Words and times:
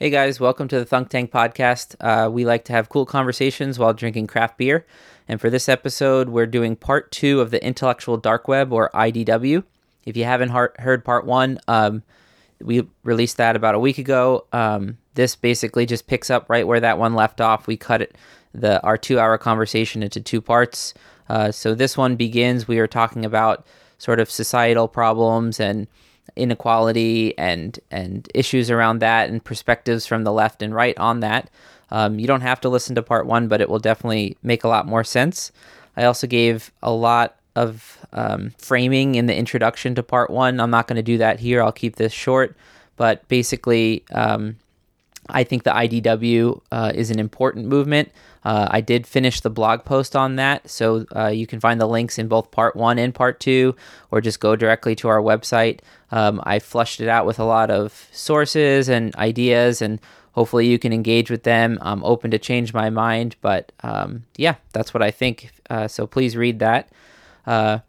Hey 0.00 0.10
guys, 0.10 0.38
welcome 0.38 0.68
to 0.68 0.78
the 0.78 0.84
Thunk 0.84 1.08
Tank 1.08 1.32
podcast. 1.32 1.96
Uh, 1.98 2.30
we 2.30 2.44
like 2.44 2.64
to 2.66 2.72
have 2.72 2.88
cool 2.88 3.04
conversations 3.04 3.80
while 3.80 3.92
drinking 3.92 4.28
craft 4.28 4.56
beer. 4.56 4.86
And 5.26 5.40
for 5.40 5.50
this 5.50 5.68
episode, 5.68 6.28
we're 6.28 6.46
doing 6.46 6.76
part 6.76 7.10
two 7.10 7.40
of 7.40 7.50
the 7.50 7.60
Intellectual 7.66 8.16
Dark 8.16 8.46
Web 8.46 8.72
or 8.72 8.90
IDW. 8.94 9.64
If 10.04 10.16
you 10.16 10.22
haven't 10.22 10.50
heard 10.50 11.04
part 11.04 11.26
one, 11.26 11.58
um, 11.66 12.04
we 12.60 12.86
released 13.02 13.38
that 13.38 13.56
about 13.56 13.74
a 13.74 13.80
week 13.80 13.98
ago. 13.98 14.46
Um, 14.52 14.98
this 15.14 15.34
basically 15.34 15.84
just 15.84 16.06
picks 16.06 16.30
up 16.30 16.48
right 16.48 16.64
where 16.64 16.78
that 16.78 17.00
one 17.00 17.16
left 17.16 17.40
off. 17.40 17.66
We 17.66 17.76
cut 17.76 18.00
it, 18.00 18.14
the 18.54 18.80
our 18.84 18.96
two 18.96 19.18
hour 19.18 19.36
conversation 19.36 20.04
into 20.04 20.20
two 20.20 20.40
parts. 20.40 20.94
Uh, 21.28 21.50
so 21.50 21.74
this 21.74 21.96
one 21.96 22.14
begins. 22.14 22.68
We 22.68 22.78
are 22.78 22.86
talking 22.86 23.24
about 23.24 23.66
sort 23.98 24.20
of 24.20 24.30
societal 24.30 24.86
problems 24.86 25.58
and 25.58 25.88
inequality 26.36 27.36
and 27.38 27.78
and 27.90 28.28
issues 28.34 28.70
around 28.70 29.00
that 29.00 29.28
and 29.30 29.42
perspectives 29.42 30.06
from 30.06 30.24
the 30.24 30.32
left 30.32 30.62
and 30.62 30.74
right 30.74 30.96
on 30.98 31.20
that. 31.20 31.50
Um, 31.90 32.18
you 32.18 32.26
don't 32.26 32.42
have 32.42 32.60
to 32.62 32.68
listen 32.68 32.94
to 32.96 33.02
part 33.02 33.26
one, 33.26 33.48
but 33.48 33.60
it 33.60 33.68
will 33.68 33.78
definitely 33.78 34.36
make 34.42 34.64
a 34.64 34.68
lot 34.68 34.86
more 34.86 35.04
sense. 35.04 35.52
I 35.96 36.04
also 36.04 36.26
gave 36.26 36.70
a 36.82 36.92
lot 36.92 37.36
of 37.56 37.98
um, 38.12 38.52
framing 38.58 39.14
in 39.14 39.26
the 39.26 39.34
introduction 39.34 39.94
to 39.96 40.02
part 40.02 40.30
one. 40.30 40.60
I'm 40.60 40.70
not 40.70 40.86
going 40.86 40.96
to 40.96 41.02
do 41.02 41.18
that 41.18 41.40
here. 41.40 41.62
I'll 41.62 41.72
keep 41.72 41.96
this 41.96 42.12
short, 42.12 42.56
but 42.96 43.26
basically, 43.28 44.04
um, 44.12 44.56
I 45.28 45.44
think 45.44 45.64
the 45.64 45.70
IDW 45.70 46.60
uh, 46.70 46.92
is 46.94 47.10
an 47.10 47.18
important 47.18 47.66
movement. 47.66 48.10
Uh, 48.44 48.68
I 48.70 48.80
did 48.80 49.06
finish 49.06 49.40
the 49.40 49.50
blog 49.50 49.84
post 49.84 50.14
on 50.14 50.36
that, 50.36 50.68
so 50.70 51.06
uh, 51.14 51.28
you 51.28 51.46
can 51.46 51.60
find 51.60 51.80
the 51.80 51.88
links 51.88 52.18
in 52.18 52.28
both 52.28 52.50
part 52.50 52.76
one 52.76 52.98
and 52.98 53.14
part 53.14 53.40
two, 53.40 53.74
or 54.10 54.20
just 54.20 54.40
go 54.40 54.56
directly 54.56 54.94
to 54.96 55.08
our 55.08 55.20
website. 55.20 55.80
Um, 56.10 56.40
I 56.44 56.58
flushed 56.58 57.00
it 57.00 57.08
out 57.08 57.26
with 57.26 57.38
a 57.38 57.44
lot 57.44 57.70
of 57.70 58.08
sources 58.12 58.88
and 58.88 59.14
ideas, 59.16 59.82
and 59.82 60.00
hopefully 60.32 60.66
you 60.66 60.78
can 60.78 60.92
engage 60.92 61.30
with 61.30 61.42
them. 61.42 61.78
I'm 61.82 62.04
open 62.04 62.30
to 62.30 62.38
change 62.38 62.72
my 62.72 62.90
mind, 62.90 63.36
but 63.40 63.72
um, 63.82 64.24
yeah, 64.36 64.54
that's 64.72 64.94
what 64.94 65.02
I 65.02 65.10
think. 65.10 65.50
Uh, 65.68 65.88
so 65.88 66.06
please 66.06 66.36
read 66.36 66.60
that. 66.60 66.90
Uh, 67.46 67.80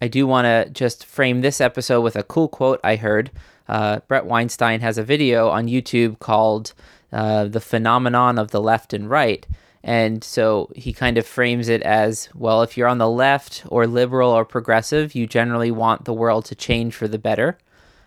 I 0.00 0.08
do 0.08 0.26
want 0.26 0.46
to 0.46 0.70
just 0.72 1.04
frame 1.04 1.42
this 1.42 1.60
episode 1.60 2.00
with 2.00 2.16
a 2.16 2.22
cool 2.22 2.48
quote 2.48 2.80
I 2.82 2.96
heard. 2.96 3.30
Uh, 3.68 4.00
Bret 4.08 4.24
Weinstein 4.24 4.80
has 4.80 4.98
a 4.98 5.04
video 5.04 5.50
on 5.50 5.68
YouTube 5.68 6.18
called 6.18 6.72
The 7.10 7.60
Phenomenon 7.62 8.38
of 8.38 8.50
the 8.50 8.60
Left 8.62 8.92
and 8.92 9.08
Right 9.08 9.46
and 9.82 10.22
so 10.22 10.70
he 10.74 10.92
kind 10.92 11.16
of 11.16 11.26
frames 11.26 11.68
it 11.68 11.82
as 11.82 12.28
well, 12.34 12.62
if 12.62 12.76
you're 12.76 12.88
on 12.88 12.98
the 12.98 13.08
left 13.08 13.64
or 13.68 13.86
liberal 13.86 14.30
or 14.30 14.44
progressive, 14.44 15.14
you 15.14 15.26
generally 15.26 15.70
want 15.70 16.04
the 16.04 16.12
world 16.12 16.44
to 16.46 16.54
change 16.54 16.94
for 16.94 17.08
the 17.08 17.18
better. 17.18 17.58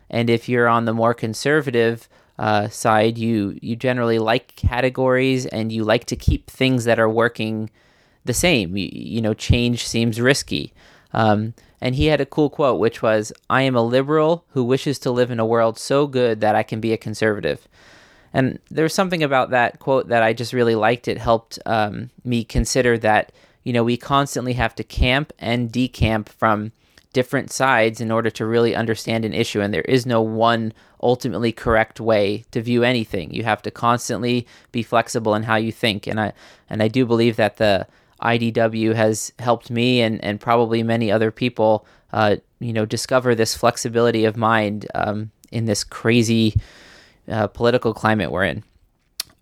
And 0.09 0.29
if 0.29 0.47
you're 0.47 0.67
on 0.67 0.85
the 0.85 0.93
more 0.93 1.15
conservative 1.15 2.07
uh, 2.37 2.69
side, 2.69 3.17
you, 3.17 3.57
you 3.61 3.75
generally 3.75 4.19
like 4.19 4.55
categories 4.55 5.47
and 5.47 5.71
you 5.71 5.83
like 5.83 6.05
to 6.05 6.15
keep 6.15 6.49
things 6.49 6.85
that 6.85 6.99
are 6.99 7.09
working 7.09 7.71
the 8.23 8.33
same. 8.33 8.77
You, 8.77 8.89
you 8.91 9.21
know, 9.21 9.33
change 9.33 9.87
seems 9.87 10.21
risky. 10.21 10.73
Um, 11.11 11.55
and 11.81 11.95
he 11.95 12.05
had 12.05 12.21
a 12.21 12.25
cool 12.25 12.49
quote, 12.49 12.79
which 12.79 13.01
was 13.01 13.33
I 13.49 13.63
am 13.63 13.75
a 13.75 13.81
liberal 13.81 14.45
who 14.49 14.63
wishes 14.63 14.99
to 14.99 15.11
live 15.11 15.31
in 15.31 15.39
a 15.39 15.45
world 15.45 15.79
so 15.79 16.05
good 16.05 16.39
that 16.41 16.55
I 16.55 16.63
can 16.63 16.79
be 16.79 16.93
a 16.93 16.97
conservative. 16.97 17.67
And 18.33 18.59
there's 18.71 18.93
something 18.93 19.23
about 19.23 19.51
that 19.51 19.79
quote 19.79 20.07
that 20.07 20.23
I 20.23 20.33
just 20.33 20.53
really 20.53 20.75
liked. 20.75 21.07
It 21.07 21.17
helped 21.17 21.59
um, 21.65 22.09
me 22.23 22.43
consider 22.43 22.97
that, 22.99 23.31
you 23.63 23.73
know, 23.73 23.83
we 23.83 23.95
constantly 23.95 24.53
have 24.53 24.75
to 24.75 24.83
camp 24.83 25.31
and 25.37 25.71
decamp 25.71 26.29
from 26.29 26.71
different 27.13 27.51
sides 27.51 28.01
in 28.01 28.11
order 28.11 28.31
to 28.31 28.45
really 28.45 28.75
understand 28.75 29.23
an 29.23 29.33
issue. 29.33 29.61
And 29.61 29.71
there 29.71 29.81
is 29.81 30.05
no 30.05 30.21
one 30.21 30.73
ultimately 31.01 31.51
correct 31.51 31.99
way 31.99 32.43
to 32.51 32.61
view 32.61 32.83
anything. 32.83 33.31
You 33.31 33.43
have 33.43 33.61
to 33.61 33.71
constantly 33.71 34.47
be 34.71 34.81
flexible 34.81 35.35
in 35.35 35.43
how 35.43 35.55
you 35.55 35.71
think. 35.71 36.07
And 36.07 36.19
I, 36.19 36.33
and 36.69 36.81
I 36.81 36.87
do 36.87 37.05
believe 37.05 37.35
that 37.35 37.57
the 37.57 37.87
IDW 38.21 38.95
has 38.95 39.31
helped 39.37 39.69
me 39.69 40.01
and, 40.01 40.23
and 40.23 40.39
probably 40.39 40.81
many 40.81 41.11
other 41.11 41.29
people, 41.29 41.85
uh, 42.11 42.37
you 42.59 42.73
know, 42.73 42.85
discover 42.85 43.35
this 43.35 43.55
flexibility 43.55 44.25
of 44.25 44.37
mind 44.37 44.87
um, 44.95 45.29
in 45.51 45.65
this 45.65 45.83
crazy, 45.83 46.55
uh, 47.27 47.47
political 47.47 47.93
climate 47.93 48.31
we're 48.31 48.43
in. 48.45 48.63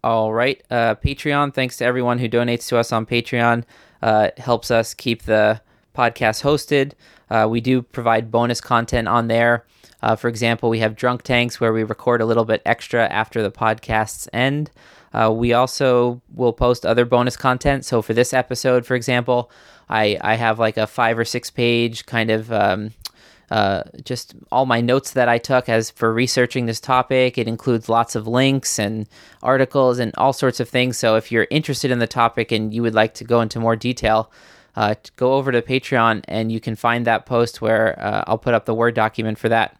All 0.03 0.33
right, 0.33 0.61
uh, 0.71 0.95
Patreon. 0.95 1.53
Thanks 1.53 1.77
to 1.77 1.85
everyone 1.85 2.19
who 2.19 2.27
donates 2.27 2.67
to 2.69 2.77
us 2.77 2.91
on 2.91 3.05
Patreon. 3.05 3.63
Uh, 4.01 4.29
helps 4.37 4.71
us 4.71 4.93
keep 4.93 5.23
the 5.23 5.61
podcast 5.95 6.41
hosted. 6.41 6.93
Uh, 7.29 7.47
we 7.47 7.61
do 7.61 7.81
provide 7.81 8.31
bonus 8.31 8.59
content 8.59 9.07
on 9.07 9.27
there. 9.27 9.65
Uh, 10.01 10.15
for 10.15 10.27
example, 10.27 10.69
we 10.69 10.79
have 10.79 10.95
drunk 10.95 11.21
tanks 11.21 11.59
where 11.59 11.71
we 11.71 11.83
record 11.83 12.21
a 12.21 12.25
little 12.25 12.45
bit 12.45 12.61
extra 12.65 13.07
after 13.07 13.43
the 13.43 13.51
podcasts 13.51 14.27
end. 14.33 14.71
Uh, 15.13 15.31
we 15.31 15.53
also 15.53 16.21
will 16.33 16.53
post 16.53 16.85
other 16.85 17.05
bonus 17.05 17.37
content. 17.37 17.85
So 17.85 18.01
for 18.01 18.13
this 18.13 18.33
episode, 18.33 18.85
for 18.85 18.95
example, 18.95 19.51
I, 19.89 20.17
I 20.21 20.35
have 20.35 20.57
like 20.57 20.77
a 20.77 20.87
five 20.87 21.19
or 21.19 21.25
six 21.25 21.49
page 21.49 22.05
kind 22.05 22.31
of 22.31 22.51
um, 22.51 22.93
uh, 23.51 23.83
just 24.05 24.33
all 24.49 24.65
my 24.65 24.79
notes 24.79 25.11
that 25.11 25.27
I 25.27 25.37
took 25.37 25.67
as 25.67 25.91
for 25.91 26.13
researching 26.13 26.65
this 26.65 26.79
topic. 26.79 27.37
It 27.37 27.49
includes 27.49 27.89
lots 27.89 28.15
of 28.15 28.25
links 28.25 28.79
and 28.79 29.07
articles 29.43 29.99
and 29.99 30.13
all 30.17 30.31
sorts 30.31 30.61
of 30.61 30.69
things. 30.69 30.97
So 30.97 31.17
if 31.17 31.33
you're 31.33 31.47
interested 31.51 31.91
in 31.91 31.99
the 31.99 32.07
topic 32.07 32.53
and 32.53 32.73
you 32.73 32.81
would 32.81 32.95
like 32.95 33.13
to 33.15 33.25
go 33.25 33.41
into 33.41 33.59
more 33.59 33.75
detail, 33.75 34.31
uh, 34.77 34.95
go 35.17 35.33
over 35.33 35.51
to 35.51 35.61
Patreon 35.61 36.23
and 36.29 36.49
you 36.49 36.61
can 36.61 36.77
find 36.77 37.05
that 37.05 37.25
post 37.25 37.61
where 37.61 37.99
uh, 38.01 38.23
I'll 38.25 38.37
put 38.37 38.53
up 38.53 38.65
the 38.65 38.73
Word 38.73 38.95
document 38.95 39.37
for 39.37 39.49
that. 39.49 39.77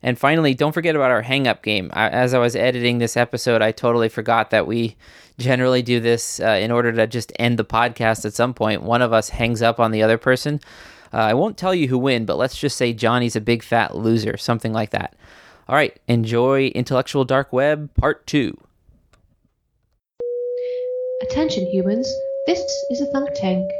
And 0.00 0.16
finally, 0.16 0.54
don't 0.54 0.72
forget 0.72 0.94
about 0.94 1.10
our 1.10 1.22
hang 1.22 1.48
up 1.48 1.62
game. 1.62 1.90
I, 1.92 2.08
as 2.08 2.34
I 2.34 2.38
was 2.38 2.54
editing 2.54 2.98
this 2.98 3.16
episode, 3.16 3.62
I 3.62 3.72
totally 3.72 4.08
forgot 4.08 4.50
that 4.50 4.68
we 4.68 4.96
generally 5.38 5.82
do 5.82 5.98
this 5.98 6.38
uh, 6.38 6.58
in 6.60 6.70
order 6.70 6.92
to 6.92 7.08
just 7.08 7.32
end 7.36 7.58
the 7.58 7.64
podcast 7.64 8.24
at 8.24 8.32
some 8.32 8.54
point. 8.54 8.82
One 8.82 9.02
of 9.02 9.12
us 9.12 9.30
hangs 9.30 9.60
up 9.60 9.80
on 9.80 9.90
the 9.90 10.04
other 10.04 10.18
person. 10.18 10.60
Uh, 11.12 11.18
I 11.18 11.34
won't 11.34 11.58
tell 11.58 11.74
you 11.74 11.88
who 11.88 11.98
win, 11.98 12.24
but 12.24 12.38
let's 12.38 12.56
just 12.56 12.76
say 12.76 12.92
Johnny's 12.92 13.36
a 13.36 13.40
big 13.40 13.62
fat 13.62 13.94
loser, 13.94 14.36
something 14.36 14.72
like 14.72 14.90
that. 14.90 15.14
All 15.68 15.76
right, 15.76 15.98
enjoy 16.08 16.66
Intellectual 16.68 17.24
Dark 17.24 17.52
Web 17.52 17.94
Part 17.94 18.26
2. 18.26 18.56
Attention, 21.22 21.66
humans. 21.66 22.12
This 22.46 22.60
is 22.90 23.00
a 23.00 23.06
Thunk 23.06 23.28
Tank. 23.34 23.70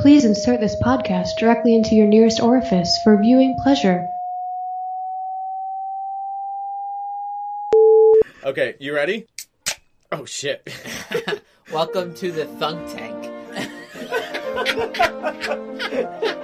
Please 0.00 0.24
insert 0.24 0.60
this 0.60 0.76
podcast 0.84 1.28
directly 1.38 1.74
into 1.74 1.94
your 1.94 2.06
nearest 2.06 2.40
orifice 2.40 2.98
for 3.02 3.20
viewing 3.20 3.56
pleasure. 3.62 4.06
Okay, 8.44 8.74
you 8.78 8.94
ready? 8.94 9.26
Oh 10.12 10.24
shit. 10.24 10.68
Welcome 11.72 12.14
to 12.16 12.30
the 12.30 12.44
Thunk 12.44 12.94
Tank. 12.94 13.30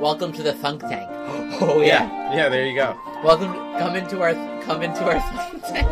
Welcome 0.00 0.32
to 0.34 0.42
the 0.42 0.52
Thunk 0.52 0.82
Tank. 0.82 1.10
Oh 1.58 1.80
yeah. 1.80 2.34
yeah, 2.34 2.48
there 2.50 2.66
you 2.66 2.74
go. 2.74 2.94
Welcome, 3.24 3.52
come 3.78 3.96
into 3.96 4.20
our, 4.20 4.34
come 4.62 4.82
into 4.82 5.04
our 5.04 5.18
Thunk 5.20 5.62
Tank. 5.62 5.88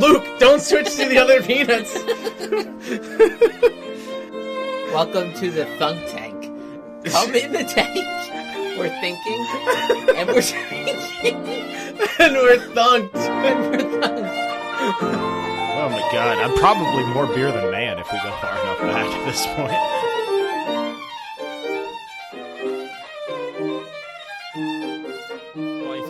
Luke, 0.00 0.24
don't 0.38 0.60
switch 0.60 0.94
to 0.96 1.08
the 1.08 1.18
other 1.18 1.42
peanuts. 1.48 1.94
Welcome 4.92 5.32
to 5.34 5.50
the 5.50 5.64
Thunk 5.78 6.06
Tank. 6.08 6.44
Come 7.06 7.34
in 7.34 7.52
the 7.52 7.64
tank. 7.64 7.96
We're 8.78 8.88
thinking, 9.00 9.44
and 10.16 10.28
we're 10.28 10.40
drinking, 10.40 10.88
and 12.20 12.34
we're 12.34 12.58
thunked. 12.74 13.14
and 13.16 13.70
we're 13.70 14.00
thunked. 14.00 14.38
Oh 15.82 15.88
my 15.90 16.08
god, 16.12 16.38
I'm 16.38 16.56
probably 16.58 17.04
more 17.12 17.26
beer 17.26 17.50
than 17.50 17.70
man 17.72 17.98
if 17.98 18.06
we 18.12 18.18
go 18.18 18.30
far 18.40 18.52
enough 18.52 18.78
back 18.80 19.06
at 19.06 19.24
this 19.26 19.46
point. 19.48 20.21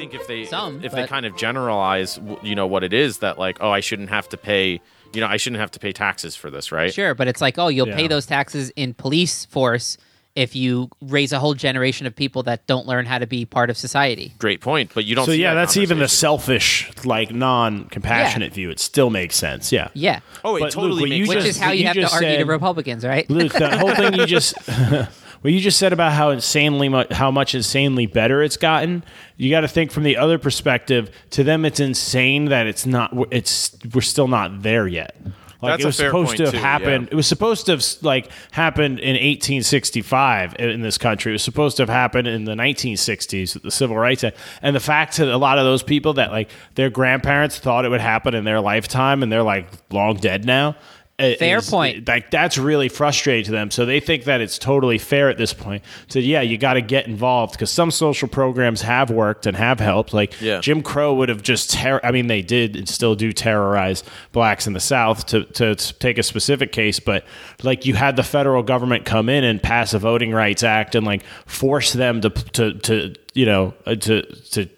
Think 0.03 0.15
if 0.21 0.27
they 0.27 0.45
Some, 0.45 0.85
if 0.85 0.93
but- 0.93 0.97
they 1.03 1.07
kind 1.07 1.25
of 1.27 1.37
generalize, 1.37 2.17
w- 2.17 2.39
you 2.43 2.55
know, 2.55 2.67
what 2.67 2.83
it 2.85 2.93
is 2.93 3.19
that 3.19 3.39
like, 3.39 3.59
oh, 3.61 3.71
I 3.71 3.81
shouldn't 3.81 4.09
have 4.11 4.29
to 4.31 4.37
pay, 4.37 4.81
you 5.13 5.21
know, 5.21 5.27
I 5.29 5.37
shouldn't 5.37 5.61
have 5.61 5.71
to 5.73 5.79
pay 5.79 5.93
taxes 5.93 6.35
for 6.37 6.51
this, 6.51 6.73
right? 6.73 6.93
Sure, 6.93 7.15
but 7.15 7.29
it's 7.29 7.41
like, 7.41 7.59
oh, 7.59 7.69
you'll 7.69 7.87
pay 7.87 8.03
Yeah. 8.03 8.09
those 8.09 8.27
taxes 8.27 8.71
in 8.77 8.95
police 8.95 9.45
force 9.47 9.97
if 10.35 10.57
you 10.57 10.89
raise 11.03 11.31
a 11.33 11.39
whole 11.39 11.53
generation 11.53 12.07
of 12.07 12.17
people 12.17 12.43
that 12.45 12.67
don't 12.67 12.87
learn 12.87 13.05
how 13.05 13.19
to 13.19 13.27
be 13.27 13.45
part 13.45 13.69
of 13.69 13.77
society. 13.77 14.33
Great 14.39 14.63
point, 14.63 14.91
but 14.95 15.05
you 15.05 15.15
don't. 15.15 15.27
So 15.27 15.33
see 15.33 15.43
yeah, 15.43 15.53
that 15.53 15.61
that's 15.61 15.77
even 15.77 15.99
the 15.99 16.05
conversation. 16.05 16.19
selfish, 16.21 16.91
like 17.05 17.33
non-compassionate 17.35 18.53
view. 18.55 18.71
It 18.71 18.81
still 18.81 19.11
makes 19.11 19.37
sense. 19.37 19.71
Yeah. 19.71 19.89
Yeah, 19.93 20.21
Oh, 20.43 20.57
it 20.57 20.61
But 20.61 20.65
Luke, 20.65 20.73
totally 20.73 21.01
what 21.03 21.09
makes 21.11 21.19
you 21.19 21.29
which 21.29 21.43
sense. 21.43 21.57
is 21.57 21.61
how 21.61 21.71
you, 21.73 21.81
you 21.81 21.87
have 21.87 21.95
to 21.97 22.01
just 22.01 22.15
argue 22.15 22.29
to 22.31 22.37
said- 22.39 22.49
Republicans, 22.49 23.05
right? 23.05 23.29
Luke, 23.31 23.53
that 23.53 23.79
whole 23.79 23.95
thing 23.95 24.15
you 24.15 24.25
just 24.39 24.55
what 25.43 25.53
you 25.53 25.61
just 25.61 25.79
said 25.79 25.93
about 25.93 26.13
how 26.13 26.31
insanely 26.31 26.89
much 26.89 27.13
how 27.13 27.31
much 27.31 27.55
insanely 27.55 28.07
better 28.07 28.43
it's 28.43 28.57
gotten. 28.57 29.05
You 29.37 29.51
got 29.51 29.61
to 29.61 29.69
think 29.69 29.91
from 29.91 30.05
the 30.05 30.17
other 30.17 30.39
perspective. 30.39 31.11
To 31.31 31.45
them, 31.45 31.65
it's 31.65 31.81
insane 31.81 32.47
that 32.47 32.67
it's 32.67 32.87
not. 32.87 33.13
It's 33.31 33.77
we're 33.93 34.01
still 34.01 34.29
not 34.29 34.63
there 34.63 34.87
yet. 34.87 35.17
Like 35.63 35.75
That's 35.75 35.83
it 35.83 35.87
was 35.87 35.97
supposed 35.97 36.37
to 36.39 36.45
have 36.45 36.53
too, 36.53 36.59
happened. 36.59 37.05
yeah. 37.05 37.13
It 37.13 37.15
was 37.15 37.29
supposed 37.29 37.67
to 37.67 37.73
have 37.73 37.85
like 38.03 38.29
happened 38.51 38.99
in 38.99 39.15
1865 39.15 40.57
in 40.59 40.81
this 40.81 40.99
country. 40.99 41.31
It 41.31 41.35
was 41.35 41.45
supposed 41.45 41.77
to 41.77 41.83
have 41.83 41.89
happened 41.89 42.27
in 42.27 42.45
the 42.45 42.55
1960s 42.55 43.55
with 43.55 43.63
the 43.63 43.71
Civil 43.71 43.97
Rights 43.97 44.25
Act. 44.25 44.37
And 44.61 44.75
the 44.75 44.81
fact 44.81 45.19
that 45.19 45.29
a 45.29 45.37
lot 45.37 45.59
of 45.59 45.65
those 45.65 45.85
people 45.85 46.15
that 46.15 46.33
like 46.33 46.51
their 46.75 46.91
grandparents 46.91 47.61
thought 47.61 47.85
it 47.85 47.91
would 47.91 48.01
happen 48.01 48.35
in 48.35 48.43
their 48.43 48.61
lifetime 48.61 49.23
and 49.23 49.31
they're 49.31 49.45
like 49.45 49.69
long 49.93 50.17
dead 50.17 50.45
now. 50.45 50.75
I- 51.23 51.35
Fair 51.37 51.59
is- 51.59 51.71
point. 51.71 52.07
Like 52.09 52.31
that's 52.31 52.59
really 52.59 52.89
frustrating 52.89 53.45
to 53.47 53.51
them. 53.53 53.71
So 53.71 53.87
they 53.87 54.01
think 54.01 54.25
that 54.25 54.41
it's 54.41 54.59
totally 54.59 54.99
fair 54.99 55.29
at 55.31 55.39
this 55.39 55.53
point. 55.55 55.83
So 56.09 56.19
yeah, 56.19 56.41
you 56.43 56.59
got 56.59 56.75
to 56.75 56.81
get 56.83 57.07
involved 57.07 57.53
because 57.53 57.71
some 57.71 57.91
social 57.91 58.29
programs 58.29 58.83
have 58.83 59.11
worked 59.11 59.47
and 59.47 59.57
have 59.57 59.81
helped. 59.81 60.13
Like 60.13 60.41
Yeah. 60.41 60.61
Jim 60.61 60.83
Crow 60.83 61.15
would 61.15 61.29
have 61.29 61.43
just 61.43 61.71
terror. 61.71 62.01
I 62.05 62.11
mean, 62.11 62.27
they 62.27 62.43
did 62.43 62.77
and 62.77 62.89
still 62.89 63.15
do 63.15 63.33
terrorize 63.33 64.05
blacks 64.33 64.67
in 64.67 64.73
the 64.73 64.81
South 64.81 65.27
to, 65.27 65.45
to 65.45 65.75
to 65.75 65.95
take 65.95 66.19
a 66.19 66.23
specific 66.23 66.73
case, 66.73 66.99
but 67.01 67.25
like 67.63 67.87
you 67.87 67.95
had 67.95 68.17
the 68.17 68.23
federal 68.23 68.63
government 68.63 69.05
come 69.05 69.29
in 69.29 69.45
and 69.45 69.63
pass 69.63 69.95
a 69.95 69.99
Voting 69.99 70.33
Rights 70.33 70.63
Act 70.63 70.95
and 70.95 71.07
like 71.07 71.23
force 71.47 71.93
them 71.93 72.21
to 72.21 72.31
to 72.31 72.75
to 72.81 73.15
you 73.35 73.47
know 73.47 73.75
uh, 73.87 73.95
to 73.95 74.23
to 74.51 74.69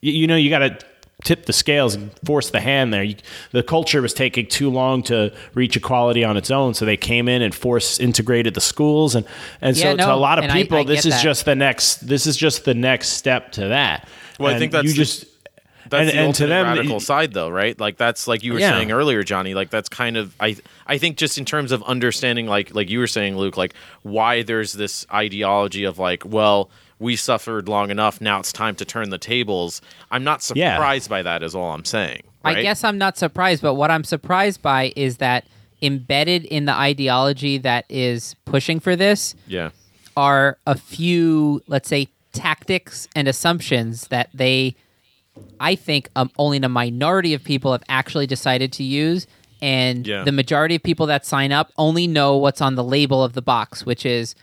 you 0.00 0.12
you 0.12 0.26
know 0.26 0.36
you 0.36 0.50
got 0.50 0.58
to 0.58 0.78
tip 1.24 1.46
the 1.46 1.52
scales 1.52 1.94
and 1.94 2.10
force 2.24 2.50
the 2.50 2.60
hand 2.60 2.92
there. 2.92 3.02
You, 3.02 3.14
the 3.52 3.62
culture 3.62 4.02
was 4.02 4.12
taking 4.14 4.46
too 4.46 4.70
long 4.70 5.02
to 5.04 5.32
reach 5.54 5.76
equality 5.76 6.24
on 6.24 6.36
its 6.36 6.50
own, 6.50 6.74
so 6.74 6.84
they 6.84 6.96
came 6.96 7.28
in 7.28 7.42
and 7.42 7.54
force 7.54 8.00
integrated 8.00 8.54
the 8.54 8.60
schools 8.60 9.14
and 9.14 9.24
and 9.60 9.76
Yeah, 9.76 9.92
so 9.92 9.96
to 9.98 10.14
a 10.14 10.16
lot 10.16 10.38
of 10.38 10.44
and 10.44 10.52
I- 10.52 10.62
people, 10.62 10.78
I 10.78 10.84
this 10.84 11.06
is 11.06 11.14
that. 11.14 11.22
just 11.22 11.44
the 11.44 11.54
next. 11.54 12.06
This 12.08 12.26
is 12.26 12.36
just 12.36 12.64
the 12.64 12.74
next 12.74 13.10
step 13.10 13.52
to 13.52 13.68
that. 13.68 14.08
Well, 14.40 14.54
I 14.54 14.58
think 14.58 14.72
that's 14.72 14.84
you 14.86 14.92
the- 14.92 14.96
just. 14.96 15.26
That's 15.90 16.08
and, 16.08 16.10
the 16.10 16.12
and 16.22 16.34
to 16.36 16.44
ultimate 16.44 16.48
them, 16.48 16.66
radical 16.68 16.94
y- 16.94 16.98
side, 17.00 17.32
though, 17.34 17.50
right? 17.50 17.78
Like 17.78 17.96
that's 17.98 18.26
like 18.26 18.42
you 18.42 18.54
were 18.54 18.60
Yeah. 18.60 18.70
saying 18.70 18.92
earlier, 18.92 19.22
Johnny. 19.24 19.52
Like 19.52 19.68
that's 19.68 19.88
kind 19.90 20.16
of 20.16 20.34
I. 20.40 20.56
I 20.86 20.96
think 20.96 21.18
just 21.18 21.36
in 21.38 21.44
terms 21.44 21.70
of 21.70 21.82
understanding, 21.82 22.46
like 22.46 22.74
like 22.74 22.88
you 22.88 22.98
were 22.98 23.06
saying, 23.08 23.36
Luke, 23.36 23.56
like 23.58 23.74
why 24.02 24.42
there's 24.42 24.72
this 24.72 25.04
ideology 25.12 25.84
of 25.84 25.98
like, 25.98 26.24
well, 26.24 26.70
we 27.02 27.16
suffered 27.16 27.68
long 27.68 27.90
enough. 27.90 28.20
Now 28.20 28.38
it's 28.40 28.52
time 28.52 28.74
to 28.76 28.84
turn 28.84 29.10
the 29.10 29.18
tables. 29.18 29.82
I'm 30.10 30.24
not 30.24 30.48
Yeah. 30.54 30.76
surprised 30.76 31.10
by 31.10 31.22
that. 31.22 31.42
Is 31.42 31.54
all 31.54 31.72
I'm 31.72 31.84
saying. 31.84 32.22
I 32.44 32.60
guess 32.62 32.82
I'm 32.84 32.98
not 32.98 33.16
surprised, 33.18 33.62
but 33.62 33.74
what 33.74 33.90
I'm 33.90 34.04
surprised 34.04 34.62
by 34.62 34.92
is 34.96 35.18
that 35.18 35.44
embedded 35.80 36.44
in 36.44 36.64
the 36.64 36.72
ideology 36.72 37.58
that 37.58 37.84
is 37.88 38.34
pushing 38.44 38.80
for 38.80 38.96
this 38.96 39.34
Yeah. 39.46 39.70
are 40.16 40.58
a 40.66 40.76
few, 40.76 41.62
let's 41.66 41.88
say, 41.88 42.08
tactics 42.32 43.08
and 43.14 43.28
assumptions 43.28 44.08
that 44.08 44.28
they, 44.34 44.74
I 45.60 45.74
think, 45.74 46.08
um, 46.16 46.30
only 46.38 46.58
a 46.58 46.68
minority 46.68 47.34
of 47.34 47.44
people 47.44 47.72
have 47.72 47.82
actually 47.88 48.26
decided 48.26 48.72
to 48.74 48.82
use. 48.84 49.26
And 49.60 50.06
Yeah. 50.06 50.24
the 50.24 50.32
majority 50.32 50.74
of 50.76 50.82
people 50.82 51.06
that 51.06 51.24
sign 51.26 51.52
up 51.52 51.70
only 51.78 52.06
know 52.08 52.36
what's 52.36 52.60
on 52.60 52.74
the 52.74 52.82
label 52.84 53.22
of 53.22 53.34
the 53.34 53.42
box, 53.42 53.86
which 53.86 54.04
is 54.06 54.34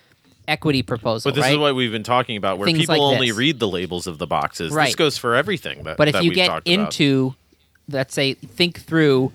equity 0.49 0.81
proposal. 0.81 1.29
But 1.29 1.35
this 1.35 1.43
right? 1.43 1.53
is 1.53 1.57
what 1.57 1.75
we've 1.75 1.91
been 1.91 2.03
talking 2.03 2.37
about, 2.37 2.57
where 2.57 2.65
Things 2.65 2.79
people 2.79 2.95
like 2.95 3.15
only 3.15 3.27
this. 3.29 3.37
read 3.37 3.59
the 3.59 3.67
labels 3.67 4.07
of 4.07 4.17
the 4.17 4.27
boxes. 4.27 4.73
This 4.73 4.95
goes 4.95 5.17
for 5.17 5.35
everything. 5.35 5.83
That, 5.83 5.97
But 5.97 6.07
if 6.09 6.13
that 6.13 6.23
you 6.23 6.33
get 6.33 6.47
talked 6.47 6.67
about. 6.67 6.85
into, 6.85 7.35
let's 7.87 8.13
say, 8.13 8.33
think 8.33 8.81
through 8.81 9.31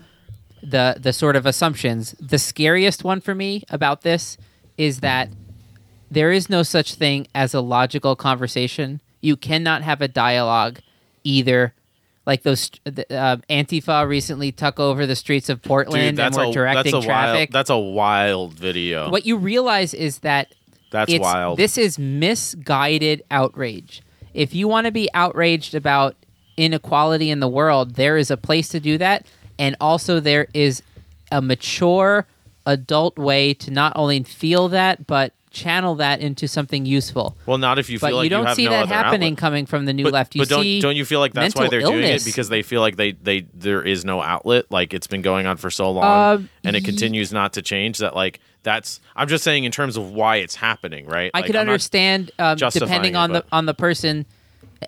the 0.62 0.96
the 0.98 1.12
sort 1.12 1.36
of 1.36 1.46
assumptions, 1.46 2.14
the 2.20 2.38
scariest 2.38 3.04
one 3.04 3.20
for 3.20 3.34
me 3.34 3.64
about 3.70 4.02
this 4.02 4.36
is 4.76 5.00
that 5.00 5.28
there 6.10 6.32
is 6.32 6.48
no 6.50 6.62
such 6.62 6.94
thing 6.94 7.26
as 7.34 7.54
a 7.54 7.60
logical 7.60 8.16
conversation. 8.16 9.00
You 9.20 9.36
cannot 9.36 9.82
have 9.82 10.00
a 10.00 10.08
dialogue 10.08 10.80
either. 11.22 11.74
Like 12.26 12.42
those 12.42 12.70
uh, 12.86 13.36
Antifa 13.50 14.08
recently 14.08 14.50
took 14.50 14.80
over 14.80 15.06
the 15.06 15.16
streets 15.16 15.50
of 15.50 15.60
Portland 15.60 16.16
Dude, 16.16 16.24
and 16.24 16.34
were 16.34 16.44
a 16.44 16.52
directing 16.52 16.92
that's 16.92 17.04
a 17.04 17.06
traffic. 17.06 17.50
wild 17.50 17.52
that's 17.52 17.70
a 17.70 17.78
wild 17.78 18.54
video. 18.54 19.10
what 19.10 19.26
you 19.26 19.36
realize 19.36 19.92
is 19.92 20.20
that 20.20 20.54
That's 20.94 21.12
it's, 21.12 21.20
wild. 21.20 21.58
This 21.58 21.76
is 21.76 21.98
misguided 21.98 23.24
outrage. 23.28 24.00
If 24.32 24.54
you 24.54 24.68
want 24.68 24.84
to 24.84 24.92
be 24.92 25.10
outraged 25.12 25.74
about 25.74 26.14
inequality 26.56 27.30
in 27.30 27.40
the 27.40 27.48
world, 27.48 27.96
there 27.96 28.16
is 28.16 28.30
a 28.30 28.36
place 28.36 28.68
to 28.68 28.78
do 28.78 28.96
that. 28.98 29.26
And 29.58 29.74
also, 29.80 30.20
there 30.20 30.46
is 30.54 30.82
a 31.32 31.42
mature 31.42 32.28
adult 32.64 33.18
way 33.18 33.54
to 33.54 33.72
not 33.72 33.92
only 33.96 34.22
feel 34.22 34.68
that, 34.68 35.04
but 35.08 35.32
channel 35.54 35.94
that 35.96 36.20
into 36.20 36.46
something 36.46 36.84
useful. 36.84 37.36
well, 37.46 37.56
not 37.58 37.78
if 37.78 37.88
you 37.88 37.98
But 37.98 38.08
feel 38.08 38.16
like 38.16 38.24
you 38.24 38.30
don't 38.30 38.46
have 38.46 38.56
see 38.56 38.64
no 38.66 38.70
that 38.72 38.88
happening 38.88 39.32
outlet. 39.32 39.38
coming 39.38 39.66
from 39.66 39.84
the 39.86 39.92
new 39.94 40.04
but, 40.04 40.12
left. 40.12 40.34
You 40.34 40.42
but 40.42 40.48
don't 40.48 40.80
don't 40.80 40.96
you 40.96 41.04
feel 41.06 41.20
like 41.20 41.32
that's 41.32 41.54
why 41.54 41.68
they're 41.68 41.80
doing 41.80 42.02
it 42.04 42.24
because 42.24 42.48
they 42.50 42.62
feel 42.62 42.80
like 42.82 42.96
they 42.96 43.12
they 43.12 43.46
there 43.54 43.82
is 43.82 44.04
no 44.04 44.20
outlet 44.20 44.66
like 44.70 44.92
it's 44.92 45.06
been 45.06 45.22
going 45.22 45.46
on 45.46 45.56
for 45.56 45.70
so 45.70 45.90
long 45.90 46.04
Um, 46.36 46.48
and 46.64 46.76
it 46.76 46.80
ye- 46.82 46.86
continues 46.86 47.32
not 47.32 47.52
to 47.54 47.62
change 47.62 47.98
that 47.98 48.14
like 48.14 48.40
that's 48.64 49.00
I'm 49.16 49.28
just 49.28 49.44
saying 49.44 49.64
in 49.64 49.72
terms 49.72 49.96
of 49.96 50.10
why 50.12 50.36
it's 50.36 50.54
happening 50.56 51.06
right 51.06 51.30
I 51.32 51.38
Like, 51.38 51.46
could 51.46 51.56
I'm 51.56 51.62
understand, 51.62 52.30
um, 52.38 52.56
depending 52.58 53.14
it, 53.14 53.16
on 53.16 53.32
the 53.32 53.44
on 53.52 53.66
the 53.66 53.74
person 53.74 54.26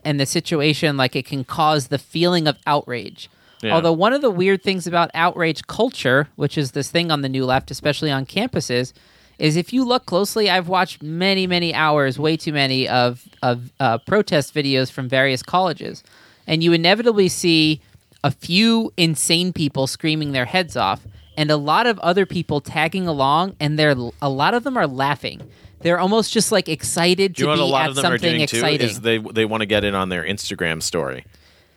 and 0.05 0.21
the 0.21 0.27
situation, 0.27 0.97
like 0.99 1.17
it 1.17 1.25
can 1.27 1.45
cause 1.45 1.89
the 1.89 1.99
feeling 1.99 2.47
of 2.47 2.59
outrage. 2.67 3.31
Yeah. 3.63 3.73
Although 3.75 3.93
one 3.95 4.13
of 4.13 4.21
the 4.21 4.29
weird 4.31 4.63
things 4.63 4.87
about 4.87 5.11
outrage 5.15 5.67
culture, 5.67 6.29
which 6.37 6.59
is 6.59 6.73
this 6.73 6.91
thing 6.91 7.11
on 7.11 7.23
the 7.23 7.29
new 7.31 7.47
left, 7.47 7.71
especially 7.71 8.11
on 8.11 8.27
campuses, 8.27 8.93
is 9.39 9.57
if 9.57 9.73
you 9.73 9.85
look 9.85 10.07
closely, 10.07 10.49
I've 10.49 10.69
watched 10.69 11.03
many, 11.03 11.47
many 11.47 11.75
hours, 11.75 12.19
way 12.19 12.37
too 12.37 12.53
many 12.53 12.89
of 12.89 13.29
of 13.43 13.73
uh, 13.81 13.99
protest 13.99 14.55
videos 14.55 14.91
from 14.91 15.09
various 15.09 15.43
colleges, 15.43 16.03
and 16.47 16.63
you 16.63 16.73
inevitably 16.73 17.29
see 17.29 17.81
a 18.25 18.31
few 18.31 18.93
insane 18.97 19.53
people 19.53 19.87
screaming 19.87 20.33
their 20.33 20.47
heads 20.47 20.77
off, 20.77 21.07
and 21.37 21.51
a 21.51 21.57
lot 21.57 21.87
of 21.87 21.99
other 22.01 22.27
people 22.27 22.61
tagging 22.61 23.07
along, 23.07 23.57
and 23.61 23.79
they're 23.79 23.97
a 24.23 24.31
lot 24.31 24.55
of 24.55 24.65
them 24.65 24.77
are 24.77 24.87
laughing. 24.87 25.49
They're 25.81 26.01
almost 26.01 26.33
just 26.33 26.51
like 26.51 26.69
excited 26.69 27.35
Do 27.35 27.43
you 27.43 27.47
to 27.51 27.57
know 27.57 27.63
what 27.63 27.67
be 27.67 27.71
a 27.71 27.73
lot 27.73 27.83
at 27.85 27.89
of 27.91 27.97
them 27.97 28.05
are 28.07 28.09
something 28.19 28.31
doing 28.31 28.41
exciting. 28.41 28.79
too 28.79 28.85
is 28.85 29.01
they 29.03 29.19
they 29.19 29.45
want 29.45 29.61
to 29.61 29.67
get 29.67 29.85
in 29.85 29.95
on 29.95 30.09
their 30.09 30.25
Instagram 30.25 30.83
story 30.83 31.25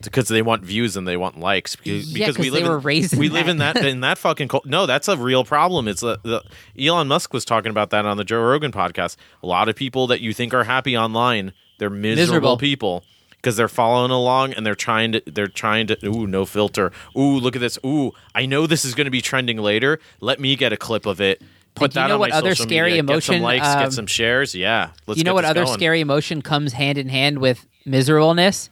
because 0.01 0.28
they 0.28 0.42
want 0.42 0.63
views 0.63 0.96
and 0.98 1.07
they 1.07 1.18
want 1.18 1.40
likes. 1.40 1.75
Because, 1.75 2.12
Yeah, 2.12 2.28
because 2.28 2.38
we 2.38 2.50
live 2.50 2.63
in, 2.63 2.69
were 2.69 2.80
raised 2.80 3.13
in 3.13 3.19
we 3.19 3.30
live 3.30 3.48
in 3.48 3.57
that. 3.57 3.78
in 3.78 4.01
that 4.01 4.18
fucking 4.18 4.48
cul- 4.48 4.63
no 4.66 4.86
that's 4.86 5.07
a 5.07 5.18
real 5.18 5.44
problem. 5.44 5.88
It's 5.88 6.04
a, 6.04 6.19
the 6.24 6.44
Elon 6.80 7.07
Musk 7.07 7.34
was 7.34 7.46
talking 7.46 7.69
about 7.69 7.90
that 7.92 8.06
on 8.06 8.18
the 8.18 8.24
Joe 8.24 8.42
Rogan 8.42 8.72
podcast. 8.72 9.16
A 9.44 9.48
lot 9.48 9.69
of 9.69 9.75
people 9.75 10.07
that 10.07 10.22
you 10.22 10.34
think 10.34 10.54
are 10.54 10.63
happy 10.63 10.98
online 10.98 11.54
they're 11.80 11.90
miserable, 11.90 12.18
Miserable. 12.22 12.57
people 12.57 13.04
because 13.31 13.56
they're 13.56 13.69
following 13.69 14.12
along 14.12 14.54
and 14.54 14.66
they're 14.66 14.75
trying 14.75 15.13
to 15.13 15.22
they're 15.25 15.48
trying 15.48 15.88
to 15.88 15.98
ooh 16.06 16.28
no 16.28 16.46
filter. 16.46 16.92
Ooh 17.18 17.40
look 17.40 17.56
at 17.56 17.62
this. 17.62 17.80
Ooh 17.86 18.12
I 18.36 18.46
know 18.46 18.68
this 18.68 18.84
is 18.86 18.94
going 18.94 19.06
to 19.06 19.12
be 19.12 19.22
trending 19.22 19.57
later. 19.57 20.00
Let 20.19 20.40
me 20.40 20.56
get 20.56 20.74
a 20.74 20.78
clip 20.78 21.06
of 21.06 21.22
it. 21.22 21.42
Put 21.75 21.92
do 21.94 22.00
you 22.00 22.04
that 22.04 22.07
know 22.10 22.16
on 22.16 22.19
what 22.19 22.31
my 22.31 22.38
other 22.38 22.50
social 22.51 22.66
scary 22.68 22.90
media, 22.92 23.04
get 23.04 23.24
some 23.24 23.36
emotion, 23.36 23.42
likes 23.44 23.68
um, 23.68 23.80
get 23.84 23.94
some 23.94 24.07
shares. 24.07 24.54
Yeah 24.54 24.90
let's 25.07 25.18
you 25.18 25.24
know 25.24 25.34
what 25.34 25.46
other 25.46 25.63
going. 25.63 25.74
scary 25.74 26.01
emotion 26.01 26.42
comes 26.42 26.74
hand 26.74 26.98
in 26.98 27.07
hand 27.07 27.40
with 27.40 27.66
miserableness? 27.86 28.69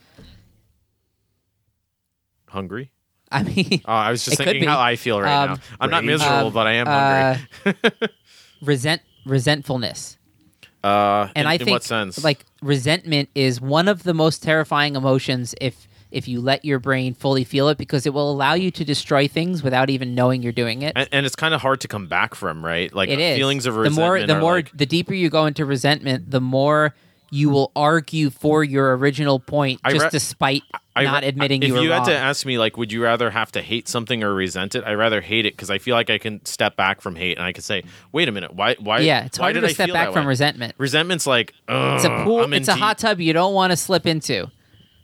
Hungry 2.49 2.91
I 3.29 3.43
mean, 3.43 3.81
Oh, 3.85 3.91
I 3.91 4.09
was 4.11 4.23
just 4.23 4.37
thinking 4.37 4.63
how 4.63 4.79
I 4.79 4.95
feel 4.95 5.19
right 5.21 5.43
Um, 5.43 5.49
now. 5.49 5.57
I'm 5.81 5.89
not 5.89 6.05
miserable, 6.05 6.47
Um, 6.47 6.53
but 6.53 6.65
I 6.65 6.73
am 6.73 6.87
hungry. 6.87 7.73
uh, 8.01 8.07
resent 8.61 9.01
resentfulness. 9.25 10.17
Uh, 10.83 11.27
And 11.35 11.39
in, 11.41 11.47
I 11.47 11.53
in 11.53 11.59
think 11.59 11.69
what 11.71 11.83
sense? 11.83 12.23
like 12.23 12.45
resentment 12.61 13.27
is 13.35 13.59
one 13.59 13.87
of 13.89 14.03
the 14.03 14.13
most 14.13 14.41
terrifying 14.43 14.95
emotions 14.95 15.53
if 15.59 15.87
if 16.09 16.25
you 16.29 16.39
let 16.39 16.63
your 16.63 16.79
brain 16.79 17.13
fully 17.13 17.43
feel 17.43 17.67
it 17.67 17.77
because 17.77 18.05
it 18.05 18.13
will 18.13 18.31
allow 18.31 18.53
you 18.53 18.71
to 18.71 18.85
destroy 18.85 19.27
things 19.27 19.61
without 19.61 19.89
even 19.89 20.15
knowing 20.15 20.41
you're 20.41 20.53
doing 20.53 20.81
it. 20.81 20.93
and, 20.95 21.09
and 21.11 21.25
it's 21.25 21.35
kind 21.35 21.53
of 21.53 21.59
hard 21.61 21.81
to 21.81 21.87
come 21.89 22.07
back 22.07 22.33
from, 22.33 22.63
right? 22.63 22.93
Like 22.93 23.09
It 23.09 23.19
is 23.19 23.37
feelings 23.37 23.65
of 23.65 23.73
the 23.73 23.81
resentment. 23.81 24.07
more 24.07 24.25
the 24.35 24.39
more 24.39 24.55
like- 24.55 24.71
the 24.77 24.85
deeper 24.85 25.13
you 25.13 25.29
go 25.29 25.45
into 25.47 25.65
resentment, 25.65 26.31
the 26.31 26.39
more 26.39 26.95
you 27.29 27.49
will 27.49 27.71
argue 27.75 28.29
for 28.29 28.63
your 28.63 28.95
original 28.97 29.39
point, 29.39 29.81
just 29.89 30.03
re- 30.05 30.09
despite 30.11 30.63
I 30.95 31.03
not 31.03 31.23
re- 31.23 31.29
admitting 31.29 31.61
if 31.61 31.67
you 31.67 31.73
were 31.75 31.81
you 31.81 31.91
had 31.91 32.05
to 32.05 32.15
ask 32.15 32.45
me, 32.45 32.57
like, 32.57 32.77
would 32.77 32.91
you 32.91 33.03
rather 33.03 33.29
have 33.29 33.51
to 33.53 33.61
hate 33.61 33.87
something 33.87 34.23
or 34.23 34.33
resent 34.33 34.75
it? 34.75 34.83
I 34.85 34.93
rather 34.93 35.21
hate 35.21 35.45
it 35.45 35.53
because 35.53 35.69
I 35.69 35.77
feel 35.77 35.95
like 35.95 36.09
I 36.09 36.17
can 36.17 36.43
step 36.45 36.75
back 36.75 37.01
from 37.01 37.15
hate 37.15 37.37
and 37.37 37.45
I 37.45 37.51
can 37.51 37.63
say, 37.63 37.83
wait 38.11 38.27
a 38.29 38.31
minute, 38.31 38.53
why? 38.55 38.75
Why? 38.79 38.99
yeah, 38.99 39.25
it's 39.25 39.37
why 39.37 39.45
harder 39.47 39.61
did 39.61 39.67
to 39.67 39.69
I 39.71 39.73
step 39.73 39.91
back 39.93 40.13
from 40.13 40.23
way? 40.25 40.29
resentment. 40.29 40.73
Resentment's 40.77 41.27
like, 41.27 41.53
It's 41.67 42.05
a 42.05 42.23
pool. 42.23 42.41
I'm 42.43 42.53
it's 42.53 42.67
a 42.69 42.73
deep- 42.73 42.81
hot 42.81 42.97
tub 42.97 43.19
you 43.19 43.33
don't 43.33 43.53
want 43.53 43.71
to 43.71 43.77
slip 43.77 44.05
into 44.07 44.49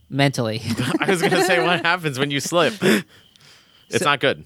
mentally. 0.09 0.61
I 0.99 1.05
was 1.09 1.21
gonna 1.21 1.43
say, 1.43 1.63
what 1.65 1.85
happens 1.85 2.17
when 2.19 2.31
you 2.31 2.39
slip? 2.39 2.73
It's 3.89 4.03
not 4.03 4.19
good. 4.19 4.43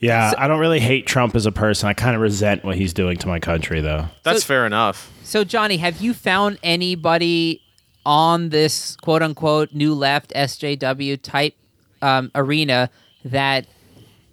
Yeah, 0.00 0.32
I 0.38 0.48
don't 0.48 0.60
really 0.60 0.80
hate 0.80 1.06
Trump 1.06 1.34
as 1.36 1.44
a 1.46 1.52
person. 1.52 1.88
I 1.88 1.92
kind 1.92 2.16
of 2.16 2.22
resent 2.22 2.64
what 2.64 2.76
he's 2.76 2.92
doing 2.94 3.18
to 3.18 3.28
my 3.28 3.38
country, 3.38 3.80
though. 3.80 4.06
That's 4.22 4.40
So- 4.42 4.46
fair 4.46 4.66
enough. 4.66 5.10
so, 5.22 5.44
Johnny, 5.44 5.76
have 5.76 6.00
you 6.00 6.14
found 6.14 6.58
anybody 6.62 7.60
on 8.06 8.48
this 8.48 8.96
quote 9.02 9.22
unquote 9.22 9.72
new 9.74 9.94
left 9.94 10.32
SJW 10.34 11.20
type 11.22 11.54
um, 12.00 12.30
arena 12.34 12.88
that 13.26 13.66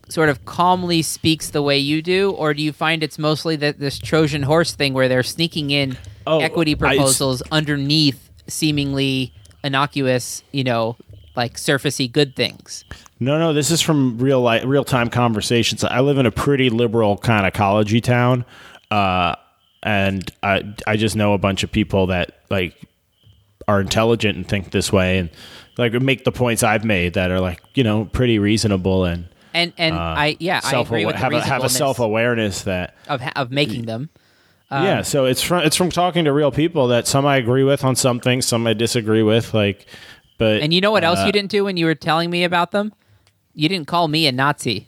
sort 0.07 0.29
of 0.29 0.45
calmly 0.45 1.01
speaks 1.01 1.49
the 1.49 1.61
way 1.61 1.77
you 1.77 2.01
do, 2.01 2.31
or 2.31 2.53
do 2.53 2.61
you 2.63 2.71
find 2.71 3.03
it's 3.03 3.19
mostly 3.19 3.57
that 3.57 3.77
this 3.77 3.99
Trojan 3.99 4.43
horse 4.43 4.73
thing 4.73 4.93
where 4.93 5.09
they're 5.09 5.21
sneaking 5.21 5.69
in 5.71 5.97
Oh, 6.25 6.39
equity 6.39 6.71
I 6.71 6.75
s- 6.75 6.79
proposals 6.79 7.41
underneath 7.51 8.29
seemingly 8.47 9.33
innocuous, 9.65 10.43
you 10.53 10.63
know, 10.63 10.95
like 11.35 11.55
surfacey 11.55 12.09
good 12.09 12.37
things. 12.37 12.85
No, 13.19 13.39
no, 13.39 13.53
this 13.53 13.71
is 13.71 13.81
from 13.81 14.17
real 14.19 14.41
life, 14.41 14.63
real 14.65 14.83
time 14.83 15.09
conversations. 15.09 15.83
I 15.83 16.01
live 16.01 16.17
in 16.17 16.25
a 16.25 16.31
pretty 16.31 16.69
liberal 16.69 17.17
kind 17.17 17.47
of 17.47 17.53
collegey 17.53 18.01
town, 18.01 18.45
uh, 18.91 19.35
and 19.81 20.29
I 20.43 20.75
I 20.85 20.97
just 20.97 21.15
know 21.15 21.33
a 21.33 21.37
bunch 21.37 21.63
of 21.63 21.71
people 21.71 22.07
that 22.07 22.41
like 22.49 22.75
are 23.67 23.81
intelligent 23.81 24.37
and 24.37 24.47
think 24.47 24.71
this 24.71 24.93
way, 24.93 25.17
and 25.17 25.29
like 25.77 25.93
make 25.93 26.25
the 26.25 26.31
points 26.31 26.61
I've 26.63 26.85
made 26.85 27.13
that 27.15 27.31
are 27.31 27.39
like 27.39 27.61
you 27.73 27.83
know 27.83 28.05
pretty 28.05 28.37
reasonable 28.39 29.05
and 29.05 29.27
And 29.53 29.73
and 29.77 29.95
I 29.95 30.37
yeah 30.39 30.61
I 30.63 30.79
agree 30.79 31.05
with 31.05 31.15
have 31.15 31.33
a 31.33 31.41
have 31.41 31.63
a 31.63 31.69
self 31.69 31.99
awareness 31.99 32.63
that 32.63 32.95
of 33.07 33.21
of 33.35 33.51
making 33.51 33.85
them. 33.85 34.09
yeah. 34.69 35.01
So 35.01 35.25
it's 35.25 35.41
from 35.41 35.63
it's 35.63 35.75
from 35.75 35.89
talking 35.89 36.25
to 36.25 36.33
real 36.33 36.51
people 36.51 36.89
that 36.89 37.07
some 37.07 37.25
I 37.25 37.37
agree 37.37 37.63
with 37.63 37.83
on 37.83 37.95
some 37.95 38.19
things, 38.19 38.45
some 38.45 38.67
I 38.67 38.73
disagree 38.73 39.23
with, 39.23 39.53
like. 39.53 39.87
But 40.37 40.61
And 40.61 40.71
you 40.71 40.81
know 40.81 40.91
what 40.91 41.03
else 41.03 41.17
uh, 41.17 41.25
you 41.25 41.31
didn't 41.31 41.49
do 41.49 41.63
when 41.63 41.77
you 41.77 41.87
were 41.87 41.95
telling 41.95 42.29
me 42.29 42.43
about 42.43 42.69
them? 42.69 42.93
You 43.57 43.67
didn't 43.67 43.87
call 43.87 44.07
me 44.07 44.27
a 44.27 44.31
Nazi. 44.31 44.87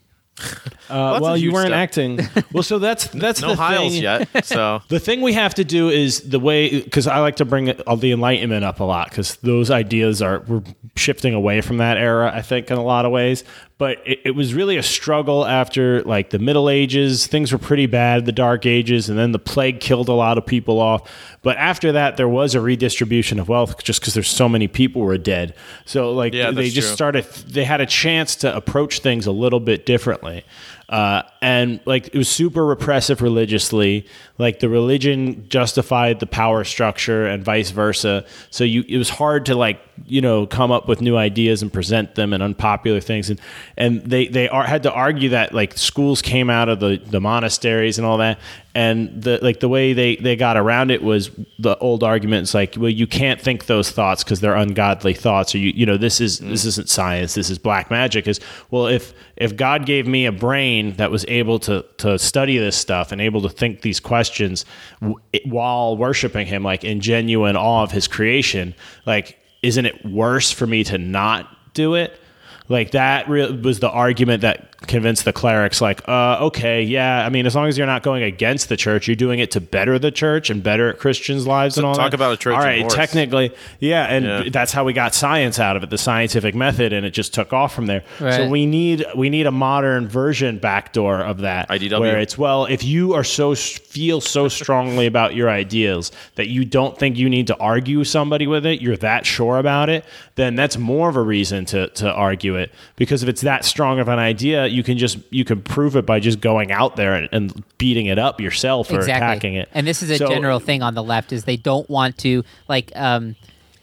Uh, 0.89 1.11
that's 1.13 1.21
well, 1.21 1.35
you 1.35 1.51
weren't 1.51 1.67
step. 1.67 1.77
acting. 1.77 2.19
Well, 2.53 2.63
so 2.63 2.79
that's 2.79 3.07
that's 3.13 3.41
No 3.41 3.49
the 3.49 3.55
Hiles 3.55 3.93
thing. 3.93 4.03
yet, 4.03 4.45
so 4.45 4.81
The 4.87 4.99
thing 4.99 5.21
we 5.21 5.33
have 5.33 5.53
to 5.55 5.63
do 5.65 5.89
is 5.89 6.21
the 6.29 6.39
way 6.39 6.81
because 6.81 7.07
I 7.07 7.19
like 7.19 7.35
to 7.37 7.45
bring 7.45 7.71
all 7.81 7.97
the 7.97 8.11
Enlightenment 8.11 8.63
up 8.63 8.79
a 8.79 8.83
lot 8.85 9.09
because 9.09 9.35
those 9.37 9.69
ideas 9.69 10.21
are 10.21 10.39
we're 10.47 10.63
shifting 10.95 11.33
away 11.33 11.61
from 11.61 11.77
that 11.77 11.97
era. 11.97 12.31
I 12.33 12.41
think 12.41 12.71
in 12.71 12.77
a 12.77 12.83
lot 12.83 13.05
of 13.05 13.11
ways, 13.11 13.43
but 13.79 13.97
it, 14.05 14.19
it 14.25 14.31
was 14.35 14.53
really 14.53 14.77
a 14.77 14.83
struggle 14.83 15.47
after 15.47 16.03
like 16.03 16.29
the 16.29 16.37
Middle 16.37 16.69
Ages. 16.69 17.25
Things 17.25 17.51
were 17.51 17.57
pretty 17.57 17.87
bad, 17.87 18.25
the 18.25 18.31
Dark 18.31 18.67
Ages, 18.67 19.09
and 19.09 19.17
then 19.17 19.31
the 19.31 19.39
plague 19.39 19.79
killed 19.79 20.09
a 20.09 20.13
lot 20.13 20.37
of 20.37 20.45
people 20.45 20.79
off. 20.79 21.09
But 21.41 21.57
after 21.57 21.93
that, 21.93 22.17
there 22.17 22.29
was 22.29 22.53
a 22.53 22.61
redistribution 22.61 23.39
of 23.39 23.49
wealth 23.49 23.81
just 23.83 24.01
because 24.01 24.13
there's 24.13 24.27
so 24.29 24.47
many 24.47 24.67
people 24.67 25.01
were 25.01 25.17
dead. 25.17 25.55
So 25.85 26.13
like 26.13 26.33
Yeah, 26.35 26.51
they 26.51 26.69
just 26.69 26.89
true. 26.89 26.95
started. 26.95 27.23
They 27.47 27.63
had 27.63 27.81
a 27.81 27.85
chance 27.87 28.35
to 28.37 28.55
approach 28.55 28.99
things 28.99 29.25
a 29.25 29.31
little 29.31 29.61
bit 29.61 29.85
differently. 29.85 30.43
Uh, 30.89 31.21
and 31.39 31.79
like 31.85 32.07
it 32.07 32.17
was 32.17 32.27
super 32.27 32.65
repressive 32.65 33.21
religiously. 33.21 34.07
Like 34.39 34.59
the 34.59 34.69
religion 34.69 35.47
justified 35.47 36.19
the 36.19 36.25
power 36.25 36.63
structure 36.63 37.27
and 37.27 37.43
vice 37.43 37.69
versa. 37.69 38.25
So 38.49 38.63
you, 38.63 38.83
it 38.87 38.97
was 38.97 39.09
hard 39.09 39.45
to 39.45 39.55
like 39.55 39.79
you 40.07 40.19
know 40.19 40.47
come 40.47 40.71
up 40.71 40.87
with 40.87 40.99
new 40.99 41.15
ideas 41.15 41.61
and 41.61 41.71
present 41.71 42.15
them 42.15 42.33
and 42.33 42.41
unpopular 42.41 43.01
things. 43.01 43.29
And 43.29 43.39
and 43.77 44.01
they 44.01 44.27
they 44.27 44.49
are, 44.49 44.63
had 44.63 44.81
to 44.83 44.91
argue 44.91 45.29
that 45.29 45.53
like 45.53 45.77
schools 45.77 46.23
came 46.23 46.49
out 46.49 46.69
of 46.69 46.79
the 46.79 46.99
the 47.05 47.21
monasteries 47.21 47.99
and 47.99 48.07
all 48.07 48.17
that. 48.17 48.39
And 48.79 49.21
the 49.21 49.39
like 49.41 49.59
the 49.59 49.67
way 49.67 49.91
they 49.91 50.15
they 50.15 50.37
got 50.37 50.55
around 50.55 50.89
it 50.89 51.03
was 51.03 51.31
the 51.57 51.77
old 51.79 52.01
arguments 52.01 52.53
like 52.53 52.75
well 52.77 52.89
you 52.89 53.07
can't 53.07 53.41
think 53.41 53.65
those 53.65 53.91
thoughts 53.91 54.23
because 54.23 54.39
they're 54.39 54.55
ungodly 54.55 55.13
thoughts 55.13 55.53
or 55.53 55.57
you 55.57 55.71
you 55.75 55.85
know 55.85 55.97
this 55.97 56.21
is 56.21 56.39
this 56.39 56.63
isn't 56.63 56.87
science 56.87 57.33
this 57.33 57.49
is 57.49 57.57
black 57.57 57.91
magic 57.91 58.25
is 58.25 58.39
well 58.71 58.87
if 58.87 59.13
if 59.35 59.57
God 59.57 59.85
gave 59.85 60.07
me 60.07 60.25
a 60.25 60.31
brain 60.31 60.93
that 60.93 61.11
was 61.11 61.25
able 61.27 61.59
to 61.59 61.83
to 61.97 62.17
study 62.17 62.57
this 62.57 62.77
stuff 62.77 63.11
and 63.11 63.19
able 63.19 63.41
to 63.41 63.49
think 63.49 63.81
these 63.81 63.99
questions 63.99 64.63
w- 65.01 65.19
while 65.43 65.97
worshiping 65.97 66.47
him 66.47 66.63
like 66.63 66.85
in 66.85 67.01
genuine 67.01 67.57
awe 67.57 67.83
of 67.83 67.91
his 67.91 68.07
creation 68.07 68.73
like 69.05 69.37
isn't 69.61 69.85
it 69.85 70.05
worse 70.05 70.51
for 70.51 70.65
me 70.65 70.83
to 70.85 70.97
not 70.97 71.73
do 71.73 71.95
it? 71.95 72.19
Like 72.67 72.91
that 72.91 73.27
re- 73.27 73.51
was 73.51 73.79
the 73.79 73.89
argument 73.89 74.41
that 74.41 74.68
convinced 74.87 75.25
the 75.25 75.33
clerics 75.33 75.81
like 75.81 76.01
uh, 76.07 76.37
okay 76.39 76.81
yeah 76.81 77.25
i 77.25 77.29
mean 77.29 77.45
as 77.45 77.53
long 77.53 77.67
as 77.67 77.77
you're 77.77 77.85
not 77.85 78.01
going 78.01 78.23
against 78.23 78.69
the 78.69 78.77
church 78.77 79.07
you're 79.07 79.15
doing 79.15 79.39
it 79.39 79.51
to 79.51 79.59
better 79.59 79.99
the 79.99 80.09
church 80.09 80.49
and 80.49 80.63
better 80.63 80.93
christians 80.93 81.45
lives 81.45 81.77
and 81.77 81.85
all 81.85 81.93
talk 81.93 82.11
that. 82.11 82.15
about 82.15 82.31
a 82.33 82.37
church 82.37 82.53
all 82.55 82.61
right 82.61 82.89
technically 82.89 83.53
yeah 83.79 84.05
and 84.05 84.25
Yeah. 84.25 84.43
that's 84.51 84.71
how 84.71 84.83
we 84.85 84.93
got 84.93 85.13
science 85.13 85.59
out 85.59 85.75
of 85.75 85.83
it 85.83 85.89
the 85.89 85.97
scientific 85.97 86.55
method 86.55 86.93
and 86.93 87.05
it 87.05 87.11
just 87.11 87.33
took 87.33 87.51
off 87.51 87.73
from 87.73 87.87
there. 87.87 88.03
So 88.19 88.47
we 88.47 88.65
need 88.65 89.05
we 89.15 89.29
need 89.29 89.47
a 89.47 89.51
modern 89.51 90.07
version 90.07 90.59
backdoor 90.59 91.19
of 91.19 91.39
that 91.39 91.67
IDW. 91.69 91.99
where 91.99 92.19
it's 92.19 92.37
well 92.37 92.65
if 92.65 92.83
you 92.83 93.13
are 93.13 93.23
so 93.23 93.55
feel 93.55 94.21
so 94.21 94.47
strongly 94.47 95.05
about 95.07 95.35
your 95.35 95.49
ideals 95.49 96.11
that 96.35 96.47
you 96.47 96.63
don't 96.65 96.97
think 96.97 97.17
you 97.17 97.29
need 97.29 97.47
to 97.47 97.57
argue 97.57 98.03
somebody 98.03 98.47
with 98.47 98.65
it 98.65 98.81
you're 98.81 98.97
that 98.97 99.25
sure 99.25 99.57
about 99.57 99.89
it 99.89 100.05
then 100.35 100.55
that's 100.55 100.77
more 100.77 101.09
of 101.09 101.15
a 101.15 101.21
reason 101.21 101.65
to 101.65 101.87
to 101.89 102.09
argue 102.11 102.55
it. 102.55 102.71
Because 102.95 103.23
if 103.23 103.29
it's 103.29 103.41
that 103.41 103.65
strong 103.65 103.99
of 103.99 104.07
an 104.07 104.19
idea 104.19 104.67
you 104.71 104.83
can 104.83 104.97
just 104.97 105.17
you 105.29 105.43
can 105.45 105.61
prove 105.61 105.95
it 105.95 106.05
by 106.05 106.19
just 106.19 106.39
going 106.41 106.71
out 106.71 106.95
there 106.95 107.13
and, 107.15 107.29
and 107.31 107.63
beating 107.77 108.05
it 108.07 108.17
up 108.19 108.39
yourself 108.39 108.91
or 108.91 108.99
attacking 108.99 109.55
it. 109.55 109.69
And 109.73 109.85
this 109.87 110.01
is 110.03 110.09
a 110.09 110.17
So- 110.17 110.27
general 110.27 110.59
thing 110.59 110.81
on 110.81 110.93
the 110.95 111.03
left 111.03 111.31
is 111.33 111.43
they 111.45 111.57
don't 111.57 111.89
want 111.89 112.17
to 112.19 112.43
like 112.67 112.91
um 112.95 113.35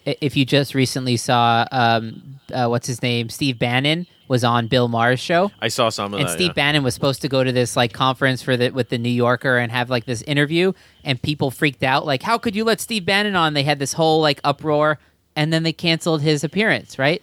if 0.05 0.37
you 0.37 0.45
just 0.45 0.73
recently 0.73 1.17
saw 1.17 1.65
um 1.71 2.39
uh, 2.53 2.67
what's 2.67 2.87
his 2.87 3.01
name? 3.01 3.29
Steve 3.29 3.59
Bannon 3.59 4.07
was 4.29 4.43
on 4.43 4.67
Bill 4.67 4.87
Maher's 4.87 5.19
show. 5.19 5.51
I 5.61 5.67
saw 5.69 5.89
some 5.89 6.13
of 6.13 6.19
and 6.19 6.29
that. 6.29 6.33
Steve 6.33 6.47
yeah. 6.47 6.53
Bannon 6.53 6.83
was 6.83 6.93
supposed 6.93 7.21
to 7.21 7.29
go 7.29 7.43
to 7.43 7.51
this 7.51 7.75
like 7.75 7.93
conference 7.93 8.41
for 8.41 8.55
the 8.57 8.69
with 8.71 8.89
the 8.89 8.97
New 8.97 9.09
Yorker 9.09 9.57
and 9.57 9.71
have 9.71 9.89
like 9.89 10.05
this 10.05 10.21
interview 10.23 10.73
and 11.03 11.21
people 11.21 11.51
freaked 11.51 11.83
out 11.83 12.05
like 12.05 12.23
how 12.23 12.37
could 12.37 12.55
you 12.55 12.63
let 12.63 12.79
Steve 12.81 13.05
Bannon 13.05 13.35
on? 13.35 13.53
They 13.53 13.63
had 13.63 13.79
this 13.79 13.93
whole 13.93 14.21
like 14.21 14.39
uproar 14.43 14.99
and 15.35 15.51
then 15.53 15.63
they 15.63 15.73
canceled 15.73 16.21
his 16.21 16.43
appearance 16.43 16.97
right 16.97 17.21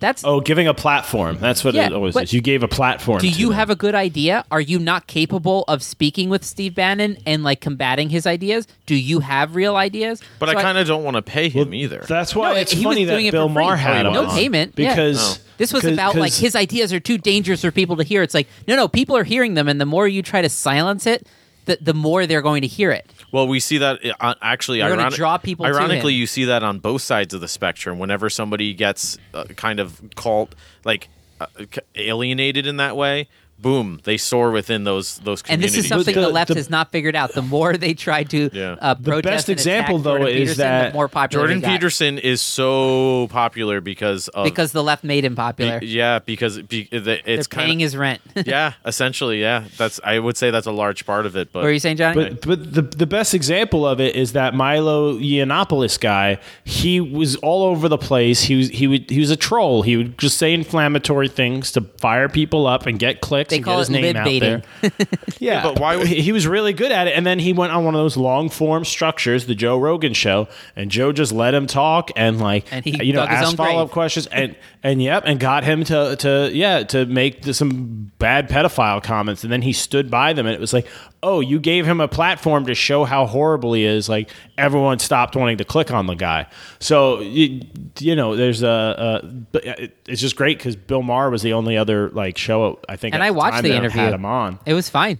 that's 0.00 0.24
Oh, 0.24 0.40
giving 0.40 0.66
a 0.66 0.74
platform. 0.74 1.38
That's 1.40 1.64
what 1.64 1.74
Yeah, 1.74 1.86
it 1.86 1.92
always 1.92 2.16
is. 2.16 2.32
You 2.32 2.40
gave 2.40 2.62
a 2.62 2.68
platform. 2.68 3.20
Do 3.20 3.28
you 3.28 3.48
them. 3.48 3.56
have 3.56 3.70
a 3.70 3.76
good 3.76 3.94
idea? 3.94 4.44
Are 4.50 4.60
you 4.60 4.78
not 4.78 5.06
capable 5.06 5.64
of 5.68 5.82
speaking 5.82 6.28
with 6.28 6.44
Steve 6.44 6.74
Bannon 6.74 7.18
and 7.26 7.42
like 7.42 7.60
combating 7.60 8.10
his 8.10 8.26
ideas? 8.26 8.66
Do 8.86 8.94
you 8.94 9.20
have 9.20 9.54
real 9.56 9.76
ideas? 9.76 10.20
but 10.38 10.48
So 10.50 10.56
I 10.56 10.62
kind 10.62 10.78
of 10.78 10.86
don't 10.86 11.04
want 11.04 11.16
to 11.16 11.22
pay 11.22 11.48
him 11.48 11.72
either. 11.74 12.04
That's 12.08 12.34
why 12.34 12.52
No, 12.54 12.60
it's 12.60 12.72
he 12.72 12.78
was 12.78 12.94
funny 12.94 13.04
doing 13.06 13.24
that 13.24 13.28
it 13.28 13.32
Bill 13.32 13.48
for. 13.48 13.54
Maher 13.54 13.76
had 13.76 14.06
him 14.06 14.12
no 14.12 14.24
was? 14.24 14.34
payment 14.34 14.74
yeah. 14.76 14.90
because 14.90 15.38
This 15.58 15.72
was 15.72 15.84
about 15.84 16.14
like 16.14 16.32
his 16.34 16.54
ideas 16.54 16.92
are 16.92 17.00
too 17.00 17.18
dangerous 17.18 17.62
for 17.62 17.70
people 17.70 17.96
to 17.96 18.02
hear. 18.04 18.22
It's 18.22 18.34
like 18.34 18.48
no, 18.68 18.76
no, 18.76 18.88
people 18.88 19.16
are 19.16 19.24
hearing 19.24 19.54
them, 19.54 19.68
and 19.68 19.80
the 19.80 19.86
more 19.86 20.06
you 20.06 20.22
try 20.22 20.42
to 20.42 20.48
silence 20.48 21.06
it, 21.06 21.26
the 21.64 21.78
the 21.80 21.94
more 21.94 22.26
they're 22.26 22.42
going 22.42 22.62
to 22.62 22.68
hear 22.68 22.92
it. 22.92 23.10
Well, 23.32 23.48
we 23.48 23.60
see 23.60 23.78
that 23.78 24.00
uh, 24.20 24.34
actually. 24.40 24.78
You're 24.78 24.92
ironic- 24.92 25.14
draw 25.14 25.38
people 25.38 25.66
Ironically, 25.66 26.14
you 26.14 26.26
see 26.26 26.44
that 26.44 26.62
on 26.62 26.78
both 26.78 27.02
sides 27.02 27.34
of 27.34 27.40
the 27.40 27.48
spectrum. 27.48 27.98
Whenever 27.98 28.30
somebody 28.30 28.74
gets 28.74 29.18
uh, 29.34 29.44
kind 29.56 29.80
of 29.80 30.00
called 30.14 30.54
like 30.84 31.08
uh, 31.40 31.46
alienated 31.94 32.66
in 32.66 32.76
that 32.78 32.96
way, 32.96 33.28
boom, 33.58 34.00
they 34.04 34.16
soar 34.16 34.50
within 34.50 34.84
those 34.84 35.18
those 35.18 35.42
communities. 35.42 35.74
And 35.74 35.78
this 35.78 35.84
is 35.84 35.88
something 35.88 36.14
the- 36.14 36.20
the, 36.22 36.28
left 36.28 36.48
the- 36.48 36.54
has 36.56 36.68
not 36.70 36.92
figured 36.92 37.16
out. 37.16 37.32
The 37.32 37.42
more 37.42 37.76
they 37.76 37.94
try 37.94 38.22
to 38.24 38.50
Yeah. 38.52 38.76
uh, 38.80 38.94
The 38.94 39.02
protest 39.10 39.22
best 39.24 39.48
and 39.48 39.58
attack 39.60 39.66
example, 39.80 39.98
though, 39.98 40.18
Jordan 40.18 40.28
is 40.36 40.40
Peterson, 40.40 40.58
that 40.58 40.88
the 40.88 40.94
more 40.94 41.08
popular 41.08 41.42
Jordan 41.44 41.56
he 41.58 41.62
got. 41.62 41.70
Peterson 41.72 42.18
is 42.18 42.40
so 42.42 43.28
popular 43.30 43.80
because 43.80 44.28
of 44.28 44.44
because 44.44 44.72
the 44.72 44.82
left 44.82 45.04
made 45.04 45.24
him 45.24 45.34
popular. 45.36 45.80
be- 45.80 45.86
yeah 45.86 46.18
because 46.18 46.60
be, 46.62 46.88
the- 46.90 46.98
They're 46.98 47.18
it's 47.24 47.46
paying 47.48 47.68
kind 47.68 47.80
of 47.80 47.84
his 47.84 47.96
rent. 47.96 48.20
yeah 48.46 48.74
essentially 48.84 49.40
yeah 49.40 49.64
that's 49.76 50.00
I 50.04 50.18
would 50.18 50.36
say 50.36 50.50
that's 50.50 50.66
a 50.66 50.72
large 50.72 51.06
part 51.06 51.26
of 51.26 51.36
it. 51.36 51.52
But 51.52 51.60
what 51.60 51.68
are 51.68 51.72
you 51.72 51.78
saying, 51.78 51.96
Johnny? 51.96 52.30
But 52.30 52.42
but 52.46 52.72
the 52.74 52.82
the 52.82 53.06
best 53.06 53.34
example 53.34 53.86
of 53.86 54.00
it 54.00 54.14
is 54.16 54.32
that 54.32 54.54
Milo 54.54 55.18
Yiannopoulos 55.18 55.98
guy. 56.00 56.38
He 56.64 57.00
was 57.00 57.36
all 57.36 57.64
over 57.64 57.88
the 57.88 57.98
place. 57.98 58.42
He 58.42 58.54
was 58.56 58.68
he 58.68 58.86
would 58.86 59.08
he 59.10 59.20
was 59.20 59.30
a 59.30 59.36
troll. 59.36 59.82
He 59.82 59.96
would 59.96 60.18
just 60.18 60.36
say 60.38 60.52
inflammatory 60.52 61.28
things 61.28 61.72
to 61.72 61.80
fire 61.98 62.28
people 62.28 62.66
up 62.66 62.86
and 62.86 62.98
get 62.98 63.20
clicks 63.20 63.45
They 63.48 63.56
and 63.56 63.64
call 63.64 63.74
get 63.74 63.78
his 63.80 63.88
it 63.88 63.92
name 63.92 64.02
lib 64.02 64.16
out 64.16 64.24
baiting. 64.24 64.62
there. 64.82 64.90
yeah, 65.38 65.62
but 65.62 65.78
why 65.80 65.96
would- 65.96 66.06
he, 66.06 66.20
he 66.22 66.32
was 66.32 66.46
really 66.46 66.72
good 66.72 66.92
at 66.92 67.06
it? 67.06 67.14
And 67.16 67.26
then 67.26 67.38
he 67.38 67.52
went 67.52 67.72
on 67.72 67.84
one 67.84 67.94
of 67.94 67.98
those 68.00 68.16
long 68.16 68.48
form 68.48 68.84
structures, 68.84 69.46
the 69.46 69.54
Joe 69.54 69.78
Rogan 69.78 70.12
show, 70.14 70.48
and 70.74 70.90
Joe 70.90 71.12
just 71.12 71.32
let 71.32 71.54
him 71.54 71.66
talk 71.66 72.10
and 72.16 72.38
like 72.40 72.66
And 72.72 72.84
he 72.84 73.04
you 73.04 73.12
know 73.12 73.20
dug 73.20 73.28
his 73.30 73.38
ask 73.38 73.48
own 73.50 73.56
follow 73.56 73.82
up 73.82 73.88
grave. 73.88 73.92
questions 73.92 74.26
and 74.28 74.56
and 74.82 75.02
yep 75.02 75.22
and 75.26 75.38
got 75.40 75.64
him 75.64 75.84
to 75.84 76.16
to 76.16 76.50
yeah 76.52 76.82
to 76.84 77.06
make 77.06 77.42
the, 77.42 77.52
some 77.54 78.12
bad 78.18 78.48
pedophile 78.48 79.02
comments 79.02 79.42
and 79.44 79.52
then 79.52 79.62
he 79.62 79.72
stood 79.72 80.10
by 80.10 80.32
them 80.32 80.46
and 80.46 80.54
it 80.54 80.60
was 80.60 80.72
like 80.72 80.86
oh 81.26 81.40
you 81.40 81.58
gave 81.58 81.84
him 81.84 82.00
a 82.00 82.06
platform 82.06 82.64
to 82.66 82.74
show 82.74 83.04
how 83.04 83.26
horrible 83.26 83.72
he 83.72 83.84
is 83.84 84.08
like 84.08 84.30
everyone 84.56 84.98
stopped 85.00 85.34
wanting 85.34 85.58
to 85.58 85.64
click 85.64 85.90
on 85.90 86.06
the 86.06 86.14
guy 86.14 86.46
so 86.78 87.20
you, 87.20 87.60
you 87.98 88.14
know 88.14 88.36
there's 88.36 88.62
a, 88.62 89.22
a 89.52 89.90
it's 90.06 90.20
just 90.20 90.36
great 90.36 90.56
because 90.56 90.76
Bill 90.76 91.02
Maher 91.02 91.28
was 91.28 91.42
the 91.42 91.52
only 91.52 91.76
other 91.76 92.10
like 92.10 92.38
show 92.38 92.78
I 92.88 92.94
think 92.94 93.14
and 93.14 93.24
I 93.24 93.32
watched 93.32 93.64
the 93.64 93.74
interview. 93.74 94.00
had 94.00 94.14
him 94.14 94.24
on 94.24 94.60
It 94.64 94.74
was 94.74 94.88
fine. 94.88 95.18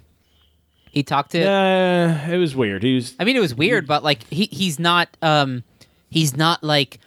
He 0.92 1.02
talked 1.02 1.32
to. 1.32 1.42
uh, 1.44 2.32
it 2.32 2.38
was 2.38 2.54
weird 2.54 2.84
he 2.84 2.94
was 2.94 3.14
I 3.18 3.24
mean, 3.24 3.36
it 3.36 3.40
was 3.40 3.54
weird, 3.54 3.86
but 3.86 4.04
like 4.04 4.22
he 4.28 4.44
he's 4.46 4.78
not 4.78 5.08
um 5.22 5.64
he's 6.08 6.36
not 6.36 6.62
like 6.62 7.00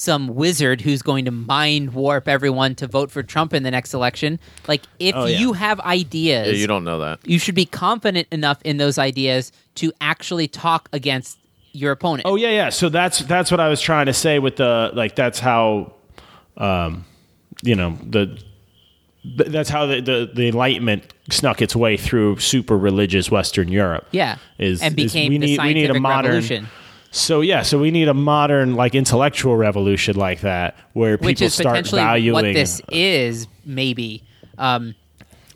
some 0.00 0.28
wizard 0.34 0.80
who's 0.80 1.02
going 1.02 1.26
to 1.26 1.30
mind 1.30 1.92
warp 1.92 2.26
everyone 2.26 2.74
to 2.74 2.86
vote 2.86 3.10
for 3.10 3.22
Trump 3.22 3.52
in 3.52 3.64
the 3.64 3.70
next 3.70 3.92
election. 3.92 4.40
Like 4.66 4.82
if 4.98 5.14
Oh, 5.14 5.26
yeah. 5.26 5.38
you 5.38 5.52
have 5.52 5.78
ideas, 5.80 6.46
yeah, 6.48 6.54
you 6.54 6.66
don't 6.66 6.84
know 6.84 7.00
that. 7.00 7.18
you 7.26 7.38
should 7.38 7.54
be 7.54 7.66
confident 7.66 8.26
enough 8.32 8.62
in 8.62 8.78
those 8.78 8.96
ideas 8.96 9.52
to 9.74 9.92
actually 10.00 10.48
talk 10.48 10.88
against 10.94 11.38
your 11.72 11.92
opponent. 11.92 12.22
Oh 12.26 12.36
yeah, 12.36 12.48
yeah. 12.48 12.70
So 12.70 12.88
that's 12.88 13.18
that's 13.20 13.50
what 13.50 13.60
I 13.60 13.68
was 13.68 13.80
trying 13.82 14.06
to 14.06 14.14
say 14.14 14.38
with 14.38 14.56
the 14.56 14.90
like 14.94 15.16
that's 15.16 15.38
how, 15.38 15.92
um, 16.56 17.04
you 17.62 17.74
know 17.76 17.98
the. 18.02 18.42
That's 19.22 19.68
how 19.68 19.84
the, 19.84 20.00
the, 20.00 20.30
the 20.34 20.48
Enlightenment 20.48 21.12
snuck 21.30 21.60
its 21.60 21.76
way 21.76 21.98
through 21.98 22.38
super 22.38 22.78
religious 22.78 23.30
Western 23.30 23.68
Europe. 23.68 24.06
yeah, 24.12 24.38
is 24.58 24.80
and 24.80 24.98
is 24.98 25.12
became 25.12 25.28
we 25.28 25.36
the 25.36 25.44
need 25.46 25.58
we 25.60 25.74
need 25.74 25.82
a 25.84 25.86
scientific 25.88 26.00
modern 26.02 26.30
revolution. 26.32 26.68
So 27.10 27.40
yeah, 27.40 27.62
so 27.62 27.78
we 27.78 27.90
need 27.90 28.08
a 28.08 28.14
modern 28.14 28.74
like 28.74 28.94
intellectual 28.94 29.56
revolution 29.56 30.16
like 30.16 30.42
that 30.42 30.76
where 30.92 31.16
people 31.16 31.26
which 31.26 31.42
is 31.42 31.54
start 31.54 31.74
potentially 31.74 32.00
valuing 32.02 32.32
what 32.34 32.42
this 32.54 32.80
is, 32.90 33.48
maybe. 33.64 34.22
Um, 34.58 34.94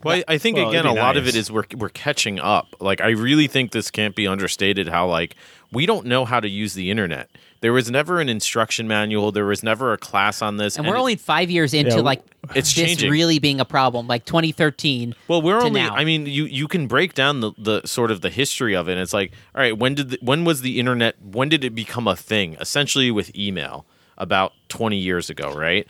Well, 0.02 0.16
I 0.28 0.34
I 0.34 0.38
think 0.38 0.56
Well, 0.56 0.68
again, 0.70 0.84
a 0.84 0.90
it'd 0.90 1.02
lot 1.02 1.16
of 1.16 1.28
it 1.28 1.36
is 1.36 1.52
we're 1.52 1.64
we're 1.76 1.90
catching 1.90 2.40
up. 2.40 2.74
Like 2.80 3.00
I 3.00 3.10
really 3.10 3.46
think 3.46 3.70
this 3.70 3.90
can't 3.90 4.16
be 4.16 4.26
understated. 4.26 4.88
How 4.88 5.06
like 5.06 5.36
we 5.72 5.86
don't 5.86 6.06
know 6.06 6.24
how 6.24 6.40
to 6.40 6.48
use 6.48 6.74
the 6.74 6.90
internet. 6.90 7.30
There 7.64 7.72
was 7.72 7.90
never 7.90 8.20
an 8.20 8.28
instruction 8.28 8.86
manual. 8.86 9.32
There 9.32 9.46
was 9.46 9.62
never 9.62 9.94
a 9.94 9.96
class 9.96 10.42
on 10.42 10.58
this. 10.58 10.76
and 10.76 10.86
we're 10.86 10.96
it- 10.96 10.98
only 10.98 11.16
five 11.16 11.50
years 11.50 11.72
into 11.72 11.96
Yeah, 11.96 12.02
like 12.02 12.22
it's 12.54 12.74
this 12.74 12.84
changing. 12.88 13.10
really 13.10 13.38
being 13.38 13.58
a 13.58 13.64
problem, 13.64 14.06
like 14.06 14.26
2013. 14.26 15.14
Well, 15.28 15.40
we're 15.40 15.58
to 15.60 15.64
only. 15.66 15.80
now. 15.80 15.94
I 15.94 16.04
mean, 16.04 16.26
you 16.26 16.44
you 16.44 16.68
can 16.68 16.86
break 16.86 17.14
down 17.14 17.40
the, 17.40 17.52
the 17.56 17.80
sort 17.86 18.10
of 18.10 18.20
the 18.20 18.28
history 18.28 18.76
of 18.76 18.86
it. 18.88 18.92
And 18.92 19.00
it's 19.00 19.14
like, 19.14 19.32
all 19.54 19.62
right, 19.62 19.76
when 19.78 19.94
did 19.94 20.10
the, 20.10 20.18
when 20.20 20.44
was 20.44 20.60
the 20.60 20.78
internet? 20.78 21.14
When 21.22 21.48
did 21.48 21.64
it 21.64 21.74
become 21.74 22.06
a 22.06 22.14
thing? 22.16 22.54
Essentially, 22.60 23.10
with 23.10 23.34
email, 23.34 23.86
about 24.18 24.52
twenty 24.68 24.98
years 24.98 25.30
ago, 25.30 25.54
right? 25.54 25.86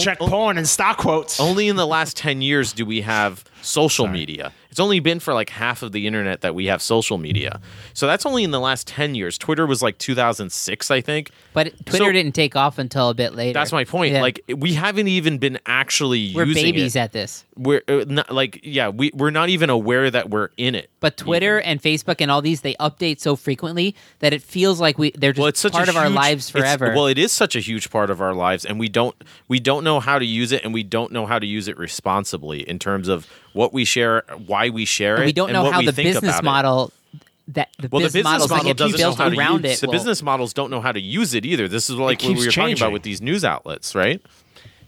Check 0.00 0.22
o- 0.22 0.28
porn 0.28 0.56
and 0.56 0.66
stock 0.66 0.96
quotes. 0.96 1.38
Only 1.38 1.68
in 1.68 1.76
the 1.76 1.86
last 1.86 2.16
10 2.16 2.40
years 2.40 2.72
do 2.72 2.86
we 2.86 3.02
have 3.02 3.44
social 3.60 4.06
media. 4.06 4.50
It's 4.74 4.80
only 4.80 4.98
been 4.98 5.20
for 5.20 5.32
like 5.34 5.50
half 5.50 5.84
of 5.84 5.92
the 5.92 6.04
internet 6.04 6.40
that 6.40 6.56
we 6.56 6.66
have 6.66 6.82
social 6.82 7.16
media. 7.16 7.60
So 7.92 8.08
that's 8.08 8.26
only 8.26 8.42
in 8.42 8.50
the 8.50 8.58
last 8.58 8.88
10 8.88 9.14
years. 9.14 9.38
Twitter 9.38 9.66
was 9.66 9.82
like 9.82 9.98
2006, 9.98 10.90
I 10.90 11.00
think. 11.00 11.30
But 11.52 11.86
Twitter 11.86 12.06
So- 12.06 12.10
didn't 12.10 12.32
take 12.32 12.56
off 12.56 12.76
until 12.78 13.08
a 13.08 13.14
bit 13.14 13.36
later. 13.36 13.52
That's 13.56 13.70
my 13.70 13.84
point. 13.84 14.14
Yeah. 14.14 14.22
Like 14.22 14.40
we 14.48 14.74
haven't 14.74 15.06
even 15.06 15.38
been 15.38 15.60
actually 15.64 16.18
using 16.18 16.40
it. 16.40 16.46
we're 16.48 16.54
babies 16.54 16.96
it. 16.96 16.98
at 16.98 17.12
this. 17.12 17.44
we're 17.56 17.82
uh, 17.86 18.04
not, 18.08 18.34
like 18.34 18.62
yeah, 18.64 18.88
we 18.88 19.12
we're 19.14 19.30
not 19.30 19.48
even 19.48 19.70
aware 19.70 20.10
that 20.10 20.30
we're 20.30 20.48
in 20.56 20.74
it. 20.74 20.90
But 20.98 21.16
Twitter 21.16 21.60
and 21.60 21.80
Facebook 21.80 22.16
and 22.18 22.28
all 22.28 22.42
these 22.42 22.62
they 22.62 22.74
update 22.74 23.20
so 23.20 23.36
frequently 23.36 23.94
that 24.18 24.32
it 24.32 24.42
feels 24.42 24.80
like 24.80 24.98
we 24.98 25.12
they're 25.12 25.30
just 25.30 25.38
well, 25.38 25.46
it's 25.46 25.60
such 25.60 25.74
part 25.74 25.88
of 25.88 25.96
our 25.96 26.06
huge- 26.06 26.16
lives 26.16 26.50
forever. 26.50 26.92
Well, 26.96 27.06
it 27.06 27.18
is 27.18 27.30
such 27.30 27.54
a 27.54 27.60
huge 27.60 27.90
part 27.90 28.10
of 28.10 28.20
our 28.20 28.34
lives, 28.34 28.64
and 28.64 28.80
we 28.80 28.88
don't 28.88 29.14
we 29.46 29.60
don't 29.60 29.84
know 29.84 30.00
how 30.00 30.18
to 30.18 30.26
use 30.26 30.50
it, 30.50 30.64
and 30.64 30.74
we 30.74 30.82
don't 30.82 31.12
know 31.12 31.26
how 31.26 31.38
to 31.38 31.46
use 31.46 31.68
it 31.68 31.78
responsibly 31.78 32.68
in 32.68 32.80
terms 32.80 33.06
of 33.06 33.28
what 33.54 33.72
we 33.72 33.84
share, 33.84 34.24
why 34.46 34.63
we 34.70 34.84
share 34.84 35.22
it, 35.22 35.26
we 35.26 35.32
don't 35.32 35.52
know 35.52 35.70
how 35.70 35.82
the 35.82 35.92
business 35.92 36.42
model 36.42 36.92
that 37.48 37.68
the 37.78 37.88
Well, 37.92 38.00
the 38.00 38.06
business 38.06 38.12
business 38.12 38.24
models 38.24 38.50
model 38.50 38.64
get 38.66 38.76
doesn't 38.78 38.92
know 38.92 38.96
built 39.08 39.18
how 39.18 39.28
to 39.28 39.38
around 39.38 39.64
use. 39.64 39.72
it. 39.78 39.80
The 39.82 39.86
will- 39.88 39.92
business 39.92 40.22
models 40.22 40.52
don't 40.54 40.70
know 40.70 40.80
how 40.80 40.92
to 40.92 41.00
use 41.00 41.34
it 41.34 41.44
either. 41.44 41.68
This 41.68 41.90
is 41.90 41.96
like 41.96 42.22
what 42.22 42.36
we 42.38 42.46
were 42.46 42.50
talking 42.52 42.74
about 42.76 42.92
with 42.92 43.02
these 43.02 43.20
news 43.20 43.44
outlets, 43.44 43.94
right? 43.94 44.22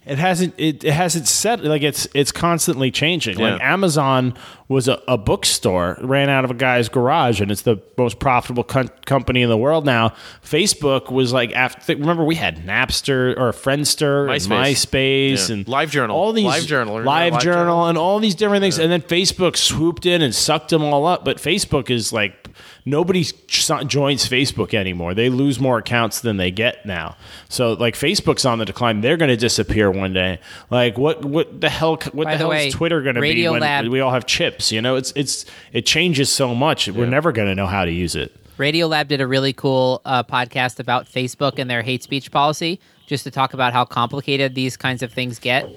It 0.07 0.19
hasn't 0.19 0.55
it, 0.57 0.85
it 0.85 0.93
hasn't 0.93 1.27
set 1.27 1.65
like 1.65 1.83
it's 1.83 2.07
it's 2.15 2.31
constantly 2.33 2.91
changing 2.91 3.37
like 3.39 3.61
amazon 3.61 4.33
was 4.69 4.87
a, 4.89 5.01
a 5.09 5.19
bookstore 5.19 5.97
ran 6.01 6.29
out 6.29 6.45
of 6.45 6.51
a 6.51 6.55
guy's 6.55 6.89
garage 6.89 7.41
and 7.41 7.51
it's 7.51 7.63
the 7.63 7.81
most 7.99 8.19
profitable 8.19 8.63
com- 8.65 8.89
company 9.05 9.43
in 9.43 9.49
the 9.49 9.57
world 9.57 9.85
now 9.85 10.13
facebook 10.45 11.11
was 11.11 11.33
like 11.33 11.53
after 11.53 11.95
remember 11.97 12.25
we 12.25 12.37
had 12.37 12.59
napster 12.65 13.37
or 13.37 13.53
friendster 13.53 14.23
and 14.33 14.41
MySpace. 14.41 14.87
myspace 14.87 15.49
Yeah. 15.49 15.55
and 15.57 15.67
LiveJournal. 15.67 16.11
all 16.11 16.33
these 16.33 16.47
LiveJournal. 16.47 17.05
LiveJournal? 17.05 17.41
journal 17.41 17.87
and 17.87 17.99
all 17.99 18.19
these 18.21 18.35
different 18.35 18.63
things 18.63 18.79
and 18.79 18.91
then 18.93 19.03
facebook 19.03 19.57
swooped 19.57 20.07
in 20.07 20.23
and 20.23 20.35
sucked 20.35 20.71
them 20.71 20.83
all 20.85 21.05
up 21.07 21.25
but 21.25 21.39
facebook 21.39 21.91
is 21.91 22.13
like 22.13 22.49
nobody 22.87 23.25
joins 23.25 24.29
Facebook 24.29 24.73
anymore. 24.73 25.13
They 25.13 25.29
lose 25.29 25.61
more 25.61 25.79
accounts 25.79 26.21
than 26.21 26.39
they 26.39 26.51
get 26.51 26.87
now. 26.87 27.17
So 27.49 27.73
like 27.75 27.95
Facebook's 27.95 28.47
on 28.47 28.59
the 28.59 28.65
decline. 28.65 29.03
They're 29.03 29.17
going 29.17 29.29
to 29.29 29.37
disappear 29.37 29.91
one 29.91 30.15
day. 30.15 30.39
Like 30.71 30.97
what 30.97 31.25
what 31.25 31.61
the 31.61 31.69
hell 31.69 31.99
what 32.13 32.15
By 32.15 32.23
the 32.23 32.31
the 32.31 32.37
hell 32.39 32.49
way, 32.49 32.69
is 32.69 32.75
Twitter 32.75 33.03
going 33.03 33.17
to 33.17 33.21
be 33.21 33.49
when 33.49 33.61
Lab- 33.61 33.89
we 33.89 34.01
all 34.01 34.13
have 34.13 34.25
chips, 34.25 34.73
you 34.73 34.81
know? 34.81 34.97
It's 34.97 35.13
it's 35.17 35.45
it 35.73 35.85
changes 35.85 36.31
so 36.31 36.55
much. 36.55 36.89
We're 36.89 37.07
never 37.07 37.33
going 37.33 37.49
to 37.49 37.55
know 37.55 37.67
how 37.67 37.85
to 37.85 37.91
use 37.93 38.15
it. 38.15 38.35
Radiolab 38.57 39.09
did 39.09 39.21
a 39.21 39.27
really 39.27 39.53
cool 39.53 40.01
uh, 40.07 40.23
podcast 40.23 40.81
about 40.81 41.07
Facebook 41.07 41.59
and 41.59 41.69
their 41.69 41.83
hate 41.83 42.03
speech 42.03 42.31
policy, 42.31 42.81
just 43.07 43.25
to 43.25 43.31
talk 43.31 43.53
about 43.53 43.75
how 43.75 43.85
complicated 43.85 44.55
these 44.55 44.79
kinds 44.79 45.03
of 45.03 45.13
things 45.13 45.39
get. 45.39 45.69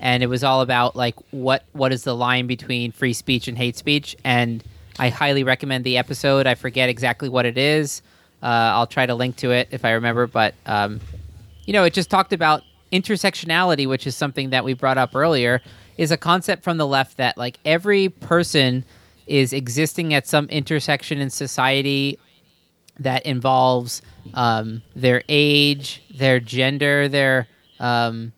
And 0.00 0.22
it 0.22 0.28
was 0.28 0.44
all 0.44 0.60
about 0.60 0.94
like 0.94 1.16
what 1.32 1.64
what 1.72 1.92
is 1.92 2.04
the 2.04 2.14
line 2.14 2.46
between 2.46 2.92
free 2.92 3.12
speech 3.12 3.48
and 3.48 3.58
hate 3.58 3.76
speech. 3.76 4.14
And 4.22 4.62
I 4.98 5.10
highly 5.10 5.44
recommend 5.44 5.84
the 5.84 5.98
episode. 5.98 6.46
I 6.46 6.54
forget 6.54 6.88
exactly 6.88 7.28
what 7.28 7.46
it 7.46 7.56
is. 7.56 8.02
Uh, 8.42 8.46
I'll 8.46 8.86
try 8.86 9.06
to 9.06 9.14
link 9.14 9.36
to 9.36 9.50
it 9.50 9.68
if 9.70 9.84
I 9.84 9.92
remember. 9.92 10.26
But 10.26 10.54
um, 10.66 11.00
you 11.64 11.72
know, 11.72 11.84
it 11.84 11.92
just 11.92 12.10
talked 12.10 12.32
about 12.32 12.62
intersectionality, 12.92 13.86
which 13.88 14.06
is 14.06 14.16
something 14.16 14.50
that 14.50 14.64
we 14.64 14.74
brought 14.74 14.98
up 14.98 15.14
earlier, 15.14 15.60
is 15.96 16.10
a 16.10 16.16
concept 16.16 16.64
from 16.64 16.78
the 16.78 16.86
left 16.86 17.16
that 17.18 17.36
like 17.36 17.58
every 17.64 18.08
person 18.08 18.84
is 19.26 19.52
existing 19.52 20.14
at 20.14 20.26
some 20.26 20.46
intersection 20.46 21.20
in 21.20 21.30
society 21.30 22.18
that 22.98 23.24
involves 23.26 24.02
um, 24.34 24.82
their 24.96 25.22
age, 25.28 26.02
their 26.14 26.40
gender, 26.40 27.08
their 27.08 27.46
um, 27.78 28.32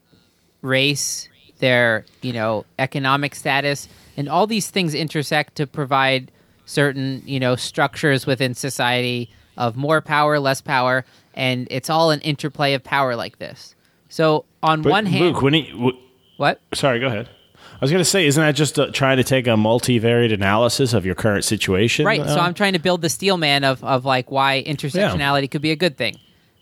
race, 0.63 1.29
their 1.59 2.05
you 2.23 2.33
know 2.33 2.65
economic 2.79 3.35
status, 3.35 3.89
and 4.17 4.29
all 4.29 4.47
these 4.47 4.71
things 4.71 4.95
intersect 4.95 5.55
to 5.57 5.67
provide 5.67 6.31
certain 6.71 7.23
you 7.27 7.41
know 7.41 7.57
structures 7.57 8.27
within 8.27 8.55
society 8.55 9.29
of 9.57 9.77
more 9.77 10.01
power, 10.01 10.39
less 10.39 10.61
power, 10.61 11.05
and 11.35 11.67
it's 11.71 11.91
all 11.91 12.11
an 12.11 12.21
interplay 12.21 12.73
of 12.75 12.83
power 12.85 13.17
like 13.17 13.39
this. 13.39 13.75
So 14.09 14.45
on 14.63 14.83
But 14.83 14.91
one 14.91 15.07
hand, 15.07 15.25
Luke, 15.25 15.43
when 15.43 15.55
he, 15.55 15.71
w- 15.73 15.99
what? 16.37 16.61
sorry, 16.73 16.99
go 17.01 17.07
ahead. 17.09 17.29
I 17.59 17.79
was 17.85 17.91
going 17.91 18.01
to 18.01 18.05
say, 18.09 18.27
isn't 18.27 18.43
that 18.43 18.53
just 18.57 18.79
uh, 18.79 18.91
trying 18.93 19.17
to 19.19 19.25
take 19.25 19.47
a 19.47 19.51
multivariate 19.51 20.33
analysis 20.33 20.93
of 20.93 21.05
your 21.07 21.15
current 21.15 21.45
situation? 21.45 22.05
Right. 22.07 22.25
So 22.27 22.37
Uh, 22.39 22.43
I'm 22.43 22.55
trying 22.55 22.73
to 22.75 22.79
build 22.79 23.01
the 23.03 23.09
steel 23.09 23.37
man 23.39 23.65
of, 23.65 23.83
of 23.85 24.05
like 24.05 24.31
why 24.31 24.63
intersectionality 24.67 25.51
could 25.51 25.63
be 25.63 25.71
a 25.71 25.77
good 25.77 25.97
thing, 25.97 26.17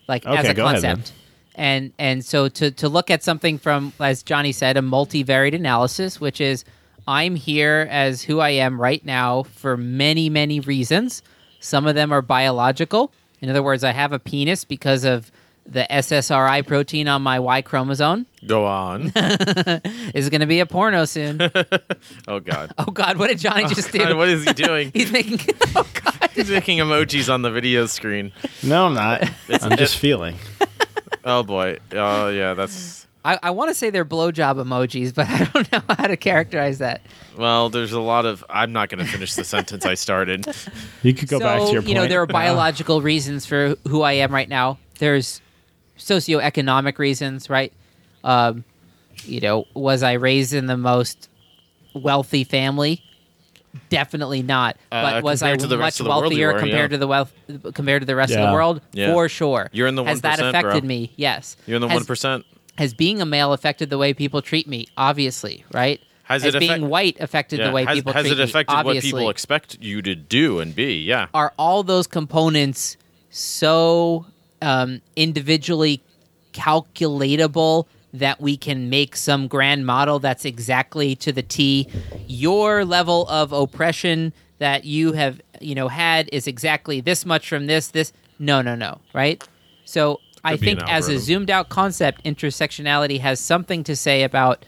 like 0.07 0.25
as 0.25 0.39
Okay, 0.39 0.49
a 0.49 0.53
go 0.53 0.65
ahead, 0.65 0.81
concept. 0.83 1.13
and 1.55 1.91
and 1.99 2.23
so 2.25 2.47
to 2.49 2.71
to 2.71 2.89
look 2.89 3.09
at 3.09 3.23
something 3.23 3.57
from, 3.57 3.91
as 3.99 4.23
Johnny 4.23 4.51
said, 4.51 4.77
a 4.77 4.81
multivariate 4.81 5.55
analysis, 5.55 6.19
which 6.21 6.39
is 6.41 6.63
I'm 7.09 7.35
here 7.35 7.87
as 7.89 8.21
who 8.21 8.39
I 8.39 8.51
am 8.51 8.79
right 8.79 9.03
now 9.03 9.41
for 9.41 9.75
many 9.75 10.29
many 10.29 10.59
reasons. 10.59 11.23
Some 11.59 11.87
of 11.87 11.95
them 11.95 12.13
are 12.13 12.21
biological. 12.21 13.11
In 13.41 13.49
other 13.49 13.63
words, 13.63 13.83
I 13.83 13.93
have 13.93 14.13
a 14.13 14.19
penis 14.19 14.63
because 14.63 15.05
of 15.05 15.31
the 15.65 15.87
SSRI 15.89 16.67
protein 16.67 17.07
on 17.07 17.23
my 17.23 17.39
Y 17.39 17.63
chromosome. 17.63 18.27
Go 18.45 18.63
on. 18.63 19.07
Is 19.15 20.27
it 20.27 20.29
going 20.29 20.41
to 20.41 20.47
be 20.47 20.59
a 20.59 20.67
porno 20.67 21.05
soon. 21.05 21.41
oh 22.27 22.39
God. 22.39 22.73
oh 22.77 22.91
God, 22.91 23.17
what 23.17 23.29
did 23.29 23.39
Johnny 23.39 23.63
oh, 23.65 23.69
just 23.69 23.91
do? 23.91 24.15
What 24.15 24.29
is 24.29 24.43
he 24.43 24.53
doing? 24.53 24.91
He's 24.93 25.11
making. 25.11 25.39
Oh 25.75 25.87
God. 25.95 26.29
He's 26.35 26.51
making 26.51 26.77
emojis 26.77 27.33
on 27.33 27.41
the 27.41 27.49
video 27.49 27.87
screen. 27.87 28.33
no, 28.61 28.85
I'm 28.85 28.93
not. 28.93 29.27
I'm 29.63 29.77
just 29.77 29.97
feeling. 29.97 30.35
Oh 31.25 31.41
boy. 31.41 31.79
Oh 31.91 32.29
yeah. 32.29 32.53
That's 32.53 33.07
I, 33.25 33.37
I 33.43 33.49
want 33.51 33.69
to 33.69 33.73
say 33.75 33.89
they're 33.89 34.05
blowjob 34.05 34.63
emojis, 34.63 35.13
but 35.13 35.27
I 35.29 35.43
don't 35.53 35.71
know 35.71 35.81
how 35.95 36.07
to 36.07 36.15
characterize 36.17 36.77
that. 36.79 37.01
well. 37.37 37.69
There's 37.69 37.91
a 37.91 37.99
lot 37.99 38.25
of. 38.25 38.43
I'm 38.49 38.71
not 38.71 38.89
going 38.89 39.03
to 39.05 39.11
finish 39.11 39.33
the 39.35 39.43
sentence 39.43 39.85
I 39.85 39.93
started. 39.95 40.45
You 41.03 41.13
could 41.13 41.27
go 41.29 41.39
so, 41.39 41.45
back 41.45 41.61
to 41.61 41.71
your 41.71 41.81
point. 41.81 41.89
you 41.89 41.95
know, 41.95 42.07
there 42.07 42.19
are 42.21 42.23
Uh, 42.23 42.27
biological 42.27 43.01
reasons 43.01 43.45
for 43.45 43.75
who 43.87 44.01
I 44.01 44.13
am 44.13 44.33
right 44.33 44.49
now. 44.49 44.77
There's 44.99 45.41
socioeconomic 45.97 46.97
reasons, 46.97 47.49
right? 47.49 47.71
Um, 48.23 48.63
you 49.23 49.39
know, 49.41 49.65
was 49.73 50.03
I 50.03 50.13
raised 50.13 50.53
in 50.53 50.65
the 50.67 50.77
most 50.77 51.29
wealthy 51.93 52.43
family? 52.43 53.01
Definitely 53.89 54.41
not. 54.41 54.77
Uh, 54.91 55.03
But 55.11 55.23
was 55.23 55.41
I 55.43 55.55
to 55.55 55.67
the 55.67 55.77
much 55.77 55.83
rest 55.83 55.99
of 55.99 56.05
the 56.05 56.09
world, 56.09 56.23
you 56.33 56.39
wealthier 56.47 56.53
were, 56.53 56.59
compared 56.59 56.91
yeah. 56.91 56.95
to 56.95 56.97
the 56.97 57.07
wealth 57.07 57.33
compared 57.73 58.01
to 58.01 58.05
the 58.05 58.15
rest 58.15 58.33
of 58.33 58.45
the 58.47 58.53
world? 58.53 58.81
Yeah. 58.93 59.13
For 59.13 59.29
sure. 59.29 59.69
You're 59.71 59.87
in 59.87 59.95
the 59.95 60.03
1% 60.03 60.07
Has 60.07 60.21
that 60.21 60.39
affected 60.39 60.81
bro. 60.81 60.87
me? 60.87 61.11
Yes. 61.15 61.55
You're 61.67 61.75
in 61.75 61.81
the 61.81 61.87
Has- 61.87 61.99
one 61.99 62.05
percent. 62.05 62.45
Has 62.79 62.93
being 62.93 63.21
a 63.21 63.25
male 63.25 63.51
affected 63.51 63.89
the 63.89 63.97
way 63.97 64.13
people 64.13 64.41
treat 64.41 64.65
me? 64.65 64.87
Obviously, 64.97 65.65
right? 65.73 66.01
Has 66.23 66.43
Has 66.43 66.55
it 66.55 66.59
being 66.59 66.71
affect- 66.71 66.83
white 66.85 67.17
affected 67.19 67.59
the 67.59 67.71
way 67.71 67.83
has, 67.83 67.97
people 67.97 68.13
has 68.13 68.25
treat 68.25 68.39
it 68.39 68.49
affected 68.49 68.77
me? 68.77 68.83
what 68.83 69.01
people 69.01 69.29
expect 69.29 69.77
you 69.81 70.01
to 70.01 70.15
do 70.15 70.61
and 70.61 70.73
be? 70.73 70.93
Yeah. 71.03 71.27
are 71.33 71.53
all 71.59 71.83
those 71.83 72.07
components 72.07 72.95
so 73.31 74.25
um, 74.61 75.01
individually 75.17 76.01
calculatable 76.53 77.85
that 78.13 78.39
we 78.39 78.55
can 78.55 78.89
make 78.89 79.17
some 79.17 79.49
grand 79.49 79.85
model 79.85 80.19
that's 80.19 80.45
exactly 80.45 81.15
to 81.17 81.33
the 81.33 81.43
T 81.43 81.85
your 82.27 82.85
level 82.85 83.27
of 83.27 83.51
oppression 83.51 84.31
that 84.59 84.85
you 84.85 85.11
have 85.13 85.41
you 85.59 85.75
know 85.75 85.89
had 85.89 86.29
is 86.31 86.47
exactly 86.47 87.01
this 87.01 87.25
much 87.25 87.49
from 87.49 87.67
this 87.67 87.89
this 87.89 88.13
no 88.39 88.61
no 88.61 88.73
no 88.73 88.99
right 89.13 89.45
so 89.85 90.21
I 90.43 90.51
Could 90.51 90.61
be 90.61 90.71
an 90.71 90.77
think 90.77 90.89
as 90.89 91.07
a 91.09 91.19
zoomed 91.19 91.49
out 91.49 91.69
concept 91.69 92.23
intersectionality 92.23 93.19
has 93.19 93.39
something 93.39 93.83
to 93.85 93.95
say 93.95 94.23
about 94.23 94.65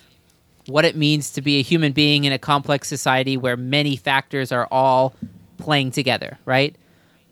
what 0.67 0.85
it 0.85 0.95
means 0.95 1.31
to 1.31 1.41
be 1.41 1.59
a 1.59 1.61
human 1.61 1.91
being 1.91 2.25
in 2.25 2.33
a 2.33 2.39
complex 2.39 2.87
society 2.87 3.37
where 3.37 3.57
many 3.57 3.95
factors 3.95 4.51
are 4.51 4.67
all 4.69 5.15
playing 5.57 5.91
together, 5.91 6.37
right? 6.45 6.75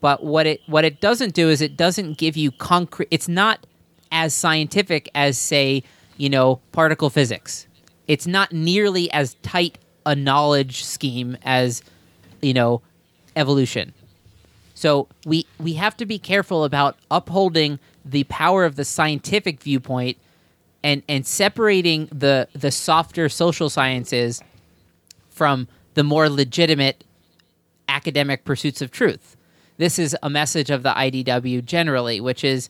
But 0.02 0.24
what 0.24 0.46
it 0.46 0.62
what 0.68 0.86
it 0.86 1.02
doesn't 1.02 1.34
do 1.34 1.50
is 1.50 1.62
it 1.62 1.76
doesn't 1.76 2.18
give 2.18 2.38
you 2.38 2.52
concrete 2.52 3.10
it's 3.12 3.28
not 3.28 3.66
as 4.12 4.34
scientific 4.34 5.10
as 5.14 5.38
say, 5.38 5.84
you 6.18 6.30
know, 6.30 6.62
particle 6.72 7.10
physics. 7.10 7.68
It's 8.08 8.26
not 8.26 8.52
nearly 8.52 9.12
as 9.12 9.36
tight 9.44 9.78
a 10.06 10.16
knowledge 10.16 10.84
scheme 10.84 11.38
as, 11.44 11.84
you 12.42 12.54
know, 12.54 12.82
evolution. 13.36 13.94
So 14.74 15.08
we 15.26 15.46
we 15.60 15.74
have 15.74 15.98
to 15.98 16.06
be 16.06 16.18
careful 16.18 16.64
about 16.64 16.98
upholding 17.12 17.80
the 18.06 18.24
power 18.26 18.66
of 18.66 18.76
the 18.76 18.86
scientific 18.86 19.62
viewpoint 19.62 20.18
and 20.84 21.04
and 21.10 21.26
separating 21.26 22.08
the 22.12 22.48
the 22.54 22.72
softer 22.72 23.30
social 23.30 23.70
sciences 23.70 24.42
from 25.30 25.68
the 25.94 26.04
more 26.04 26.30
legitimate 26.30 27.04
academic 27.88 28.46
pursuits 28.46 28.82
of 28.82 28.92
truth. 28.92 29.36
This 29.78 29.98
is 29.98 30.16
a 30.22 30.30
message 30.30 30.70
of 30.70 30.84
the 30.84 30.92
IDW 30.92 31.64
generally, 31.66 32.22
which 32.22 32.44
is 32.44 32.70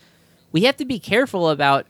we 0.51 0.63
have 0.63 0.77
to 0.77 0.85
be 0.85 0.99
careful 0.99 1.49
about 1.49 1.85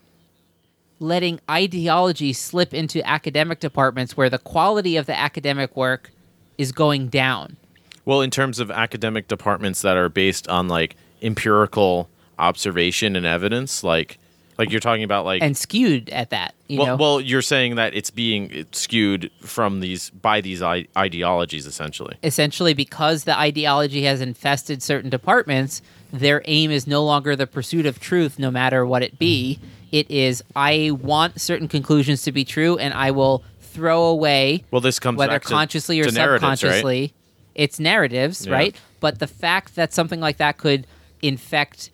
letting 0.98 1.40
ideology 1.50 2.32
slip 2.32 2.74
into 2.74 3.06
academic 3.08 3.60
departments 3.60 4.16
where 4.16 4.28
the 4.28 4.38
quality 4.38 4.96
of 4.96 5.06
the 5.06 5.18
academic 5.18 5.74
work 5.76 6.10
is 6.58 6.72
going 6.72 7.08
down. 7.08 7.56
Well, 8.04 8.20
in 8.20 8.30
terms 8.30 8.58
of 8.58 8.70
academic 8.70 9.28
departments 9.28 9.82
that 9.82 9.96
are 9.96 10.08
based 10.08 10.46
on 10.48 10.68
like 10.68 10.96
empirical 11.22 12.08
observation 12.40 13.16
and 13.16 13.26
evidence, 13.26 13.84
like 13.84 14.18
like 14.58 14.70
you're 14.70 14.80
talking 14.80 15.04
about 15.04 15.24
like 15.24 15.42
and 15.42 15.56
skewed 15.56 16.10
at 16.10 16.30
that, 16.30 16.54
you 16.68 16.78
well, 16.78 16.86
know. 16.88 16.96
well, 16.96 17.20
you're 17.20 17.40
saying 17.42 17.76
that 17.76 17.94
it's 17.94 18.10
being 18.10 18.66
skewed 18.72 19.30
from 19.40 19.80
these 19.80 20.10
by 20.10 20.40
these 20.40 20.60
I- 20.62 20.86
ideologies 20.96 21.66
essentially. 21.66 22.16
essentially 22.22 22.74
because 22.74 23.24
the 23.24 23.38
ideology 23.38 24.02
has 24.04 24.20
infested 24.20 24.82
certain 24.82 25.08
departments, 25.08 25.80
their 26.12 26.42
aim 26.46 26.70
is 26.70 26.86
no 26.86 27.02
longer 27.04 27.36
the 27.36 27.46
pursuit 27.46 27.86
of 27.86 28.00
truth, 28.00 28.38
no 28.38 28.50
matter 28.50 28.84
what 28.84 29.02
it 29.02 29.18
be. 29.18 29.58
Mm-hmm. 29.60 29.66
It 29.92 30.10
is 30.10 30.44
I 30.54 30.90
want 31.00 31.40
certain 31.40 31.66
conclusions 31.68 32.22
to 32.24 32.32
be 32.32 32.44
true, 32.44 32.76
and 32.78 32.92
I 32.94 33.10
will 33.12 33.42
throw 33.60 34.04
away 34.04 34.64
Well, 34.70 34.80
this 34.80 34.98
comes 34.98 35.16
whether 35.18 35.32
back 35.32 35.42
to- 35.42 35.48
consciously 35.48 36.00
or 36.00 36.04
to 36.04 36.12
narratives, 36.12 36.42
right? 36.42 36.58
subconsciously. 36.58 37.14
It's 37.54 37.80
narratives, 37.80 38.46
Yeah. 38.46 38.52
right? 38.52 38.76
But 39.00 39.18
the 39.20 39.26
fact 39.26 39.74
that 39.76 39.92
something 39.94 40.20
like 40.20 40.36
that 40.36 40.58
could 40.58 40.86
infect 41.22 41.90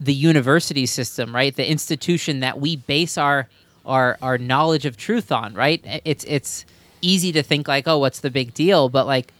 the 0.00 0.14
university 0.14 0.86
system, 0.86 1.34
right? 1.34 1.54
The 1.54 1.68
institution 1.70 2.40
that 2.40 2.58
we 2.58 2.76
base 2.76 3.18
our 3.18 3.48
our 3.84 4.18
our 4.22 4.38
knowledge 4.38 4.86
of 4.86 4.96
truth 4.96 5.30
on, 5.30 5.54
right? 5.54 5.82
It's 6.04 6.24
it's 6.24 6.64
easy 7.02 7.32
to 7.32 7.42
think 7.42 7.68
like, 7.68 7.86
oh, 7.86 7.98
what's 7.98 8.20
the 8.20 8.30
big 8.30 8.54
deal? 8.54 8.88
But 8.88 9.06
like 9.06 9.32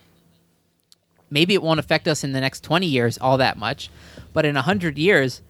maybe 1.31 1.55
it 1.55 1.62
won't 1.62 1.81
affect 1.81 2.09
us 2.09 2.25
in 2.25 2.33
the 2.33 2.40
next 2.40 2.64
20 2.64 2.87
years 2.87 3.16
all 3.18 3.38
that 3.38 3.57
much, 3.57 3.88
but 4.33 4.44
in 4.44 4.57
100 4.57 4.99
years 4.99 5.42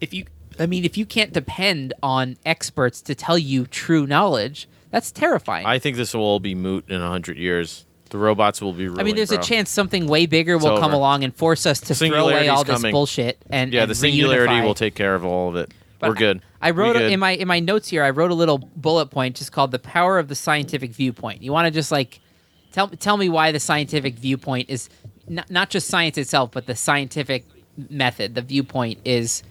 if 0.00 0.12
you 0.12 0.26
I 0.58 0.66
mean, 0.66 0.84
if 0.84 0.96
you 0.96 1.06
can't 1.06 1.32
depend 1.32 1.94
on 2.02 2.36
experts 2.44 3.00
to 3.02 3.14
tell 3.14 3.38
you 3.38 3.66
true 3.66 4.06
knowledge, 4.06 4.68
that's 4.90 5.12
terrifying. 5.12 5.66
I 5.66 5.78
think 5.78 5.96
this 5.96 6.14
will 6.14 6.22
all 6.22 6.40
be 6.40 6.54
moot 6.54 6.88
in 6.88 7.00
hundred 7.00 7.38
years. 7.38 7.84
The 8.10 8.18
robots 8.18 8.60
will 8.60 8.72
be. 8.72 8.88
Ruling, 8.88 9.00
I 9.00 9.02
mean, 9.04 9.16
there's 9.16 9.28
bro. 9.30 9.38
a 9.38 9.42
chance 9.42 9.70
something 9.70 10.06
way 10.06 10.26
bigger 10.26 10.58
will 10.58 10.78
come 10.78 10.92
along 10.92 11.24
and 11.24 11.34
force 11.34 11.66
us 11.66 11.80
to 11.80 11.94
throw 11.94 12.28
away 12.28 12.48
all 12.48 12.64
this 12.64 12.76
coming. 12.76 12.92
bullshit 12.92 13.38
and 13.50 13.72
Yeah, 13.72 13.82
and 13.82 13.90
the 13.90 13.94
singularity 13.94 14.52
reunify. 14.54 14.64
will 14.64 14.74
take 14.74 14.94
care 14.94 15.14
of 15.14 15.24
all 15.24 15.48
of 15.50 15.56
it. 15.56 15.72
But 15.98 16.10
We're 16.10 16.14
good. 16.16 16.42
I 16.62 16.70
wrote 16.70 16.94
good. 16.94 17.10
in 17.12 17.18
my 17.20 17.32
in 17.32 17.48
my 17.48 17.60
notes 17.60 17.88
here. 17.88 18.04
I 18.04 18.10
wrote 18.10 18.30
a 18.30 18.34
little 18.34 18.58
bullet 18.76 19.06
point 19.06 19.36
just 19.36 19.52
called 19.52 19.72
"the 19.72 19.78
power 19.78 20.18
of 20.18 20.28
the 20.28 20.34
scientific 20.36 20.92
viewpoint." 20.92 21.42
You 21.42 21.52
want 21.52 21.66
to 21.66 21.70
just 21.72 21.90
like 21.90 22.20
tell 22.72 22.88
tell 22.88 23.16
me 23.16 23.28
why 23.28 23.50
the 23.52 23.60
scientific 23.60 24.14
viewpoint 24.16 24.70
is 24.70 24.88
not 25.28 25.50
not 25.50 25.70
just 25.70 25.88
science 25.88 26.16
itself, 26.16 26.50
but 26.52 26.66
the 26.66 26.76
scientific 26.76 27.44
method, 27.90 28.34
the 28.36 28.42
viewpoint 28.42 29.00
is 29.04 29.42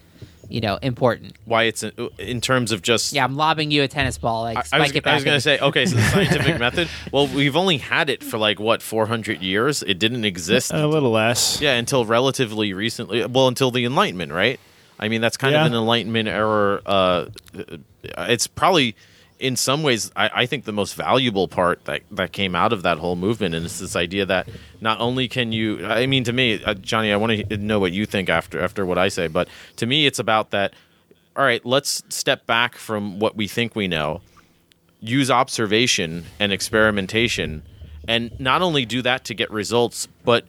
you 0.49 0.61
know 0.61 0.77
important. 0.81 1.35
why 1.45 1.63
it's 1.63 1.83
in, 1.83 1.91
in 2.17 2.41
terms 2.41 2.71
of 2.71 2.81
just 2.81 3.13
Yeah, 3.13 3.23
I'm 3.23 3.35
lobbing 3.35 3.71
you 3.71 3.83
a 3.83 3.87
tennis 3.87 4.17
ball. 4.17 4.43
Like 4.43 4.57
I 4.57 4.61
spike 4.63 4.81
was, 4.81 4.95
it 4.95 5.03
back. 5.03 5.11
I 5.11 5.15
was 5.15 5.23
going 5.23 5.37
to 5.37 5.41
say, 5.41 5.59
okay, 5.59 5.85
so 5.85 5.95
the 5.95 6.01
scientific 6.11 6.59
method. 6.59 6.89
Well, 7.11 7.27
we've 7.27 7.55
only 7.55 7.77
had 7.77 8.09
it 8.09 8.23
for 8.23 8.37
like 8.37 8.59
what 8.59 8.81
400 8.81 9.41
years. 9.41 9.83
It 9.83 9.99
didn't 9.99 10.25
exist. 10.25 10.71
A 10.73 10.87
little 10.87 11.11
less. 11.11 11.59
yeah, 11.61 11.73
until 11.73 12.05
relatively 12.05 12.73
recently. 12.73 13.25
Well, 13.25 13.47
until 13.47 13.71
the 13.71 13.85
Enlightenment, 13.85 14.31
right? 14.31 14.59
I 14.99 15.09
mean, 15.09 15.21
that's 15.21 15.37
kind 15.37 15.53
Yeah. 15.53 15.61
of 15.65 15.71
an 15.71 15.77
Enlightenment 15.77 16.27
era. 16.27 16.81
Uh, 16.85 17.25
it's 18.03 18.47
probably, 18.47 18.95
in 19.39 19.55
some 19.55 19.83
ways, 19.83 20.11
I, 20.15 20.29
I 20.33 20.45
think 20.45 20.65
the 20.65 20.71
most 20.71 20.95
valuable 20.95 21.47
part 21.47 21.85
that 21.85 22.01
that 22.11 22.31
came 22.31 22.55
out 22.55 22.73
of 22.73 22.83
that 22.83 22.97
whole 22.97 23.15
movement, 23.15 23.55
and 23.55 23.65
it's 23.65 23.79
this 23.79 23.95
idea 23.95 24.25
that 24.25 24.49
not 24.81 24.99
only 24.99 25.27
can 25.27 25.51
you, 25.51 25.85
I 25.85 26.05
mean, 26.07 26.23
to 26.23 26.33
me, 26.33 26.63
uh, 26.63 26.73
Johnny, 26.73 27.11
I 27.11 27.17
want 27.17 27.49
to 27.49 27.57
know 27.57 27.79
what 27.79 27.91
you 27.91 28.05
think 28.05 28.29
after 28.29 28.61
after 28.61 28.85
what 28.85 28.97
I 28.97 29.09
say, 29.09 29.27
but 29.27 29.47
to 29.77 29.85
me, 29.85 30.05
it's 30.05 30.19
about 30.19 30.51
that. 30.51 30.73
All 31.35 31.43
right, 31.43 31.63
let's 31.63 32.01
step 32.09 32.47
back 32.47 32.75
from 32.75 33.19
what 33.19 33.35
we 33.35 33.47
think 33.47 33.75
we 33.75 33.87
know 33.87 34.21
use 34.99 35.29
observation 35.29 36.25
and 36.39 36.51
experimentation 36.51 37.61
and 38.07 38.37
not 38.39 38.61
only 38.61 38.85
do 38.85 39.01
that 39.01 39.23
to 39.25 39.33
get 39.33 39.49
results 39.51 40.07
but 40.25 40.45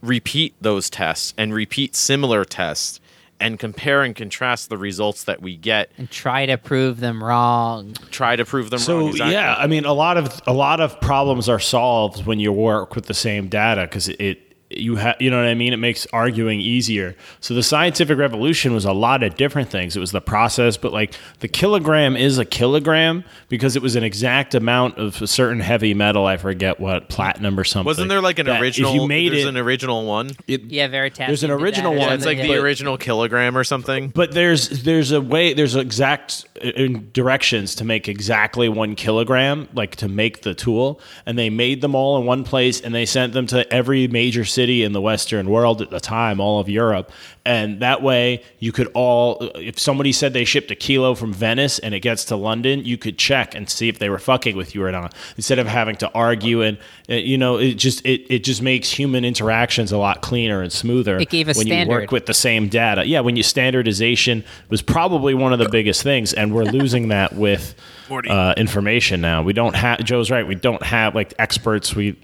repeat 0.00 0.54
those 0.60 0.88
tests 0.88 1.34
and 1.36 1.52
repeat 1.52 1.96
similar 1.96 2.44
tests 2.44 3.00
and 3.40 3.58
compare 3.58 4.02
and 4.02 4.14
contrast 4.16 4.68
the 4.68 4.76
results 4.78 5.24
that 5.24 5.40
we 5.42 5.56
get 5.56 5.90
and 5.98 6.10
try 6.10 6.46
to 6.46 6.56
prove 6.58 7.00
them 7.00 7.22
wrong. 7.22 7.94
try 8.10 8.34
to 8.36 8.44
prove 8.44 8.70
them 8.70 8.78
So 8.80 8.98
wrong 8.98 9.08
Exactly. 9.10 9.32
yeah, 9.34 9.54
I 9.56 9.66
mean, 9.66 9.84
a 9.84 9.92
lot 9.92 10.16
of 10.16 10.40
a 10.46 10.52
lot 10.52 10.80
of 10.80 11.00
problems 11.00 11.48
are 11.48 11.60
solved 11.60 12.26
when 12.26 12.40
you 12.40 12.52
work 12.52 12.94
with 12.94 13.06
the 13.06 13.14
same 13.14 13.48
data 13.48 13.82
because 13.82 14.08
it 14.08 14.47
you 14.78 14.96
have 14.96 15.16
you 15.20 15.30
know 15.30 15.36
what 15.38 15.46
I 15.46 15.54
mean. 15.54 15.72
It 15.72 15.78
makes 15.78 16.06
arguing 16.12 16.60
easier. 16.60 17.14
So 17.40 17.54
the 17.54 17.62
scientific 17.62 18.18
revolution 18.18 18.74
was 18.74 18.84
a 18.84 18.92
lot 18.92 19.22
of 19.22 19.36
different 19.36 19.70
things. 19.70 19.96
It 19.96 20.00
was 20.00 20.12
the 20.12 20.20
process, 20.20 20.76
but 20.76 20.92
like 20.92 21.14
the 21.40 21.48
kilogram 21.48 22.16
is 22.16 22.38
a 22.38 22.44
kilogram 22.44 23.24
because 23.48 23.76
it 23.76 23.82
was 23.82 23.96
an 23.96 24.04
exact 24.04 24.54
amount 24.54 24.98
of 24.98 25.20
a 25.22 25.26
certain 25.26 25.60
heavy 25.60 25.94
metal. 25.94 26.26
I 26.26 26.36
forget 26.36 26.80
what 26.80 27.08
platinum 27.08 27.58
or 27.58 27.64
something. 27.64 27.86
wasn't 27.86 28.08
there 28.08 28.20
like 28.20 28.38
an 28.38 28.48
original 28.48 28.90
If 28.94 29.00
you 29.00 29.06
made 29.08 29.32
there's 29.32 29.44
it, 29.44 29.48
an 29.48 29.56
original 29.56 30.04
one 30.06 30.30
Yeah, 30.46 30.88
Veritas. 30.88 31.26
There's 31.26 31.44
an 31.44 31.50
original 31.50 31.92
one. 31.92 32.00
yeah, 32.08 32.14
it's 32.14 32.26
like 32.26 32.38
something, 32.38 32.52
the 32.52 32.60
original 32.60 32.96
kilogram 32.98 33.56
or 33.56 33.64
something 33.64 34.08
But 34.08 34.32
there's 34.32 34.82
there's 34.82 35.12
a 35.12 35.20
way 35.20 35.52
there's 35.54 35.74
an 35.74 35.80
exact 35.82 36.46
uh, 36.62 36.98
directions 37.12 37.74
to 37.76 37.84
make 37.84 38.08
exactly 38.08 38.68
one 38.68 38.94
kilogram, 38.94 39.68
like 39.74 39.96
to 39.96 40.08
make 40.08 40.42
the 40.42 40.54
tool, 40.54 41.00
and 41.26 41.38
they 41.38 41.50
made 41.50 41.80
them 41.80 41.94
all 41.94 42.18
in 42.18 42.26
one 42.26 42.44
place, 42.44 42.80
and 42.80 42.94
they 42.94 43.06
sent 43.06 43.32
them 43.32 43.46
to 43.48 43.70
every 43.72 44.08
major 44.08 44.44
city 44.44 44.82
in 44.82 44.92
the 44.92 45.00
Western 45.00 45.48
world 45.48 45.82
at 45.82 45.90
the 45.90 46.00
time, 46.00 46.40
all 46.40 46.60
of 46.60 46.68
Europe, 46.68 47.10
and 47.48 47.80
that 47.80 48.02
way 48.02 48.42
you 48.58 48.72
could 48.72 48.88
all, 48.92 49.38
if 49.54 49.78
somebody 49.78 50.12
said 50.12 50.34
they 50.34 50.44
shipped 50.44 50.70
a 50.70 50.74
kilo 50.74 51.14
from 51.14 51.32
Venice 51.32 51.78
and 51.78 51.94
it 51.94 52.00
gets 52.00 52.24
to 52.26 52.36
London, 52.36 52.84
you 52.84 52.98
could 52.98 53.18
check 53.18 53.54
and 53.54 53.70
see 53.70 53.88
if 53.88 53.98
they 53.98 54.10
were 54.10 54.18
fucking 54.18 54.54
with 54.54 54.74
you 54.74 54.84
or 54.84 54.92
not, 54.92 55.14
instead 55.36 55.58
of 55.58 55.66
having 55.66 55.96
to 55.96 56.10
argue 56.12 56.60
and 56.62 56.76
uh, 57.08 57.14
you 57.14 57.38
know 57.38 57.56
it 57.56 57.74
just 57.74 58.04
it 58.04 58.26
it 58.28 58.44
just 58.44 58.60
makes 58.60 58.90
human 58.90 59.24
interactions 59.24 59.92
a 59.92 59.98
lot 59.98 60.20
cleaner 60.20 60.60
and 60.60 60.72
smoother. 60.72 61.18
It 61.18 61.30
gave 61.30 61.48
a 61.48 61.54
when 61.54 61.66
you 61.66 61.88
work 61.88 62.10
with 62.10 62.26
the 62.26 62.34
same 62.34 62.68
data. 62.68 63.06
Yeah, 63.06 63.20
when 63.20 63.36
you 63.36 63.42
standardization 63.42 64.44
was 64.68 64.82
probably 64.82 65.32
one 65.32 65.52
of 65.54 65.58
the 65.58 65.68
biggest 65.70 66.02
things, 66.02 66.34
and 66.34 66.47
we're 66.54 66.64
losing 66.64 67.08
that 67.08 67.34
with 67.34 67.74
uh, 68.10 68.54
information 68.56 69.20
now. 69.20 69.42
We 69.42 69.52
don't 69.52 69.74
have 69.76 70.02
Joe's 70.04 70.30
right. 70.30 70.46
We 70.46 70.54
don't 70.54 70.82
have 70.82 71.14
like 71.14 71.34
experts. 71.38 71.94
We 71.94 72.18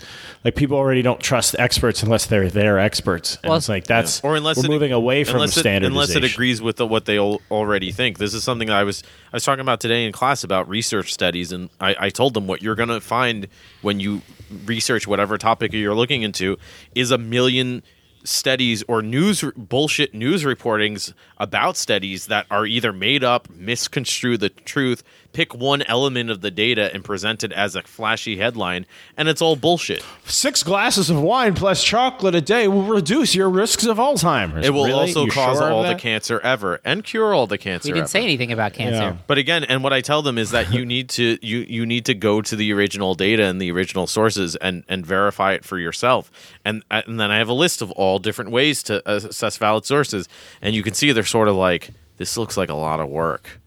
like 0.45 0.55
people 0.55 0.77
already 0.77 1.03
don't 1.03 1.21
trust 1.21 1.57
experts 1.59 2.03
unless 2.03 2.27
they're 2.27 2.49
their 2.49 2.79
experts, 2.79 3.39
and 3.43 3.51
Well, 3.51 3.59
it's 3.59 3.69
like 3.69 3.85
that's 3.85 4.23
or 4.23 4.37
unless 4.37 4.57
we're 4.59 4.67
it, 4.67 4.69
moving 4.69 4.93
away 4.93 5.25
from 5.25 5.37
unless 5.37 5.57
it, 5.57 5.67
unless 5.67 6.15
it 6.15 6.25
agrees 6.25 6.61
with 6.61 6.77
the, 6.77 6.87
what 6.87 7.05
they 7.05 7.19
al- 7.19 7.41
already 7.51 7.93
think. 7.93 8.19
This 8.19 8.35
is 8.35 8.45
something 8.45 8.69
that 8.69 8.77
I 8.77 8.85
was 8.85 9.03
I 9.33 9.37
was 9.37 9.45
talking 9.45 9.61
about 9.61 9.81
today 9.81 10.05
in 10.07 10.13
class 10.13 10.45
about 10.45 10.69
research 10.69 11.13
studies, 11.13 11.53
and 11.53 11.71
I, 11.81 11.97
I 11.99 12.11
told 12.11 12.35
them 12.35 12.47
what 12.47 12.63
you're 12.63 12.75
going 12.75 12.89
to 12.89 13.01
find 13.01 13.49
when 13.83 14.01
you 14.01 14.23
research 14.67 15.07
whatever 15.07 15.39
topic 15.39 15.73
you're 15.73 15.95
looking 15.95 16.23
into 16.23 16.59
is 16.95 17.11
a 17.11 17.19
million 17.19 17.83
studies 18.25 18.83
or 18.89 19.03
news 19.03 19.45
bullshit 19.57 20.15
news 20.15 20.45
reportings 20.45 21.13
about 21.39 21.77
studies 21.77 22.27
that 22.27 22.47
are 22.51 22.67
either 22.67 22.93
made 22.93 23.23
up, 23.23 23.49
misconstrue 23.51 24.37
the 24.37 24.49
truth, 24.49 25.03
pick 25.35 25.55
one 25.55 25.83
element 25.83 26.31
of 26.31 26.41
the 26.41 26.51
data 26.51 26.91
and 26.95 27.05
present 27.05 27.45
it 27.45 27.53
as 27.53 27.77
a 27.77 27.83
flashy 27.83 28.39
headline, 28.39 28.87
and 29.17 29.29
it's 29.29 29.43
all 29.43 29.57
bullshit. 29.57 30.03
Six 30.25 30.63
glasses 30.63 31.11
of 31.11 31.21
wine 31.21 31.53
plus 31.55 31.85
chocolate 31.85 32.35
a 32.35 32.41
day 32.41 32.69
will 32.69 32.85
reduce 32.85 33.35
your 33.35 33.51
risks 33.51 33.85
of 33.85 33.99
Alzheimer's. 33.99 34.67
It 34.67 34.71
will 34.71 34.85
Really? 34.87 34.95
also 35.01 35.27
You 35.27 35.31
cause 35.33 35.59
sure 35.59 35.71
all 35.71 35.83
the 35.83 35.97
cancer 35.97 36.41
ever 36.41 36.81
and 36.85 37.05
cure 37.05 37.35
all 37.35 37.47
the 37.47 37.59
cancer. 37.59 37.89
We 37.89 37.93
didn't 37.93 38.05
ever. 38.05 38.09
say 38.09 38.23
anything 38.23 38.53
about 38.53 38.73
cancer. 38.73 39.01
Yeah. 39.03 39.17
But 39.27 39.37
again, 39.37 39.65
and 39.65 39.83
what 39.85 39.93
I 39.93 40.01
tell 40.01 40.23
them 40.23 40.39
is 40.39 40.53
that 40.53 40.73
you 40.73 40.87
need 40.95 41.11
to 41.11 41.39
you 41.43 41.59
you 41.69 41.85
need 41.85 42.07
to 42.07 42.15
go 42.15 42.41
to 42.41 42.57
the 42.57 42.73
original 42.73 43.15
data 43.15 43.45
and 43.45 43.61
the 43.61 43.71
original 43.73 44.07
sources 44.07 44.57
and 44.57 44.85
and 44.89 45.05
verify 45.05 45.53
it 45.53 45.65
for 45.65 45.79
yourself. 45.79 46.31
And 46.65 46.83
and 46.91 47.21
then 47.21 47.31
I 47.31 47.39
have 47.39 47.49
a 47.49 47.53
list 47.53 47.83
of 47.83 47.91
all 47.93 48.19
different 48.19 48.51
ways 48.53 48.83
to 48.85 49.03
assess 49.11 49.57
valid 49.59 49.85
sources, 49.85 50.29
and 50.63 50.75
you 50.75 50.83
can 50.83 50.95
see 50.95 51.11
they're 51.13 51.25
sort 51.25 51.49
of 51.49 51.57
like 51.57 51.91
this 52.17 52.37
looks 52.39 52.57
like 52.57 52.71
a 52.71 52.75
lot 52.75 53.01
of 53.01 53.09
work. 53.09 53.61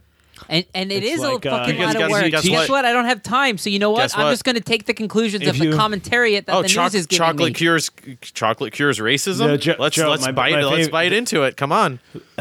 And 0.49 0.65
and 0.73 0.91
it 0.91 1.03
It's 1.03 1.15
is 1.15 1.19
like, 1.21 1.45
a 1.45 1.51
uh, 1.51 1.57
fucking 1.59 1.75
Because 1.75 1.95
lot 1.95 1.95
of 2.03 2.09
guess- 2.09 2.11
work. 2.21 2.31
guess 2.31 2.43
Guess, 2.47 2.69
what? 2.69 2.69
what? 2.69 2.85
I 2.85 2.93
don't 2.93 3.05
have 3.05 3.23
time. 3.23 3.57
So 3.57 3.69
you 3.69 3.79
know 3.79 3.91
what? 3.91 3.99
Guess 4.01 4.15
I'm 4.17 4.25
what? 4.25 4.31
just 4.31 4.43
going 4.43 4.55
to 4.55 4.61
take 4.61 4.85
the 4.85 4.93
conclusions 4.93 5.43
If 5.43 5.49
of 5.51 5.57
you- 5.57 5.71
the 5.71 5.77
commentariat 5.77 6.45
that 6.45 6.55
oh, 6.55 6.61
the 6.61 6.67
choc- 6.67 6.93
news 6.93 6.95
is 7.01 7.05
giving 7.07 7.25
chocolate 7.25 7.49
me. 7.49 7.53
cures 7.53 7.91
chocolate 8.21 8.73
cures 8.73 8.99
racism. 8.99 9.49
Yeah, 9.49 9.57
Jo- 9.57 9.75
let's 9.79 9.95
Joe, 9.95 10.09
let's 10.09 10.25
my- 10.25 10.31
bite 10.31 10.51
my 10.53 10.63
let's 10.63 10.87
fav- 10.87 10.91
bite 10.91 11.13
into 11.13 11.43
it. 11.43 11.57
Come 11.57 11.71
on. 11.71 11.99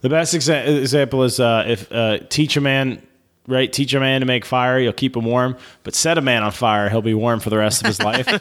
The 0.00 0.08
best 0.08 0.32
exa- 0.34 0.78
example 0.80 1.24
is 1.24 1.40
uh, 1.40 1.64
if 1.66 1.90
uh, 1.90 2.18
teach 2.28 2.56
a 2.56 2.60
man 2.60 3.02
right? 3.48 3.72
Teach 3.72 3.92
a 3.94 3.98
man 4.00 4.20
to 4.20 4.26
make 4.26 4.44
fire, 4.44 4.78
you'll 4.78 4.92
keep 4.92 5.16
him 5.16 5.24
warm. 5.24 5.56
But 5.82 5.94
set 5.96 6.18
a 6.18 6.20
man 6.20 6.42
on 6.44 6.52
fire, 6.52 6.88
he'll 6.88 7.02
be 7.02 7.14
warm 7.14 7.40
for 7.40 7.50
the 7.50 7.58
rest 7.58 7.80
of 7.82 7.86
his 7.88 8.00
life. 8.00 8.28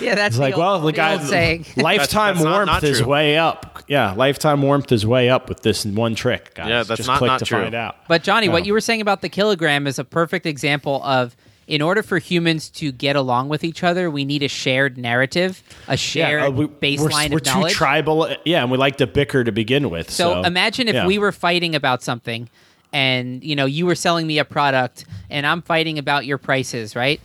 Yeah, 0.00 0.14
that's 0.14 0.28
It's 0.28 0.36
the 0.36 0.42
like, 0.42 0.54
old, 0.54 0.60
well, 0.60 0.78
the 0.80 0.86
the 0.86 0.92
guy, 0.92 1.18
saying. 1.24 1.66
lifetime 1.76 2.36
That's- 2.36 2.44
that's 2.44 2.44
warmth 2.44 2.66
not 2.66 2.84
is 2.84 3.02
way 3.02 3.38
up. 3.38 3.82
Yeah, 3.88 4.12
lifetime 4.12 4.62
warmth 4.62 4.92
is 4.92 5.06
way 5.06 5.28
up 5.30 5.48
with 5.48 5.62
this 5.62 5.84
one 5.84 6.14
trick, 6.14 6.54
guys. 6.54 6.68
Yeah, 6.68 6.82
that's 6.84 6.98
Just 6.98 7.06
not- 7.08 7.18
click 7.18 7.28
not 7.28 7.38
to 7.40 7.44
true. 7.44 7.62
find 7.62 7.74
out. 7.74 7.96
But 8.08 8.22
Johnny, 8.22 8.48
what 8.48 8.66
you 8.66 8.72
were 8.72 8.80
saying 8.80 9.00
about 9.00 9.20
the 9.22 9.28
kilogram 9.28 9.86
is 9.86 9.98
a 9.98 10.04
perfect 10.04 10.46
example 10.46 11.02
of 11.02 11.34
in 11.66 11.82
order 11.82 12.02
for 12.02 12.18
humans 12.18 12.68
to 12.70 12.92
get 12.92 13.16
along 13.16 13.48
with 13.48 13.62
each 13.64 13.82
other, 13.84 14.10
we 14.10 14.24
need 14.24 14.42
a 14.42 14.48
shared 14.48 14.98
narrative, 14.98 15.62
a 15.88 15.96
shared 15.96 16.42
uh, 16.48 16.50
we- 16.50 16.66
baseline 16.66 17.30
we're, 17.30 17.38
of 17.38 17.46
we're 17.46 17.52
knowledge. 17.52 17.72
too 17.72 17.76
tribal. 17.78 18.28
Yeah, 18.44 18.62
and 18.62 18.70
we 18.70 18.78
like 18.78 18.96
to 18.96 19.06
bicker 19.06 19.44
to 19.44 19.52
begin 19.52 19.88
with. 19.90 20.10
So, 20.10 20.42
So, 20.42 20.42
imagine 20.48 20.88
if 20.88 20.94
yeah. 20.94 21.06
we 21.06 21.18
were 21.18 21.32
fighting 21.32 21.74
about 21.74 22.02
something 22.02 22.48
and 22.92 23.42
you 23.44 23.56
know 23.56 23.66
you 23.66 23.86
were 23.86 23.94
selling 23.94 24.26
me 24.26 24.38
a 24.38 24.44
product 24.44 25.04
and 25.28 25.46
I'm 25.46 25.62
fighting 25.62 25.98
about 25.98 26.26
your 26.26 26.38
prices, 26.38 26.96
right? 26.96 27.20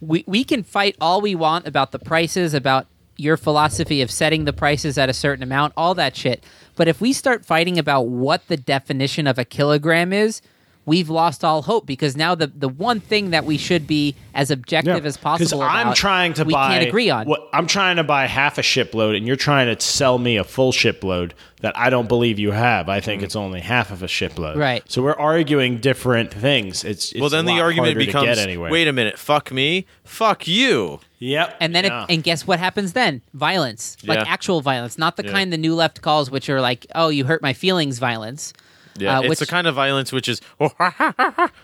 We 0.00 0.24
we 0.26 0.44
can 0.44 0.62
fight 0.62 0.96
all 1.00 1.20
we 1.20 1.34
want 1.34 1.66
about 1.66 1.92
the 1.92 1.98
prices, 1.98 2.54
about 2.54 2.86
your 3.16 3.36
philosophy 3.36 4.02
of 4.02 4.10
setting 4.10 4.44
the 4.44 4.52
prices 4.52 4.98
at 4.98 5.08
a 5.08 5.12
certain 5.12 5.42
amount, 5.42 5.72
all 5.76 5.94
that 5.94 6.16
shit. 6.16 6.44
But 6.76 6.88
if 6.88 7.00
we 7.00 7.12
start 7.12 7.44
fighting 7.44 7.78
about 7.78 8.02
what 8.02 8.48
the 8.48 8.56
definition 8.56 9.26
of 9.26 9.38
a 9.38 9.44
kilogram 9.44 10.12
is, 10.12 10.42
we've 10.86 11.08
lost 11.08 11.44
all 11.44 11.62
hope 11.62 11.86
because 11.86 12.16
now 12.16 12.34
the 12.34 12.46
the 12.48 12.68
one 12.68 13.00
thing 13.00 13.30
that 13.30 13.44
we 13.44 13.56
should 13.56 13.86
be 13.86 14.14
as 14.34 14.50
objective 14.50 15.06
as 15.06 15.16
possible 15.16 15.62
I'm 15.62 15.94
trying 15.94 16.34
to 16.34 16.44
we 16.44 16.52
buy. 16.52 16.68
can't 16.68 16.88
agree 16.88 17.10
on. 17.10 17.26
What, 17.26 17.48
I'm 17.52 17.66
trying 17.66 17.96
to 17.96 18.04
buy 18.04 18.26
half 18.26 18.58
a 18.58 18.62
shipload, 18.62 19.14
and 19.14 19.26
you're 19.26 19.36
trying 19.36 19.74
to 19.74 19.80
sell 19.84 20.18
me 20.18 20.36
a 20.36 20.44
full 20.44 20.72
shipload 20.72 21.34
that 21.60 21.76
I 21.78 21.88
don't 21.88 22.08
believe 22.08 22.38
you 22.38 22.50
have. 22.50 22.88
I 22.88 23.00
think 23.00 23.20
mm-hmm. 23.20 23.26
it's 23.26 23.36
only 23.36 23.60
half 23.60 23.90
of 23.90 24.02
a 24.02 24.08
shipload. 24.08 24.58
Right. 24.58 24.82
So 24.90 25.02
we're 25.02 25.14
arguing 25.14 25.78
different 25.78 26.32
things. 26.32 26.84
It's, 26.84 27.12
it's 27.12 27.20
well, 27.20 27.30
then 27.30 27.48
a 27.48 27.54
the 27.54 27.60
argument 27.60 27.96
becomes: 27.96 28.26
get 28.26 28.38
anywhere. 28.38 28.70
wait 28.70 28.88
a 28.88 28.92
minute, 28.92 29.18
fuck 29.18 29.50
me, 29.52 29.86
fuck 30.04 30.46
you. 30.46 31.00
Yep. 31.20 31.56
And 31.60 31.74
then, 31.74 31.84
yeah. 31.84 32.02
it, 32.02 32.10
and 32.10 32.22
guess 32.22 32.46
what 32.46 32.58
happens 32.58 32.92
then? 32.92 33.22
Violence, 33.32 33.96
like 34.04 34.18
Yeah. 34.18 34.24
actual 34.26 34.60
violence, 34.60 34.98
not 34.98 35.16
the 35.16 35.24
Yeah. 35.24 35.32
kind 35.32 35.52
the 35.52 35.56
new 35.56 35.74
left 35.74 36.02
calls, 36.02 36.30
which 36.30 36.50
are 36.50 36.60
like, 36.60 36.86
"Oh, 36.94 37.08
you 37.08 37.24
hurt 37.24 37.40
my 37.40 37.54
feelings," 37.54 37.98
violence. 37.98 38.52
Yeah, 38.96 39.18
Uh, 39.18 39.22
it's 39.22 39.28
which- 39.30 39.38
the 39.40 39.46
kind 39.46 39.66
of 39.66 39.74
violence 39.74 40.12
which 40.12 40.28
is 40.28 40.40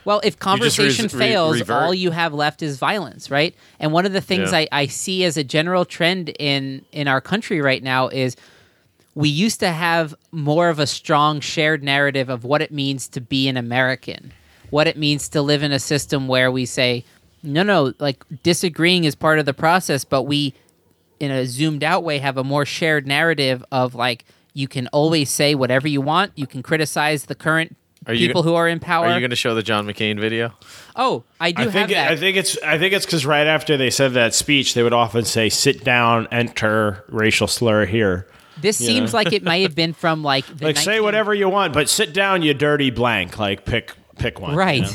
Well, 0.04 0.20
if 0.24 0.38
conversation 0.38 1.04
re- 1.04 1.08
fails, 1.26 1.70
all 1.70 1.94
you 1.94 2.10
have 2.10 2.34
left 2.34 2.62
is 2.62 2.78
violence, 2.78 3.30
right? 3.30 3.54
And 3.78 3.92
one 3.92 4.06
of 4.06 4.12
the 4.12 4.20
things 4.20 4.52
Yeah. 4.52 4.58
I, 4.58 4.68
I 4.72 4.86
see 4.86 5.24
as 5.24 5.36
a 5.36 5.44
general 5.44 5.84
trend 5.84 6.30
in 6.38 6.84
in 6.92 7.08
our 7.08 7.20
country 7.20 7.60
right 7.60 7.82
now 7.82 8.08
is 8.08 8.36
we 9.14 9.28
used 9.28 9.60
to 9.60 9.70
have 9.70 10.14
more 10.32 10.68
of 10.68 10.78
a 10.78 10.86
strong 10.86 11.40
shared 11.40 11.82
narrative 11.82 12.28
of 12.28 12.44
what 12.44 12.62
it 12.62 12.70
means 12.72 13.08
to 13.08 13.20
be 13.20 13.48
an 13.48 13.56
American, 13.56 14.32
what 14.70 14.86
it 14.86 14.96
means 14.96 15.28
to 15.30 15.42
live 15.42 15.62
in 15.62 15.72
a 15.72 15.80
system 15.80 16.28
where 16.28 16.50
we 16.50 16.64
say, 16.64 17.04
no, 17.42 17.62
no, 17.62 17.92
like 17.98 18.22
disagreeing 18.42 19.04
is 19.04 19.14
part 19.14 19.38
of 19.38 19.46
the 19.46 19.54
process, 19.54 20.04
but 20.04 20.22
we, 20.22 20.54
in 21.18 21.30
a 21.32 21.44
zoomed 21.44 21.82
out 21.82 22.04
way, 22.04 22.18
have 22.18 22.36
a 22.36 22.44
more 22.44 22.64
shared 22.64 23.06
narrative 23.06 23.64
of 23.72 23.94
like, 23.94 24.24
you 24.54 24.68
can 24.68 24.86
always 24.88 25.30
say 25.30 25.54
whatever 25.54 25.86
you 25.88 26.00
want. 26.00 26.32
You 26.34 26.46
can 26.46 26.62
criticize 26.62 27.24
the 27.26 27.34
current 27.34 27.76
Are 28.06 28.14
you 28.14 28.26
people 28.28 28.42
go- 28.42 28.50
who 28.50 28.54
are 28.56 28.68
in 28.68 28.80
power. 28.80 29.06
Are 29.06 29.14
you 29.14 29.20
going 29.20 29.30
to 29.30 29.36
show 29.36 29.54
the 29.54 29.62
John 29.62 29.86
McCain 29.86 30.18
video? 30.20 30.52
oh, 30.96 31.24
I 31.40 31.52
do 31.52 31.62
I 31.62 31.64
have 31.64 31.72
think 31.72 31.90
it, 31.90 31.94
that. 31.94 32.10
I 32.12 32.16
think 32.16 32.36
it's 32.36 32.58
I 32.62 32.78
think 32.78 32.92
it's 32.94 33.06
because 33.06 33.24
right 33.26 33.46
after 33.46 33.76
they 33.76 33.90
said 33.90 34.12
that 34.14 34.34
speech, 34.34 34.74
they 34.74 34.82
would 34.82 34.92
often 34.92 35.24
say, 35.24 35.48
"Sit 35.48 35.84
down, 35.84 36.26
enter 36.32 37.04
racial 37.08 37.46
slur 37.46 37.86
here." 37.86 38.26
this 38.60 38.76
seems 38.76 39.14
like 39.14 39.32
it 39.32 39.42
might 39.42 39.62
have 39.62 39.74
been 39.74 39.94
from 39.94 40.22
like 40.22 40.44
the 40.58 40.66
Like 40.66 40.76
say 40.76 41.00
whatever 41.00 41.32
you 41.32 41.48
want, 41.48 41.72
but 41.72 41.88
sit 41.88 42.12
down, 42.12 42.42
you 42.42 42.52
dirty 42.52 42.90
blank. 42.90 43.38
Like 43.38 43.64
pick 43.64 43.92
pick 44.18 44.38
one. 44.40 44.52
you 44.52 44.58
Right. 44.58 44.82
know? 44.82 44.88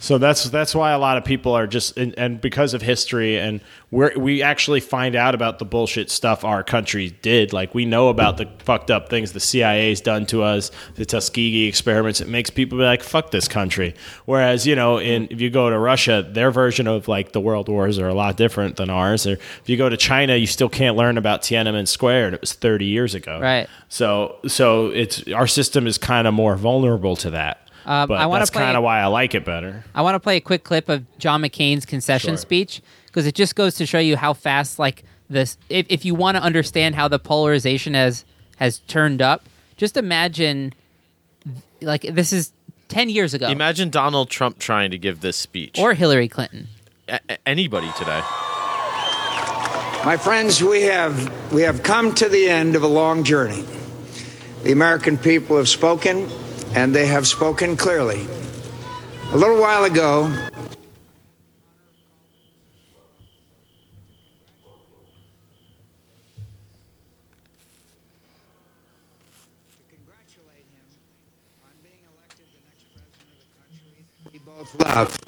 So 0.00 0.16
that's 0.16 0.44
that's 0.44 0.74
why 0.74 0.92
a 0.92 0.98
lot 0.98 1.18
of 1.18 1.24
people 1.24 1.52
are 1.52 1.66
just 1.66 1.96
and, 1.96 2.14
and 2.16 2.40
because 2.40 2.72
of 2.72 2.82
history 2.82 3.38
and 3.38 3.60
we 3.90 4.10
we 4.16 4.42
actually 4.42 4.78
find 4.78 5.16
out 5.16 5.34
about 5.34 5.58
the 5.58 5.64
bullshit 5.64 6.08
stuff 6.08 6.44
our 6.44 6.62
country 6.62 7.16
did. 7.22 7.52
Like 7.52 7.74
we 7.74 7.84
know 7.84 8.08
about 8.08 8.36
the 8.36 8.48
fucked 8.58 8.92
up 8.92 9.08
things 9.08 9.32
the 9.32 9.40
CIA's 9.40 10.00
done 10.00 10.24
to 10.26 10.44
us, 10.44 10.70
the 10.94 11.04
Tuskegee 11.04 11.66
experiments. 11.66 12.20
It 12.20 12.28
makes 12.28 12.48
people 12.48 12.78
be 12.78 12.84
like, 12.84 13.02
"Fuck 13.02 13.32
this 13.32 13.48
country." 13.48 13.94
Whereas 14.24 14.66
you 14.66 14.76
know, 14.76 14.98
in 14.98 15.26
if 15.30 15.40
you 15.40 15.50
go 15.50 15.68
to 15.68 15.78
Russia, 15.78 16.24
their 16.28 16.52
version 16.52 16.86
of 16.86 17.08
like 17.08 17.32
the 17.32 17.40
world 17.40 17.68
wars 17.68 17.98
are 17.98 18.08
a 18.08 18.14
lot 18.14 18.36
different 18.36 18.76
than 18.76 18.90
ours. 18.90 19.26
Or 19.26 19.32
if 19.32 19.62
you 19.66 19.76
go 19.76 19.88
to 19.88 19.96
China, 19.96 20.36
you 20.36 20.46
still 20.46 20.68
can't 20.68 20.96
learn 20.96 21.18
about 21.18 21.42
Tiananmen 21.42 21.88
Square, 21.88 22.26
and 22.26 22.34
it 22.34 22.40
was 22.40 22.52
thirty 22.52 22.86
years 22.86 23.14
ago. 23.16 23.40
Right. 23.40 23.68
So 23.88 24.36
so 24.46 24.88
it's 24.88 25.26
our 25.32 25.48
system 25.48 25.88
is 25.88 25.98
kind 25.98 26.28
of 26.28 26.34
more 26.34 26.54
vulnerable 26.54 27.16
to 27.16 27.30
that. 27.30 27.67
Um, 27.88 28.06
but 28.08 28.18
I 28.20 28.26
wanna 28.26 28.40
that's 28.42 28.50
play- 28.50 28.62
kind 28.64 28.76
of 28.76 28.82
why 28.82 29.00
I 29.00 29.06
like 29.06 29.34
it 29.34 29.44
better. 29.44 29.82
I 29.94 30.02
want 30.02 30.14
to 30.14 30.20
play 30.20 30.36
a 30.36 30.40
quick 30.40 30.62
clip 30.62 30.88
of 30.90 31.04
John 31.18 31.40
McCain's 31.42 31.86
concession 31.86 32.30
Sure. 32.32 32.36
speech 32.36 32.82
because 33.06 33.26
it 33.26 33.34
just 33.34 33.54
goes 33.56 33.76
to 33.76 33.86
show 33.86 33.98
you 33.98 34.16
how 34.16 34.34
fast 34.34 34.78
like 34.78 35.04
this 35.30 35.56
if, 35.70 35.86
if 35.88 36.04
you 36.04 36.14
want 36.14 36.36
to 36.36 36.42
understand 36.42 36.94
how 36.94 37.08
the 37.08 37.18
polarization 37.18 37.94
has 37.94 38.24
has 38.58 38.80
turned 38.80 39.22
up 39.22 39.44
just 39.78 39.96
imagine 39.96 40.74
like 41.80 42.02
this 42.02 42.32
is 42.32 42.52
10 42.88 43.08
years 43.08 43.32
ago 43.34 43.48
Imagine 43.48 43.88
Donald 43.90 44.28
Trump 44.30 44.58
trying 44.58 44.90
to 44.90 44.98
give 44.98 45.20
this 45.20 45.36
speech, 45.38 45.78
or 45.78 45.94
Hillary 45.94 46.28
Clinton 46.28 46.68
A- 47.08 47.20
a- 47.30 47.38
anybody 47.48 47.90
today. 47.98 48.20
My 50.04 50.16
friends, 50.16 50.62
we 50.62 50.82
have 50.82 51.52
we 51.52 51.62
have 51.62 51.82
come 51.82 52.14
to 52.14 52.28
the 52.28 52.48
end 52.48 52.76
of 52.76 52.82
a 52.82 52.86
long 52.86 53.24
journey. 53.24 53.64
The 54.62 54.72
American 54.72 55.18
people 55.18 55.56
have 55.56 55.68
spoken, 55.68 56.28
and 56.74 56.94
they 56.94 57.06
have 57.06 57.26
spoken 57.26 57.76
clearly. 57.76 58.26
A 59.32 59.36
little 59.36 59.60
while 59.60 59.84
ago, 59.84 60.32
love. 74.78 75.18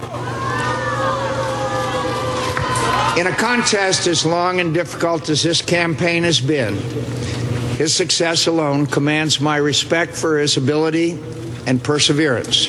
In 3.18 3.26
a 3.26 3.32
contest 3.32 4.06
as 4.06 4.24
long 4.24 4.60
and 4.60 4.72
difficult 4.72 5.28
as 5.28 5.42
this 5.42 5.60
campaign 5.62 6.22
has 6.24 6.40
been, 6.40 6.76
his 7.80 7.94
success 7.94 8.46
alone 8.46 8.84
commands 8.84 9.40
my 9.40 9.56
respect 9.56 10.14
for 10.14 10.38
his 10.38 10.58
ability 10.58 11.12
and 11.66 11.82
perseverance. 11.82 12.68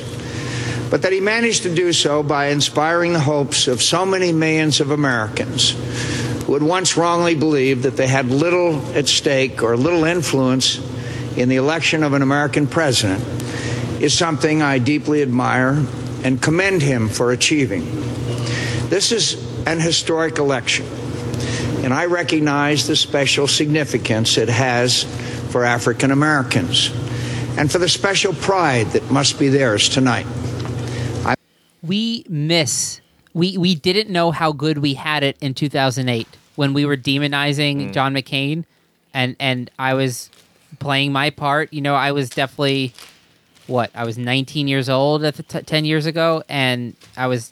But 0.90 1.02
that 1.02 1.12
he 1.12 1.20
managed 1.20 1.64
to 1.64 1.76
do 1.76 1.92
so 1.92 2.24
by 2.24 2.46
inspiring 2.46 3.12
the 3.12 3.20
hopes 3.20 3.68
of 3.68 3.82
so 3.82 4.06
many 4.06 4.32
millions 4.32 4.80
of 4.80 4.90
Americans 4.90 5.72
who 6.46 6.54
had 6.54 6.64
once 6.64 6.96
wrongly 6.96 7.36
believed 7.36 7.84
that 7.84 7.98
they 7.98 8.08
had 8.08 8.28
little 8.28 8.80
at 8.96 9.10
stake 9.10 9.62
or 9.62 9.76
little 9.76 10.06
influence 10.06 10.78
in 11.36 11.50
the 11.50 11.58
election 11.58 12.04
of 12.04 12.14
an 12.14 12.22
American 12.22 12.66
president 12.66 13.22
is 14.02 14.18
something 14.18 14.62
I 14.62 14.80
deeply 14.80 15.22
admire 15.22 15.86
and 16.24 16.42
commend 16.42 16.84
him 16.84 17.10
for 17.10 17.34
achieving. 17.34 17.84
This 18.88 19.12
is 19.12 19.36
an 19.68 19.82
historic 19.82 20.38
election, 20.38 20.86
and 21.92 22.00
I 22.00 22.06
recognize 22.06 22.88
the 22.88 22.96
special 22.96 23.48
significance 23.48 24.38
it 24.38 24.48
has 24.48 25.04
for 25.52 25.66
African 25.66 26.12
Americans 26.12 26.90
and 27.58 27.70
for 27.70 27.80
the 27.80 27.90
special 27.90 28.32
pride 28.32 28.88
that 28.92 29.12
must 29.12 29.38
be 29.38 29.50
theirs 29.50 29.90
tonight. 29.90 30.26
we 31.84 32.24
miss 32.30 33.02
we 33.34 33.58
we 33.58 33.76
didn't 33.76 34.10
know 34.10 34.32
how 34.32 34.54
good 34.54 34.78
we 34.78 34.94
had 34.94 35.22
it 35.22 35.36
in 35.42 35.54
2008 35.54 36.30
when 36.56 36.74
we 36.74 36.86
were 36.86 36.96
demonizing 36.96 37.90
mm. 37.90 37.94
John 37.94 38.14
McCain. 38.14 38.64
And 39.14 39.36
and 39.38 39.70
I 39.78 39.94
was 39.94 40.30
playing 40.80 41.12
my 41.12 41.30
part. 41.30 41.74
You 41.74 41.82
know 41.82 41.96
I 41.96 42.14
was 42.14 42.30
definitely 42.30 42.94
what 43.68 43.92
I 43.94 44.06
was 44.06 44.18
19 44.18 44.70
years 44.70 44.88
old 44.88 45.26
at 45.26 45.36
the 45.36 45.44
t- 45.44 45.62
10 45.62 45.84
years 45.84 46.06
ago 46.06 46.42
and 46.48 46.96
I 47.18 47.28
was 47.28 47.52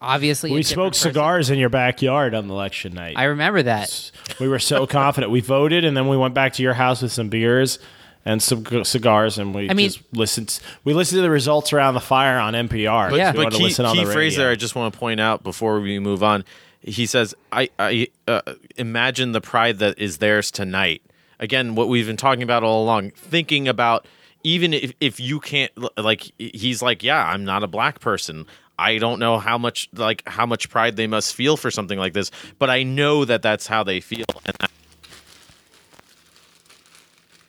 obviously 0.00 0.50
We 0.50 0.60
different 0.60 0.74
smoked 0.74 0.94
person. 0.96 1.10
cigars 1.12 1.50
in 1.50 1.58
your 1.58 1.68
backyard 1.68 2.34
on 2.34 2.48
election 2.50 2.94
night. 2.94 3.14
I 3.16 3.24
remember 3.24 3.62
that 3.62 4.10
we 4.40 4.48
were 4.48 4.58
so 4.58 4.86
confident. 4.86 5.30
We 5.32 5.40
voted, 5.40 5.84
and 5.84 5.96
then 5.96 6.08
we 6.08 6.16
went 6.16 6.34
back 6.34 6.54
to 6.54 6.62
your 6.62 6.74
house 6.74 7.02
with 7.02 7.12
some 7.12 7.28
beers 7.28 7.78
and 8.24 8.42
some 8.42 8.64
g- 8.64 8.84
cigars, 8.84 9.38
and 9.38 9.54
we 9.54 9.70
I 9.70 9.74
mean- 9.74 9.88
just 9.88 10.00
listened. 10.12 10.58
We 10.84 10.92
listened 10.94 11.18
to 11.18 11.22
the 11.22 11.30
results 11.30 11.72
around 11.72 11.94
the 11.94 12.00
fire 12.00 12.38
on 12.38 12.54
NPR. 12.54 13.10
But, 13.10 13.16
Yeah. 13.18 13.32
But 13.32 13.38
wanted 13.38 13.50
to 13.52 13.56
key, 13.58 13.64
listen 13.64 13.84
on 13.86 13.96
key 13.96 14.04
the 14.04 14.12
phrase 14.12 14.34
radio. 14.34 14.44
there, 14.44 14.52
I 14.52 14.56
just 14.56 14.74
want 14.74 14.92
to 14.92 14.98
point 14.98 15.20
out 15.20 15.42
before 15.42 15.80
we 15.80 15.98
move 15.98 16.22
on. 16.22 16.44
He 16.82 17.04
says, 17.06 17.34
"I, 17.52 17.68
I 17.78 18.08
uh, 18.26 18.40
imagine 18.76 19.32
the 19.32 19.40
pride 19.40 19.78
that 19.80 19.98
is 19.98 20.18
theirs 20.18 20.50
tonight." 20.50 21.02
Again, 21.38 21.74
what 21.74 21.88
we've 21.88 22.06
been 22.06 22.16
talking 22.18 22.42
about 22.42 22.62
all 22.62 22.82
along, 22.84 23.10
thinking 23.12 23.66
about 23.68 24.06
even 24.44 24.72
if, 24.74 24.92
if 25.00 25.18
you 25.20 25.40
can't 25.40 25.70
like 25.98 26.30
he's 26.38 26.80
like, 26.82 27.02
yeah, 27.02 27.24
I'm 27.26 27.44
not 27.44 27.62
a 27.62 27.66
black 27.66 28.00
person. 28.00 28.46
I 28.80 28.98
don't 28.98 29.18
know 29.18 29.38
how 29.38 29.58
much 29.58 29.88
like 29.92 30.26
how 30.26 30.46
much 30.46 30.70
pride 30.70 30.96
they 30.96 31.06
must 31.06 31.34
feel 31.34 31.56
for 31.56 31.70
something 31.70 31.98
like 31.98 32.14
this, 32.14 32.30
but 32.58 32.70
I 32.70 32.82
know 32.82 33.24
that 33.26 33.42
that's 33.42 33.66
how 33.66 33.84
they 33.84 34.00
feel, 34.00 34.24
and 34.46 34.56
that's 34.58 34.72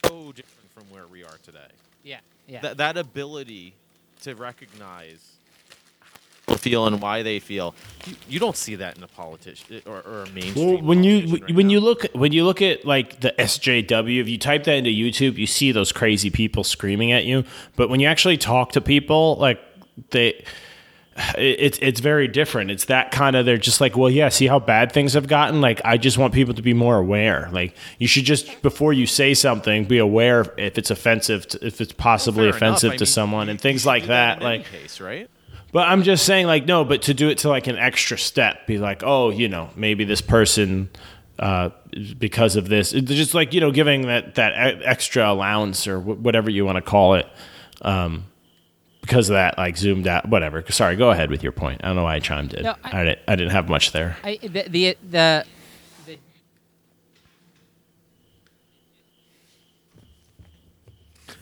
so 0.06 0.32
different 0.34 0.72
from 0.72 0.84
where 0.90 1.08
we 1.08 1.24
are 1.24 1.38
today 1.44 1.60
yeah 2.04 2.20
yeah 2.48 2.62
that 2.62 2.78
that 2.78 2.98
ability 2.98 3.74
to 4.22 4.36
recognize 4.36 5.32
people 6.52 6.58
feel 6.58 6.88
and 6.88 7.02
why 7.02 7.24
they 7.24 7.40
feel. 7.40 7.74
You, 8.06 8.16
you 8.30 8.40
don't 8.40 8.58
see 8.58 8.76
that 8.76 8.98
in 8.98 9.04
a 9.04 9.08
politician 9.08 9.82
or, 9.86 10.02
or 10.02 10.24
a 10.24 10.30
mainstream. 10.30 10.74
Well, 10.74 10.84
when 10.84 11.04
you 11.04 11.34
right 11.34 11.56
when 11.56 11.68
now. 11.68 11.74
you 11.74 11.80
look 11.80 12.06
when 12.14 12.32
you 12.32 12.44
look 12.44 12.62
at 12.62 12.86
like 12.86 13.22
the 13.22 13.34
SJW, 13.38 14.20
if 14.22 14.28
you 14.28 14.38
type 14.38 14.64
that 14.66 14.76
into 14.76 14.90
YouTube, 14.90 15.38
you 15.38 15.48
see 15.48 15.72
those 15.72 15.92
crazy 15.92 16.30
people 16.30 16.64
screaming 16.64 17.12
at 17.12 17.26
you. 17.26 17.44
But 17.76 17.90
when 17.90 18.00
you 18.00 18.08
actually 18.08 18.38
talk 18.38 18.72
to 18.74 18.82
people, 18.82 19.38
like 19.38 19.60
they, 20.12 20.44
it's 21.38 21.78
it's 21.82 22.00
very 22.00 22.28
different. 22.28 22.72
It's 22.72 22.86
that 22.86 23.12
kind 23.12 23.36
of 23.36 23.46
they're 23.46 23.58
just 23.58 23.82
like, 23.82 23.98
well, 23.98 24.10
yeah, 24.10 24.30
see 24.30 24.48
how 24.48 24.60
bad 24.60 24.92
things 24.92 25.14
have 25.14 25.28
gotten. 25.28 25.60
Like 25.60 25.82
I 25.84 25.98
just 25.98 26.18
want 26.18 26.34
people 26.34 26.54
to 26.54 26.62
be 26.62 26.74
more 26.74 26.98
aware. 26.98 27.50
Like 27.52 27.76
you 28.00 28.08
should 28.08 28.24
just 28.24 28.62
before 28.62 28.94
you 28.94 29.06
say 29.06 29.34
something, 29.34 29.86
be 29.86 29.98
aware 29.98 30.54
if 30.58 30.78
it's 30.78 30.90
offensive, 30.90 31.48
to, 31.50 31.66
if 31.66 31.82
it's 31.82 31.92
possibly 31.92 32.46
enough. 32.46 32.56
offensive 32.56 32.94
to 32.94 33.00
mean, 33.00 33.06
someone, 33.06 33.50
and 33.50 33.60
things 33.60 33.86
like 33.86 34.08
that. 34.08 34.38
any 34.38 34.46
Like 34.46 34.66
case, 34.66 35.02
right? 35.02 35.30
but 35.72 35.88
I'm 35.88 36.04
just 36.04 36.26
saying, 36.26 36.48
like, 36.48 36.66
no, 36.66 36.84
but 36.84 37.04
to 37.04 37.14
do 37.14 37.30
it 37.30 37.40
to 37.40 37.50
like 37.50 37.68
an 37.68 37.78
extra 37.78 38.18
step, 38.18 38.68
be 38.68 38.78
like, 38.78 39.04
oh, 39.04 39.30
you 39.30 39.48
know, 39.48 39.70
maybe 39.76 40.04
this 40.04 40.22
person, 40.22 40.90
uh, 41.40 41.70
because 42.18 42.56
of 42.56 42.68
this, 42.68 42.94
it's 42.94 43.12
just 43.12 43.34
like 43.34 43.54
you 43.54 43.60
know, 43.62 43.72
giving 43.72 44.08
that 44.08 44.36
that 44.36 44.82
extra 44.84 45.30
allowance 45.30 45.88
or 45.88 46.00
wh- 46.00 46.22
whatever 46.22 46.50
you 46.50 46.66
want 46.66 46.78
to 46.78 46.82
call 46.82 47.16
it, 47.16 47.28
um, 47.82 48.26
because 49.02 49.30
of 49.30 49.34
that, 49.34 49.58
like 49.58 49.78
zoomed 49.78 50.08
out, 50.08 50.28
whatever. 50.30 50.64
Sorry, 50.70 50.96
go 50.96 51.12
ahead 51.12 51.30
with 51.30 51.44
your 51.44 51.52
point. 51.52 51.82
I 51.84 51.88
don't 51.88 51.96
know 51.98 52.04
why 52.04 52.16
I 52.16 52.20
chimed 52.20 52.54
in. 52.54 52.64
No, 52.64 52.76
I, 52.84 53.02
I- 53.02 53.04
didn't. 53.04 53.20
I 53.28 53.36
didn't 53.36 53.52
have 53.52 53.68
much 53.70 53.92
there. 53.92 54.16
I, 54.24 54.38
the, 54.42 54.64
the 54.70 54.98
the 55.10 55.46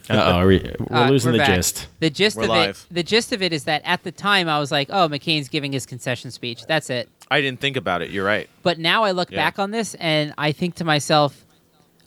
Uh 0.08 0.40
oh, 0.42 0.44
we're 0.46 0.74
uh, 0.90 1.08
losing 1.08 1.28
we're 1.30 1.38
the 1.38 1.44
back. 1.44 1.54
gist. 1.54 1.86
The 2.00 2.10
gist 2.10 2.36
We're 2.36 2.42
of 2.44 2.48
live. 2.48 2.86
it. 2.90 2.94
The 2.94 3.02
gist 3.04 3.32
of 3.32 3.42
it 3.42 3.52
is 3.52 3.64
that 3.64 3.82
at 3.84 4.02
the 4.02 4.10
time 4.10 4.48
I 4.48 4.58
was 4.58 4.72
like, 4.72 4.88
"Oh, 4.90 5.08
McCain's 5.08 5.48
giving 5.48 5.72
his 5.72 5.86
concession 5.86 6.32
speech. 6.32 6.66
That's 6.66 6.90
it." 6.90 7.08
I 7.30 7.40
didn't 7.40 7.60
think 7.60 7.76
about 7.76 8.02
it. 8.02 8.10
You're 8.10 8.24
right. 8.24 8.48
But 8.64 8.80
now 8.80 9.04
I 9.04 9.12
look 9.12 9.30
Yeah. 9.30 9.36
back 9.38 9.60
on 9.60 9.70
this 9.70 9.94
and 9.94 10.34
I 10.36 10.50
think 10.50 10.74
to 10.76 10.84
myself, 10.84 11.44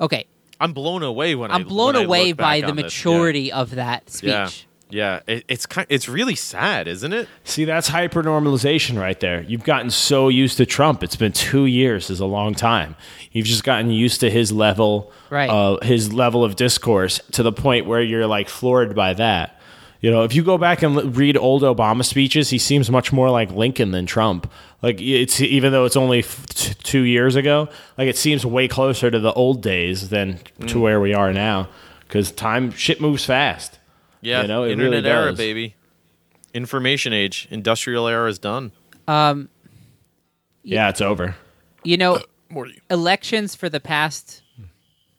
"Okay, 0.01 0.25
I'm 0.59 0.73
blown 0.73 1.01
away 1.01 1.35
when 1.35 1.49
I 1.51 1.55
I'm 1.55 1.63
blown 1.63 1.93
when 1.93 1.95
I 1.95 2.03
away 2.05 2.27
look 2.29 2.37
by 2.37 2.59
the 2.61 2.67
on 2.71 2.75
this. 2.75 2.83
maturity 2.85 3.53
of 3.53 3.71
that 3.75 4.09
speech." 4.09 4.29
Yeah. 4.29 4.49
Yeah, 4.93 5.21
yeah. 5.27 5.36
It, 5.36 5.45
it's 5.47 5.65
kind. 5.65 5.88
It's 5.89 6.08
really 6.08 6.36
sad, 6.36 6.88
isn't 6.88 7.12
it? 7.13 7.27
See, 7.43 7.65
that's 7.65 7.88
hyper 7.88 8.21
normalization 8.23 8.99
right 8.99 9.19
there. 9.19 9.41
You've 9.41 9.63
gotten 9.63 9.89
so 9.89 10.29
used 10.29 10.58
to 10.58 10.65
Trump. 10.65 11.03
It's 11.03 11.15
been 11.15 11.32
two 11.32 11.65
years 11.65 12.10
is 12.10 12.19
a 12.19 12.25
long 12.25 12.53
time. 12.53 12.95
You've 13.32 13.47
just 13.47 13.63
gotten 13.63 13.89
used 13.89 14.19
to 14.21 14.29
his 14.29 14.51
level, 14.51 15.12
Right. 15.29 15.49
uh, 15.49 15.77
his 15.84 16.13
level 16.13 16.43
of 16.43 16.56
discourse 16.56 17.19
to 17.32 17.43
the 17.43 17.51
point 17.51 17.86
where 17.88 18.01
you're 18.01 18.27
like 18.27 18.49
floored 18.49 18.95
by 18.95 19.13
that. 19.15 19.60
You 20.01 20.12
know, 20.12 20.23
if 20.23 20.36
you 20.36 20.43
go 20.43 20.58
back 20.58 20.82
and 20.84 21.15
read 21.15 21.38
old 21.38 21.62
Obama 21.63 22.03
speeches, 22.03 22.49
he 22.49 22.58
seems 22.58 22.91
much 22.91 23.13
more 23.13 23.29
like 23.29 23.49
Lincoln 23.51 23.91
than 23.91 24.06
Trump. 24.06 24.51
Like 24.82 24.99
it's 25.01 25.39
even 25.39 25.71
though 25.71 25.86
it's 25.86 25.95
only 25.95 26.19
f- 26.19 26.45
t- 26.47 26.73
two 26.84 27.03
years 27.03 27.36
ago, 27.38 27.69
like 27.97 28.10
it 28.10 28.17
seems 28.17 28.45
way 28.45 28.67
closer 28.67 29.10
to 29.10 29.19
the 29.19 29.32
old 29.32 29.62
days 29.62 30.10
than 30.10 30.39
to 30.67 30.79
where 30.79 30.99
we 30.99 31.13
are 31.13 31.32
now. 31.32 31.69
Because 32.01 32.32
time 32.32 32.71
shit 32.71 32.99
moves 33.01 33.23
fast. 33.25 33.79
Yeah. 34.23 34.41
You 34.41 34.47
know, 34.47 34.63
it 34.63 34.71
Internet 34.71 35.03
really 35.03 35.09
era, 35.09 35.29
does. 35.31 35.38
baby. 35.38 35.75
Information 36.53 37.13
age. 37.13 37.47
Industrial 37.51 38.07
era 38.07 38.29
is 38.29 38.39
done. 38.39 38.71
Um, 39.07 39.49
Yeah, 40.63 40.89
it's 40.89 41.01
over. 41.01 41.36
you 41.83 41.97
know, 41.97 42.19
More 42.49 42.67
elections 42.91 43.55
for 43.55 43.67
the 43.67 43.79
past 43.79 44.43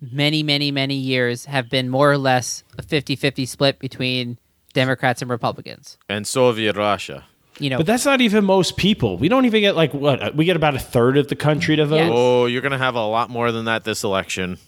many, 0.01 0.43
many, 0.45 0.71
many 0.71 0.95
years 0.95 1.47
have 1.47 1.69
been 1.69 1.89
more 1.89 2.11
or 2.13 2.19
less 2.19 2.63
a 2.79 2.83
50-50 2.83 3.49
split 3.49 3.79
between 3.81 4.39
Democrats 4.73 5.21
and 5.21 5.29
Republicans. 5.31 5.99
And 6.09 6.27
Soviet 6.27 6.77
Russia. 6.77 7.25
You 7.59 7.71
know, 7.71 7.79
But 7.79 7.87
that's 7.87 8.05
not 8.05 8.21
even 8.21 8.45
most 8.45 8.77
people. 8.77 9.17
We 9.19 9.29
don't 9.29 9.45
even 9.47 9.61
get 9.63 9.75
like 9.77 9.93
what 9.95 10.35
we 10.37 10.45
get 10.45 10.55
about 10.57 10.75
a 10.75 10.79
third 10.79 11.17
of 11.17 11.29
the 11.29 11.37
country 11.37 11.77
to 11.77 11.87
vote. 11.87 11.97
Yeah. 11.97 12.11
Oh, 12.13 12.47
you're 12.47 12.63
gonna 12.63 12.79
have 12.79 12.95
a 12.97 13.05
lot 13.07 13.31
more 13.31 13.51
than 13.53 13.65
that 13.67 13.85
this 13.85 14.03
election. 14.05 14.59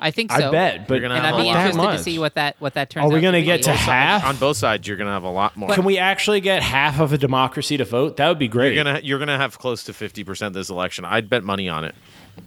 I 0.00 0.10
think 0.12 0.30
so. 0.30 0.36
I 0.36 0.40
so. 0.40 0.50
bet, 0.52 0.86
but 0.86 0.94
You're 0.94 1.02
gonna 1.02 1.14
and 1.14 1.24
have 1.26 1.34
I'd 1.34 1.38
a 1.40 1.42
be 1.42 1.48
lot. 1.48 1.56
interested 1.66 1.96
to 1.96 1.98
see 2.04 2.18
what 2.18 2.34
that 2.34 2.56
what 2.60 2.74
that 2.74 2.88
turns. 2.90 3.04
Are 3.10 3.14
we 3.14 3.20
gonna 3.20 3.42
get 3.42 3.62
to 3.64 3.70
Both 3.70 3.78
sides- 3.80 3.88
half? 3.90 4.24
on 4.24 4.36
both 4.36 4.56
sides, 4.56 4.86
you're 4.86 4.96
gonna 4.96 5.10
have 5.12 5.24
a 5.24 5.30
lot 5.30 5.56
more. 5.56 5.70
Can 5.74 5.84
we 5.84 5.98
actually 5.98 6.40
get 6.40 6.62
half 6.62 7.00
of 7.00 7.12
a 7.12 7.18
democracy 7.18 7.76
to 7.78 7.84
vote? 7.84 8.16
That 8.18 8.28
would 8.28 8.38
be 8.38 8.48
great. 8.48 8.74
You're 8.74 8.84
gonna 8.84 9.00
you're 9.02 9.18
gonna 9.18 9.38
have 9.38 9.58
close 9.58 9.82
to 9.84 9.92
fifty 9.92 10.22
percent 10.24 10.54
this 10.54 10.70
election. 10.70 11.04
I'd 11.04 11.28
bet 11.28 11.42
money 11.42 11.68
on 11.68 11.84
it. 11.84 11.94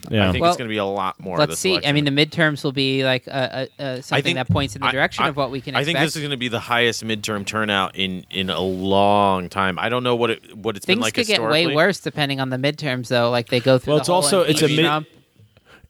yeah. 0.10 0.30
I 0.30 0.32
think 0.32 0.42
Well, 0.42 0.52
it's 0.52 0.58
gonna 0.58 0.70
be 0.70 0.78
a 0.78 0.86
lot 0.86 1.20
more. 1.20 1.38
Let's 1.38 1.50
this 1.52 1.60
see. 1.60 1.86
I 1.86 1.92
mean, 1.92 2.06
the 2.06 2.12
midterms 2.12 2.64
will 2.64 2.72
be 2.72 3.04
like 3.04 3.28
uh, 3.28 3.32
uh, 3.32 3.66
uh, 3.78 4.02
something 4.02 4.24
think- 4.24 4.36
that 4.38 4.48
points 4.50 4.76
in 4.78 4.82
the 4.82 4.88
direction 4.90 5.26
I- 5.26 5.28
of 5.28 5.36
what 5.36 5.52
we 5.52 5.60
can 5.60 5.76
I 5.76 5.80
expect. 5.82 5.98
think 5.98 6.06
this 6.08 6.16
is 6.16 6.22
going 6.22 6.32
to 6.32 6.38
be 6.38 6.48
the 6.48 6.62
highest 6.62 7.04
midterm 7.04 7.46
turnout 7.46 7.98
in 7.98 8.26
in 8.30 8.50
a 8.50 8.62
long 8.62 9.50
time. 9.50 9.78
I 9.78 9.90
don't 9.90 10.04
know 10.04 10.16
what 10.16 10.30
it 10.30 10.56
what 10.56 10.78
it's 10.78 10.86
Things 10.86 10.96
been 11.00 11.02
like 11.02 11.16
Things 11.16 11.28
could 11.28 11.34
get 11.36 11.42
way 11.44 11.68
worse 11.76 12.00
depending 12.00 12.40
on 12.40 12.50
the 12.50 12.58
midterms, 12.58 13.10
though. 13.10 13.30
Like 13.30 13.50
they 13.50 13.60
go 13.60 13.78
through. 13.78 13.92
Well, 13.92 13.98
the 13.98 14.02
it's 14.04 14.08
whole 14.08 14.16
also- 14.16 14.42
it's 14.44 14.62
a 14.62 14.70
mid- 14.70 14.80
Trump. 14.86 15.08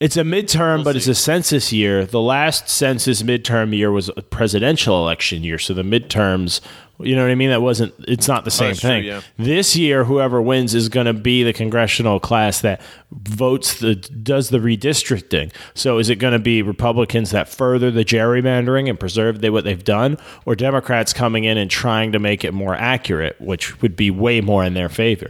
It's 0.01 0.17
a 0.17 0.23
midterm, 0.23 0.77
We'll 0.77 0.85
but 0.85 0.95
it's 0.95 1.07
a 1.07 1.13
census 1.13 1.71
year. 1.71 2.07
The 2.07 2.19
last 2.19 2.67
census 2.67 3.21
midterm 3.21 3.71
year 3.77 3.91
was 3.91 4.09
a 4.09 4.23
presidential 4.23 4.97
election 4.97 5.43
year, 5.43 5.59
so 5.59 5.75
the 5.75 5.83
midterms, 5.83 6.59
you 6.99 7.15
know 7.15 7.21
what 7.21 7.29
I 7.29 7.35
mean? 7.35 7.51
That 7.51 7.61
wasn't. 7.61 7.93
It's 8.07 8.27
not 8.27 8.43
the 8.43 8.49
same 8.49 8.73
true, 8.73 8.89
thing. 8.89 9.03
yeah. 9.03 9.21
This 9.37 9.75
year, 9.75 10.05
whoever 10.05 10.41
wins 10.41 10.73
is 10.73 10.89
going 10.89 11.05
to 11.05 11.13
be 11.13 11.43
the 11.43 11.53
congressional 11.53 12.19
class 12.19 12.61
that 12.61 12.81
votes 13.11 13.79
the 13.79 13.93
does 13.93 14.49
the 14.49 14.57
redistricting. 14.57 15.53
So, 15.75 15.99
is 15.99 16.09
it 16.09 16.15
going 16.15 16.33
to 16.33 16.39
be 16.39 16.63
Republicans 16.63 17.29
that 17.29 17.47
further 17.47 17.91
the 17.91 18.03
gerrymandering 18.03 18.89
and 18.89 18.99
preserve 18.99 19.41
they, 19.41 19.51
what 19.51 19.65
they've 19.65 19.83
done, 19.83 20.17
or 20.45 20.55
Democrats 20.55 21.13
coming 21.13 21.43
in 21.43 21.59
and 21.59 21.69
trying 21.69 22.11
to 22.13 22.17
make 22.17 22.43
it 22.43 22.55
more 22.55 22.73
accurate, 22.73 23.39
which 23.39 23.83
would 23.83 23.95
be 23.95 24.09
way 24.09 24.41
more 24.41 24.65
in 24.65 24.73
their 24.73 24.89
favor? 24.89 25.29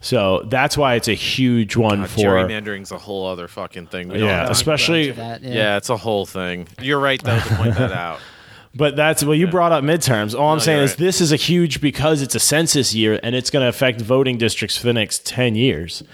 So 0.00 0.42
that's 0.46 0.78
why 0.78 0.94
it's 0.94 1.08
a 1.08 1.14
huge 1.14 1.76
one 1.76 2.00
God, 2.00 2.10
for 2.10 2.20
gerrymandering's 2.20 2.90
a 2.90 2.98
whole 2.98 3.26
other 3.26 3.48
fucking 3.48 3.86
thing. 3.88 4.08
We 4.08 4.20
yeah, 4.24 4.48
especially 4.50 5.10
That, 5.12 5.42
yeah. 5.42 5.76
it's 5.76 5.90
a 5.90 5.96
whole 5.96 6.24
thing. 6.24 6.68
You're 6.80 6.98
right 7.00 7.22
though 7.22 7.38
to 7.38 7.54
point 7.56 7.74
that 7.76 7.92
out. 7.92 8.20
But 8.72 8.94
that's 8.94 9.24
well, 9.24 9.34
you 9.34 9.48
brought 9.48 9.72
up 9.72 9.82
midterms. 9.82 10.32
All 10.38 10.50
I'm 10.52 10.58
No, 10.58 10.62
saying 10.62 10.76
you're 10.76 10.84
is 10.84 10.90
right. 10.92 10.98
this 11.00 11.20
is 11.20 11.32
a 11.32 11.36
huge 11.36 11.80
because 11.80 12.22
it's 12.22 12.36
a 12.36 12.38
census 12.38 12.94
year 12.94 13.18
and 13.20 13.34
it's 13.34 13.50
going 13.50 13.64
to 13.64 13.68
affect 13.68 14.00
voting 14.00 14.38
districts 14.38 14.76
for 14.76 14.86
the 14.86 14.92
next 14.92 15.26
ten 15.26 15.56
years. 15.56 16.04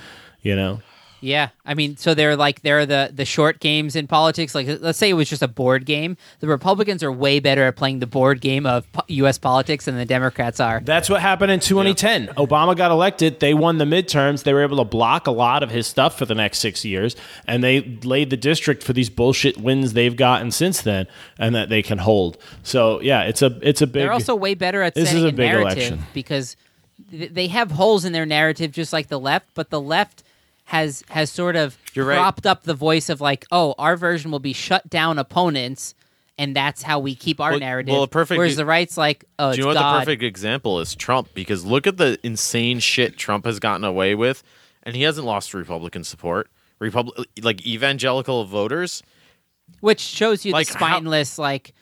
You 0.40 0.56
know, 0.56 0.80
Yeah, 1.20 1.48
I 1.64 1.74
mean, 1.74 1.96
so 1.96 2.14
they're 2.14 2.36
like 2.36 2.60
they're 2.62 2.84
the 2.84 3.10
the 3.12 3.24
short 3.24 3.58
games 3.60 3.96
in 3.96 4.06
politics. 4.06 4.54
Like, 4.54 4.66
let's 4.80 4.98
say 4.98 5.08
it 5.08 5.14
was 5.14 5.28
just 5.28 5.42
a 5.42 5.48
board 5.48 5.86
game. 5.86 6.16
The 6.40 6.46
Republicans 6.46 7.02
are 7.02 7.10
way 7.10 7.40
better 7.40 7.64
at 7.64 7.76
playing 7.76 8.00
the 8.00 8.06
board 8.06 8.40
game 8.40 8.66
of 8.66 8.90
po- 8.92 9.02
U.S. 9.08 9.38
politics 9.38 9.86
than 9.86 9.96
the 9.96 10.04
Democrats 10.04 10.60
are. 10.60 10.80
that's 10.84 11.08
what 11.08 11.22
happened 11.22 11.52
in 11.52 11.60
2010. 11.60 12.28
Obama 12.36 12.76
got 12.76 12.90
elected. 12.90 13.40
They 13.40 13.54
won 13.54 13.78
the 13.78 13.86
midterms. 13.86 14.42
They 14.44 14.52
were 14.52 14.62
able 14.62 14.76
to 14.76 14.84
block 14.84 15.26
a 15.26 15.30
lot 15.30 15.62
of 15.62 15.70
his 15.70 15.86
stuff 15.86 16.18
for 16.18 16.26
the 16.26 16.34
next 16.34 16.58
six 16.58 16.84
years, 16.84 17.16
and 17.46 17.64
they 17.64 17.80
laid 18.04 18.30
the 18.30 18.36
district 18.36 18.82
for 18.82 18.92
these 18.92 19.08
bullshit 19.08 19.56
wins 19.56 19.94
they've 19.94 20.16
gotten 20.16 20.50
since 20.50 20.82
then, 20.82 21.06
and 21.38 21.54
that 21.54 21.68
they 21.70 21.82
can 21.82 21.98
hold. 21.98 22.36
So 22.62 23.00
yeah, 23.00 23.22
it's 23.22 23.40
a 23.42 23.58
it's 23.62 23.80
a 23.80 23.86
big. 23.86 24.02
They're 24.02 24.12
also 24.12 24.34
way 24.34 24.54
better 24.54 24.82
at 24.82 24.94
This 24.94 25.12
is 25.12 25.22
a 25.24 25.26
big 25.32 25.36
narrative 25.50 25.62
election. 25.78 25.98
because 26.12 26.56
they 27.10 27.46
have 27.48 27.70
holes 27.70 28.04
in 28.04 28.12
their 28.12 28.26
narrative, 28.26 28.72
just 28.72 28.92
like 28.92 29.08
the 29.08 29.18
left. 29.20 29.46
But 29.54 29.70
the 29.70 29.80
left 29.80 30.22
has 30.66 31.02
has 31.08 31.30
sort 31.30 31.56
of 31.56 31.76
You're 31.94 32.04
right. 32.06 32.16
propped 32.16 32.46
up 32.46 32.64
the 32.64 32.74
voice 32.74 33.08
of 33.08 33.20
like, 33.20 33.46
oh, 33.50 33.74
our 33.78 33.96
version 33.96 34.30
will 34.30 34.38
be 34.40 34.52
shut 34.52 34.88
down 34.90 35.18
opponents. 35.18 35.94
And 36.38 36.54
that's 36.54 36.82
how 36.82 36.98
we 36.98 37.14
keep 37.14 37.40
our 37.40 37.52
Well- 37.52 37.60
narrative. 37.60 37.92
well, 37.92 38.02
a 38.02 38.08
perfect- 38.08 38.36
Whereas 38.36 38.56
the 38.56 38.66
right's 38.66 38.98
like, 38.98 39.24
oh, 39.38 39.52
Do 39.52 39.56
you 39.58 39.62
know 39.62 39.68
what 39.68 39.74
the 39.74 39.98
perfect 40.00 40.22
example 40.22 40.80
is? 40.80 40.94
Trump. 40.94 41.28
Because 41.32 41.64
look 41.64 41.86
at 41.86 41.96
the 41.96 42.18
insane 42.22 42.78
shit 42.80 43.16
Trump 43.16 43.46
has 43.46 43.58
gotten 43.58 43.84
away 43.84 44.14
with, 44.14 44.42
and 44.82 44.94
he 44.94 45.02
hasn't 45.02 45.26
lost 45.26 45.54
Republican 45.54 46.04
support. 46.04 46.50
Republic 46.78 47.26
like 47.42 47.64
evangelical 47.66 48.44
voters. 48.44 49.02
which 49.80 50.00
shows 50.00 50.44
you 50.44 50.52
Like, 50.52 50.66
the 50.68 50.78
how- 50.78 50.86
spineless 50.86 51.38
like 51.38 51.72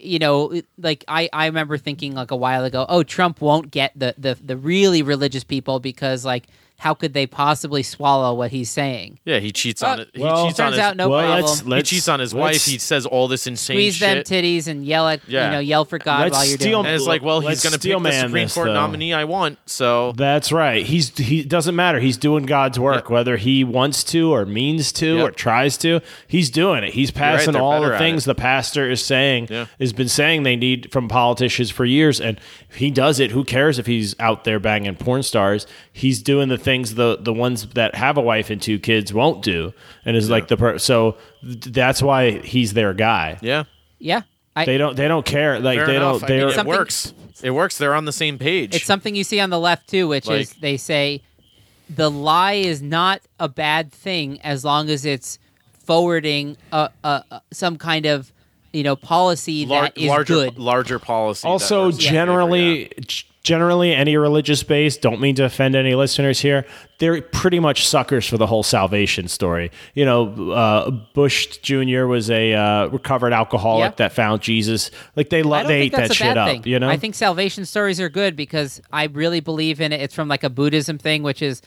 you 0.00 0.18
know 0.18 0.60
like 0.78 1.04
I, 1.06 1.28
I 1.32 1.46
remember 1.46 1.76
thinking 1.76 2.14
like 2.14 2.30
a 2.30 2.36
while 2.36 2.64
ago 2.64 2.86
oh 2.88 3.02
trump 3.02 3.40
won't 3.40 3.70
get 3.70 3.92
the, 3.96 4.14
the 4.16 4.38
the 4.42 4.56
really 4.56 5.02
religious 5.02 5.44
people 5.44 5.80
because 5.80 6.24
like 6.24 6.46
how 6.78 6.94
could 6.94 7.12
they 7.12 7.26
possibly 7.26 7.82
swallow 7.82 8.32
what 8.34 8.50
he's 8.52 8.70
saying 8.70 9.18
Yeah, 9.24 9.38
he 9.40 9.50
cheats 9.52 9.82
Uh, 9.82 9.86
on 9.88 10.00
it. 10.00 10.08
He 10.14 10.22
well, 10.22 10.46
cheats 10.46 10.60
on 10.60 10.66
turns 10.66 10.76
his. 10.76 10.84
out 10.84 10.96
no 10.96 11.08
well, 11.08 11.20
problem 11.20 11.44
let's, 11.44 11.60
he 11.60 11.68
let's, 11.68 11.90
cheats 11.90 12.08
on 12.08 12.20
his 12.20 12.34
wife. 12.34 12.64
He 12.64 12.78
says 12.78 13.04
all 13.06 13.28
this 13.28 13.46
insane 13.46 13.74
squeeze 13.76 13.98
them 13.98 14.18
shit. 14.18 14.26
titties 14.26 14.66
and 14.68 14.84
yell 14.84 15.08
at 15.08 15.20
Yeah. 15.28 15.46
you 15.46 15.52
know 15.52 15.58
yell 15.58 15.84
for 15.84 15.98
god 15.98 16.20
Let's 16.22 16.32
while 16.36 16.44
you're 16.46 16.56
steal- 16.58 16.82
doing 16.82 16.86
and 16.86 16.94
it's 16.94 17.06
like, 17.06 17.22
well, 17.22 17.40
he's 17.40 17.62
going 17.62 17.72
to 17.72 17.78
pick 17.78 17.82
steel 17.82 18.00
the 18.00 18.12
Supreme 18.12 18.44
this, 18.44 18.54
Court 18.54 18.68
though. 18.68 18.74
nominee 18.74 19.12
I 19.12 19.24
want. 19.24 19.58
So 19.66 20.12
That's 20.12 20.52
right. 20.52 20.84
He's 20.86 21.16
he 21.18 21.42
doesn't 21.44 21.74
matter. 21.76 21.98
He's 22.00 22.16
doing 22.16 22.46
God's 22.46 22.78
work, 22.78 23.06
Yeah. 23.08 23.12
whether 23.14 23.36
he 23.36 23.64
wants 23.64 24.04
to 24.04 24.32
or 24.32 24.46
means 24.46 24.92
to 24.92 25.16
Yep. 25.16 25.28
or 25.28 25.30
tries 25.32 25.76
to. 25.78 26.00
He's 26.26 26.48
doing 26.50 26.84
it. 26.84 26.94
He's 26.94 27.10
passing 27.10 27.52
they're 27.54 27.62
all 27.62 27.80
the 27.82 27.98
things 27.98 28.24
the 28.24 28.34
pastor 28.34 28.88
is 28.90 29.04
saying 29.04 29.48
Yeah. 29.50 29.66
has 29.80 29.92
been 29.92 30.08
saying 30.08 30.44
they 30.44 30.56
need 30.56 30.92
from 30.92 31.08
politicians 31.08 31.70
for 31.70 31.84
years, 31.84 32.20
and 32.20 32.38
if 32.70 32.76
he 32.76 32.90
does 32.90 33.18
it. 33.20 33.32
Who 33.32 33.42
cares 33.44 33.78
if 33.78 33.86
he's 33.86 34.14
out 34.20 34.44
there 34.44 34.58
banging 34.60 34.94
porn 34.96 35.22
stars? 35.22 35.66
He's 35.92 36.22
doing 36.22 36.48
the 36.48 36.58
things 36.68 36.94
the 36.94 37.16
the 37.18 37.32
ones 37.32 37.66
that 37.74 37.94
have 37.94 38.18
a 38.18 38.20
wife 38.20 38.50
and 38.50 38.60
two 38.60 38.78
kids 38.78 39.12
won't 39.12 39.42
do, 39.42 39.72
and 40.04 40.16
is 40.16 40.28
like 40.28 40.48
the 40.48 40.56
per- 40.56 40.78
so 40.78 41.16
th- 41.42 41.64
that's 41.80 42.02
why 42.02 42.38
he's 42.52 42.74
their 42.74 42.92
guy. 42.92 43.38
yeah, 43.40 43.64
yeah 43.98 44.22
I, 44.54 44.64
They 44.66 44.76
don't 44.76 44.94
they 44.96 45.08
don't 45.08 45.24
care 45.24 45.58
like 45.60 45.78
Fair 45.78 45.86
they 45.86 45.96
enough. 45.96 46.20
don't 46.20 46.30
I 46.30 46.34
mean, 46.34 46.48
they're 46.48 46.60
it 46.60 46.66
works. 46.66 47.14
It 47.42 47.50
works. 47.52 47.78
They're 47.78 47.94
on 47.94 48.04
the 48.04 48.12
same 48.12 48.36
page. 48.38 48.74
It's 48.74 48.84
something 48.84 49.14
you 49.14 49.24
see 49.24 49.40
on 49.40 49.50
the 49.50 49.58
left 49.60 49.88
too, 49.88 50.08
which 50.08 50.28
is 50.28 50.52
they 50.54 50.76
say 50.76 51.22
the 51.88 52.10
lie 52.10 52.54
is 52.54 52.82
not 52.82 53.20
a 53.40 53.48
bad 53.48 53.90
thing 53.92 54.40
as 54.42 54.64
long 54.64 54.90
as 54.90 55.04
it's 55.06 55.38
forwarding 55.86 56.56
a, 56.72 56.90
a, 57.02 57.22
a 57.30 57.42
some 57.52 57.76
kind 57.78 58.04
of 58.06 58.32
you 58.72 58.82
know 58.82 58.96
policy 58.96 59.66
Lar- 59.66 59.82
that 59.84 59.98
is 59.98 60.08
larger, 60.08 60.34
good. 60.34 60.58
larger 60.58 60.98
policy. 60.98 61.46
also 61.48 61.86
works 61.86 61.96
in 61.96 62.00
favor, 62.02 62.10
generally 62.12 62.80
yeah. 62.82 63.04
generally 63.42 63.94
any 63.94 64.16
religious 64.16 64.62
base 64.62 64.96
don't 64.98 65.20
mean 65.20 65.34
to 65.36 65.44
offend 65.44 65.74
any 65.74 65.94
listeners 65.94 66.40
here 66.40 66.66
they're 66.98 67.22
pretty 67.22 67.58
much 67.60 67.86
suckers 67.86 68.26
for 68.28 68.36
the 68.36 68.46
whole 68.46 68.62
salvation 68.62 69.26
story 69.28 69.70
you 69.94 70.04
know 70.04 70.50
uh, 70.52 70.90
bush 71.14 71.56
jr 71.58 72.04
was 72.04 72.30
a 72.30 72.52
uh, 72.52 72.86
recovered 72.88 73.32
alcoholic 73.32 73.92
Yeah. 73.92 73.94
that 73.96 74.12
found 74.12 74.42
jesus 74.42 74.90
like 75.16 75.30
they 75.30 75.42
love 75.42 75.66
they 75.66 75.88
think 75.88 75.94
ate 75.94 75.96
that 76.08 76.14
shit 76.14 76.26
bad 76.26 76.36
up 76.36 76.48
thing. 76.48 76.62
you 76.66 76.78
know 76.78 76.88
I 76.90 76.98
think 76.98 77.14
salvation 77.14 77.64
stories 77.64 78.00
are 78.00 78.10
good 78.10 78.36
because 78.36 78.82
I 78.92 79.04
really 79.04 79.40
believe 79.40 79.80
in 79.80 79.92
it. 79.92 80.00
It's 80.02 80.14
from 80.14 80.28
like 80.28 80.44
a 80.44 80.50
Buddhism 80.50 80.98
thing, 80.98 81.22
which 81.22 81.40
is 81.40 81.62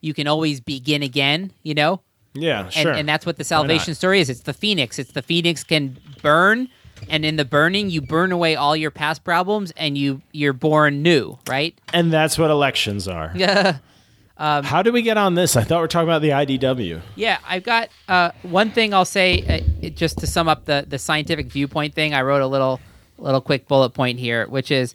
you 0.00 0.12
can 0.14 0.26
always 0.28 0.60
begin 0.60 1.02
again. 1.02 1.52
You 1.62 1.74
know, 1.74 2.00
yeah 2.34 2.64
and, 2.64 2.72
sure 2.72 2.92
and 2.92 3.08
that's 3.08 3.24
what 3.24 3.36
the 3.36 3.44
salvation 3.44 3.94
story 3.94 4.20
is. 4.20 4.28
It's 4.28 4.40
the 4.40 4.52
phoenix. 4.52 4.98
It's 4.98 5.12
the 5.12 5.22
phoenix 5.22 5.64
can 5.64 5.96
burn, 6.22 6.68
and 7.08 7.24
in 7.24 7.36
the 7.36 7.44
burning, 7.44 7.90
you 7.90 8.00
burn 8.00 8.32
away 8.32 8.56
all 8.56 8.74
your 8.76 8.90
past 8.90 9.24
problems, 9.24 9.72
and 9.76 9.96
you 9.96 10.20
you're 10.32 10.52
born 10.52 11.02
new, 11.02 11.38
right? 11.48 11.74
and 11.92 12.12
that's 12.12 12.36
what 12.38 12.50
elections 12.50 13.06
are 13.08 13.30
Yeah. 13.36 13.78
how 14.36 14.82
do 14.82 14.90
we 14.92 15.02
get 15.02 15.16
on 15.16 15.34
this 15.36 15.54
i 15.56 15.62
thought 15.62 15.78
we 15.78 15.84
are 15.84 15.88
talking 15.88 16.08
about 16.08 16.22
the 16.22 16.30
idw 16.30 17.00
Yeah, 17.14 17.38
I've 17.48 17.62
got 17.62 17.88
uh, 18.08 18.30
one 18.42 18.70
thing 18.72 18.92
I'll 18.92 19.04
say 19.04 19.62
uh, 19.82 19.88
just 19.90 20.18
to 20.18 20.26
sum 20.26 20.48
up 20.48 20.64
the 20.64 20.84
the 20.88 20.98
scientific 20.98 21.46
viewpoint 21.46 21.94
thing. 21.94 22.14
I 22.14 22.22
wrote 22.22 22.42
a 22.42 22.46
little 22.46 22.80
little 23.18 23.40
quick 23.40 23.68
bullet 23.68 23.90
point 23.90 24.18
here, 24.18 24.46
which 24.48 24.70
is 24.72 24.94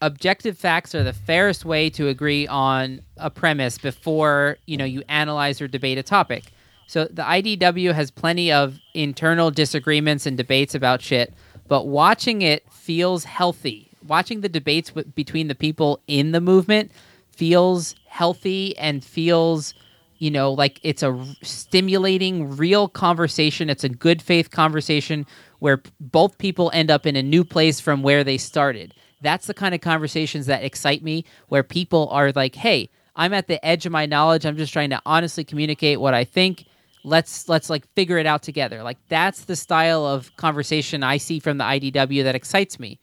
objective 0.00 0.56
facts 0.56 0.94
are 0.94 1.02
the 1.02 1.12
fairest 1.12 1.64
way 1.64 1.90
to 1.90 2.08
agree 2.08 2.46
on 2.46 3.00
a 3.16 3.30
premise 3.30 3.78
before 3.78 4.58
you 4.66 4.76
know 4.76 4.84
you 4.84 5.02
analyze 5.08 5.60
or 5.60 5.68
debate 5.68 5.98
a 5.98 6.02
topic. 6.02 6.52
So 6.86 7.04
the 7.04 7.22
IDW 7.22 7.92
has 7.92 8.10
plenty 8.10 8.50
of 8.50 8.78
internal 8.94 9.50
disagreements 9.50 10.24
and 10.24 10.36
debates 10.36 10.74
about 10.74 11.02
shit, 11.02 11.34
but 11.66 11.86
watching 11.86 12.42
it 12.42 12.70
feels 12.72 13.24
healthy. 13.24 13.90
Watching 14.06 14.40
the 14.40 14.48
debates 14.48 14.88
w- 14.90 15.06
between 15.14 15.48
the 15.48 15.54
people 15.54 16.00
in 16.06 16.32
the 16.32 16.40
movement 16.40 16.90
feels 17.30 17.94
healthy 18.06 18.76
and 18.78 19.04
feels 19.04 19.74
you 20.18 20.30
know 20.30 20.52
like 20.52 20.80
it's 20.82 21.02
a 21.02 21.12
r- 21.12 21.24
stimulating 21.42 22.56
real 22.56 22.88
conversation 22.88 23.70
it's 23.70 23.84
a 23.84 23.88
good 23.88 24.20
faith 24.20 24.50
conversation 24.50 25.24
where 25.60 25.80
both 26.00 26.38
people 26.38 26.70
end 26.74 26.90
up 26.90 27.06
in 27.06 27.14
a 27.14 27.22
new 27.22 27.44
place 27.44 27.78
from 27.78 28.02
where 28.02 28.24
they 28.24 28.36
started 28.36 28.92
that's 29.20 29.46
the 29.46 29.54
kind 29.54 29.74
of 29.74 29.80
conversations 29.80 30.46
that 30.46 30.62
excite 30.62 31.02
me 31.02 31.24
where 31.48 31.62
people 31.62 32.08
are 32.10 32.32
like 32.32 32.54
hey 32.54 32.88
i'm 33.16 33.32
at 33.32 33.46
the 33.46 33.64
edge 33.64 33.86
of 33.86 33.92
my 33.92 34.06
knowledge 34.06 34.44
i'm 34.44 34.56
just 34.56 34.72
trying 34.72 34.90
to 34.90 35.00
honestly 35.06 35.44
communicate 35.44 36.00
what 36.00 36.14
i 36.14 36.24
think 36.24 36.64
let's 37.04 37.48
let's 37.48 37.70
like 37.70 37.86
figure 37.94 38.18
it 38.18 38.26
out 38.26 38.42
together 38.42 38.82
like 38.82 38.98
that's 39.08 39.44
the 39.44 39.56
style 39.56 40.04
of 40.04 40.34
conversation 40.36 41.02
i 41.02 41.16
see 41.16 41.38
from 41.38 41.58
the 41.58 41.64
idw 41.64 42.22
that 42.22 42.34
excites 42.34 42.78
me 42.78 42.98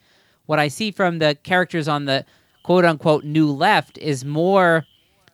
what 0.45 0.59
i 0.59 0.68
see 0.68 0.91
from 0.91 1.20
the 1.20 1.38
characters 1.43 1.88
on 1.88 2.05
the 2.05 2.26
quote 2.63 2.86
unquote 2.86 3.24
new 3.24 3.51
left 3.51 3.97
is 3.97 4.26
more 4.26 4.86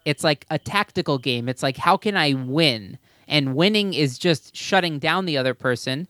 it's 0.05 0.23
like 0.23 0.45
a 0.49 0.57
tactical 0.57 1.17
game. 1.17 1.47
It's 1.47 1.63
like 1.63 1.77
how 1.77 1.97
can 1.97 2.17
I 2.17 2.33
win? 2.33 2.97
And 3.27 3.55
winning 3.55 3.93
is 3.93 4.17
just 4.17 4.55
shutting 4.55 4.99
down 4.99 5.25
the 5.25 5.37
other 5.37 5.53
person. 5.53 6.07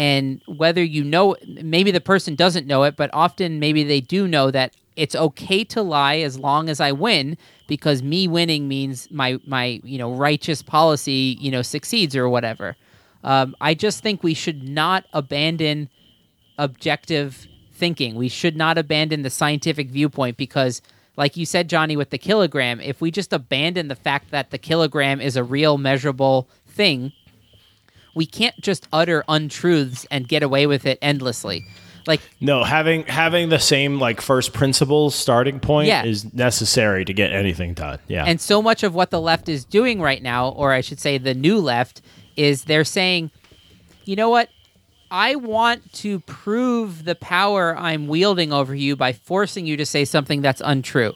And 0.00 0.40
whether 0.46 0.82
you 0.82 1.04
know, 1.04 1.36
maybe 1.46 1.90
the 1.90 2.00
person 2.00 2.34
doesn't 2.34 2.66
know 2.66 2.84
it, 2.84 2.96
but 2.96 3.10
often 3.12 3.60
maybe 3.60 3.84
they 3.84 4.00
do 4.00 4.26
know 4.26 4.50
that 4.50 4.74
it's 4.96 5.14
okay 5.14 5.62
to 5.64 5.82
lie 5.82 6.20
as 6.20 6.38
long 6.38 6.70
as 6.70 6.80
I 6.80 6.90
win 6.90 7.36
because 7.66 8.02
me 8.02 8.26
winning 8.26 8.66
means 8.66 9.10
my 9.10 9.38
my 9.46 9.78
you 9.84 9.98
know 9.98 10.14
righteous 10.14 10.62
policy 10.62 11.36
you 11.38 11.50
know 11.50 11.60
succeeds 11.60 12.16
or 12.16 12.30
whatever. 12.30 12.76
Um, 13.24 13.54
I 13.60 13.74
just 13.74 14.02
think 14.02 14.22
we 14.22 14.32
should 14.32 14.66
not 14.66 15.04
abandon 15.12 15.90
objective 16.56 17.46
thinking. 17.70 18.14
We 18.14 18.30
should 18.30 18.56
not 18.56 18.78
abandon 18.78 19.20
the 19.20 19.28
scientific 19.28 19.90
viewpoint 19.90 20.38
because, 20.38 20.80
like 21.18 21.36
you 21.36 21.44
said, 21.44 21.68
Johnny, 21.68 21.94
with 21.98 22.08
the 22.08 22.16
kilogram, 22.16 22.80
if 22.80 23.02
we 23.02 23.10
just 23.10 23.34
abandon 23.34 23.88
the 23.88 23.96
fact 23.96 24.30
that 24.30 24.50
the 24.50 24.56
kilogram 24.56 25.20
is 25.20 25.36
a 25.36 25.44
real 25.44 25.76
measurable 25.76 26.48
thing, 26.66 27.12
we 28.14 28.26
can't 28.26 28.58
just 28.60 28.86
utter 28.92 29.24
untruths 29.28 30.06
and 30.10 30.26
get 30.28 30.42
away 30.42 30.66
with 30.66 30.86
it 30.86 30.98
endlessly. 31.02 31.64
Like, 32.06 32.20
no 32.40 32.64
having 32.64 33.04
having 33.04 33.50
the 33.50 33.58
same 33.58 33.98
like 34.00 34.20
first 34.22 34.52
principles 34.54 35.14
starting 35.14 35.60
point 35.60 35.88
Yeah. 35.88 36.04
is 36.04 36.32
necessary 36.32 37.04
to 37.04 37.12
get 37.12 37.30
anything 37.30 37.74
done 37.74 37.98
yeah 38.08 38.24
And 38.26 38.40
so 38.40 38.62
much 38.62 38.82
of 38.82 38.94
what 38.94 39.10
the 39.10 39.20
left 39.20 39.48
is 39.50 39.64
doing 39.66 40.00
right 40.00 40.22
now, 40.22 40.48
or 40.48 40.72
I 40.72 40.80
should 40.80 40.98
say 40.98 41.18
the 41.18 41.34
new 41.34 41.58
left, 41.58 42.00
is 42.36 42.64
they're 42.64 42.84
saying, 42.84 43.30
you 44.06 44.16
know 44.16 44.30
what? 44.30 44.48
I 45.10 45.34
want 45.36 45.92
to 45.94 46.20
prove 46.20 47.04
the 47.04 47.16
power 47.16 47.76
I'm 47.76 48.08
wielding 48.08 48.50
over 48.52 48.74
you 48.74 48.96
by 48.96 49.12
forcing 49.12 49.66
you 49.66 49.76
to 49.76 49.84
say 49.84 50.04
something 50.06 50.40
that's 50.40 50.62
untrue. 50.64 51.12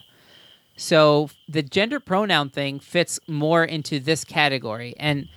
So 0.76 1.30
the 1.49 1.62
gender 1.62 1.99
pronoun 2.01 2.51
thing 2.51 2.78
fits 2.80 3.20
more 3.26 3.64
into 3.64 4.01
this 4.01 4.24
category. 4.24 4.95
And 4.99 5.28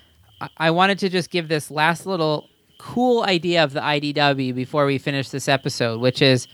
I- 0.58 0.72
wanted 0.72 1.00
to 1.00 1.10
just 1.10 1.30
give 1.30 1.48
this 1.48 1.72
last 1.72 2.06
little 2.06 2.50
cool 2.78 3.24
idea 3.24 3.64
of 3.64 3.74
the 3.74 3.80
IDW 3.82 4.54
before 4.54 4.86
we 4.86 4.98
finish 4.98 5.30
this 5.30 5.48
episode, 5.48 6.00
which 6.00 6.22
is 6.22 6.48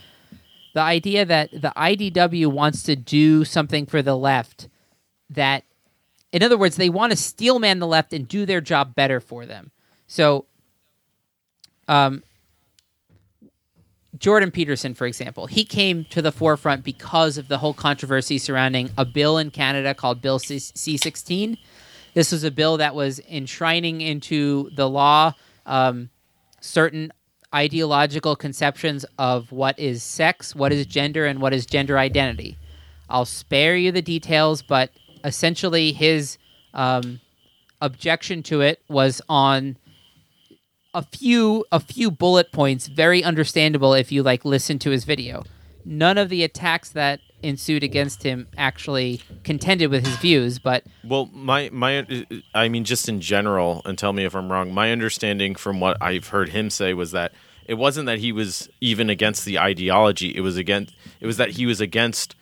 the 0.73 0.81
idea 0.81 1.25
that 1.25 1.51
the 1.51 1.73
IDW 1.75 2.47
wants 2.47 2.83
to 2.83 2.95
do 2.95 3.43
something 3.45 3.85
for 3.85 4.01
the 4.01 4.17
left 4.17 4.67
that 5.29 5.63
in 6.31 6.41
other 6.43 6.57
words 6.57 6.75
they 6.75 6.89
want 6.89 7.11
to 7.11 7.17
steelman 7.17 7.79
the 7.79 7.87
left 7.87 8.13
and 8.13 8.27
do 8.27 8.45
their 8.45 8.61
job 8.61 8.95
better 8.95 9.19
for 9.19 9.45
them 9.45 9.71
so 10.07 10.45
um 11.87 12.23
Jordan 14.19 14.51
Peterson, 14.51 14.93
for 14.93 15.07
example, 15.07 15.47
he 15.47 15.65
came 15.65 16.05
to 16.11 16.21
the 16.21 16.31
forefront 16.31 16.83
because 16.83 17.37
of 17.37 17.47
the 17.47 17.57
whole 17.57 17.73
controversy 17.73 18.37
surrounding 18.37 18.91
a 18.97 19.05
bill 19.05 19.37
in 19.37 19.49
Canada 19.49 19.93
called 19.95 20.21
Bill 20.21 20.37
C 20.39 20.59
16. 20.59 21.57
This 22.13 22.31
was 22.31 22.43
a 22.43 22.51
bill 22.51 22.77
that 22.77 22.95
was 22.95 23.19
enshrining 23.29 24.01
into 24.01 24.69
the 24.75 24.89
law 24.89 25.33
um, 25.65 26.09
certain 26.61 27.11
ideological 27.53 28.35
conceptions 28.35 29.05
of 29.17 29.51
what 29.51 29.77
is 29.77 30.01
sex, 30.03 30.55
what 30.55 30.71
is 30.71 30.85
gender, 30.85 31.25
and 31.25 31.39
what 31.39 31.53
is 31.53 31.65
gender 31.65 31.97
identity. 31.97 32.57
I'll 33.09 33.25
spare 33.25 33.75
you 33.75 33.91
the 33.91 34.01
details, 34.01 34.61
but 34.61 34.91
essentially 35.23 35.91
his 35.91 36.37
um, 36.73 37.19
objection 37.81 38.43
to 38.43 38.61
it 38.61 38.81
was 38.87 39.21
on 39.29 39.77
a 40.95 41.03
few 41.03 41.65
a 41.71 41.79
few 41.79 42.11
bullet 42.11 42.51
points, 42.51 42.87
very 42.87 43.23
understandable 43.23 43.93
if 43.93 44.11
you 44.11 44.23
like 44.23 44.45
listen 44.45 44.79
to 44.79 44.91
his 44.91 45.05
video. 45.05 45.43
None 45.85 46.17
of 46.17 46.29
the 46.29 46.43
attacks 46.43 46.89
that 46.89 47.19
ensued 47.43 47.83
against 47.83 48.23
him 48.23 48.47
actually 48.57 49.21
contended 49.43 49.91
with 49.91 50.05
his 50.05 50.15
views, 50.17 50.59
but 50.59 50.83
Well, 51.03 51.29
my 51.33 51.69
my, 51.71 52.25
I 52.53 52.69
mean, 52.69 52.83
just 52.83 53.09
in 53.09 53.21
general, 53.21 53.81
and 53.85 53.97
tell 53.97 54.13
me 54.13 54.25
if 54.25 54.35
I'm 54.35 54.51
wrong. 54.51 54.73
My 54.73 54.91
understanding 54.91 55.55
from 55.55 55.79
what 55.79 55.97
I've 56.01 56.27
heard 56.27 56.49
him 56.49 56.69
say 56.69 56.93
was 56.93 57.11
that 57.11 57.33
it 57.65 57.75
wasn't 57.75 58.05
that 58.07 58.19
he 58.19 58.31
was 58.31 58.69
even 58.81 59.09
against 59.09 59.45
the 59.45 59.59
ideology. 59.59 60.35
It 60.35 60.41
was 60.41 60.57
against. 60.57 60.93
It 61.19 61.27
was 61.27 61.37
that 61.37 61.51
he 61.51 61.65
was 61.65 61.79
against 61.81 62.35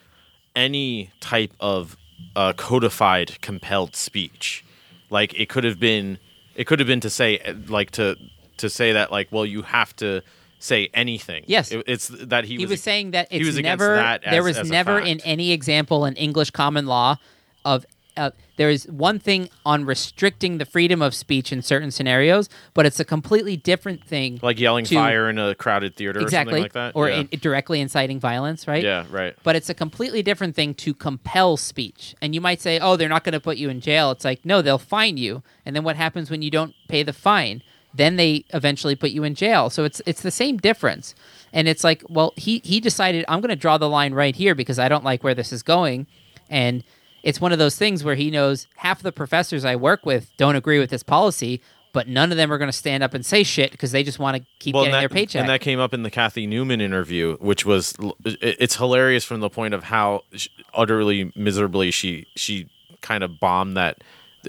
any 0.54 1.10
type 1.20 1.52
of 1.60 1.96
uh, 2.36 2.52
codified, 2.54 3.40
compelled 3.40 3.96
speech. 3.96 4.64
Like 5.10 5.34
it 5.34 5.48
could 5.48 5.64
have 5.64 5.78
been, 5.78 6.18
it 6.54 6.66
could 6.66 6.78
have 6.78 6.88
been 6.88 7.00
to 7.00 7.10
say, 7.10 7.40
like 7.68 7.90
to 7.92 8.16
to 8.58 8.70
say 8.70 8.92
that, 8.92 9.10
like, 9.10 9.28
well, 9.30 9.46
you 9.46 9.62
have 9.62 9.94
to 9.96 10.22
say 10.62 10.88
anything. 10.94 11.44
Yes. 11.46 11.72
It- 11.72 11.84
it's 11.86 12.08
that 12.08 12.44
he, 12.44 12.56
he 12.56 12.66
was, 12.66 12.82
saying 12.82 13.12
that 13.12 13.32
he 13.32 13.44
was 13.44 13.58
never 13.58 13.96
that 13.96 14.22
there 14.22 14.42
was 14.42 14.68
never 14.70 14.98
in 14.98 15.20
any 15.20 15.52
example 15.52 16.04
in 16.04 16.14
English 16.14 16.50
common 16.50 16.86
law 16.86 17.16
of 17.64 17.84
uh, 18.16 18.30
there 18.56 18.68
is 18.68 18.86
one 18.88 19.18
thing 19.18 19.48
on 19.64 19.86
restricting 19.86 20.58
the 20.58 20.66
freedom 20.66 21.00
of 21.00 21.14
speech 21.14 21.50
in 21.50 21.62
certain 21.62 21.90
scenarios, 21.90 22.50
but 22.74 22.84
it's 22.84 23.00
a 23.00 23.04
completely 23.04 23.56
different 23.56 24.04
thing. 24.04 24.38
like 24.42 24.60
yelling 24.60 24.84
to- 24.84 24.94
fire 24.94 25.30
in 25.30 25.38
a 25.38 25.54
crowded 25.54 25.96
theater 25.96 26.20
exactly, 26.20 26.52
or 26.52 26.56
something 26.56 26.62
like 26.62 26.72
that. 26.74 26.92
or 26.94 27.08
yeah. 27.08 27.24
in, 27.30 27.38
directly 27.38 27.80
inciting 27.80 28.20
violence, 28.20 28.68
right? 28.68 28.84
yeah, 28.84 29.06
right. 29.10 29.34
But 29.42 29.56
it's 29.56 29.70
a 29.70 29.74
completely 29.74 30.22
different 30.22 30.54
thing 30.54 30.74
to 30.74 30.92
compel 30.92 31.56
speech. 31.56 32.14
And 32.20 32.34
you 32.34 32.42
might 32.42 32.60
say, 32.60 32.78
oh, 32.78 32.96
they're 32.96 33.08
not 33.08 33.24
going 33.24 33.32
to 33.32 33.40
put 33.40 33.56
you 33.56 33.70
in 33.70 33.80
jail. 33.80 34.10
It's 34.10 34.24
like, 34.24 34.44
no, 34.44 34.60
they'll 34.60 34.76
fine 34.78 35.16
you. 35.16 35.42
And 35.64 35.74
then 35.74 35.82
what 35.82 35.96
happens 35.96 36.30
when 36.30 36.42
you 36.42 36.50
don't 36.50 36.74
pay 36.88 37.02
the 37.02 37.14
fine? 37.14 37.62
Then 37.94 38.16
they 38.16 38.44
eventually 38.54 38.94
put 38.94 39.10
you 39.10 39.24
in 39.24 39.34
jail. 39.34 39.70
So 39.70 39.84
it's 39.84 40.00
it's 40.06 40.22
the 40.22 40.30
same 40.30 40.56
difference. 40.56 41.14
And 41.52 41.68
it's 41.68 41.84
like, 41.84 42.02
well, 42.08 42.32
he 42.36 42.60
he 42.64 42.80
decided 42.80 43.24
I'm 43.28 43.40
going 43.40 43.50
to 43.50 43.56
draw 43.56 43.78
the 43.78 43.88
line 43.88 44.14
right 44.14 44.34
here 44.34 44.54
because 44.54 44.78
I 44.78 44.88
don't 44.88 45.04
like 45.04 45.22
where 45.22 45.34
this 45.34 45.52
is 45.52 45.62
going. 45.62 46.06
And 46.48 46.84
it's 47.22 47.40
one 47.40 47.52
of 47.52 47.58
those 47.58 47.76
things 47.76 48.02
where 48.04 48.14
he 48.14 48.30
knows 48.30 48.66
half 48.76 48.98
of 48.98 49.02
the 49.02 49.12
professors 49.12 49.64
I 49.64 49.76
work 49.76 50.04
with 50.04 50.34
don't 50.36 50.56
agree 50.56 50.78
with 50.78 50.90
this 50.90 51.02
policy, 51.02 51.60
but 51.92 52.08
none 52.08 52.30
of 52.30 52.36
them 52.36 52.52
are 52.52 52.58
going 52.58 52.70
to 52.70 52.76
stand 52.76 53.02
up 53.02 53.14
and 53.14 53.24
say 53.24 53.42
shit 53.42 53.70
because 53.70 53.92
they 53.92 54.02
just 54.02 54.18
want 54.18 54.36
to 54.36 54.44
keep 54.58 54.74
well, 54.74 54.84
getting 54.84 54.94
and 54.94 55.02
their 55.02 55.08
that, 55.08 55.14
paycheck. 55.14 55.40
And 55.40 55.48
that 55.48 55.60
came 55.60 55.78
up 55.78 55.94
in 55.94 56.02
the 56.02 56.10
Cathy 56.10 56.46
Newman 56.46 56.80
interview, 56.80 57.36
which 57.36 57.64
was 57.64 57.94
it's 58.24 58.76
hilarious 58.76 59.24
from 59.24 59.40
the 59.40 59.50
point 59.50 59.74
of 59.74 59.84
how 59.84 60.22
utterly 60.74 61.32
miserably 61.36 61.90
she 61.90 62.26
she 62.34 62.68
kind 63.02 63.22
of 63.22 63.38
bombed 63.38 63.76
that 63.76 63.98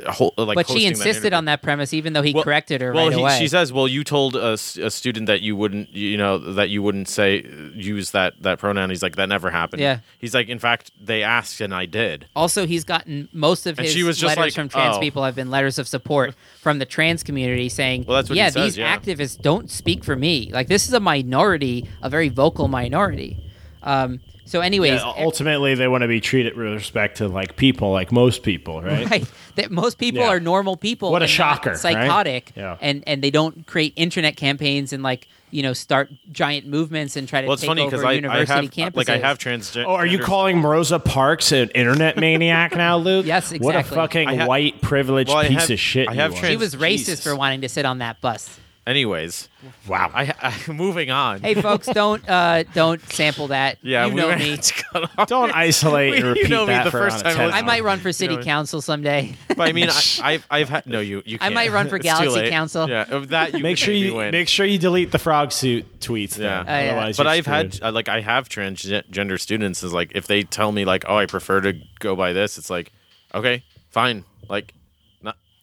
whole 0.07 0.33
like. 0.37 0.55
but 0.55 0.67
she 0.67 0.73
hosting 0.73 0.93
that 0.93 1.07
insisted 1.07 1.33
on 1.33 1.45
that 1.45 1.61
premise, 1.61 1.93
even 1.93 2.13
though 2.13 2.21
he 2.21 2.33
Well- 2.33 2.43
corrected 2.43 2.81
her 2.81 2.93
well, 2.93 3.07
right 3.07 3.15
he, 3.15 3.21
away. 3.21 3.39
she 3.39 3.47
says, 3.47 3.71
"Well, 3.71 3.87
you 3.87 4.03
told 4.03 4.35
a 4.35 4.57
student 4.57 5.27
that 5.27 5.41
you 5.41 5.55
wouldn't, 5.55 5.93
you 5.93 6.17
know, 6.17 6.37
that 6.37 6.69
you 6.69 6.81
wouldn't 6.81 7.09
say 7.09 7.45
use 7.75 8.11
that 8.11 8.41
that 8.41 8.59
pronoun." 8.59 8.89
He's 8.89 9.03
like, 9.03 9.15
"That 9.15 9.29
never 9.29 9.51
happened." 9.51 9.81
Yeah. 9.81 9.99
He's 10.19 10.33
like, 10.33 10.49
"In 10.49 10.59
fact, 10.59 10.91
they 10.99 11.23
asked 11.23 11.61
and 11.61 11.73
I 11.73 11.85
did." 11.85 12.25
Also, 12.35 12.65
he's 12.65 12.83
gotten 12.83 13.29
most 13.33 13.65
of 13.65 13.77
And 13.77 13.85
his 13.85 13.93
she 13.93 14.03
was 14.03 14.17
just 14.17 14.37
letters 14.37 14.45
like, 14.45 14.53
from 14.53 14.69
trans 14.69 14.97
oh. 14.97 14.99
people 14.99 15.23
have 15.23 15.35
been 15.35 15.49
letters 15.51 15.77
of 15.79 15.87
support 15.87 16.33
from 16.59 16.79
the 16.79 16.85
trans 16.85 17.23
community 17.23 17.69
saying, 17.69 18.05
Well, 18.07 18.17
that's 18.17 18.29
what 18.29 18.37
yeah, 18.37 18.49
says, 18.49 18.75
these 18.75 18.77
yeah. 18.77 18.97
activists 18.97 19.39
don't 19.39 19.69
speak 19.69 20.03
for 20.03 20.15
me. 20.15 20.49
Like, 20.51 20.67
this 20.67 20.87
is 20.87 20.93
a 20.93 20.99
minority, 20.99 21.87
a 22.01 22.09
very 22.09 22.29
vocal 22.29 22.67
minority. 22.67 23.37
Um, 23.81 24.21
so, 24.45 24.59
anyways, 24.61 25.01
Yeah, 25.01 25.13
ultimately, 25.17 25.75
they 25.75 25.87
want 25.87 26.01
to 26.01 26.07
be 26.07 26.19
treated 26.19 26.55
with 26.57 26.67
respect 26.67 27.17
to 27.17 27.27
like 27.27 27.55
people, 27.55 27.91
like 27.91 28.11
most 28.11 28.43
people, 28.43 28.81
right? 28.81 29.09
right, 29.11 29.31
that 29.55 29.71
most 29.71 29.97
people 29.97 30.21
Yeah. 30.21 30.29
are 30.29 30.39
normal 30.39 30.77
people. 30.77 31.11
What 31.11 31.21
a 31.21 31.25
and 31.25 31.31
not 31.31 31.35
shocker, 31.35 31.69
right? 31.71 31.79
Psychotic. 31.79 32.51
Yeah. 32.55 32.77
And, 32.81 33.03
and 33.07 33.21
they 33.23 33.31
don't 33.31 33.65
create 33.67 33.93
internet 33.95 34.35
campaigns 34.37 34.93
and, 34.93 35.03
like, 35.03 35.27
you 35.51 35.61
know, 35.61 35.73
start 35.73 36.09
giant 36.31 36.65
movements 36.65 37.15
and 37.15 37.27
try 37.27 37.41
to 37.41 37.47
Well, 37.47 37.53
it's 37.53 37.61
take 37.61 37.67
funny 37.69 37.81
over 37.83 37.91
because 37.91 38.03
I, 38.03 38.09
I 38.09 38.13
university 38.13 38.81
have 38.81 38.93
campuses. 38.93 38.95
like 38.95 39.09
I 39.09 39.17
have 39.19 39.37
transgender. 39.37 39.85
Oh, 39.85 39.93
are 39.93 40.05
you 40.05 40.17
calling 40.17 40.63
Rosa 40.63 40.97
Parks 40.97 41.51
an 41.51 41.69
internet 41.75 42.17
maniac 42.17 42.75
now, 42.75 42.97
Luke? 42.97 43.25
Yes, 43.33 43.51
exactly. 43.51 43.65
What 43.65 43.75
a 43.75 43.83
fucking 43.83 44.27
I 44.29 44.35
ha- 44.35 44.45
white 44.47 44.81
privileged 44.81 45.29
Well, 45.29 45.43
piece 45.47 45.59
have- 45.59 45.69
of 45.69 45.79
shit. 45.79 46.09
I 46.09 46.15
have 46.15 46.31
you 46.31 46.37
are. 46.37 46.39
trans- 46.39 46.51
She 46.53 46.57
was 46.57 46.75
racist 46.75 46.97
Jesus. 46.97 47.23
for 47.23 47.35
wanting 47.35 47.61
to 47.61 47.69
sit 47.69 47.85
on 47.85 47.99
that 47.99 48.19
bus. 48.19 48.59
Anyways, 48.85 49.47
wow. 49.87 50.11
I, 50.13 50.33
I 50.41 50.71
moving 50.71 51.09
on. 51.09 51.39
Hey, 51.39 51.53
folks, 51.53 51.87
don't 51.87 52.27
uh, 52.27 52.63
don't 52.73 53.01
sample 53.13 53.47
that. 53.47 53.77
yeah, 53.81 54.05
you 54.05 54.13
we 54.13 54.19
know 54.21 54.27
might 54.27 54.39
me. 54.39 54.57
to 54.57 54.73
cut 54.83 55.09
off. 55.17 55.27
Don't 55.29 55.51
isolate 55.55 56.15
and 56.15 56.23
repeat 56.27 56.39
You 56.39 56.43
repeat 56.43 56.49
know 56.49 56.65
me 56.65 56.83
the 56.83 56.91
for 56.91 56.97
first 56.99 57.23
time 57.23 57.35
10 57.35 57.45
listening. 57.45 57.63
I 57.63 57.65
might 57.65 57.83
run 57.83 57.99
for 57.99 58.09
You 58.09 58.13
city 58.13 58.35
know- 58.35 58.43
council 58.43 58.81
someday. 58.81 59.35
But 59.47 59.69
I 59.69 59.71
mean, 59.71 59.87
I, 59.89 60.01
I've 60.21 60.47
I've 60.51 60.67
had 60.69 60.85
no 60.85 60.99
you 60.99 61.23
you. 61.25 61.37
I 61.39 61.45
Can't. 61.45 61.53
might 61.55 61.71
run 61.71 61.87
for 61.87 61.97
Galaxy. 61.97 62.49
Council. 62.49 62.89
Yeah, 62.89 63.05
of 63.09 63.29
that 63.29 63.53
you 63.53 63.63
Make 63.63 63.77
sure 63.77 63.93
you 63.93 64.15
win. 64.15 64.31
make 64.31 64.49
sure 64.49 64.65
you 64.65 64.77
delete 64.77 65.11
the 65.13 65.19
frog 65.19 65.53
suit 65.53 66.01
tweets. 66.01 66.37
Yeah. 66.37 66.63
then. 66.63 66.85
Yeah. 66.85 66.91
Otherwise, 66.91 67.15
but 67.17 67.27
I've 67.27 67.45
had 67.45 67.75
screwed. 67.75 67.87
uh, 67.87 67.91
like 67.93 68.09
I 68.09 68.19
have 68.19 68.49
transgender 68.49 69.39
students 69.39 69.81
is 69.83 69.93
like 69.93 70.11
if 70.13 70.27
they 70.27 70.43
tell 70.43 70.73
me 70.73 70.83
like 70.83 71.05
oh 71.07 71.15
I 71.15 71.25
prefer 71.25 71.61
to 71.61 71.73
go 71.99 72.17
by 72.17 72.33
this 72.33 72.57
it's 72.57 72.69
like 72.69 72.91
okay 73.33 73.63
fine 73.91 74.25
like 74.49 74.73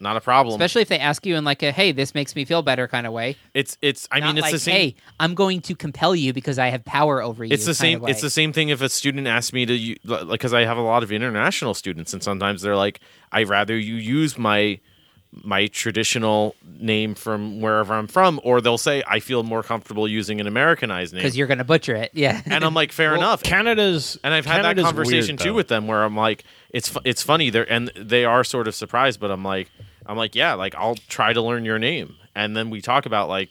not 0.00 0.10
not 0.10 0.16
a 0.16 0.20
problem 0.20 0.54
Especially 0.54 0.82
if 0.82 0.88
they 0.88 0.98
ask 0.98 1.24
you 1.26 1.36
in 1.36 1.44
like 1.44 1.62
a 1.62 1.70
"Hey, 1.72 1.92
this 1.92 2.14
makes 2.14 2.34
me 2.34 2.44
feel 2.44 2.62
better" 2.62 2.88
kind 2.88 3.06
of 3.06 3.12
way. 3.12 3.36
it's 3.54 3.76
it's 3.82 4.08
I 4.10 4.18
Not 4.20 4.26
mean 4.28 4.38
it's 4.38 4.42
like, 4.44 4.52
the 4.52 4.58
same 4.58 4.74
"Hey, 4.74 4.94
I'm 5.20 5.34
going 5.34 5.60
to 5.62 5.74
compel 5.76 6.16
you 6.16 6.32
because 6.32 6.58
I 6.58 6.68
have 6.70 6.84
power 6.84 7.22
over 7.22 7.44
you." 7.44 7.52
it's 7.52 7.64
the 7.64 7.70
kind 7.70 7.76
same 7.76 7.96
of 7.96 8.02
way. 8.02 8.10
it's 8.10 8.20
the 8.22 8.30
same 8.30 8.52
thing 8.52 8.70
if 8.70 8.80
a 8.80 8.88
student 8.88 9.26
asks 9.26 9.52
me 9.52 9.66
to 9.66 9.96
like 10.04 10.28
because 10.30 10.52
I 10.54 10.64
have 10.64 10.78
a 10.78 10.82
lot 10.82 11.02
of 11.02 11.12
international 11.12 11.74
students 11.74 12.12
and 12.12 12.22
sometimes 12.22 12.62
they're 12.62 12.76
like 12.76 13.00
I'd 13.30 13.48
rather 13.48 13.76
you 13.78 13.94
use 13.94 14.36
my 14.38 14.80
my 15.44 15.68
traditional 15.68 16.56
name 16.64 17.14
from 17.14 17.60
wherever 17.60 17.94
I'm 17.94 18.08
from 18.08 18.40
or 18.42 18.60
they'll 18.60 18.76
say 18.78 19.04
I 19.06 19.20
feel 19.20 19.44
more 19.44 19.62
comfortable 19.62 20.08
using 20.08 20.40
an 20.40 20.48
Americanized 20.48 21.12
name 21.12 21.20
because 21.22 21.36
you're 21.36 21.46
going 21.46 21.58
to 21.58 21.64
butcher 21.64 21.94
it. 21.94 22.10
Yeah. 22.14 22.40
and 22.46 22.64
I'm 22.64 22.74
like 22.74 22.90
fair 22.90 23.10
Well, 23.12 23.20
enough 23.20 23.42
Canada's 23.44 24.18
and 24.24 24.34
I've 24.34 24.44
had 24.44 24.62
Canada's 24.62 24.82
that 24.82 24.88
conversation 24.88 25.34
weird, 25.36 25.40
too 25.46 25.54
with 25.54 25.68
them 25.68 25.86
where 25.86 26.02
I'm 26.02 26.16
like, 26.16 26.42
it's 26.70 26.88
fu- 26.88 26.98
it's 27.04 27.22
funny 27.22 27.48
there, 27.50 27.70
and 27.70 27.92
they 27.94 28.24
are 28.24 28.42
sort 28.42 28.66
of 28.66 28.74
surprised, 28.74 29.20
but 29.20 29.30
I'm 29.30 29.44
like, 29.44 29.70
I'm 30.06 30.16
like, 30.16 30.34
yeah, 30.34 30.54
like 30.54 30.74
I'll 30.74 30.96
try 31.08 31.32
to 31.32 31.42
learn 31.42 31.64
your 31.64 31.78
name, 31.78 32.16
and 32.34 32.56
then 32.56 32.70
we 32.70 32.80
talk 32.80 33.06
about 33.06 33.28
like, 33.28 33.50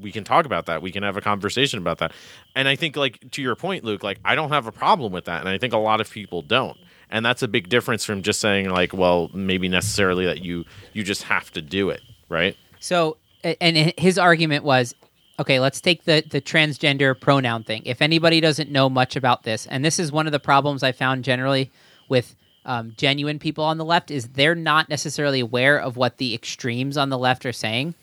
we 0.00 0.10
can 0.12 0.24
talk 0.24 0.46
about 0.46 0.66
that, 0.66 0.82
we 0.82 0.90
can 0.90 1.02
have 1.02 1.16
a 1.16 1.20
conversation 1.20 1.78
about 1.78 1.98
that, 1.98 2.12
and 2.54 2.66
I 2.66 2.76
think 2.76 2.96
like 2.96 3.30
to 3.32 3.42
your 3.42 3.54
point, 3.56 3.84
Luke, 3.84 4.02
like 4.02 4.18
I 4.24 4.34
don't 4.34 4.50
have 4.50 4.66
a 4.66 4.72
problem 4.72 5.12
with 5.12 5.26
that, 5.26 5.40
and 5.40 5.48
I 5.48 5.58
think 5.58 5.72
a 5.72 5.78
lot 5.78 6.00
of 6.00 6.10
people 6.10 6.42
don't, 6.42 6.76
and 7.10 7.24
that's 7.24 7.42
a 7.42 7.48
big 7.48 7.68
difference 7.68 8.04
from 8.04 8.22
just 8.22 8.40
saying 8.40 8.68
like, 8.70 8.92
well, 8.92 9.30
maybe 9.34 9.68
necessarily 9.68 10.24
that 10.26 10.42
you 10.42 10.64
you 10.92 11.02
just 11.02 11.24
have 11.24 11.52
to 11.52 11.62
do 11.62 11.90
it, 11.90 12.00
right? 12.28 12.56
So, 12.80 13.16
and 13.60 13.92
his 13.98 14.18
argument 14.18 14.64
was, 14.64 14.94
okay, 15.38 15.60
let's 15.60 15.80
take 15.80 16.04
the 16.04 16.24
the 16.28 16.40
transgender 16.40 17.18
pronoun 17.18 17.64
thing. 17.64 17.82
If 17.84 18.00
anybody 18.02 18.40
doesn't 18.40 18.70
know 18.70 18.88
much 18.88 19.16
about 19.16 19.42
this, 19.42 19.66
and 19.66 19.84
this 19.84 19.98
is 19.98 20.10
one 20.10 20.26
of 20.26 20.32
the 20.32 20.40
problems 20.40 20.82
I 20.82 20.92
found 20.92 21.24
generally 21.24 21.70
with 22.08 22.34
um, 22.66 22.92
genuine 22.98 23.38
people 23.38 23.64
on 23.64 23.78
the 23.78 23.84
left, 23.84 24.10
is 24.10 24.28
they're 24.28 24.54
not 24.54 24.90
necessarily 24.90 25.40
aware 25.40 25.78
of 25.78 25.96
what 25.96 26.18
the 26.18 26.34
extremes 26.34 26.98
on 26.98 27.08
the 27.08 27.18
left 27.18 27.46
are 27.46 27.52
saying. 27.52 27.94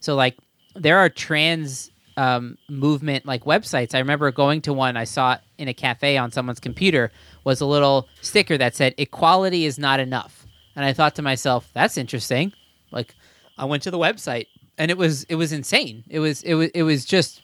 So, 0.00 0.14
like, 0.14 0.36
there 0.74 0.98
are 0.98 1.10
trans 1.10 1.90
um, 2.16 2.56
movement 2.70 3.26
like 3.26 3.44
websites. 3.44 3.94
I 3.94 3.98
remember 3.98 4.30
going 4.32 4.62
to 4.62 4.72
one 4.72 4.96
I 4.96 5.04
saw 5.04 5.36
in 5.58 5.68
a 5.68 5.74
cafe 5.74 6.16
on 6.16 6.32
someone's 6.32 6.60
computer 6.60 7.12
was 7.44 7.60
a 7.60 7.66
little 7.66 8.08
sticker 8.22 8.56
that 8.56 8.74
said 8.74 8.94
"Equality 8.96 9.66
is 9.66 9.78
not 9.78 10.00
enough," 10.00 10.46
and 10.74 10.84
I 10.84 10.94
thought 10.94 11.14
to 11.16 11.22
myself, 11.22 11.68
"That's 11.74 11.98
interesting." 11.98 12.52
Like, 12.90 13.14
I 13.58 13.66
went 13.66 13.82
to 13.82 13.90
the 13.90 13.98
website 13.98 14.46
and 14.78 14.90
it 14.90 14.98
was 14.98 15.24
it 15.24 15.36
was 15.36 15.52
insane. 15.52 16.04
It 16.08 16.20
was 16.20 16.42
it 16.42 16.54
was 16.54 16.68
it 16.70 16.82
was 16.82 17.04
just 17.04 17.42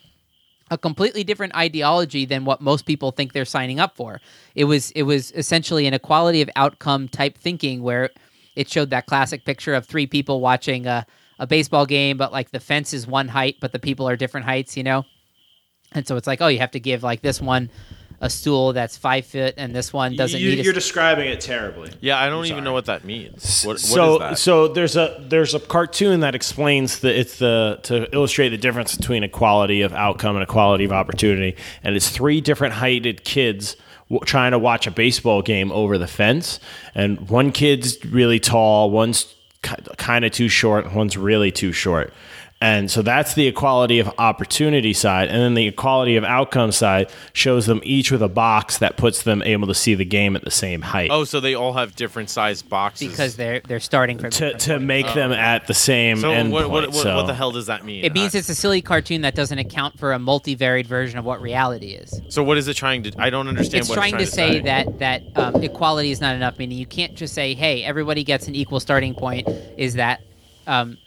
a 0.73 0.79
completely 0.79 1.23
different 1.23 1.55
ideology 1.55 2.25
than 2.25 2.47
what 2.47 2.62
most 2.62 2.87
people 2.87 3.11
think 3.11 3.35
they're 3.35 3.45
signing 3.45 3.79
up 3.79 3.95
for. 3.95 4.23
It 4.55 4.64
was 4.64 4.91
it 4.93 5.03
was 5.03 5.31
essentially 5.33 5.87
an 5.87 5.93
equality 5.93 6.41
of 6.41 6.49
outcome 6.57 7.09
type 7.09 7.37
thinking 7.37 7.83
where 7.83 8.09
it 8.57 8.70
showed 8.70 8.89
that 8.91 9.05
classic 9.05 9.45
picture 9.45 9.75
of 9.75 9.85
three 9.85 10.07
people 10.07 10.41
watching 10.41 10.87
a, 10.87 11.07
a 11.39 11.47
baseball 11.47 11.85
game, 11.85 12.16
but 12.16 12.33
like 12.33 12.53
the 12.53 12.61
fence 12.61 12.95
is 12.95 13.07
one 13.07 13.29
height, 13.29 13.57
but 13.61 13.73
the 13.73 13.79
people 13.79 14.09
are 14.09 14.16
different 14.16 14.47
heights, 14.47 14.75
you 14.77 14.83
know? 14.83 15.05
And 15.93 16.07
so 16.07 16.16
it's 16.16 16.27
like, 16.27 16.41
oh, 16.41 16.49
you 16.49 16.59
have 16.61 16.70
to 16.70 16.81
give 16.81 17.03
like 17.03 17.20
this 17.20 17.41
one 17.41 17.70
a 18.23 18.31
stool 18.31 18.73
that's 18.73 18.97
five 18.97 19.27
foot 19.27 19.55
and 19.57 19.75
this 19.75 19.93
one 19.93 20.14
doesn't 20.14 20.41
you, 20.41 20.55
need. 20.55 20.64
You're 20.64 20.73
describing 20.73 21.29
it 21.29 21.41
terribly. 21.41 21.91
Yeah, 22.01 22.20
I 22.20 22.29
don't 22.29 22.45
even 22.45 22.55
sorry. 22.55 22.62
know 22.62 22.73
what 22.73 22.87
that 22.87 23.05
means. 23.05 23.64
What, 23.64 23.73
what 23.73 23.81
so 23.81 24.14
is 24.14 24.18
that? 24.20 24.39
so 24.39 24.68
there's 24.68 24.97
a 24.97 25.23
there's 25.29 25.55
a 25.55 25.61
cartoon 25.61 26.20
that 26.20 26.37
explains 26.37 27.01
the 27.01 27.18
it's 27.18 27.39
the 27.39 27.81
to 27.83 28.09
illustrate 28.14 28.51
the 28.51 28.57
difference 28.57 28.95
between 28.95 29.25
equality 29.25 29.83
of 29.83 29.93
outcome 29.93 30.37
and 30.37 30.43
equality 30.45 30.85
of 30.85 30.93
opportunity 30.93 31.57
and 31.83 31.97
it's 31.97 32.09
three 32.09 32.41
different 32.41 32.75
heighted 32.75 33.25
kids 33.25 33.77
trying 34.25 34.53
to 34.53 34.59
watch 34.59 34.87
a 34.87 34.93
baseball 34.93 35.43
game 35.43 35.73
over 35.73 35.99
the 35.99 36.07
fence 36.07 36.61
and 36.95 37.29
one 37.29 37.51
kid's 37.51 38.03
really 38.05 38.39
tall 38.39 38.91
one's 38.91 39.35
kind 39.62 40.25
of 40.25 40.31
too 40.31 40.49
short 40.49 40.93
one's 40.95 41.16
really 41.16 41.51
too 41.51 41.73
short 41.73 42.12
and 42.63 42.91
so 42.91 43.03
that's 43.03 43.35
the 43.35 43.47
equality 43.49 43.99
of 43.99 44.09
opportunity 44.19 44.93
side. 44.93 45.29
And 45.29 45.43
then 45.43 45.55
the 45.55 45.67
equality 45.67 46.17
of 46.17 46.25
outcome 46.25 46.71
side 46.73 47.11
shows 47.33 47.67
them 47.67 47.81
each 47.83 48.11
with 48.13 48.23
a 48.23 48.29
box 48.29 48.79
that 48.79 48.97
puts 48.97 49.23
them 49.25 49.43
able 49.43 49.67
to 49.67 49.75
see 49.75 49.95
the 49.95 50.05
game 50.05 50.37
at 50.37 50.43
the 50.45 50.51
same 50.51 50.81
height. 50.81 51.11
oh, 51.11 51.25
so 51.25 51.41
they 51.41 51.55
all 51.55 51.73
have 51.75 51.97
different 51.97 52.31
sized 52.31 52.69
boxes 52.69 53.11
because 53.11 53.37
they're 53.37 53.61
they're 53.67 53.81
starting 53.81 54.19
from 54.19 54.31
to, 54.31 54.53
to 54.53 54.69
points. 54.75 54.85
make 54.85 55.13
them 55.15 55.33
at 55.33 55.67
the 55.67 55.75
same 55.75 56.19
So 56.19 56.31
end 56.31 56.53
what, 56.53 56.71
what, 56.71 56.85
point. 56.85 56.95
what, 56.95 57.03
so. 57.03 57.17
what 57.17 57.27
the 57.27 57.35
hell 57.35 57.51
does 57.51 57.67
that 57.67 57.85
mean? 57.85 58.05
It 58.05 58.13
means 58.15 58.35
I- 58.35 58.39
it's 58.39 58.49
a 58.49 58.55
silly 58.55 58.81
cartoon 58.81 59.23
that 59.23 59.35
doesn't 59.35 59.59
account 59.59 59.99
for 59.99 60.13
a 60.13 60.19
multivariate 60.19 60.87
version 60.87 61.19
of 61.19 61.25
what 61.25 61.43
reality 61.43 61.89
is. 61.89 62.21
so 62.29 62.43
what 62.45 62.59
is 62.59 62.69
it 62.69 62.75
trying 62.75 63.03
to? 63.03 63.13
I 63.19 63.29
don't 63.31 63.49
understand. 63.49 63.81
It's 63.81 63.89
what 63.89 63.97
trying, 63.97 64.15
it's 64.21 64.31
to 64.31 64.37
say 64.37 64.61
that 64.61 65.01
that 65.01 65.23
um, 65.37 65.57
equality 65.63 66.11
is 66.13 66.21
not 66.21 66.37
enough. 66.37 66.59
Meaning 66.59 66.79
you 66.79 66.87
can't 66.87 67.15
just 67.17 67.35
say, 67.35 67.55
"Hey, 67.55 67.83
everybody 67.83 68.23
gets 68.23 68.47
an 68.47 68.55
equal 68.55 68.79
starting 68.79 69.15
point." 69.15 69.49
Is 69.77 69.95
that 69.95 70.21
um, 70.67 70.99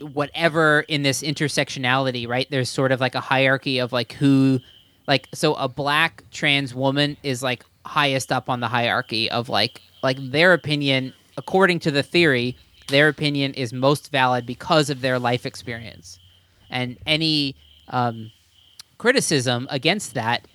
whatever 0.00 0.80
in 0.88 1.02
this 1.02 1.22
intersectionality, 1.22 2.28
right? 2.28 2.46
There's 2.50 2.68
sort 2.68 2.92
of 2.92 3.00
like 3.00 3.14
a 3.14 3.20
hierarchy 3.20 3.78
of 3.78 3.92
like 3.92 4.12
who, 4.12 4.60
like 5.06 5.28
so 5.32 5.54
a 5.54 5.68
black 5.68 6.22
trans 6.30 6.74
woman 6.74 7.16
is 7.22 7.42
like 7.42 7.64
highest 7.84 8.32
up 8.32 8.50
on 8.50 8.60
the 8.60 8.68
hierarchy 8.68 9.30
of 9.30 9.48
like 9.48 9.80
like 10.02 10.18
their 10.30 10.52
opinion 10.52 11.14
according 11.36 11.78
to 11.80 11.90
the 11.90 12.02
theory, 12.02 12.56
their 12.88 13.08
opinion 13.08 13.52
is 13.54 13.72
most 13.72 14.10
valid 14.10 14.46
because 14.46 14.90
of 14.90 15.00
their 15.00 15.18
life 15.18 15.44
experience, 15.44 16.18
and 16.70 16.96
any 17.06 17.54
um, 17.88 18.30
criticism 18.98 19.66
against 19.70 20.14
that 20.14 20.46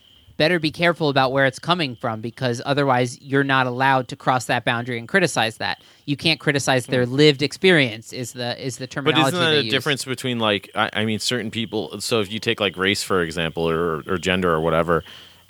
better 0.41 0.59
be 0.59 0.71
careful 0.71 1.09
about 1.09 1.31
where 1.31 1.45
it's 1.45 1.59
coming 1.59 1.95
from 1.95 2.19
because 2.19 2.63
otherwise 2.65 3.21
you're 3.21 3.43
not 3.43 3.67
allowed 3.67 4.07
to 4.07 4.15
cross 4.15 4.45
that 4.45 4.65
boundary 4.65 4.97
and 4.97 5.07
criticize 5.07 5.57
that. 5.57 5.83
You 6.07 6.17
can't 6.17 6.39
criticize 6.39 6.87
their 6.87 7.05
hmm. 7.05 7.13
lived 7.13 7.43
experience 7.43 8.11
is 8.11 8.33
the 8.33 8.59
is 8.59 8.77
the 8.77 8.87
terminology. 8.87 9.21
But 9.21 9.27
isn't 9.27 9.39
that 9.39 9.59
a 9.59 9.63
use. 9.65 9.71
difference 9.71 10.03
between 10.03 10.39
like 10.39 10.71
I, 10.73 10.89
I 10.93 11.05
mean 11.05 11.19
certain 11.19 11.51
people? 11.51 12.01
So 12.01 12.21
if 12.21 12.31
you 12.31 12.39
take 12.39 12.59
like 12.59 12.75
race 12.75 13.03
for 13.03 13.21
example, 13.21 13.69
or 13.69 14.01
or 14.07 14.17
gender 14.17 14.51
or 14.51 14.61
whatever, 14.61 15.03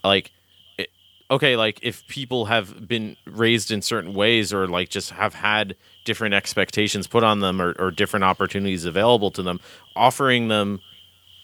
like 0.04 0.34
it, 0.78 0.90
okay, 1.30 1.56
like 1.56 1.80
if 1.82 2.06
people 2.10 2.48
have 2.48 2.86
been 2.86 3.16
raised 3.26 3.72
in 3.72 3.82
certain 3.82 4.14
ways 4.14 4.52
or 4.52 4.68
like 4.68 4.90
just 4.90 5.12
have 5.12 5.36
had 5.36 5.78
different 6.04 6.34
expectations 6.34 7.08
put 7.08 7.24
on 7.24 7.40
them 7.40 7.62
or, 7.62 7.74
or 7.80 7.92
different 7.92 8.26
opportunities 8.26 8.84
available 8.84 9.32
to 9.32 9.42
them, 9.42 9.62
offering 9.96 10.50
them 10.50 10.82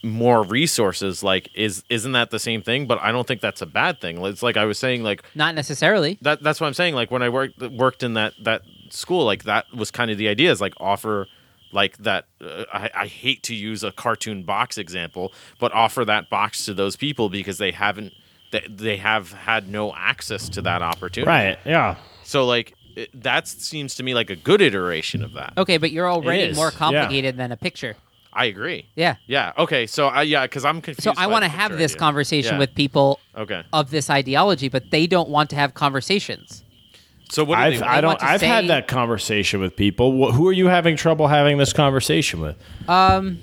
more 0.09 0.43
resources 0.43 1.23
like 1.23 1.49
is 1.53 1.83
isn't 1.89 2.13
that 2.13 2.29
the 2.31 2.39
same 2.39 2.61
thing 2.61 2.87
but 2.87 2.99
i 3.01 3.11
don't 3.11 3.27
think 3.27 3.41
that's 3.41 3.61
a 3.61 3.65
bad 3.65 3.99
thing 4.01 4.23
it's 4.25 4.41
like 4.43 4.57
i 4.57 4.65
was 4.65 4.77
saying 4.77 5.03
like 5.03 5.23
Not 5.35 5.55
necessarily. 5.55 6.17
that 6.21 6.41
that's 6.41 6.59
what 6.61 6.67
I'm 6.67 6.73
saying. 6.73 6.95
Like 6.95 7.11
when 7.11 7.21
I 7.21 7.29
worked 7.29 7.59
worked 7.59 8.03
in 8.03 8.13
that 8.15 8.33
that 8.43 8.61
school, 8.89 9.25
like 9.25 9.43
that 9.43 9.65
was 9.73 9.91
kind 9.91 10.09
of 10.11 10.17
the 10.17 10.27
idea 10.27 10.51
is 10.51 10.61
like 10.61 10.73
offer 10.79 11.27
like 11.71 11.97
that 11.97 12.25
uh, 12.41 12.63
I, 12.73 12.89
I 13.03 13.07
hate 13.07 13.43
to 13.43 13.55
use 13.55 13.83
a 13.83 13.91
cartoon 13.91 14.43
box 14.43 14.77
example 14.77 15.33
but 15.59 15.71
offer 15.73 16.05
that 16.05 16.29
box 16.29 16.65
to 16.65 16.73
those 16.73 16.95
people 16.95 17.27
because 17.29 17.57
they 17.57 17.71
haven't 17.71 18.13
they, 18.51 18.65
they 18.69 18.97
have 18.97 19.33
had 19.33 19.67
no 19.67 19.93
access 19.95 20.47
to 20.49 20.61
that 20.61 20.81
opportunity 20.81 21.27
Right. 21.29 21.59
Yeah. 21.65 21.95
so 22.23 22.45
like 22.45 22.73
it, 22.95 23.09
that 23.21 23.47
seems 23.47 23.95
to 23.95 24.03
me 24.03 24.13
like 24.13 24.29
a 24.29 24.35
good 24.35 24.61
iteration 24.61 25.23
of 25.23 25.33
that 25.33 25.53
Okay, 25.57 25.77
but 25.77 25.91
you're 25.91 26.09
already 26.09 26.43
is, 26.43 26.55
more 26.55 26.71
yeah. 26.71 26.77
complicated 26.77 27.37
than 27.37 27.51
a 27.51 27.57
picture. 27.57 27.95
I 28.37 28.45
agree 28.45 28.85
Yeah. 28.95 29.15
yeah 29.25 29.51
okay 29.57 29.87
so 29.87 30.07
I 30.07 30.21
yeah 30.23 30.43
because 30.47 30.63
i'm 30.65 30.79
confused 30.81 31.03
So 31.03 31.13
I 31.17 31.27
want 31.27 31.43
to 31.43 31.49
have 31.49 31.71
this 31.77 31.91
idea. 31.93 31.99
conversation 31.99 32.53
Yeah. 32.53 32.59
with 32.59 32.75
people 32.75 33.19
okay 33.35 33.63
of 33.73 33.89
this 33.89 34.09
ideology, 34.09 34.69
but 34.69 34.83
they 34.91 35.07
don't 35.07 35.29
want 35.29 35.49
to 35.51 35.55
have 35.55 35.73
conversations. 35.73 36.63
so 37.29 37.43
what 37.43 37.55
do 37.57 37.61
I've 37.61 37.79
they 37.79 37.85
I 37.85 37.93
want 37.95 38.01
don't 38.05 38.19
to 38.19 38.25
I've 38.25 38.39
say- 38.39 38.47
had 38.55 38.67
that 38.67 38.87
conversation 38.87 39.59
with 39.59 39.75
people. 39.75 40.07
Wh- 40.17 40.33
Who 40.35 40.47
are 40.47 40.53
you 40.61 40.67
having 40.67 40.95
trouble 40.95 41.27
having 41.27 41.57
this 41.57 41.73
conversation 41.73 42.39
with? 42.45 42.55
Um. 42.87 43.39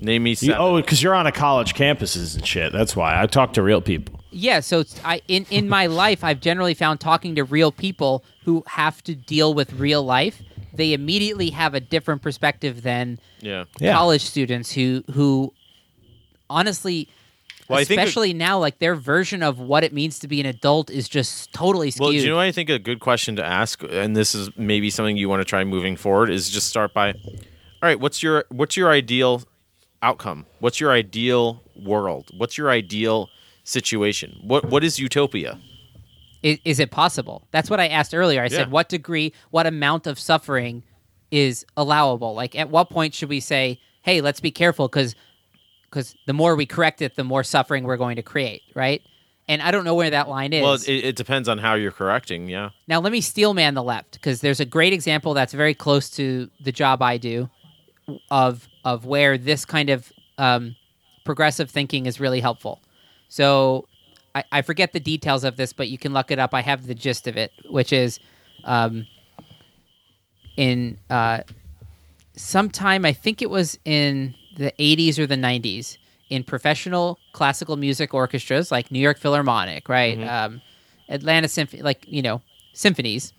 name 0.00 0.22
me 0.22 0.34
You, 0.40 0.54
oh, 0.54 0.80
because 0.80 1.02
you're 1.02 1.14
on 1.22 1.26
a 1.26 1.32
college 1.32 1.74
campuses 1.74 2.34
and 2.36 2.46
shit. 2.46 2.72
That's 2.72 2.96
why 2.96 3.20
I 3.22 3.26
talk 3.26 3.52
to 3.54 3.62
real 3.62 3.80
people. 3.82 4.14
Yeah, 4.32 4.60
so 4.60 4.80
it's, 4.80 4.94
I 5.04 5.20
in 5.28 5.44
in 5.50 5.68
my 5.68 5.86
life, 6.04 6.24
I've 6.24 6.40
generally 6.40 6.74
found 6.74 7.00
talking 7.00 7.34
to 7.34 7.44
real 7.44 7.72
people 7.72 8.24
who 8.44 8.64
have 8.66 9.02
to 9.04 9.14
deal 9.14 9.52
with 9.54 9.72
real 9.74 10.02
life. 10.02 10.36
They 10.74 10.92
immediately 10.92 11.50
have 11.50 11.74
a 11.74 11.80
different 11.80 12.22
perspective 12.22 12.82
than 12.82 13.18
yeah 13.40 13.64
Yeah. 13.78 13.94
college 13.94 14.22
students 14.22 14.72
who 14.72 15.04
who 15.12 15.52
honestly 16.48 17.08
Well, 17.68 17.78
I 17.78 17.84
think 17.84 18.00
especially 18.00 18.32
now 18.34 18.58
like 18.58 18.78
their 18.78 18.94
version 18.94 19.42
of 19.42 19.58
what 19.58 19.84
it 19.84 19.92
means 19.92 20.18
to 20.20 20.28
be 20.28 20.40
an 20.40 20.46
adult 20.46 20.90
is 20.90 21.08
just 21.08 21.52
totally 21.52 21.90
skewed 21.90 22.00
Well, 22.02 22.10
do 22.12 22.18
you 22.18 22.28
know 22.28 22.36
what 22.36 22.46
I 22.46 22.52
think 22.52 22.70
a 22.70 22.78
good 22.78 23.00
question 23.00 23.36
to 23.36 23.44
ask, 23.44 23.82
and 23.88 24.16
this 24.16 24.34
is 24.34 24.50
maybe 24.56 24.90
something 24.90 25.16
you 25.16 25.28
want 25.28 25.40
to 25.40 25.44
try 25.44 25.64
moving 25.64 25.96
forward, 25.96 26.30
is 26.30 26.48
just 26.50 26.66
start 26.68 26.92
by, 26.92 27.12
all 27.12 27.16
right, 27.82 27.98
what's 28.00 28.22
your 28.22 28.44
what's 28.48 28.76
your 28.76 28.90
ideal 28.90 29.42
outcome? 30.02 30.46
What's 30.60 30.80
your 30.80 30.90
ideal 30.92 31.62
world? 31.76 32.30
What's 32.36 32.58
your 32.58 32.70
ideal 32.70 33.28
situation? 33.64 34.38
What 34.42 34.64
what 34.66 34.82
is 34.84 34.98
utopia? 34.98 35.58
Is, 36.42 36.58
is 36.64 36.78
it 36.80 36.90
possible 36.90 37.46
that's 37.50 37.68
what 37.70 37.80
i 37.80 37.88
asked 37.88 38.14
earlier 38.14 38.40
i 38.40 38.44
Yeah. 38.44 38.50
said 38.50 38.70
what 38.70 38.88
degree 38.88 39.32
what 39.50 39.66
amount 39.66 40.06
of 40.06 40.18
suffering 40.18 40.82
is 41.30 41.64
allowable 41.76 42.34
like 42.34 42.56
at 42.58 42.70
what 42.70 42.90
point 42.90 43.14
should 43.14 43.28
we 43.28 43.40
say 43.40 43.78
hey 44.02 44.20
let's 44.20 44.40
be 44.40 44.50
careful 44.50 44.88
because 44.88 45.14
because 45.84 46.14
the 46.26 46.32
more 46.32 46.56
we 46.56 46.66
correct 46.66 47.02
it 47.02 47.14
the 47.16 47.24
more 47.24 47.42
suffering 47.44 47.84
we're 47.84 47.96
going 47.96 48.16
to 48.16 48.22
create 48.22 48.62
right 48.74 49.02
and 49.48 49.60
i 49.62 49.70
don't 49.70 49.84
know 49.84 49.94
where 49.94 50.10
that 50.10 50.28
line 50.28 50.52
is 50.52 50.62
Well, 50.62 50.74
it, 50.74 50.88
it 50.88 51.16
depends 51.16 51.48
on 51.48 51.58
how 51.58 51.74
you're 51.74 51.92
correcting. 51.92 52.48
Yeah. 52.48 52.70
now 52.88 53.00
let 53.00 53.12
me 53.12 53.20
steel 53.20 53.54
man 53.54 53.74
the 53.74 53.82
left 53.82 54.12
because 54.12 54.40
there's 54.40 54.60
a 54.60 54.64
great 54.64 54.92
example 54.92 55.34
that's 55.34 55.52
very 55.52 55.74
close 55.74 56.08
to 56.10 56.48
the 56.60 56.72
job 56.72 57.02
i 57.02 57.16
do 57.16 57.48
of 58.30 58.68
of 58.84 59.04
where 59.04 59.38
this 59.38 59.64
kind 59.64 59.90
of 59.90 60.12
um, 60.38 60.74
progressive 61.24 61.70
thinking 61.70 62.06
is 62.06 62.18
really 62.18 62.40
helpful 62.40 62.80
so 63.28 63.86
I, 64.34 64.44
I 64.52 64.62
forget 64.62 64.92
the 64.92 65.00
details 65.00 65.44
of 65.44 65.56
this 65.56 65.72
but 65.72 65.88
you 65.88 65.98
can 65.98 66.12
look 66.12 66.30
it 66.30 66.38
up. 66.38 66.54
I 66.54 66.62
have 66.62 66.86
the 66.86 66.94
gist 66.94 67.26
of 67.26 67.36
it 67.36 67.52
which 67.68 67.92
is 67.92 68.18
um, 68.64 69.06
in 70.56 70.98
uh, 71.08 71.40
sometime 72.36 73.04
i 73.04 73.12
think 73.12 73.42
it 73.42 73.50
was 73.50 73.78
in 73.84 74.34
the 74.56 74.72
80s 74.78 75.18
or 75.18 75.26
the 75.26 75.36
90s 75.36 75.98
in 76.28 76.42
professional 76.44 77.18
classical 77.32 77.76
music 77.76 78.14
orchestras 78.14 78.70
like 78.70 78.90
new 78.90 78.98
york 78.98 79.18
philharmonic 79.18 79.88
right? 79.88 80.22
Um, 80.22 80.60
atlanta 81.08 81.48
symphony 81.48 81.82
like 81.82 82.04
you 82.08 82.22
know 82.22 82.40
symphonies 82.72 83.32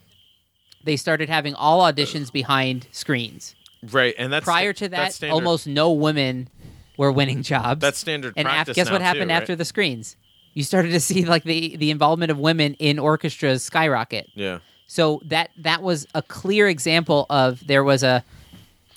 they 0.83 0.97
started 0.97 1.29
having 1.29 1.53
all 1.55 1.81
auditions 1.81 2.31
behind 2.31 2.87
screens. 2.91 3.55
Right. 3.91 4.13
And 4.17 4.31
that's 4.31 4.43
prior 4.43 4.73
to 4.73 4.89
that 4.89 5.23
almost 5.23 5.67
no 5.67 5.91
women 5.91 6.49
were 6.97 7.11
winning 7.11 7.43
jobs. 7.43 7.81
That's 7.81 7.97
standard 7.97 8.33
and 8.37 8.47
af- 8.47 8.75
guess 8.75 8.91
what 8.91 9.01
happened 9.01 9.29
too, 9.29 9.33
right? 9.33 9.41
after 9.41 9.55
the 9.55 9.65
screens 9.65 10.15
you 10.53 10.63
started 10.63 10.91
to 10.91 10.99
see 10.99 11.25
like 11.25 11.43
the 11.43 11.75
the 11.77 11.91
involvement 11.91 12.31
of 12.31 12.37
women 12.39 12.73
in 12.75 12.99
orchestras 12.99 13.63
skyrocket 13.63 14.27
Yeah. 14.35 14.59
so 14.87 15.21
that 15.25 15.49
that 15.57 15.81
was 15.81 16.07
a 16.13 16.21
clear 16.21 16.67
example 16.67 17.25
of 17.29 17.65
there 17.65 17.83
was 17.83 18.03
a, 18.03 18.23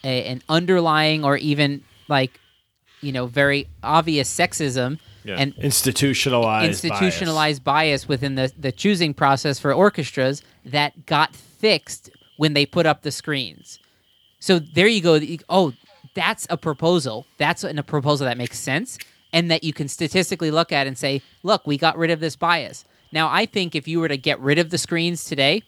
a 0.03 0.25
an 0.25 0.43
underlying 0.49 1.25
or 1.25 1.37
even 1.37 1.83
like 2.09 2.41
you 3.01 3.13
know 3.13 3.27
very 3.27 3.69
obvious 3.83 4.33
sexism 4.35 4.99
Yeah. 5.25 5.37
and 5.39 5.55
Institutionalized. 5.59 6.69
institutionalized 6.69 7.63
bias. 7.65 8.09
within 8.09 8.35
the 8.35 8.53
the 8.59 8.73
choosing 8.73 9.15
process 9.15 9.59
for 9.59 9.73
orchestras 9.73 10.43
that 10.65 11.07
got 11.07 11.35
fixed 11.35 12.11
when 12.37 12.53
they 12.55 12.67
put 12.67 12.85
up 12.87 13.03
the 13.03 13.11
screens. 13.13 13.79
So 14.41 14.59
there 14.59 14.87
you 14.89 15.01
go. 15.01 15.19
Oh, 15.49 15.73
that's 16.15 16.47
a 16.51 16.57
proposal. 16.57 17.25
That's 17.39 17.65
an- 17.65 17.79
a 17.79 17.83
proposal 17.83 18.27
that 18.27 18.37
makes 18.37 18.59
sense 18.59 18.99
and 19.35 19.51
that 19.51 19.65
you 19.65 19.73
can 19.75 19.89
statistically 19.89 20.51
look 20.51 20.73
at 20.73 20.87
and 20.87 20.97
say, 20.97 21.21
look, 21.43 21.67
we 21.67 21.77
got 21.77 21.99
rid 21.99 22.11
of 22.11 22.21
this 22.21 22.37
bias. 22.37 22.85
Now, 23.13 23.29
I 23.31 23.45
think 23.47 23.75
if 23.75 23.87
you 23.87 24.01
were 24.01 24.09
to 24.09 24.17
get 24.17 24.41
rid 24.41 24.59
of 24.59 24.71
the 24.71 24.79
screens 24.79 25.25
today, 25.25 25.63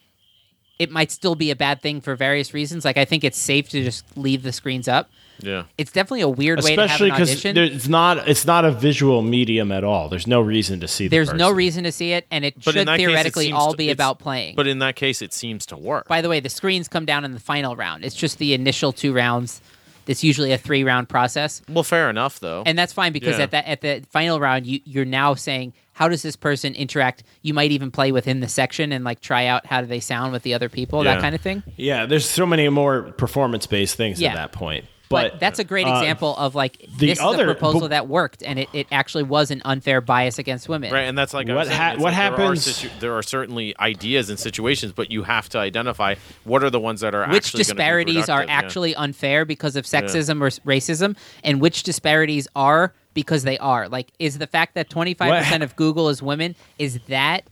it 0.79 0.91
might 0.91 1.11
still 1.11 1.35
be 1.35 1.51
a 1.51 1.57
bad 1.57 1.81
thing 1.83 2.01
for 2.01 2.15
various 2.15 2.55
reasons. 2.55 2.85
Like 2.85 2.97
I 2.97 3.05
think 3.05 3.25
it's 3.25 3.39
safe 3.39 3.69
to 3.71 3.83
just 3.83 4.05
leave 4.17 4.43
the 4.43 4.53
screens 4.53 4.89
up. 4.89 5.11
Yeah. 5.41 5.65
It's 5.77 5.91
definitely 5.93 6.21
a 6.23 6.29
weird 6.29 6.63
way 6.63 6.73
Especially 6.73 7.09
to 7.11 7.15
have 7.15 7.21
an 7.21 7.25
because 7.27 7.45
audition. 7.45 7.57
it's 7.77 7.89
not 7.89 8.29
it's 8.29 8.47
not 8.47 8.65
a 8.65 8.71
visual 8.73 9.21
medium 9.23 9.71
at 9.73 9.85
all. 9.85 10.09
There's 10.09 10.27
no 10.27 10.41
reason 10.41 10.81
to 10.81 10.89
see. 10.89 11.09
the 11.09 11.17
There's 11.17 11.33
no 11.33 11.51
reason 11.51 11.85
to 11.85 11.93
see 11.93 12.13
it, 12.13 12.27
and 12.31 12.45
it 12.45 12.55
But 12.65 12.73
should 12.75 12.87
that 12.89 12.97
case, 12.99 13.07
it 13.07 13.09
theoretically 13.09 13.53
all 13.53 13.73
to- 13.73 13.77
be 13.77 13.85
it's- 13.91 13.95
about 13.97 14.19
playing. 14.19 14.55
But 14.55 14.67
in 14.67 14.79
that 14.79 14.97
case, 14.97 15.21
it 15.23 15.33
seems 15.35 15.67
to 15.67 15.77
work. 15.77 16.09
By 16.09 16.23
the 16.23 16.29
way, 16.29 16.41
the 16.41 16.49
screens 16.49 16.89
come 16.89 17.05
down 17.05 17.25
in 17.25 17.33
the 17.33 17.41
final 17.41 17.75
round. 17.77 18.05
It's 18.05 18.15
just 18.15 18.39
the 18.39 18.55
initial 18.55 18.93
two 18.93 19.13
rounds. 19.13 19.61
It's 20.07 20.23
usually 20.25 20.53
a 20.53 20.59
three 20.59 20.85
round 20.85 21.09
process, 21.09 21.63
well, 21.69 21.83
fair 21.85 22.09
enough, 22.11 22.41
though. 22.41 22.63
and 22.67 22.79
that's 22.79 22.93
fine 22.93 23.13
because 23.13 23.37
Yeah. 23.39 23.45
at 23.45 23.51
that 23.53 23.67
at 23.67 23.81
the 23.81 24.05
final 24.11 24.39
round, 24.41 24.67
you 24.67 24.81
you're 24.85 25.05
now 25.05 25.35
saying 25.35 25.73
how 25.93 26.09
does 26.09 26.23
this 26.23 26.37
person 26.37 26.75
interact? 26.75 27.23
You 27.43 27.55
might 27.55 27.71
even 27.73 27.91
play 27.91 28.13
within 28.13 28.41
the 28.41 28.49
section 28.49 28.93
and 28.93 29.03
like 29.05 29.21
try 29.21 29.47
out 29.47 29.65
how 29.67 29.81
do 29.81 29.87
they 29.87 30.01
sound 30.01 30.33
with 30.33 30.43
the 30.43 30.53
other 30.55 30.69
people, 30.69 31.05
Yeah. 31.05 31.15
that 31.15 31.21
kind 31.23 31.35
of 31.35 31.41
thing. 31.41 31.63
Yeah, 31.77 32.05
there's 32.07 32.29
so 32.29 32.45
many 32.47 32.69
more 32.69 33.03
performance 33.13 33.67
based 33.67 33.97
things 33.97 34.21
Yeah. 34.21 34.31
at 34.31 34.35
that 34.37 34.53
point. 34.53 34.85
But, 35.09 35.33
But, 35.33 35.41
that's 35.41 35.59
a 35.61 35.65
great 35.65 35.87
uh, 35.87 35.95
example 35.99 36.37
of 36.37 36.55
like 36.57 36.79
the 36.99 37.07
this 37.09 37.21
other- 37.21 37.45
is 37.45 37.51
a 37.51 37.55
proposal 37.55 37.81
but- 37.83 37.91
that 37.91 38.09
worked, 38.09 38.43
and 38.43 38.59
it, 38.59 38.69
it 38.73 38.87
actually 38.91 39.23
was 39.23 39.51
an 39.53 39.63
unfair 39.65 40.01
bias 40.01 40.39
against 40.39 40.69
women. 40.69 40.93
Right, 40.93 41.03
and 41.03 41.17
that's 41.17 41.33
like 41.33 41.49
What 41.49 41.69
saying, 41.69 41.79
ha- 41.79 41.91
what 41.93 42.13
like 42.13 42.15
there 42.17 42.33
are 42.35 42.39
happens- 42.39 42.65
situ- 42.65 42.91
There 42.99 43.15
are, 43.15 43.23
certainly 43.23 43.75
ideas 43.79 44.31
and 44.31 44.39
situations, 44.39 44.93
but 44.93 45.13
you 45.13 45.23
have 45.23 45.49
to 45.51 45.59
identify 45.59 46.17
what 46.45 46.65
are 46.65 46.71
the 46.71 46.81
ones 46.81 47.03
that 47.03 47.15
are 47.15 47.27
which 47.29 47.37
actually 47.47 47.59
gonna 47.59 47.65
be 47.65 47.73
disparities 47.77 48.29
are 48.29 48.41
productive, 48.41 48.49
yeah. 48.49 48.59
actually 48.59 48.95
unfair 48.97 49.45
because 49.45 49.77
of 49.77 49.85
sexism 49.85 50.41
or 50.41 50.49
racism 50.69 51.17
and 51.45 51.61
which 51.61 51.83
disparities 51.85 52.49
are 52.57 52.93
because 53.15 53.45
they 53.45 53.59
are 53.59 53.89
like 53.89 54.09
is 54.19 54.39
the 54.39 54.47
fact 54.47 54.75
that 54.75 54.89
25% 54.91 55.63
of 55.63 55.75
google 55.77 56.09
is 56.09 56.23
women 56.23 56.55
is 56.79 56.99
that 57.09 57.45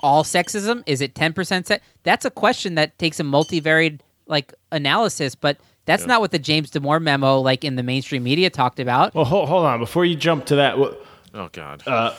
all 0.00 0.24
sexism 0.24 0.82
is 0.86 1.00
it 1.00 1.14
10% 1.14 1.66
sex 1.66 1.84
that's 2.02 2.24
a 2.24 2.30
question 2.30 2.74
that 2.74 2.98
takes 2.98 3.20
a 3.20 3.22
multivariate 3.22 4.00
like 4.26 4.52
analysis 4.72 5.34
but 5.34 5.58
that's 5.84 6.06
not 6.06 6.20
what 6.20 6.30
the 6.30 6.38
james 6.38 6.70
damore 6.70 7.00
memo 7.02 7.38
like 7.40 7.64
in 7.64 7.76
the 7.76 7.82
mainstream 7.82 8.22
media 8.22 8.48
talked 8.50 8.78
about 8.80 9.14
well, 9.14 9.24
hold, 9.24 9.48
hold 9.48 9.64
on 9.66 9.78
before 9.80 10.04
you 10.04 10.14
jump 10.16 10.46
to 10.46 10.56
that. 10.56 10.76
wh- 10.78 10.94
Oh 11.34 11.48
God, 11.50 11.82
Uh, 11.86 12.12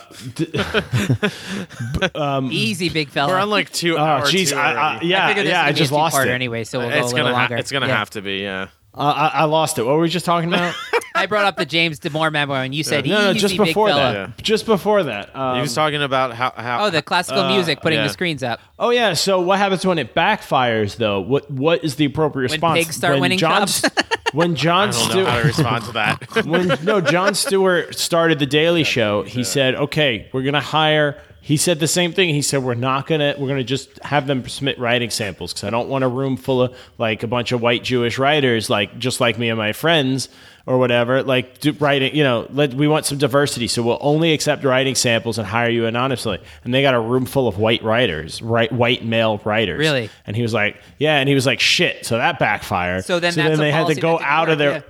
easy 2.52 2.90
big 2.90 3.10
fella 3.10 3.32
we're 3.32 3.40
on 3.40 3.50
like 3.50 3.72
two 3.72 3.96
Oh, 3.96 4.02
hours. 4.04 4.32
jeez, 4.32 4.50
two 4.50 4.56
I, 4.56 4.72
I, 4.74 5.02
yeah, 5.04 5.28
I 5.28 5.40
yeah, 5.42 5.64
I 5.64 5.72
just 5.72 5.92
lost 5.92 6.16
two-parter 6.16 6.28
it. 6.28 6.32
anyway 6.32 6.64
so 6.64 6.80
we'll 6.80 6.90
go 6.90 6.96
a 6.96 7.00
it's 7.00 7.14
little 7.14 7.26
gonna 7.28 7.36
ha- 7.36 7.42
longer 7.42 7.58
it's 7.58 7.72
gonna 7.72 7.88
Yeah. 7.88 7.98
have 7.98 8.10
to 8.12 8.22
be 8.22 8.38
yeah. 8.38 8.68
Uh, 8.96 9.30
I, 9.34 9.40
I 9.40 9.44
lost 9.46 9.78
it. 9.80 9.84
What 9.84 9.96
were 9.96 10.02
we 10.02 10.10
just 10.10 10.26
talking 10.26 10.50
about? 10.54 10.76
i 11.16 11.28
brought 11.28 11.46
up 11.46 11.58
the 11.58 11.66
james 11.66 12.00
damore 12.00 12.32
memo 12.32 12.56
and 12.56 12.74
you 12.74 12.84
said 12.84 13.06
no, 13.06 13.22
no, 13.26 13.30
easy 13.30 13.40
just 13.40 13.58
big 13.58 13.68
before 13.68 13.88
fella. 13.90 14.02
that. 14.02 14.14
Yeah. 14.30 14.34
Just 14.42 14.66
before 14.66 15.04
that. 15.04 15.36
Um, 15.36 15.56
he 15.58 15.62
was 15.62 15.74
talking 15.76 16.02
about 16.02 16.34
how 16.34 16.52
how 16.56 16.86
oh 16.86 16.90
the 16.90 17.04
classical 17.04 17.44
Uh, 17.44 17.54
music 17.54 17.82
putting 17.82 18.00
yeah. 18.00 18.08
the 18.08 18.14
screens 18.14 18.42
up 18.42 18.60
Oh 18.80 18.90
yeah. 18.90 19.14
So 19.14 19.40
what 19.40 19.60
happens 19.60 19.86
when 19.86 20.00
it 20.00 20.16
backfires, 20.16 20.98
though? 20.98 21.22
What 21.22 21.50
What 21.52 21.84
is 21.84 21.96
the 21.96 22.06
appropriate 22.06 22.50
When 22.50 22.56
response? 22.58 22.80
pigs 22.86 22.96
start 22.96 23.20
winning 23.20 23.38
Jon, 23.38 23.62
jobs? 23.68 23.86
when 24.34 24.56
Jon 24.64 24.90
I 24.90 24.92
don't 24.92 25.16
know 25.18 25.26
how 25.26 25.34
to 25.38 25.40
Stewart, 25.42 25.46
respond 25.46 25.86
to 25.86 25.92
that. 25.92 26.46
when 26.46 26.68
no 26.84 27.00
Jon 27.00 27.36
Stewart 27.36 27.94
started 27.96 28.40
the 28.40 28.48
Daily 28.48 28.84
Show, 28.84 29.22
he 29.22 29.44
said, 29.44 29.76
"Okay, 29.76 30.30
we're 30.34 30.42
gonna 30.44 30.60
hire." 30.62 31.22
He 31.46 31.58
said 31.58 31.82
the 31.82 31.90
same 31.90 32.14
thing. 32.14 32.34
He 32.34 32.42
said, 32.42 32.64
"We're 32.64 32.74
not 32.74 33.06
gonna. 33.06 33.36
We're 33.38 33.50
gonna 33.50 33.66
just 33.66 34.02
have 34.02 34.28
them 34.28 34.48
submit 34.48 34.80
writing 34.80 35.10
samples 35.10 35.52
because 35.52 35.66
I 35.66 35.72
don't 35.72 35.90
want 35.90 36.06
a 36.06 36.08
room 36.08 36.38
full 36.38 36.62
of 36.62 36.78
like 36.98 37.22
a 37.22 37.28
bunch 37.28 37.52
of 37.52 37.62
white 37.62 37.84
Jewish 37.84 38.18
writers, 38.18 38.70
like 38.70 38.98
just 38.98 39.20
like 39.20 39.38
me 39.38 39.50
and 39.50 39.58
my 39.58 39.74
friends." 39.74 40.30
Or 40.66 40.78
whatever, 40.78 41.24
like 41.24 41.60
do, 41.60 41.74
writing, 41.74 42.16
you 42.16 42.24
know, 42.24 42.48
let, 42.50 42.74
we 42.74 42.88
want 42.88 43.06
some 43.06 43.18
diversity, 43.18 43.68
so 43.68 43.84
we'll 43.84 43.98
only 44.00 44.32
accept 44.32 44.64
writing 44.64 44.96
samples 44.96 45.38
and 45.38 45.46
hire 45.46 45.70
you 45.70 45.88
anonymously. 45.88 46.40
And 46.64 46.74
they 46.74 46.82
got 46.82 46.94
a 46.94 47.02
room 47.02 47.26
full 47.26 47.50
of 47.50 47.58
white 47.58 47.84
writers, 47.84 48.42
right, 48.42 48.72
white 48.72 49.04
male 49.04 49.42
writers. 49.44 49.80
Really? 49.80 50.10
And 50.26 50.38
he 50.38 50.42
was 50.42 50.54
like, 50.54 50.78
"Yeah," 51.00 51.18
and 51.18 51.28
he 51.28 51.36
was 51.36 51.46
like, 51.46 51.60
"Shit!" 51.60 52.06
So 52.06 52.16
that 52.16 52.40
backfired. 52.40 53.04
So 53.04 53.20
then 53.20 53.36
that's 53.36 53.60
a 53.60 53.62
they 53.62 53.74
had 53.74 53.88
to 53.88 53.96
go 53.96 54.18
out 54.22 54.48
of 54.48 54.58
their 54.58 54.72
yeah. 54.72 54.82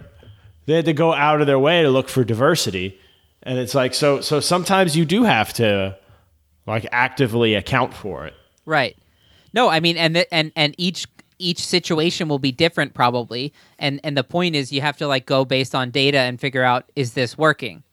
they 0.67 0.75
had 0.75 0.85
to 0.85 0.93
go 0.93 1.11
out 1.11 1.41
of 1.41 1.47
their 1.47 1.57
way 1.57 1.81
to 1.81 1.89
look 1.89 2.07
for 2.07 2.23
diversity 2.23 2.99
and 3.41 3.59
it's 3.59 3.75
like 3.75 3.93
so 3.93 4.21
so 4.21 4.39
sometimes 4.39 4.95
you 4.95 5.05
do 5.05 5.23
have 5.23 5.53
to 5.53 5.97
like 6.65 6.87
actively 6.91 7.55
account 7.55 7.93
for 7.93 8.25
it. 8.25 8.33
Right. 8.65 8.97
No, 9.53 9.69
I 9.69 9.79
mean, 9.79 9.97
and 9.97 10.25
and 10.31 10.51
and 10.55 10.75
each 10.77 11.05
each 11.39 11.59
situation 11.59 12.27
will 12.27 12.39
be 12.39 12.51
different 12.51 12.93
probably. 12.93 13.53
And 13.77 13.99
and 14.03 14.17
the 14.17 14.23
point 14.23 14.55
is 14.55 14.71
you 14.71 14.81
have 14.81 14.97
to 14.97 15.07
like 15.07 15.25
go 15.25 15.45
based 15.45 15.75
on 15.75 15.91
data 15.91 16.19
and 16.19 16.39
figure 16.39 16.63
out 16.63 16.91
is 16.95 17.13
this 17.13 17.37
working? 17.37 17.83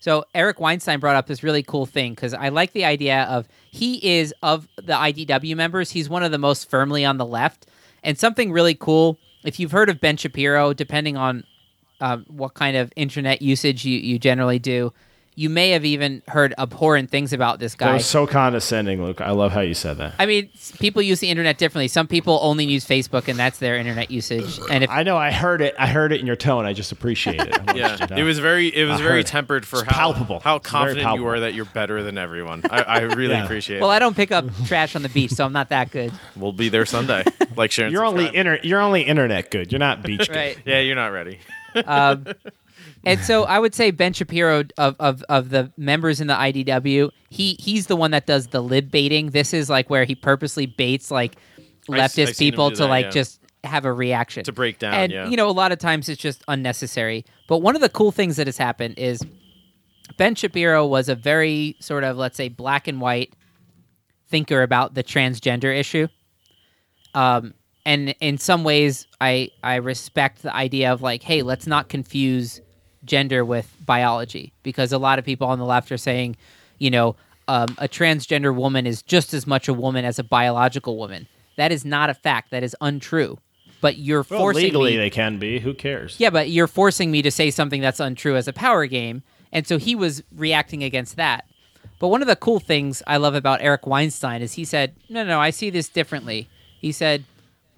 So 0.00 0.24
eric 0.34 0.60
weinstein 0.60 1.00
brought 1.00 1.16
up 1.16 1.26
this 1.26 1.42
really 1.42 1.64
cool 1.64 1.84
thing 1.86 2.12
because 2.12 2.32
i 2.32 2.48
like 2.48 2.72
the 2.72 2.84
idea 2.84 3.22
of 3.24 3.48
he 3.72 4.18
is 4.18 4.32
of 4.40 4.68
the 4.76 4.92
idw 4.92 5.56
members 5.56 5.90
he's 5.90 6.08
one 6.08 6.22
of 6.22 6.30
the 6.30 6.38
most 6.38 6.70
firmly 6.70 7.04
on 7.04 7.16
the 7.16 7.26
left. 7.26 7.66
And 8.04 8.16
something 8.18 8.52
really 8.52 8.74
cool 8.74 9.18
if 9.44 9.58
you've 9.58 9.72
heard 9.72 9.88
of 9.88 10.00
ben 10.00 10.16
shapiro 10.16 10.72
depending 10.72 11.16
on 11.16 11.44
uh, 12.00 12.18
what 12.28 12.52
kind 12.52 12.76
of 12.76 12.92
internet 12.94 13.40
usage 13.40 13.84
you, 13.84 13.98
you 13.98 14.18
generally 14.18 14.58
do 14.58 14.92
you 15.38 15.50
may 15.50 15.70
have 15.70 15.84
even 15.84 16.22
heard 16.28 16.54
abhorrent 16.56 17.10
things 17.10 17.32
about 17.34 17.58
this 17.58 17.74
That 17.74 17.84
guy 17.84 17.92
was 17.92 18.06
so 18.06 18.26
condescending, 18.26 19.04
Luke. 19.04 19.20
I 19.20 19.32
love 19.32 19.52
how 19.52 19.60
you 19.60 19.74
said 19.74 19.98
that. 19.98 20.14
I 20.18 20.24
mean, 20.24 20.48
people 20.80 21.02
use 21.02 21.20
the 21.20 21.28
internet 21.28 21.58
differently. 21.58 21.88
Some 21.88 22.06
people 22.06 22.38
only 22.40 22.64
use 22.64 22.86
Facebook, 22.86 23.28
and 23.28 23.38
that's 23.38 23.58
their 23.58 23.76
internet 23.76 24.10
usage. 24.10 24.58
And 24.70 24.82
if 24.82 24.88
I 24.90 25.02
know. 25.02 25.18
I 25.18 25.30
heard 25.30 25.60
it. 25.60 25.74
I 25.78 25.86
heard 25.88 26.12
it 26.12 26.20
in 26.20 26.26
your 26.26 26.36
tone. 26.36 26.64
I 26.64 26.72
just 26.72 26.90
appreciate 26.90 27.40
it. 27.42 27.54
I 27.68 27.72
you 27.74 27.80
Yeah, 27.80 28.06
know. 28.10 28.16
it 28.16 28.22
was 28.22 28.38
very 28.38 28.68
it 28.74 28.86
was 28.86 28.98
I 28.98 29.02
very 29.04 29.22
tempered 29.24 29.66
for 29.66 29.84
how 29.84 30.12
palpable. 30.12 30.40
how 30.40 30.56
It's 30.56 30.70
very 30.70 30.80
confident 30.80 30.98
you 31.00 31.04
palpable. 31.04 31.28
are 31.28 31.40
that 31.40 31.52
you're 31.54 31.64
better 31.66 32.02
than 32.02 32.16
everyone. 32.16 32.62
I, 32.70 32.82
I 32.82 33.00
really 33.00 33.34
Yeah. 33.34 33.44
appreciate 33.44 33.80
well, 33.80 33.88
it. 33.88 33.90
Well, 33.90 33.96
I 33.96 33.98
don't 33.98 34.16
pick 34.16 34.32
up 34.32 34.46
trash 34.66 34.96
on 34.96 35.02
the 35.02 35.10
beach, 35.10 35.32
so 35.32 35.44
I'm 35.44 35.52
not 35.52 35.68
that 35.68 35.90
good. 35.90 36.12
We'll 36.34 36.52
be 36.52 36.70
there 36.70 36.86
Sunday. 36.86 37.24
Like 37.56 37.72
Sharon. 37.72 37.92
You're 37.92 38.06
only 38.06 38.24
subscribe. 38.24 38.46
inter- 38.46 38.60
You're 38.62 38.80
only 38.80 39.02
internet 39.02 39.50
good. 39.50 39.70
You're 39.70 39.78
not 39.80 40.02
beach 40.02 40.28
good. 40.28 40.34
Right. 40.36 40.58
Yeah, 40.64 40.80
you're 40.80 40.96
not 40.96 41.08
ready. 41.12 41.40
Um, 41.84 42.26
And 43.06 43.20
so 43.20 43.44
I 43.44 43.58
would 43.58 43.74
say 43.74 43.92
Ben 43.92 44.12
Shapiro 44.12 44.64
of, 44.76 44.96
of, 44.98 45.22
of 45.28 45.50
the 45.50 45.72
members 45.76 46.20
in 46.20 46.26
the 46.26 46.34
IDW, 46.34 47.10
he 47.30 47.56
he's 47.60 47.86
the 47.86 47.96
one 47.96 48.10
that 48.10 48.26
does 48.26 48.48
the 48.48 48.60
lib 48.60 48.90
baiting. 48.90 49.30
This 49.30 49.54
is 49.54 49.70
like 49.70 49.88
where 49.88 50.04
he 50.04 50.14
purposely 50.14 50.66
baits 50.66 51.10
like 51.10 51.36
I 51.88 51.92
I 51.92 51.98
leftist 51.98 52.28
him 52.28 52.34
people 52.34 52.70
to 52.72 52.76
that, 52.78 52.88
like 52.88 53.04
yeah. 53.06 53.10
just 53.10 53.40
have 53.62 53.84
a 53.84 53.92
reaction 53.92 54.44
To 54.44 54.52
break 54.52 54.78
down, 54.78 54.94
And 54.94 55.12
yeah. 55.12 55.28
you 55.28 55.36
know, 55.36 55.48
a 55.48 55.52
lot 55.52 55.72
of 55.72 55.78
times 55.78 56.08
it's 56.08 56.20
just 56.20 56.42
unnecessary. 56.48 57.24
But 57.48 57.58
one 57.58 57.74
of 57.74 57.80
the 57.80 57.88
cool 57.88 58.12
things 58.12 58.36
that 58.36 58.46
has 58.46 58.58
happened 58.58 58.98
is 58.98 59.22
Ben 60.16 60.34
Shapiro 60.34 60.86
was 60.86 61.08
a 61.08 61.14
very 61.14 61.76
sort 61.80 62.02
of 62.02 62.16
let's 62.16 62.36
say 62.36 62.48
black 62.48 62.88
and 62.88 63.00
white 63.00 63.34
thinker 64.28 64.62
about 64.62 64.94
the 64.94 65.04
transgender 65.04 65.76
issue. 65.76 66.08
Um, 67.14 67.54
and 67.84 68.16
in 68.20 68.38
some 68.38 68.64
ways, 68.64 69.06
I 69.20 69.50
I 69.62 69.76
respect 69.76 70.42
the 70.42 70.54
idea 70.54 70.92
of 70.92 71.02
like, 71.02 71.22
hey, 71.22 71.42
let's 71.42 71.68
not 71.68 71.88
confuse 71.88 72.60
gender 73.06 73.44
with 73.44 73.72
biology 73.84 74.52
because 74.62 74.92
a 74.92 74.98
lot 74.98 75.18
of 75.18 75.24
people 75.24 75.46
on 75.46 75.58
the 75.58 75.64
left 75.64 75.90
are 75.92 75.96
saying, 75.96 76.36
you 76.78 76.90
know, 76.90 77.16
um, 77.48 77.68
a 77.78 77.88
transgender 77.88 78.54
woman 78.54 78.86
is 78.86 79.02
just 79.02 79.32
as 79.32 79.46
much 79.46 79.68
a 79.68 79.72
woman 79.74 80.04
as 80.04 80.18
a 80.18 80.24
biological 80.24 80.96
woman. 80.98 81.26
That 81.56 81.72
is 81.72 81.84
not 81.84 82.10
a 82.10 82.14
fact. 82.14 82.50
That 82.50 82.62
is 82.62 82.76
untrue. 82.80 83.38
But 83.80 83.98
you're 83.98 84.24
Well, 84.28 84.40
forcing 84.40 84.64
legally 84.64 84.92
me. 84.92 84.96
they 84.96 85.10
can 85.10 85.38
be. 85.38 85.60
Who 85.60 85.72
cares? 85.74 86.16
Yeah, 86.18 86.30
but 86.30 86.50
you're 86.50 86.66
forcing 86.66 87.10
me 87.10 87.22
to 87.22 87.30
say 87.30 87.50
something 87.50 87.80
that's 87.80 88.00
untrue 88.00 88.36
as 88.36 88.48
a 88.48 88.52
power 88.52 88.86
game. 88.86 89.22
And 89.52 89.66
so 89.66 89.78
he 89.78 89.94
was 89.94 90.22
reacting 90.34 90.82
against 90.82 91.16
that. 91.16 91.46
But 91.98 92.08
one 92.08 92.20
of 92.20 92.28
the 92.28 92.36
cool 92.36 92.58
things 92.58 93.02
I 93.06 93.16
love 93.18 93.34
about 93.34 93.62
Eric 93.62 93.86
Weinstein 93.86 94.42
is 94.42 94.54
he 94.54 94.64
said, 94.64 94.94
no, 95.08 95.24
no, 95.24 95.40
I 95.40 95.50
see 95.50 95.70
this 95.70 95.88
differently. 95.88 96.48
He 96.80 96.90
said, 96.92 97.24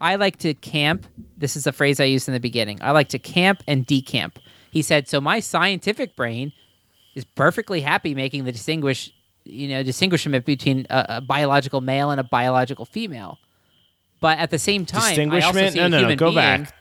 I 0.00 0.16
like 0.16 0.38
to 0.38 0.54
camp. 0.54 1.06
This 1.36 1.56
is 1.56 1.66
a 1.66 1.72
phrase 1.72 2.00
I 2.00 2.04
used 2.04 2.26
in 2.28 2.34
the 2.34 2.40
beginning. 2.40 2.78
I 2.80 2.92
like 2.92 3.08
to 3.10 3.18
camp 3.18 3.62
and 3.68 3.86
decamp. 3.86 4.36
He 4.70 4.82
said, 4.82 5.08
so 5.08 5.20
my 5.20 5.40
scientific 5.40 6.14
brain 6.16 6.52
is 7.14 7.24
perfectly 7.24 7.80
happy 7.80 8.14
making 8.14 8.44
the 8.44 8.52
distinguish, 8.52 9.10
you 9.44 9.68
know, 9.68 9.82
distinguishment 9.82 10.44
between 10.44 10.86
a, 10.90 11.06
a 11.08 11.20
biological 11.20 11.80
male 11.80 12.10
and 12.10 12.20
a 12.20 12.24
biological 12.24 12.84
female. 12.84 13.38
But 14.20 14.38
at 14.38 14.50
the 14.50 14.58
same 14.58 14.84
time, 14.84 15.00
I 15.00 15.40
also 15.40 15.52
Distinguishment? 15.52 15.72
see 15.72 15.78
No, 15.80 15.88
no, 15.88 16.08
no. 16.08 16.16
Go 16.16 16.26
being- 16.26 16.34
back. 16.36 16.74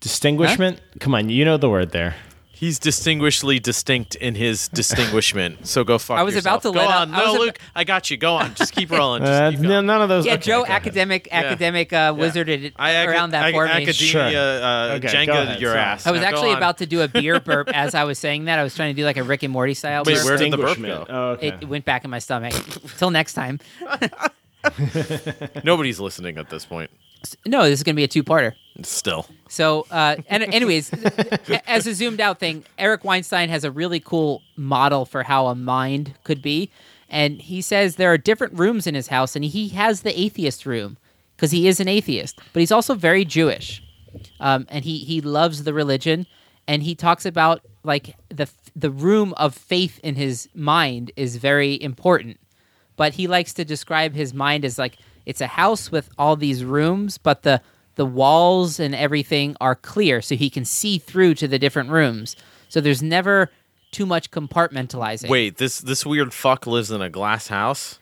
Distinguishment? 0.00 0.80
Come 1.00 1.14
on. 1.14 1.28
You 1.30 1.44
know 1.44 1.56
the 1.56 1.70
word 1.70 1.90
there. 1.90 2.14
He's 2.58 2.78
distinguishedly 2.78 3.58
distinct 3.60 4.14
in 4.14 4.34
his 4.34 4.68
distinguishment. 4.80 5.66
So 5.66 5.84
go 5.84 5.98
fuck 5.98 6.18
I 6.18 6.22
was 6.22 6.34
yourself. 6.34 6.64
about 6.64 6.68
to 6.70 6.72
go 6.74 6.78
let 6.86 6.88
out- 6.90 7.08
on. 7.08 7.14
I 7.14 7.18
was 7.18 7.26
No, 7.26 7.34
ab- 7.34 7.40
Luke, 7.40 7.58
I 7.74 7.84
got 7.84 8.10
you. 8.10 8.16
Go 8.16 8.34
on. 8.36 8.54
Just 8.54 8.72
keep 8.72 8.90
rolling. 8.98 9.22
Just 9.22 9.30
Uh, 9.42 9.50
keep 9.50 9.60
no, 9.60 9.68
going. 9.68 9.86
none 9.86 10.00
of 10.00 10.08
those. 10.08 10.24
Yeah, 10.24 10.32
okay, 10.34 10.42
Joe 10.42 10.58
go 10.60 10.64
ahead. 10.64 10.76
academic 10.76 11.28
academic 11.30 11.92
uh, 11.92 12.14
wizarded 12.14 12.64
it 12.64 12.72
I 12.76 12.96
ac- 13.02 13.08
around 13.10 13.32
that 13.32 13.44
ac- 13.48 13.52
for 13.54 13.64
me. 13.66 13.70
academia 13.70 13.94
Sure. 13.94 14.22
uh, 14.22 14.94
Okay, 14.96 15.08
Jenga 15.08 15.60
your 15.60 15.72
sorry. 15.72 15.80
ass. 15.82 16.06
I 16.06 16.12
was 16.12 16.22
Now, 16.22 16.28
actually 16.28 16.52
about 16.54 16.78
to 16.78 16.86
do 16.86 17.02
a 17.02 17.08
beer 17.08 17.40
burp 17.48 17.68
as 17.74 17.94
I 17.94 18.04
was 18.04 18.18
saying 18.18 18.46
that. 18.46 18.58
I 18.58 18.62
was 18.62 18.74
trying 18.74 18.94
to 18.94 18.98
do 18.98 19.04
like 19.04 19.18
a 19.18 19.22
Rick 19.22 19.42
and 19.42 19.52
Morty 19.52 19.74
style 19.74 20.02
Wait, 20.06 20.14
burp. 20.16 20.24
where 20.24 20.36
did 20.38 20.50
the 20.50 20.56
burp 20.56 20.80
go? 20.80 21.06
Oh, 21.10 21.22
okay. 21.32 21.48
It 21.60 21.68
went 21.68 21.84
back 21.84 22.04
in 22.04 22.10
my 22.10 22.20
stomach. 22.20 22.54
Till 22.96 23.10
next 23.10 23.34
time. 23.34 23.60
Nobody's 25.62 26.00
listening 26.00 26.38
at 26.38 26.50
this 26.50 26.64
point. 26.64 26.90
No, 27.44 27.64
this 27.64 27.78
is 27.80 27.82
going 27.82 27.94
to 27.94 27.96
be 27.96 28.04
a 28.04 28.08
two-parter. 28.08 28.52
Still. 28.82 29.26
So, 29.48 29.86
uh, 29.90 30.16
and 30.28 30.42
anyways, 30.42 30.90
as 31.66 31.86
a 31.86 31.94
zoomed 31.94 32.20
out 32.20 32.38
thing, 32.38 32.64
Eric 32.78 33.04
Weinstein 33.04 33.48
has 33.48 33.64
a 33.64 33.70
really 33.70 34.00
cool 34.00 34.42
model 34.56 35.04
for 35.04 35.22
how 35.22 35.46
a 35.46 35.54
mind 35.54 36.14
could 36.24 36.42
be. 36.42 36.70
And 37.08 37.40
he 37.40 37.60
says 37.60 37.96
there 37.96 38.12
are 38.12 38.18
different 38.18 38.58
rooms 38.58 38.86
in 38.86 38.94
his 38.94 39.08
house, 39.08 39.36
and 39.36 39.44
he 39.44 39.68
has 39.68 40.02
the 40.02 40.18
atheist 40.18 40.66
room 40.66 40.96
because 41.36 41.52
he 41.52 41.68
is 41.68 41.78
an 41.78 41.86
atheist, 41.88 42.38
but 42.52 42.60
he's 42.60 42.72
also 42.72 42.94
very 42.94 43.24
Jewish. 43.24 43.82
Um, 44.40 44.66
and 44.68 44.84
he, 44.84 44.98
he 44.98 45.20
loves 45.20 45.64
the 45.64 45.74
religion. 45.74 46.26
And 46.66 46.82
he 46.82 46.96
talks 46.96 47.24
about 47.24 47.60
like 47.84 48.16
the, 48.28 48.48
the 48.74 48.90
room 48.90 49.32
of 49.36 49.54
faith 49.54 50.00
in 50.02 50.16
his 50.16 50.48
mind 50.54 51.12
is 51.16 51.36
very 51.36 51.80
important 51.80 52.40
but 52.96 53.14
he 53.14 53.26
likes 53.26 53.52
to 53.54 53.64
describe 53.64 54.14
his 54.14 54.34
mind 54.34 54.64
as 54.64 54.78
like 54.78 54.96
it's 55.24 55.40
a 55.40 55.46
house 55.46 55.90
with 55.90 56.08
all 56.18 56.36
these 56.36 56.64
rooms, 56.64 57.18
but 57.18 57.42
the 57.42 57.60
the 57.96 58.06
walls 58.06 58.80
and 58.80 58.94
everything 58.94 59.56
are 59.60 59.74
clear, 59.74 60.22
so 60.22 60.34
he 60.36 60.48
can 60.48 60.64
see 60.64 60.98
through 60.98 61.34
to 61.34 61.48
the 61.48 61.58
different 61.58 61.90
rooms. 61.90 62.36
So 62.68 62.80
there's 62.80 63.02
never 63.02 63.50
too 63.90 64.06
much 64.06 64.30
compartmentalizing. 64.30 65.28
Wait, 65.28 65.58
this 65.58 65.80
this 65.80 66.06
weird 66.06 66.32
fuck 66.32 66.66
lives 66.66 66.90
in 66.90 67.02
a 67.02 67.10
glass 67.10 67.48
house? 67.48 67.98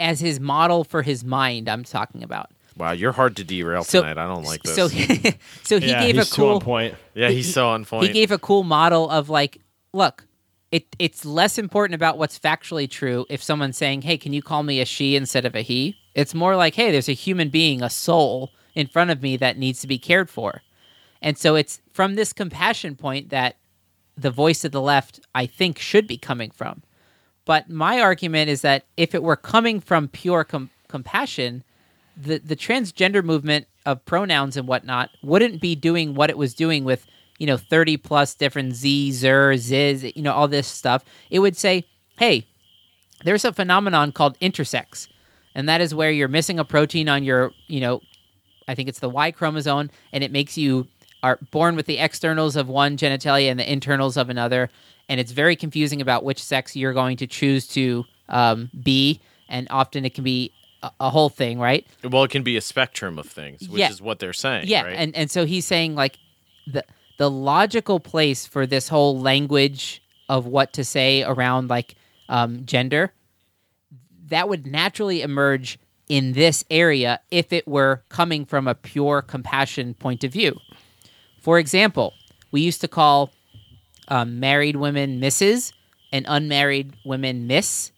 as 0.00 0.20
his 0.20 0.40
model 0.40 0.84
for 0.84 1.02
his 1.02 1.24
mind, 1.24 1.68
I'm 1.68 1.84
talking 1.84 2.22
about. 2.22 2.50
Wow, 2.76 2.92
you're 2.92 3.12
hard 3.12 3.36
to 3.36 3.44
derail 3.44 3.84
So 3.84 4.00
tonight. 4.00 4.18
I 4.18 4.26
don't 4.26 4.44
like 4.44 4.62
this. 4.62 4.74
So 4.74 4.88
so 5.62 5.80
he 5.80 5.90
yeah, 5.90 6.02
gave 6.02 6.16
he's 6.16 6.32
a 6.32 6.34
too 6.34 6.46
on 6.46 6.52
cool 6.54 6.60
point. 6.60 6.94
yeah, 7.14 7.30
he's 7.30 7.52
so 7.52 7.68
on 7.68 7.84
point. 7.84 8.08
He 8.08 8.12
gave 8.12 8.32
a 8.32 8.38
cool 8.38 8.64
model 8.64 9.08
of 9.08 9.28
like, 9.28 9.58
look, 9.92 10.26
it 10.72 10.84
it's 10.98 11.24
less 11.24 11.58
important 11.58 11.94
about 11.94 12.18
what's 12.18 12.38
factually 12.38 12.90
true 12.90 13.26
if 13.30 13.42
someone's 13.42 13.76
saying, 13.76 14.02
"Hey, 14.02 14.18
can 14.18 14.32
you 14.32 14.42
call 14.42 14.64
me 14.64 14.80
a 14.80 14.84
she 14.84 15.14
instead 15.14 15.44
of 15.44 15.54
a 15.54 15.60
he?" 15.60 15.96
It's 16.14 16.34
more 16.34 16.56
like, 16.56 16.74
"Hey, 16.74 16.90
there's 16.90 17.08
a 17.08 17.12
human 17.12 17.48
being, 17.48 17.80
a 17.80 17.90
soul 17.90 18.52
in 18.74 18.86
front 18.86 19.10
of 19.10 19.22
me 19.22 19.36
that 19.36 19.58
needs 19.58 19.80
to 19.80 19.86
be 19.86 19.98
cared 19.98 20.30
for." 20.30 20.62
And 21.22 21.38
so 21.38 21.54
it's 21.54 21.80
from 21.92 22.14
this 22.14 22.32
compassion 22.32 22.96
point 22.96 23.30
that 23.30 23.56
the 24.16 24.30
voice 24.30 24.64
of 24.64 24.72
the 24.72 24.80
left, 24.80 25.20
I 25.34 25.46
think, 25.46 25.78
should 25.78 26.06
be 26.06 26.18
coming 26.18 26.50
from. 26.50 26.82
But 27.44 27.68
my 27.68 28.00
argument 28.00 28.50
is 28.50 28.62
that 28.62 28.84
if 28.96 29.14
it 29.14 29.22
were 29.22 29.36
coming 29.36 29.80
from 29.80 30.08
pure 30.08 30.44
com- 30.44 30.70
compassion, 30.88 31.64
the 32.16 32.38
the 32.38 32.56
transgender 32.56 33.24
movement 33.24 33.66
of 33.86 34.04
pronouns 34.04 34.56
and 34.56 34.68
whatnot 34.68 35.10
wouldn't 35.22 35.60
be 35.60 35.74
doing 35.74 36.14
what 36.14 36.30
it 36.30 36.38
was 36.38 36.54
doing 36.54 36.84
with 36.84 37.06
you 37.38 37.46
know 37.46 37.56
30 37.56 37.96
plus 37.98 38.34
different 38.34 38.74
z 38.74 39.10
zer 39.12 39.56
ziz 39.56 40.04
you 40.14 40.22
know 40.22 40.32
all 40.32 40.48
this 40.48 40.66
stuff 40.68 41.04
it 41.30 41.40
would 41.40 41.56
say 41.56 41.84
hey 42.18 42.46
there's 43.24 43.44
a 43.44 43.52
phenomenon 43.52 44.12
called 44.12 44.38
intersex 44.38 45.08
and 45.54 45.68
that 45.68 45.80
is 45.80 45.94
where 45.94 46.10
you're 46.10 46.28
missing 46.28 46.58
a 46.58 46.64
protein 46.64 47.08
on 47.08 47.24
your 47.24 47.52
you 47.66 47.80
know 47.80 48.00
i 48.68 48.74
think 48.74 48.88
it's 48.88 49.00
the 49.00 49.08
y 49.08 49.30
chromosome 49.30 49.90
and 50.12 50.24
it 50.24 50.30
makes 50.32 50.56
you 50.58 50.86
are 51.22 51.38
born 51.50 51.74
with 51.76 51.86
the 51.86 51.98
externals 51.98 52.56
of 52.56 52.68
one 52.68 52.96
genitalia 52.96 53.50
and 53.50 53.58
the 53.58 53.70
internals 53.72 54.16
of 54.16 54.28
another 54.30 54.70
and 55.08 55.20
it's 55.20 55.32
very 55.32 55.56
confusing 55.56 56.00
about 56.00 56.24
which 56.24 56.42
sex 56.42 56.74
you're 56.76 56.92
going 56.94 57.16
to 57.16 57.26
choose 57.26 57.66
to 57.66 58.04
um, 58.28 58.70
be 58.82 59.20
and 59.48 59.66
often 59.70 60.04
it 60.04 60.14
can 60.14 60.24
be 60.24 60.50
a, 60.82 60.90
a 61.00 61.10
whole 61.10 61.28
thing 61.28 61.58
right 61.58 61.86
well, 62.02 62.24
it 62.24 62.30
can 62.30 62.42
be 62.42 62.56
a 62.56 62.60
spectrum 62.60 63.18
of 63.18 63.26
things, 63.26 63.68
which 63.68 63.80
Yeah. 63.80 63.90
is 63.90 64.00
what 64.02 64.18
they're 64.18 64.32
saying. 64.32 64.66
yeah 64.68 64.82
right? 64.82 64.94
and 64.96 65.14
and 65.16 65.30
so 65.30 65.44
he's 65.46 65.64
saying 65.66 65.94
like 65.94 66.18
the 66.66 66.84
the 67.18 67.30
logical 67.30 68.00
place 68.00 68.46
for 68.46 68.66
this 68.66 68.88
whole 68.88 69.18
language 69.20 70.02
of 70.28 70.46
what 70.46 70.72
to 70.72 70.84
say 70.84 71.22
around 71.22 71.68
like 71.68 71.94
um, 72.28 72.64
gender 72.66 73.12
that 74.28 74.48
would 74.48 74.66
naturally 74.66 75.20
emerge 75.22 75.78
in 76.08 76.32
this 76.32 76.64
area 76.70 77.20
if 77.30 77.52
it 77.52 77.66
were 77.66 78.02
coming 78.08 78.44
from 78.44 78.68
a 78.68 78.74
pure 78.74 79.22
compassion 79.22 79.94
point 79.94 80.24
of 80.24 80.32
view. 80.32 80.58
For 81.40 81.58
example 81.58 82.14
we 82.50 82.60
used 82.60 82.80
to 82.82 82.88
call 82.88 83.30
um, 84.08 84.38
married 84.38 84.76
women 84.76 85.20
mrs 85.20 85.72
and 86.12 86.24
unmarried 86.28 86.94
women 87.04 87.46
miss. 87.46 87.90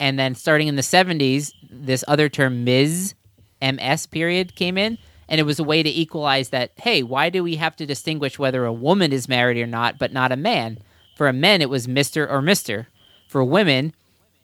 And 0.00 0.18
then 0.18 0.34
starting 0.34 0.68
in 0.68 0.76
the 0.76 0.82
70s 0.82 1.52
this 1.70 2.04
other 2.08 2.28
term 2.28 2.64
ms 2.64 3.14
ms 3.60 4.06
period 4.06 4.54
came 4.54 4.78
in. 4.78 4.98
And 5.26 5.40
it 5.40 5.44
was 5.44 5.58
a 5.58 5.64
way 5.64 5.82
to 5.82 5.88
equalize 5.88 6.50
that 6.50 6.72
hey 6.76 7.02
why 7.02 7.30
do 7.30 7.42
we 7.42 7.56
have 7.56 7.76
to 7.76 7.86
distinguish 7.86 8.38
whether 8.38 8.64
a 8.64 8.72
woman 8.72 9.12
is 9.12 9.28
married 9.28 9.58
or 9.58 9.66
not 9.66 9.98
but 9.98 10.12
not 10.12 10.32
a 10.32 10.36
man? 10.36 10.78
For 11.16 11.28
a 11.28 11.32
man, 11.32 11.62
it 11.62 11.70
was 11.70 11.86
mr 11.86 12.28
or 12.28 12.42
mr 12.42 12.86
for 13.28 13.44
women 13.44 13.94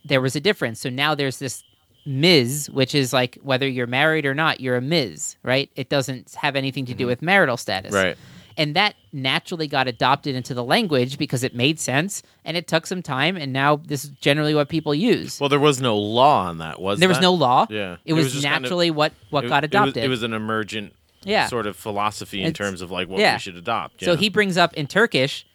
there 0.05 0.21
was 0.21 0.35
a 0.35 0.41
difference. 0.41 0.81
So 0.81 0.91
now 0.91 1.15
there's 1.15 1.39
this 1.39 1.63
Ms., 2.11 2.69
which 2.73 2.95
is 2.95 3.13
like 3.13 3.39
whether 3.43 3.69
you're 3.69 3.87
married 3.87 4.27
or 4.27 4.35
not, 4.35 4.61
you're 4.61 4.77
a 4.77 4.81
Ms., 4.81 5.37
right? 5.43 5.71
It 5.77 5.89
doesn't 5.89 6.35
have 6.35 6.57
anything 6.57 6.85
to 6.87 6.95
do 6.95 7.05
mm-hmm. 7.05 7.09
with 7.09 7.23
marital 7.23 7.57
status. 7.57 7.93
Right. 7.95 8.17
And 8.57 8.75
that 8.77 8.95
naturally 9.13 9.69
got 9.69 9.87
adopted 9.89 10.35
into 10.35 10.53
the 10.53 10.65
language 10.65 11.17
because 11.17 11.45
it 11.45 11.55
made 11.55 11.79
sense 11.81 12.23
and 12.45 12.57
it 12.57 12.67
took 12.67 12.87
some 12.87 13.01
time. 13.01 13.37
And 13.37 13.53
now 13.53 13.77
this 13.77 14.05
is 14.05 14.11
generally 14.11 14.55
what 14.55 14.69
people 14.69 14.95
use. 14.95 15.41
Well, 15.41 15.49
there 15.49 15.61
was 15.61 15.81
no 15.81 15.97
law 15.97 16.43
on 16.47 16.59
that, 16.59 16.81
was 16.81 16.99
there 16.99 17.09
was 17.09 17.19
that? 17.19 17.23
no 17.23 17.33
law. 17.33 17.67
Yeah. 17.71 17.97
It 18.05 18.13
was, 18.13 18.33
just 18.33 18.45
kind 18.45 18.57
of- 18.57 18.63
naturally 18.63 18.91
what, 18.91 19.13
what 19.31 19.45
it- 19.45 19.49
got 19.49 19.65
it 19.65 19.71
was- 19.73 19.83
adopted. 19.83 20.05
It 20.05 20.09
was, 20.09 20.23
an 20.25 20.35
emergent 20.35 20.93
Yeah. 21.25 21.47
sort 21.47 21.67
of 21.67 21.77
philosophy 21.77 22.41
in 22.43 22.49
It's- 22.49 22.59
terms 22.59 22.83
of 22.83 22.91
like 22.91 23.09
what 23.09 23.21
yeah. 23.21 23.37
we 23.37 23.39
should 23.41 23.57
adopt. 23.57 24.05
So 24.05 24.13
yeah. 24.13 24.19
he 24.19 24.29
brings 24.29 24.59
up 24.59 24.75
in 24.75 24.87
Turkish. 24.89 25.47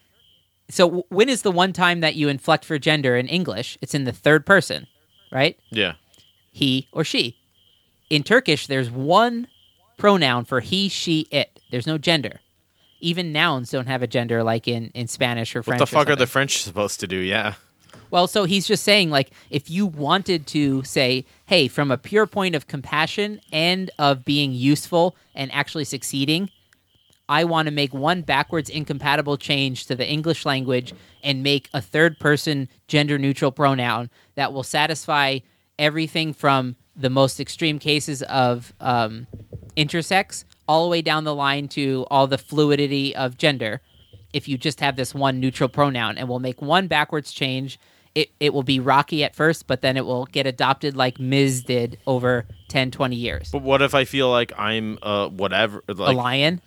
So 0.69 0.85
w- 0.87 1.03
when 1.09 1.29
is 1.29 1.43
the 1.43 1.51
one 1.51 1.73
time 1.73 1.99
that 1.99 2.15
you 2.15 2.27
inflect 2.29 2.65
for 2.65 2.79
gender 2.79 3.15
in 3.15 3.27
English? 3.27 3.77
It's 3.81 3.93
in 3.93 4.05
the 4.05 4.13
third 4.13 4.45
person, 4.47 4.87
right? 5.31 5.59
yeah. 5.69 5.93
He 6.55 6.87
or 6.93 7.03
she. 7.03 7.35
In 8.09 8.23
Turkish, 8.23 8.67
there's 8.67 8.89
one 8.89 9.49
pronoun 9.97 10.45
for 10.45 10.61
he, 10.61 10.87
she, 10.87 11.27
it. 11.29 11.59
There's 11.69 11.85
no 11.85 11.97
gender. 11.97 12.39
Even 13.01 13.33
nouns 13.33 13.71
don't 13.71 13.87
have 13.87 14.01
a 14.01 14.07
gender 14.07 14.41
like 14.41 14.65
in, 14.65 14.89
in 14.93 15.09
Spanish 15.09 15.53
or 15.53 15.63
French. 15.63 15.81
What 15.81 15.89
the 15.89 15.93
fuck 15.93 16.09
are 16.09 16.15
the. 16.15 16.25
French 16.25 16.63
supposed 16.63 17.01
to 17.01 17.07
do? 17.07 17.17
Yeah. 17.17 17.55
Well, 18.09 18.27
so 18.27 18.45
he's 18.45 18.65
just 18.65 18.83
saying, 18.83 19.09
like, 19.09 19.31
if 19.49 19.69
you 19.69 19.85
wanted 19.85 20.47
to 20.47 20.81
say, 20.83 21.25
hey, 21.45 21.67
from 21.67 21.91
a 21.91 21.97
pure 21.97 22.25
point 22.25 22.55
of 22.55 22.67
compassion 22.67 23.41
and 23.51 23.91
of 23.99 24.23
being 24.23 24.53
useful 24.53 25.17
and 25.33 25.51
actually 25.51 25.83
succeeding, 25.83 26.49
I 27.27 27.43
want 27.43 27.65
to 27.65 27.73
make 27.73 27.93
one 27.93 28.21
backwards 28.21 28.69
incompatible 28.69 29.35
change 29.35 29.87
to 29.87 29.95
the 29.95 30.09
English 30.09 30.45
language 30.45 30.93
and 31.21 31.43
make 31.43 31.69
a 31.73 31.81
third 31.81 32.17
person 32.17 32.69
gender 32.87 33.17
neutral 33.17 33.51
pronoun 33.51 34.09
that 34.35 34.53
will 34.53 34.63
satisfy 34.63 35.39
everything 35.79 36.33
from 36.33 36.75
the 36.95 37.09
most 37.09 37.39
extreme 37.39 37.79
cases 37.79 38.21
of 38.23 38.73
um, 38.79 39.27
intersex 39.75 40.45
all 40.67 40.85
the 40.85 40.89
way 40.89 41.01
down 41.01 41.23
the 41.23 41.35
line 41.35 41.67
to 41.67 42.05
all 42.09 42.27
the 42.27 42.37
fluidity 42.37 43.15
of 43.15 43.37
gender. 43.37 43.81
If 44.33 44.47
you 44.47 44.57
just 44.57 44.79
have 44.79 44.95
this 44.95 45.13
one 45.13 45.39
neutral 45.39 45.69
pronoun 45.69 46.17
and 46.17 46.27
we'll 46.27 46.39
make 46.39 46.61
one 46.61 46.87
backwards 46.87 47.31
change. 47.31 47.79
It, 48.15 48.29
it 48.39 48.53
will 48.53 48.63
be 48.63 48.79
rocky 48.79 49.25
at 49.25 49.35
first 49.35 49.67
but 49.67 49.81
then 49.81 49.97
it 49.97 50.05
will 50.05 50.25
get 50.27 50.47
adopted 50.47 50.95
like 50.95 51.19
ms 51.19 51.63
did 51.63 51.97
over 52.07 52.45
10 52.69 52.89
20 52.91 53.13
years. 53.13 53.49
But 53.51 53.61
what 53.61 53.81
if 53.81 53.93
I 53.93 54.05
feel 54.05 54.31
like 54.31 54.53
I'm 54.57 54.97
uh 55.01 55.27
whatever 55.27 55.83
a 55.89 55.93
lion 56.13 56.61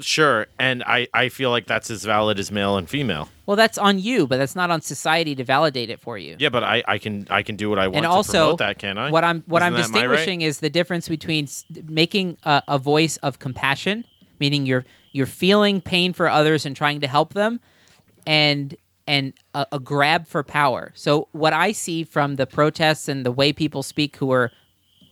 sure 0.00 0.46
and 0.58 0.82
I 0.84 1.06
I 1.12 1.28
feel 1.28 1.50
like 1.50 1.66
that's 1.66 1.90
as 1.90 2.04
valid 2.04 2.38
as 2.38 2.50
male 2.50 2.76
and 2.76 2.88
female. 2.88 3.28
well 3.46 3.56
that's 3.56 3.76
on 3.78 3.98
you 3.98 4.26
but 4.26 4.38
that's 4.38 4.56
not 4.56 4.70
on 4.70 4.80
society 4.80 5.34
to 5.34 5.44
validate 5.44 5.90
it 5.90 6.00
for 6.00 6.16
you 6.18 6.36
Yeah, 6.38 6.48
but 6.48 6.64
I 6.64 6.82
I 6.88 6.98
can 6.98 7.26
I 7.30 7.42
can 7.42 7.56
do 7.56 7.68
what 7.70 7.78
I 7.78 7.88
want 7.88 7.96
and 7.98 8.04
to 8.04 8.10
also 8.10 8.32
promote 8.32 8.58
that, 8.58 8.78
can 8.78 8.96
I? 8.98 9.10
what 9.10 9.24
i'm 9.24 9.42
what 9.46 9.62
i'm 9.62 9.74
Isn't 9.76 9.92
that 9.92 9.98
my 9.98 10.06
right? 10.06 10.16
distinguishing 10.16 10.42
is 10.42 10.60
the 10.60 10.70
difference 10.70 11.08
between 11.08 11.46
making 11.88 12.36
a, 12.44 12.62
a 12.68 12.78
voice 12.78 13.16
of 13.18 13.38
compassion 13.38 14.04
meaning 14.40 14.66
you're 14.66 14.84
you're 15.12 15.26
feeling 15.26 15.80
pain 15.80 16.12
for 16.12 16.28
others 16.28 16.64
and 16.66 16.74
trying 16.74 17.00
to 17.00 17.06
help 17.06 17.34
them 17.34 17.60
and 18.26 18.74
and 19.06 19.34
a, 19.54 19.66
a 19.72 19.78
grab 19.80 20.26
for 20.26 20.42
power 20.42 20.92
so 20.94 21.28
what 21.32 21.52
i 21.52 21.72
see 21.72 22.04
from 22.04 22.36
the 22.36 22.46
protests 22.46 23.08
and 23.08 23.26
the 23.26 23.32
way 23.32 23.52
people 23.52 23.82
speak 23.82 24.16
who 24.16 24.30
are 24.32 24.50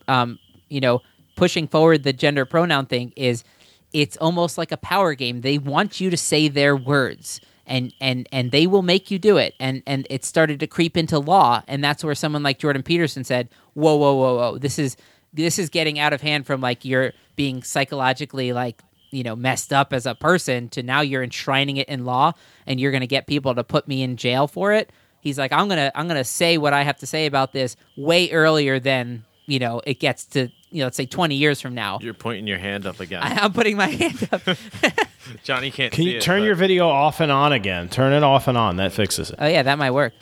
um, 0.09 0.39
you 0.69 0.81
know, 0.81 1.03
pushing 1.37 1.69
forward 1.69 2.03
the 2.03 2.13
gender 2.13 2.45
pronoun 2.45 2.87
thing 2.87 3.13
is 3.17 3.45
it's 3.93 4.17
almost 4.19 4.59
like 4.59 4.73
a 4.73 4.77
power 4.77 5.15
game. 5.15 5.41
They 5.41 5.59
want 5.59 6.01
you 6.01 6.11
to 6.11 6.17
say 6.17 6.49
their 6.49 6.77
words 6.77 7.41
and 7.67 7.93
and 8.01 8.29
and 8.33 8.51
they 8.51 8.67
will 8.67 8.83
make 8.83 9.11
you 9.11 9.19
do 9.19 9.37
it. 9.37 9.55
And 9.61 9.83
and 9.87 10.07
it 10.11 10.25
started 10.25 10.61
to 10.61 10.67
creep 10.67 10.97
into 10.97 11.19
law 11.19 11.63
and 11.69 11.83
that's 11.83 12.05
where 12.05 12.15
someone 12.15 12.43
like 12.43 12.59
Jordan 12.59 12.83
Peterson 12.83 13.25
said, 13.25 13.49
"Whoa, 13.75 13.97
whoa, 13.97 14.15
whoa, 14.15 14.37
whoa. 14.37 14.59
This 14.59 14.79
is 14.79 14.97
this 15.33 15.59
is 15.59 15.69
getting 15.69 15.99
out 15.99 16.13
of 16.13 16.21
hand 16.21 16.47
from 16.47 16.61
like 16.61 16.85
you're 16.85 17.13
being 17.37 17.63
psychologically 17.63 18.53
like 18.53 18.83
you 19.11 19.23
know 19.23 19.37
messed 19.37 19.73
up 19.73 19.93
as 19.93 20.07
a 20.07 20.15
person 20.15 20.69
to 20.69 20.83
now 20.83 21.01
you're 21.01 21.23
enshrining 21.23 21.77
it 21.77 21.89
in 21.89 22.05
law 22.05 22.33
and 22.67 22.81
you're 22.81 22.93
going 22.93 23.01
to 23.01 23.07
get 23.07 23.27
people 23.27 23.55
to 23.55 23.65
put 23.65 23.89
me 23.89 24.03
in 24.03 24.17
jail 24.17 24.47
for 24.47 24.73
it 24.73 24.91
he's 25.21 25.39
like 25.39 25.53
i'm 25.53 25.69
going 25.69 25.79
to 25.79 25.97
i'm 25.99 26.07
going 26.07 26.19
to 26.19 26.25
say 26.25 26.59
what 26.59 26.73
i 26.73 26.83
have 26.83 26.97
to 26.97 27.07
say 27.07 27.27
about 27.27 27.53
this 27.53 27.77
way 27.97 28.31
earlier 28.31 28.79
than 28.79 29.25
you 29.47 29.59
know 29.59 29.81
it 29.87 29.99
gets 30.01 30.25
to 30.27 30.49
you 30.71 30.79
know 30.81 30.85
let's 30.85 30.97
say 30.97 31.07
20 31.07 31.35
years 31.35 31.61
from 31.61 31.75
now 31.75 31.99
You're 32.01 32.15
pointing 32.15 32.47
your 32.47 32.59
hand 32.59 32.87
up 32.87 33.01
again. 33.01 33.23
I, 33.23 33.35
i'm 33.43 33.53
putting 33.53 33.77
my 33.77 33.87
hand 33.89 34.29
up 34.33 34.43
Johnny 35.45 35.71
can't 35.71 35.93
Can 35.93 36.05
see 36.05 36.11
you 36.13 36.17
it, 36.19 36.23
turn 36.23 36.41
but- 36.41 36.47
your 36.47 36.55
video 36.55 36.89
off 36.89 37.21
and 37.21 37.31
on 37.31 37.53
again? 37.53 37.89
Turn 37.89 38.13
it 38.13 38.23
off 38.25 38.49
and 38.49 38.57
on. 38.59 38.77
That 38.77 38.93
fixes 38.93 39.31
it. 39.31 39.37
oh 39.39 39.47
yeah 39.47 39.63
that 39.63 39.79
might 39.79 39.91
work 39.93 40.13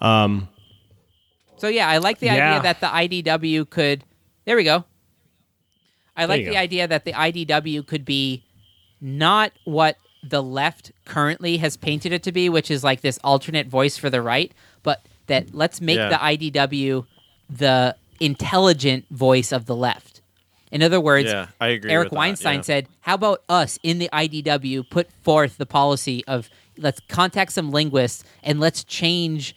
Um, 0.00 0.48
so 1.56 1.68
yeah 1.68 1.88
i 1.88 1.98
like 1.98 2.18
the 2.18 2.26
Yeah. 2.26 2.56
idea 2.58 2.62
that 2.62 2.80
the 2.80 2.86
idw 2.86 3.68
could 3.70 4.04
there 4.44 4.56
we 4.56 4.64
go 4.64 4.84
i 6.16 6.26
like 6.26 6.40
you 6.40 6.46
the 6.48 6.52
go. 6.52 6.58
idea 6.58 6.86
that 6.88 7.04
the 7.04 7.12
idw 7.12 7.86
could 7.86 8.04
be 8.04 8.44
not 9.00 9.52
what 9.64 9.96
the 10.22 10.42
left 10.42 10.92
currently 11.04 11.56
has 11.58 11.76
painted 11.76 12.12
it 12.12 12.22
to 12.24 12.32
be 12.32 12.48
which 12.48 12.70
is 12.70 12.84
like 12.84 13.00
this 13.00 13.18
alternate 13.24 13.68
voice 13.68 13.96
for 13.96 14.10
the 14.10 14.20
right 14.20 14.52
but 14.82 15.06
that 15.28 15.54
let's 15.54 15.80
make 15.80 15.96
Yeah. 15.96 16.08
the 16.10 16.16
idw 16.16 17.06
the 17.48 17.94
intelligent 18.20 19.04
voice 19.10 19.52
of 19.52 19.66
the 19.66 19.76
left 19.76 20.20
in 20.72 20.82
other 20.82 21.00
words 21.00 21.28
Yeah. 21.30 21.46
Eric 21.60 22.10
that, 22.10 22.12
Weinstein 22.12 22.56
yeah. 22.56 22.62
said, 22.62 22.88
"How 23.02 23.14
about 23.14 23.42
us 23.48 23.78
in 23.84 23.98
the 23.98 24.08
IDW 24.12 24.82
put 24.90 25.08
forth 25.22 25.58
the 25.58 25.66
policy 25.66 26.24
of 26.26 26.50
let's 26.76 27.00
contact 27.08 27.52
some 27.52 27.70
linguists 27.70 28.24
and 28.42 28.58
let's 28.58 28.82
change 28.84 29.54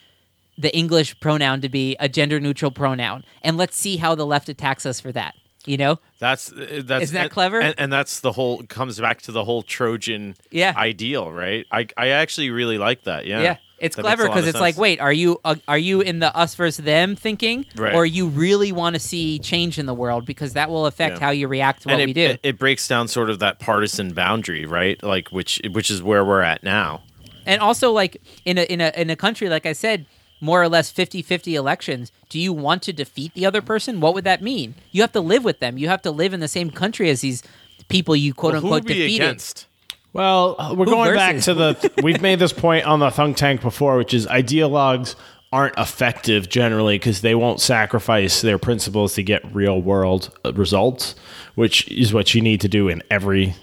the 0.58 0.74
English 0.76 1.20
pronoun 1.20 1.62
to 1.62 1.70
be 1.70 1.96
a 2.00 2.08
gender 2.08 2.40
neutral 2.40 2.70
pronoun 2.70 3.24
and 3.42 3.58
let's 3.58 3.76
see 3.76 3.98
how 3.98 4.14
the 4.14 4.26
left 4.26 4.50
attacks 4.50 4.86
us 4.86 5.00
for 5.00 5.12
that." 5.12 5.34
You 5.66 5.78
know? 5.78 6.00
That's 6.20 6.52
uh, 6.54 6.82
that's 6.86 7.06
Isn't 7.06 7.16
that 7.16 7.24
and- 7.24 7.32
clever? 7.32 7.60
And, 7.60 7.76
and 7.78 7.92
that's 7.92 8.20
the 8.22 8.32
whole 8.32 8.62
comes 8.64 9.00
back 9.00 9.22
to 9.24 9.32
the 9.32 9.44
whole 9.44 9.64
Trojan 9.64 10.36
Yeah. 10.52 10.74
ideal, 10.78 11.32
right? 11.32 11.66
I 11.72 11.88
I 11.98 12.10
actually 12.10 12.52
really 12.52 12.78
like 12.78 13.04
that. 13.06 13.26
Yeah, 13.26 13.42
Yeah. 13.42 13.58
It's 13.82 13.96
That 13.96 14.02
clever 14.04 14.28
because 14.28 14.48
it's 14.48 14.60
like, 14.60 14.78
wait, 14.78 15.00
are 15.00 15.14
you 15.14 15.40
uh, 15.46 15.56
are 15.68 15.78
you 15.78 16.02
in 16.02 16.20
the 16.20 16.36
us 16.36 16.56
versus 16.56 16.84
them 16.84 17.16
thinking, 17.16 17.66
Right. 17.76 17.94
or 17.96 18.06
you 18.06 18.28
really 18.28 18.72
want 18.72 18.96
to 18.96 19.00
see 19.00 19.40
change 19.40 19.78
in 19.80 19.86
the 19.86 19.94
world 19.94 20.26
because 20.26 20.54
that 20.54 20.70
will 20.70 20.86
affect 20.86 21.16
Yeah. 21.20 21.26
how 21.26 21.32
you 21.32 21.48
react 21.48 21.84
to 21.84 21.90
what 21.90 22.00
and 22.00 22.06
we 22.08 22.12
it, 22.12 22.14
do? 22.14 22.22
It, 22.34 22.40
it 22.44 22.60
breaks 22.60 22.88
down 22.88 23.08
sort 23.08 23.30
of 23.30 23.40
that 23.40 23.60
partisan 23.60 24.14
boundary, 24.14 24.66
right? 24.66 25.02
Like 25.04 25.30
which 25.30 25.62
which 25.72 25.90
is 25.90 26.04
where 26.04 26.24
we're 26.26 26.42
at 26.42 26.64
now. 26.64 27.04
and 27.46 27.62
also 27.62 27.92
like 27.92 28.22
in 28.46 28.58
a 28.58 28.64
in 28.64 28.82
a 28.82 28.92
in 28.96 29.10
a 29.10 29.16
country 29.16 29.48
like 29.50 29.66
i 29.66 29.74
said 29.74 30.06
more 30.42 30.62
or 30.62 30.70
less 30.70 30.92
50-50 30.92 31.54
elections 31.54 32.12
do 32.30 32.38
you 32.40 32.52
want 32.54 32.82
to 32.84 32.94
defeat 32.94 33.34
the 33.34 33.46
other 33.46 33.62
person 33.62 34.00
what 34.02 34.14
would 34.14 34.24
that 34.26 34.42
mean 34.42 34.76
you 34.92 35.02
have 35.02 35.12
to 35.14 35.22
live 35.22 35.44
with 35.44 35.60
them 35.60 35.78
you 35.78 35.88
have 35.88 36.02
to 36.02 36.12
live 36.12 36.34
in 36.34 36.42
the 36.42 36.48
same 36.48 36.70
country 36.70 37.10
as 37.10 37.22
these 37.22 37.42
people 37.88 38.16
you 38.16 38.34
quote 38.34 38.54
Well, 38.54 38.64
unquote 38.64 38.86
defeated 38.86 39.16
against? 39.16 39.66
Well, 40.14 40.56
uh, 40.58 40.74
we're 40.76 40.86
Who 40.86 40.92
going 40.92 41.14
back 41.14 41.38
to 41.42 41.54
the. 41.54 41.92
We've 42.04 42.22
made 42.22 42.40
this 42.40 42.54
point 42.54 42.86
on 42.86 43.00
the 43.00 43.10
Thunk 43.12 43.38
Tank 43.38 43.62
before, 43.62 43.98
which 43.98 44.14
is 44.14 44.26
ideologues 44.28 45.16
aren't 45.52 45.78
effective 45.78 46.48
generally 46.50 46.98
because 46.98 47.22
they 47.22 47.34
won't 47.34 47.60
sacrifice 47.60 48.42
their 48.42 48.60
principles 48.60 49.16
to 49.16 49.24
get 49.24 49.44
real 49.54 49.82
world 49.82 50.36
uh, 50.46 50.54
results, 50.54 51.16
which 51.56 51.88
is 51.88 52.14
what 52.14 52.36
you 52.36 52.42
need 52.42 52.62
to 52.62 52.68
do 52.68 52.88
in 52.88 53.02
every 53.10 53.56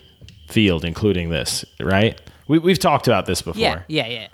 field, 0.48 0.84
including 0.84 1.30
this, 1.30 1.64
right? 1.80 2.20
We, 2.48 2.58
we've 2.58 2.78
talked 2.78 3.06
about 3.06 3.26
this 3.26 3.42
before. 3.42 3.60
yeah 3.60 3.82
yeah 3.88 4.06
yeah 4.06 4.28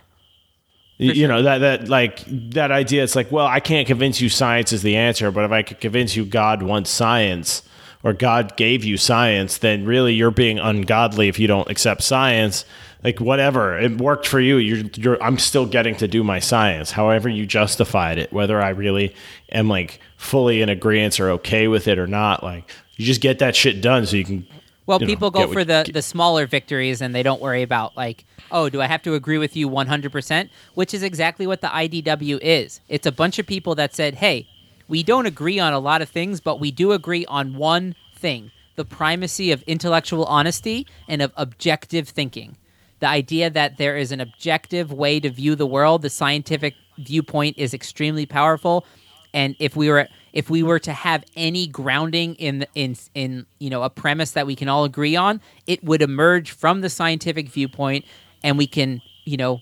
You, 0.98 1.12
you 1.12 1.28
know 1.28 1.42
that 1.42 1.58
that 1.58 1.88
like 1.88 2.24
that 2.52 2.70
idea. 2.70 3.02
It's 3.02 3.16
like, 3.16 3.32
well, 3.32 3.46
I 3.46 3.60
can't 3.60 3.86
convince 3.86 4.20
you 4.20 4.28
science 4.28 4.72
is 4.72 4.82
the 4.82 4.96
answer, 4.96 5.30
but 5.30 5.44
if 5.44 5.50
I 5.50 5.62
could 5.62 5.80
convince 5.80 6.14
you 6.16 6.24
God 6.24 6.62
wants 6.62 6.90
science 6.90 7.62
or 8.04 8.12
God 8.12 8.56
gave 8.56 8.84
you 8.84 8.96
science, 8.96 9.58
then 9.58 9.84
really 9.84 10.14
you're 10.14 10.30
being 10.30 10.58
ungodly 10.58 11.28
if 11.28 11.38
you 11.38 11.46
don't 11.46 11.70
accept 11.70 12.02
science. 12.02 12.64
Like 13.04 13.20
whatever, 13.20 13.78
it 13.78 13.98
worked 14.00 14.26
for 14.26 14.40
you. 14.40 14.56
You're, 14.56 14.86
you're 14.94 15.22
I'm 15.22 15.38
still 15.38 15.66
getting 15.66 15.96
to 15.96 16.08
do 16.08 16.22
my 16.22 16.38
science. 16.38 16.92
However 16.92 17.28
you 17.28 17.46
justified 17.46 18.18
it, 18.18 18.32
whether 18.32 18.62
I 18.62 18.70
really 18.70 19.14
am 19.50 19.68
like 19.68 20.00
fully 20.16 20.62
in 20.62 20.68
agreement 20.68 21.18
or 21.18 21.30
okay 21.30 21.68
with 21.68 21.88
it 21.88 21.98
or 21.98 22.06
not, 22.06 22.44
like 22.44 22.70
you 22.96 23.06
just 23.06 23.20
get 23.20 23.38
that 23.40 23.56
shit 23.56 23.80
done 23.80 24.06
so 24.06 24.16
you 24.16 24.24
can. 24.24 24.46
well 24.86 25.00
you 25.00 25.06
know, 25.06 25.12
people 25.12 25.30
go 25.30 25.52
for 25.52 25.64
the 25.64 25.88
the 25.92 26.02
smaller 26.02 26.46
victories 26.46 27.00
and 27.00 27.14
they 27.14 27.22
don't 27.22 27.40
worry 27.40 27.62
about 27.62 27.96
like 27.96 28.24
oh 28.50 28.68
do 28.68 28.80
i 28.80 28.86
have 28.86 29.02
to 29.02 29.14
agree 29.14 29.38
with 29.38 29.56
you 29.56 29.68
100% 29.68 30.48
which 30.74 30.92
is 30.94 31.02
exactly 31.02 31.46
what 31.46 31.60
the 31.60 31.68
idw 31.68 32.38
is 32.42 32.80
it's 32.88 33.06
a 33.06 33.12
bunch 33.12 33.38
of 33.38 33.46
people 33.46 33.74
that 33.74 33.94
said 33.94 34.14
hey 34.16 34.46
we 34.88 35.02
don't 35.02 35.26
agree 35.26 35.58
on 35.58 35.72
a 35.72 35.78
lot 35.78 36.02
of 36.02 36.08
things 36.08 36.40
but 36.40 36.60
we 36.60 36.70
do 36.70 36.92
agree 36.92 37.24
on 37.26 37.54
one 37.56 37.94
thing 38.14 38.50
the 38.76 38.84
primacy 38.84 39.52
of 39.52 39.62
intellectual 39.62 40.24
honesty 40.24 40.86
and 41.08 41.22
of 41.22 41.32
objective 41.36 42.08
thinking. 42.08 42.56
The 43.00 43.08
idea 43.08 43.50
that 43.50 43.78
there 43.78 43.96
is 43.96 44.12
an 44.12 44.20
objective 44.20 44.92
way 44.92 45.20
to 45.20 45.30
view 45.30 45.56
the 45.56 45.66
world 45.66 46.02
the 46.02 46.10
scientific 46.10 46.74
viewpoint 46.98 47.58
is 47.58 47.74
extremely 47.74 48.26
powerful. 48.26 48.86
And 49.34 49.56
if 49.58 49.76
we 49.76 49.88
were 49.90 50.08
if 50.32 50.48
we 50.48 50.62
were 50.62 50.78
to 50.78 50.92
have 50.92 51.24
any 51.36 51.66
grounding 51.66 52.34
in 52.36 52.66
in 52.74 52.96
in 53.14 53.46
you 53.58 53.70
know 53.70 53.82
a 53.82 53.90
premise 53.90 54.32
that 54.32 54.46
we 54.46 54.54
can 54.54 54.68
all 54.68 54.84
agree 54.84 55.16
on 55.16 55.40
it 55.66 55.82
would 55.82 56.02
emerge 56.02 56.50
from 56.50 56.80
the 56.80 56.90
scientific 56.90 57.48
viewpoint 57.48 58.04
and 58.42 58.58
we 58.58 58.66
can 58.66 59.00
you 59.24 59.38
know 59.38 59.60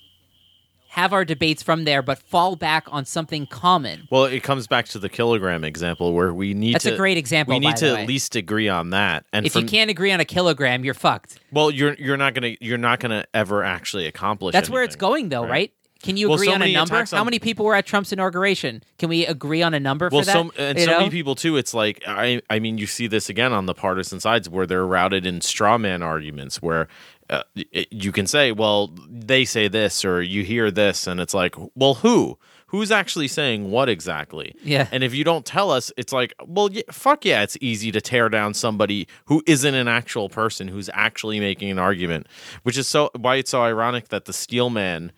have 0.94 1.12
our 1.12 1.24
debates 1.24 1.62
from 1.62 1.84
there, 1.84 2.02
but 2.02 2.18
fall 2.18 2.56
back 2.56 2.84
on 2.90 3.04
something 3.04 3.46
common. 3.46 4.08
Well, 4.10 4.24
it 4.24 4.42
comes 4.42 4.66
back 4.66 4.86
to 4.88 4.98
the 4.98 5.08
kilogram 5.08 5.62
example 5.62 6.12
where 6.14 6.34
we 6.34 6.52
need 6.52 6.74
That's 6.74 6.84
to. 6.84 6.94
a 6.94 6.96
great 6.96 7.16
example, 7.16 7.54
We 7.54 7.60
need 7.60 7.76
to 7.76 7.86
the 7.86 8.00
at 8.00 8.08
least 8.08 8.34
agree 8.34 8.68
on 8.68 8.90
that. 8.90 9.24
And 9.32 9.46
If 9.46 9.52
from, 9.52 9.62
you 9.62 9.68
can't 9.68 9.88
agree 9.88 10.10
on 10.10 10.18
a 10.18 10.24
kilogram, 10.24 10.84
you're 10.84 10.94
fucked. 10.94 11.38
well, 11.52 11.70
you're 11.70 11.94
you're 11.94 12.16
not 12.16 12.34
gonna 12.34 12.56
you're 12.60 12.76
not 12.78 12.98
gonna 12.98 13.24
ever 13.32 13.62
actually 13.62 14.06
accomplish. 14.06 14.52
That's 14.52 14.68
where 14.68 14.82
it's 14.82 14.96
going, 14.96 15.28
though, 15.28 15.42
right? 15.42 15.50
right? 15.50 15.72
Can 16.02 16.16
you 16.16 16.28
Well, 16.30 16.36
agree 16.36 16.46
so 16.48 16.54
on 16.54 16.62
a 16.62 16.72
number? 16.72 16.94
attacks 16.94 17.10
How 17.12 17.22
many 17.24 17.38
people 17.38 17.66
were 17.66 17.74
at 17.76 17.84
Trump's 17.86 18.10
inauguration? 18.10 18.82
Can 18.98 19.10
we 19.10 19.26
agree 19.26 19.62
on 19.62 19.74
a 19.74 19.80
number 19.80 20.08
Well, 20.10 20.22
for 20.22 20.26
that? 20.26 20.32
so 20.32 20.52
and 20.58 20.78
You 20.78 20.86
so 20.86 20.90
know? 20.92 20.98
many 21.00 21.10
people 21.10 21.34
too. 21.36 21.56
It's 21.56 21.72
like 21.74 22.02
I 22.06 22.40
I 22.50 22.58
mean, 22.58 22.78
you 22.78 22.86
see 22.88 23.06
this 23.06 23.28
again 23.28 23.52
on 23.52 23.66
the 23.66 23.74
partisan 23.74 24.18
sides 24.18 24.48
where 24.48 24.66
they're 24.66 24.86
routed 24.86 25.24
in 25.24 25.40
straw 25.40 25.78
man 25.78 26.02
arguments 26.02 26.60
where. 26.60 26.88
Uh, 27.30 27.44
you 27.54 28.10
can 28.10 28.26
say, 28.26 28.50
well, 28.50 28.92
they 29.08 29.44
say 29.44 29.68
this, 29.68 30.04
or 30.04 30.20
you 30.20 30.42
hear 30.42 30.70
this, 30.70 31.06
and 31.06 31.20
it's 31.20 31.32
like, 31.32 31.54
well, 31.76 31.94
who? 31.94 32.36
Who's 32.66 32.90
actually 32.90 33.28
saying 33.28 33.70
what 33.70 33.88
exactly? 33.88 34.54
Yeah. 34.62 34.88
And 34.90 35.02
if 35.04 35.14
you 35.14 35.24
don't 35.24 35.46
tell 35.46 35.70
us, 35.70 35.92
it's 35.96 36.12
like, 36.12 36.34
well, 36.44 36.70
yeah, 36.70 36.82
fuck 36.90 37.24
yeah, 37.24 37.42
it's 37.42 37.56
easy 37.60 37.92
to 37.92 38.00
tear 38.00 38.28
down 38.28 38.54
somebody 38.54 39.08
who 39.26 39.42
isn't 39.46 39.74
an 39.74 39.88
actual 39.88 40.28
person 40.28 40.68
who's 40.68 40.90
actually 40.92 41.40
making 41.40 41.70
an 41.70 41.78
argument, 41.78 42.26
which 42.64 42.76
is 42.76 42.88
so 42.88 43.10
why 43.16 43.36
it's 43.36 43.50
so 43.50 43.62
ironic 43.62 44.08
that 44.08 44.24
the 44.24 44.32
Steel 44.32 44.70
Man 44.70 45.12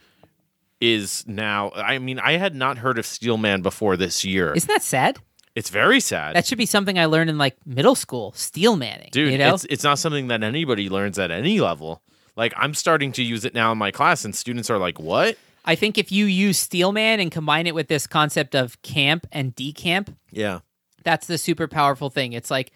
is 0.81 1.25
now. 1.27 1.71
I 1.75 1.99
mean, 1.99 2.19
I 2.19 2.33
had 2.33 2.55
not 2.55 2.79
heard 2.79 2.99
of 2.99 3.07
Steel 3.07 3.37
Man 3.37 3.63
before 3.63 3.97
this 3.97 4.25
year. 4.25 4.53
Isn't 4.55 4.69
that 4.69 4.83
sad? 4.83 5.19
It's 5.55 5.69
very 5.71 6.01
sad. 6.01 6.35
That 6.35 6.47
should 6.47 6.59
be 6.59 6.67
something 6.67 6.99
I 6.99 7.05
learned 7.07 7.29
in 7.31 7.37
like 7.39 7.57
middle 7.67 7.95
school. 7.95 8.33
Steel 8.33 8.77
manning, 8.77 9.11
Dude, 9.13 9.33
You 9.33 9.39
know, 9.39 9.55
it's 9.55 9.65
it's 9.67 9.85
not 9.85 9.99
something 9.99 10.29
that 10.29 10.43
anybody 10.43 10.89
learns 10.89 11.19
at 11.19 11.31
any 11.31 11.61
level. 11.61 12.03
Like 12.37 12.55
I'm 12.57 12.73
starting 12.75 13.13
to 13.13 13.23
use 13.23 13.45
it 13.45 13.53
now 13.55 13.73
in 13.73 13.79
my 13.79 13.91
class 13.91 14.25
and 14.25 14.35
students 14.35 14.71
are 14.71 14.79
like, 14.79 14.99
"What?" 14.99 15.37
I 15.65 15.75
think 15.75 15.99
if 15.99 16.11
you 16.11 16.25
use 16.27 16.59
Steelman 16.59 17.21
and 17.21 17.31
combine 17.31 17.67
it 17.67 17.75
with 17.75 17.87
this 17.89 18.07
concept 18.07 18.55
of 18.57 18.81
camp 18.83 19.27
and 19.31 19.55
decamp, 19.55 20.13
Yeah. 20.33 20.61
that's 21.05 21.27
the 21.29 21.39
super 21.39 21.69
powerful 21.69 22.11
thing. 22.11 22.33
It's 22.33 22.51
like, 22.51 22.73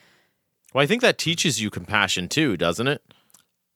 Well, 0.72 0.84
I 0.84 0.86
think 0.86 1.02
that 1.02 1.18
teaches 1.18 1.60
you 1.60 1.68
compassion 1.70 2.28
too, 2.28 2.56
doesn't 2.56 2.86
it? 2.86 3.02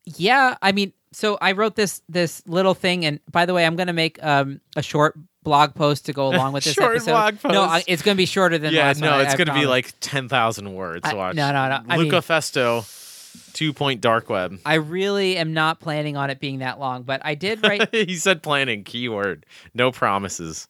yeah, 0.05 0.55
I 0.61 0.71
mean, 0.71 0.93
so 1.11 1.37
I 1.41 1.51
wrote 1.53 1.75
this 1.75 2.01
this 2.07 2.41
little 2.47 2.73
thing, 2.73 3.03
and 3.05 3.19
by 3.31 3.45
the 3.45 3.53
way, 3.53 3.65
I'm 3.65 3.75
going 3.75 3.87
to 3.87 3.93
make 3.93 4.21
um, 4.23 4.61
a 4.75 4.81
short 4.81 5.17
blog 5.43 5.73
post 5.75 6.05
to 6.05 6.13
go 6.13 6.27
along 6.33 6.53
with 6.53 6.63
this 6.63 6.73
Short 6.73 6.95
episode. 6.95 7.11
blog 7.41 7.53
No, 7.53 7.63
I, 7.63 7.83
it's 7.87 8.01
going 8.01 8.15
to 8.15 8.17
be 8.21 8.25
shorter 8.25 8.57
than 8.57 8.73
yeah, 8.73 8.85
last 8.87 9.01
no, 9.01 9.11
one. 9.11 9.19
I- 9.19 9.23
it's 9.23 9.33
I 9.33 9.37
going 9.37 9.47
to 9.47 9.53
be 9.53 9.61
promise. 9.61 9.69
like 9.69 9.93
10,000 9.99 10.73
words. 10.73 11.01
I- 11.03 11.13
Watch. 11.13 11.35
no, 11.35 11.51
no, 11.51 11.69
no, 11.69 11.81
I 11.89 11.97
Luca 11.97 12.11
mean- 12.15 12.21
Festo, 12.21 13.53
two 13.53 13.73
point 13.73 14.01
dark 14.01 14.29
web. 14.29 14.59
I 14.65 14.75
really 14.75 15.37
am 15.37 15.53
not 15.53 15.79
planning 15.79 16.17
on 16.17 16.29
it 16.29 16.39
being 16.39 16.59
that 16.59 16.79
long, 16.79 17.03
but 17.03 17.21
I 17.23 17.35
did 17.35 17.63
write. 17.63 17.89
he 17.93 18.15
said 18.15 18.43
planning, 18.43 18.83
keyword. 18.83 19.45
No 19.73 19.91
promises. 19.91 20.67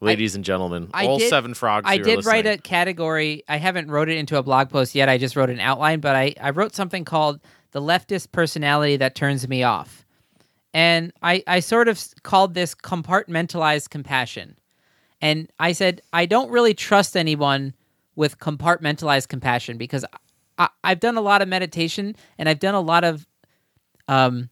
Ladies 0.00 0.34
and 0.34 0.44
gentlemen, 0.44 0.90
I 0.92 1.06
all 1.06 1.18
did- 1.18 1.28
seven 1.30 1.54
frogs. 1.54 1.84
I 1.88 1.94
who 1.96 2.02
are 2.02 2.04
did 2.04 2.26
write 2.26 2.44
a 2.44 2.50
listening. 2.50 2.62
category. 2.62 3.44
I 3.48 3.56
haven't 3.58 3.88
wrote 3.88 4.08
it 4.08 4.18
into 4.18 4.36
a 4.36 4.42
blog 4.42 4.68
post 4.68 4.96
yet. 4.96 5.08
I 5.08 5.16
just 5.16 5.36
wrote 5.36 5.48
an 5.48 5.60
outline, 5.60 6.00
but 6.00 6.16
I, 6.16 6.34
I 6.40 6.50
wrote 6.50 6.74
something 6.74 7.04
called 7.04 7.40
the 7.70 7.80
leftist 7.80 8.32
personality 8.32 8.96
that 8.96 9.14
turns 9.14 9.46
me 9.46 9.62
off. 9.62 10.04
And 10.74 11.12
I, 11.22 11.42
I 11.46 11.60
sort 11.60 11.88
of 11.88 12.02
called 12.22 12.54
this 12.54 12.74
compartmentalized 12.74 13.90
compassion. 13.90 14.56
And 15.20 15.50
I 15.58 15.72
said, 15.72 16.00
I 16.12 16.26
don't 16.26 16.50
really 16.50 16.74
trust 16.74 17.16
anyone 17.16 17.74
with 18.16 18.38
compartmentalized 18.38 19.28
compassion 19.28 19.76
because 19.76 20.04
I, 20.58 20.68
I've 20.82 21.00
done 21.00 21.16
a 21.16 21.20
lot 21.20 21.42
of 21.42 21.48
meditation 21.48 22.16
and 22.38 22.48
I've 22.48 22.58
done 22.58 22.74
a 22.74 22.80
lot 22.80 23.04
of 23.04 23.26
um, 24.08 24.50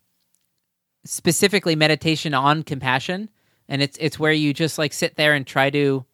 specifically 1.05 1.75
meditation 1.75 2.35
on 2.35 2.62
compassion. 2.62 3.31
And 3.68 3.83
it's 3.83 3.97
it's 3.99 4.18
where 4.18 4.33
you 4.33 4.53
just 4.53 4.79
like 4.79 4.93
sit 4.93 5.16
there 5.16 5.35
and 5.35 5.47
try 5.47 5.71
to 5.71 6.05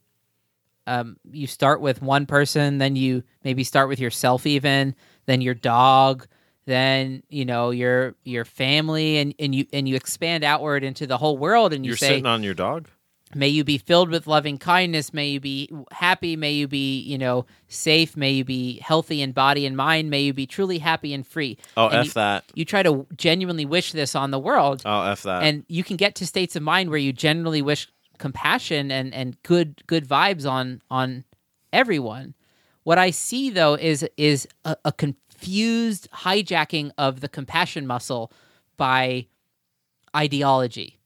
um, 0.87 1.17
you 1.31 1.47
start 1.47 1.81
with 1.81 2.01
one 2.01 2.27
person, 2.27 2.79
then 2.79 2.97
you 2.97 3.25
maybe 3.43 3.65
start 3.65 3.89
with 3.89 3.99
yourself 3.99 4.47
even, 4.47 4.95
then 5.27 5.41
your 5.41 5.55
dog, 5.55 6.27
then 6.67 7.23
you 7.29 7.45
know 7.45 7.71
your 7.71 8.15
your 8.25 8.45
family, 8.45 9.19
and, 9.19 9.35
and 9.39 9.55
you 9.55 9.67
and 9.73 9.89
you 9.89 9.97
expand 9.97 10.45
outward 10.45 10.85
into 10.85 11.07
the 11.07 11.17
whole 11.17 11.39
world, 11.39 11.73
and 11.73 11.85
you 11.85 11.91
You're 11.91 11.97
say, 11.97 12.09
sitting 12.09 12.27
on 12.27 12.43
your 12.43 12.55
dog? 12.55 12.89
May 13.35 13.49
you 13.49 13.65
be 13.65 13.77
filled 13.77 14.09
with 14.11 14.29
loving 14.29 14.57
kindness. 14.57 15.13
May 15.13 15.29
you 15.31 15.41
be 15.41 15.69
happy. 15.91 16.37
May 16.37 16.53
you 16.53 16.69
be, 16.69 17.01
you 17.01 17.19
know, 17.19 17.45
safe. 17.67 18.17
May 18.17 18.31
you 18.31 18.45
be 18.45 18.79
healthy 18.79 19.21
in 19.21 19.33
body 19.33 19.67
and 19.67 19.77
mind. 19.77 20.11
May 20.11 20.21
you 20.23 20.33
be 20.33 20.47
truly 20.47 20.79
happy 20.79 21.13
and 21.13 21.27
free. 21.27 21.59
Oh, 21.77 21.87
And 21.89 21.97
F 21.97 22.05
you, 22.07 22.11
that. 22.13 22.45
You 22.55 22.65
try 22.65 22.85
to 22.85 23.05
genuinely 23.17 23.67
wish 23.67 23.91
this 23.91 24.15
on 24.15 24.31
the 24.31 24.39
world, 24.39 24.83
Oh, 24.87 25.03
F 25.03 25.25
that. 25.25 25.43
and 25.43 25.65
you 25.69 25.83
can 25.83 25.97
get 25.97 26.15
to 26.17 26.27
states 26.27 26.55
of 26.55 26.63
mind 26.63 26.89
where 26.89 27.01
you 27.01 27.13
generally 27.13 27.63
wish 27.63 27.89
compassion 28.19 28.91
and 28.93 29.13
and 29.13 29.43
good 29.43 29.83
good 29.89 30.07
vibes 30.09 30.49
on 30.49 30.81
on 30.89 31.25
everyone. 31.73 32.35
What 32.85 32.99
I 32.99 33.11
see 33.11 33.51
though 33.51 33.75
is 33.75 34.07
is 34.17 34.47
a, 34.65 34.77
a 34.85 34.93
confused 35.47 36.09
hijacking 36.11 36.91
of 36.99 37.21
the 37.21 37.29
compassion 37.29 37.87
muscle 37.87 38.33
by 38.77 39.27
ideology. 40.15 40.99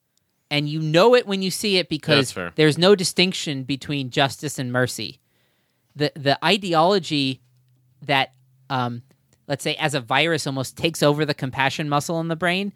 And 0.50 0.66
you 0.66 0.80
know 0.80 1.14
it 1.14 1.26
when 1.26 1.42
you 1.42 1.50
see 1.50 1.76
it 1.76 1.88
because 1.90 2.34
there's 2.56 2.78
no 2.78 2.94
distinction 2.94 3.64
between 3.64 4.08
justice 4.08 4.58
and 4.58 4.72
mercy. 4.72 5.20
The 5.94 6.10
the 6.16 6.42
ideology 6.44 7.42
that 8.02 8.32
um, 8.70 9.02
let's 9.46 9.62
say 9.62 9.74
as 9.76 9.94
a 9.94 10.00
virus 10.00 10.46
almost 10.46 10.76
takes 10.76 11.02
over 11.02 11.26
the 11.26 11.34
compassion 11.34 11.88
muscle 11.88 12.18
in 12.18 12.28
the 12.28 12.36
brain, 12.36 12.72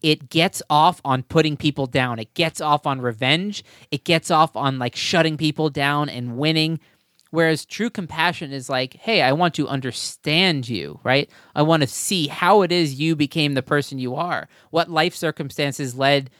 it 0.00 0.30
gets 0.30 0.62
off 0.70 1.00
on 1.04 1.24
putting 1.24 1.56
people 1.56 1.86
down. 1.86 2.20
It 2.20 2.32
gets 2.34 2.60
off 2.60 2.86
on 2.86 3.00
revenge. 3.00 3.64
It 3.90 4.04
gets 4.04 4.30
off 4.30 4.54
on 4.56 4.78
like 4.78 4.94
shutting 4.94 5.36
people 5.36 5.68
down 5.68 6.08
and 6.08 6.38
winning. 6.38 6.78
Whereas 7.30 7.66
true 7.66 7.90
compassion 7.90 8.52
is 8.52 8.70
like, 8.70 8.94
hey, 8.94 9.22
I 9.22 9.32
want 9.32 9.54
to 9.54 9.68
understand 9.68 10.68
you, 10.68 10.98
right? 11.04 11.28
I 11.54 11.62
want 11.62 11.82
to 11.82 11.86
see 11.86 12.26
how 12.26 12.62
it 12.62 12.72
is 12.72 12.98
you 12.98 13.14
became 13.16 13.54
the 13.54 13.62
person 13.62 13.98
you 13.98 14.14
are. 14.14 14.48
What 14.70 14.90
life 14.90 15.14
circumstances 15.14 15.94
led 15.94 16.30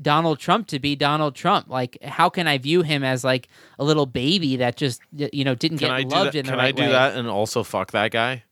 Donald 0.00 0.38
Trump 0.38 0.68
to 0.68 0.78
be 0.78 0.94
Donald 0.94 1.34
Trump? 1.34 1.68
Like, 1.68 2.02
how 2.02 2.28
can 2.28 2.46
I 2.46 2.58
view 2.58 2.82
him 2.82 3.02
as 3.02 3.24
like 3.24 3.48
a 3.78 3.84
little 3.84 4.06
baby 4.06 4.56
that 4.56 4.76
just 4.76 5.00
you 5.12 5.44
know 5.44 5.54
didn't 5.54 5.78
can 5.78 5.88
get 5.88 5.94
I 5.94 6.02
loved 6.02 6.34
in 6.34 6.46
the 6.46 6.50
Can 6.52 6.58
right 6.58 6.68
I 6.68 6.72
do 6.72 6.82
way? 6.82 6.88
that 6.88 7.16
and 7.16 7.28
also 7.28 7.62
fuck 7.64 7.90
that 7.90 8.10
guy? 8.12 8.44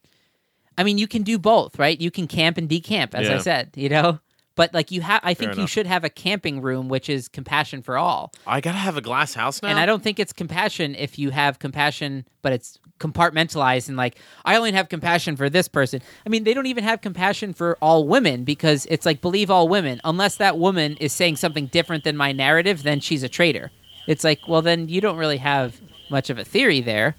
I 0.76 0.84
mean, 0.84 0.98
you 0.98 1.08
can 1.08 1.22
do 1.22 1.38
both, 1.38 1.78
right? 1.78 2.00
You 2.00 2.10
can 2.10 2.28
camp 2.28 2.56
and 2.56 2.68
decamp, 2.68 3.12
as 3.14 3.28
I 3.28 3.38
said, 3.38 3.70
you 3.74 3.88
know. 3.88 4.20
But 4.58 4.74
like 4.74 4.90
you 4.90 5.02
have, 5.02 5.20
I 5.22 5.34
think 5.34 5.56
you 5.56 5.68
should 5.68 5.86
have 5.86 6.02
a 6.02 6.10
camping 6.10 6.60
room, 6.60 6.88
which 6.88 7.08
is 7.08 7.28
compassion 7.28 7.80
for 7.80 7.96
all. 7.96 8.32
I 8.44 8.60
gotta 8.60 8.78
have 8.78 8.96
a 8.96 9.00
glass 9.00 9.32
house 9.32 9.62
now. 9.62 9.68
And 9.68 9.78
I 9.78 9.86
don't 9.86 10.02
think 10.02 10.18
it's 10.18 10.32
compassion 10.32 10.96
if 10.96 11.16
you 11.16 11.30
have 11.30 11.60
compassion, 11.60 12.24
but 12.42 12.52
it's 12.52 12.80
compartmentalized 12.98 13.86
and 13.86 13.96
like 13.96 14.18
I 14.44 14.56
only 14.56 14.72
have 14.72 14.88
compassion 14.88 15.36
for 15.36 15.48
this 15.48 15.68
person. 15.68 16.02
I 16.26 16.28
mean, 16.28 16.42
they 16.42 16.54
don't 16.54 16.66
even 16.66 16.82
have 16.82 17.00
compassion 17.02 17.54
for 17.54 17.78
all 17.80 18.08
women 18.08 18.42
because 18.42 18.84
it's 18.90 19.06
like 19.06 19.20
believe 19.20 19.48
all 19.48 19.68
women 19.68 20.00
unless 20.02 20.38
that 20.38 20.58
woman 20.58 20.96
is 20.96 21.12
saying 21.12 21.36
something 21.36 21.66
different 21.66 22.02
than 22.02 22.16
my 22.16 22.32
narrative, 22.32 22.82
then 22.82 22.98
she's 22.98 23.22
a 23.22 23.28
traitor. 23.28 23.70
It's 24.08 24.24
like, 24.24 24.40
well, 24.48 24.60
then 24.60 24.88
you 24.88 25.00
don't 25.00 25.18
really 25.18 25.36
have 25.36 25.80
much 26.10 26.30
of 26.30 26.38
a 26.38 26.44
theory 26.44 26.80
there, 26.80 27.14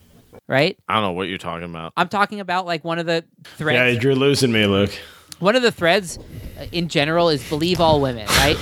right? 0.48 0.78
I 0.90 0.96
don't 0.96 1.04
know 1.04 1.12
what 1.14 1.30
you're 1.30 1.38
talking 1.38 1.70
about. 1.70 1.94
I'm 1.96 2.10
talking 2.10 2.42
about 2.42 2.66
like 2.66 2.84
one 2.84 3.00
of 3.00 3.06
the 3.06 3.24
Yeah, 3.62 3.88
you're 3.88 4.14
losing 4.14 4.52
me, 4.52 4.66
Luke. 4.66 4.92
One 5.40 5.56
of 5.56 5.62
the 5.62 5.72
threads 5.72 6.18
uh, 6.60 6.66
in 6.72 6.88
general 6.90 7.30
is 7.30 7.48
believe 7.50 7.80
all 7.80 8.00
women, 8.02 8.28
right? 8.28 8.58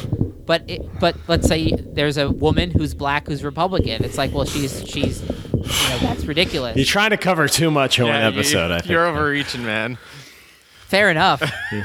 But 0.45 0.63
it, 0.69 0.82
but 0.99 1.15
let's 1.28 1.47
say 1.47 1.71
there's 1.71 2.17
a 2.17 2.30
woman 2.32 2.71
who's 2.71 2.93
black 2.93 3.28
who's 3.28 3.43
Republican. 3.43 4.03
It's 4.05 4.17
like, 4.17 4.34
well, 4.34 4.45
she's 4.45 4.88
she's 4.88 5.21
you 5.21 5.30
know 5.89 5.97
that's 6.01 6.23
ridiculous. 6.25 6.75
You're 6.78 6.86
trying 6.86 7.09
to 7.09 7.17
cover 7.17 7.47
too 7.49 7.69
much 7.71 7.99
in 7.99 8.05
one 8.05 8.13
Yeah, 8.15 8.30
you- 8.30 8.39
episode. 8.39 8.71
I 8.71 8.80
think. 8.80 8.89
You're 8.91 9.05
overreaching, 9.05 9.65
man. 9.65 9.97
Fair 10.88 11.09
enough. 11.11 11.43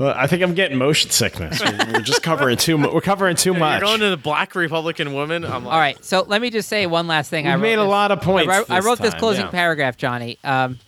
Well, 0.00 0.12
I 0.16 0.26
think 0.26 0.42
I'm 0.42 0.54
getting 0.54 0.76
motion 0.78 1.10
sickness. 1.10 1.60
We're, 1.62 1.92
we're 1.92 2.00
just 2.00 2.20
covering 2.20 2.56
too. 2.56 2.76
Mu- 2.76 2.92
we're 2.92 3.00
covering 3.00 3.36
too 3.36 3.54
much. 3.54 3.80
You're 3.80 3.88
going 3.88 4.00
to 4.00 4.10
the 4.10 4.16
black 4.16 4.56
Republican 4.56 5.12
woman. 5.14 5.44
I'm 5.44 5.64
like, 5.64 5.72
All 5.72 5.78
right, 5.78 6.04
so 6.04 6.24
let 6.26 6.42
me 6.42 6.50
just 6.50 6.68
say 6.68 6.86
one 6.86 7.06
last 7.06 7.30
thing. 7.30 7.44
We 7.44 7.52
I 7.52 7.54
wrote 7.54 7.60
made 7.62 7.74
a 7.74 7.82
this- 7.82 7.88
lot 7.88 8.10
of 8.10 8.20
points 8.20 8.52
I 8.52 8.58
wrote, 8.58 8.68
I 8.70 8.76
this 8.78 8.84
wrote 8.84 8.98
this 8.98 9.10
time, 9.12 9.20
closing 9.20 9.44
yeah. 9.44 9.50
paragraph, 9.52 9.96
Johnny. 9.96 10.38
Um, 10.42 10.80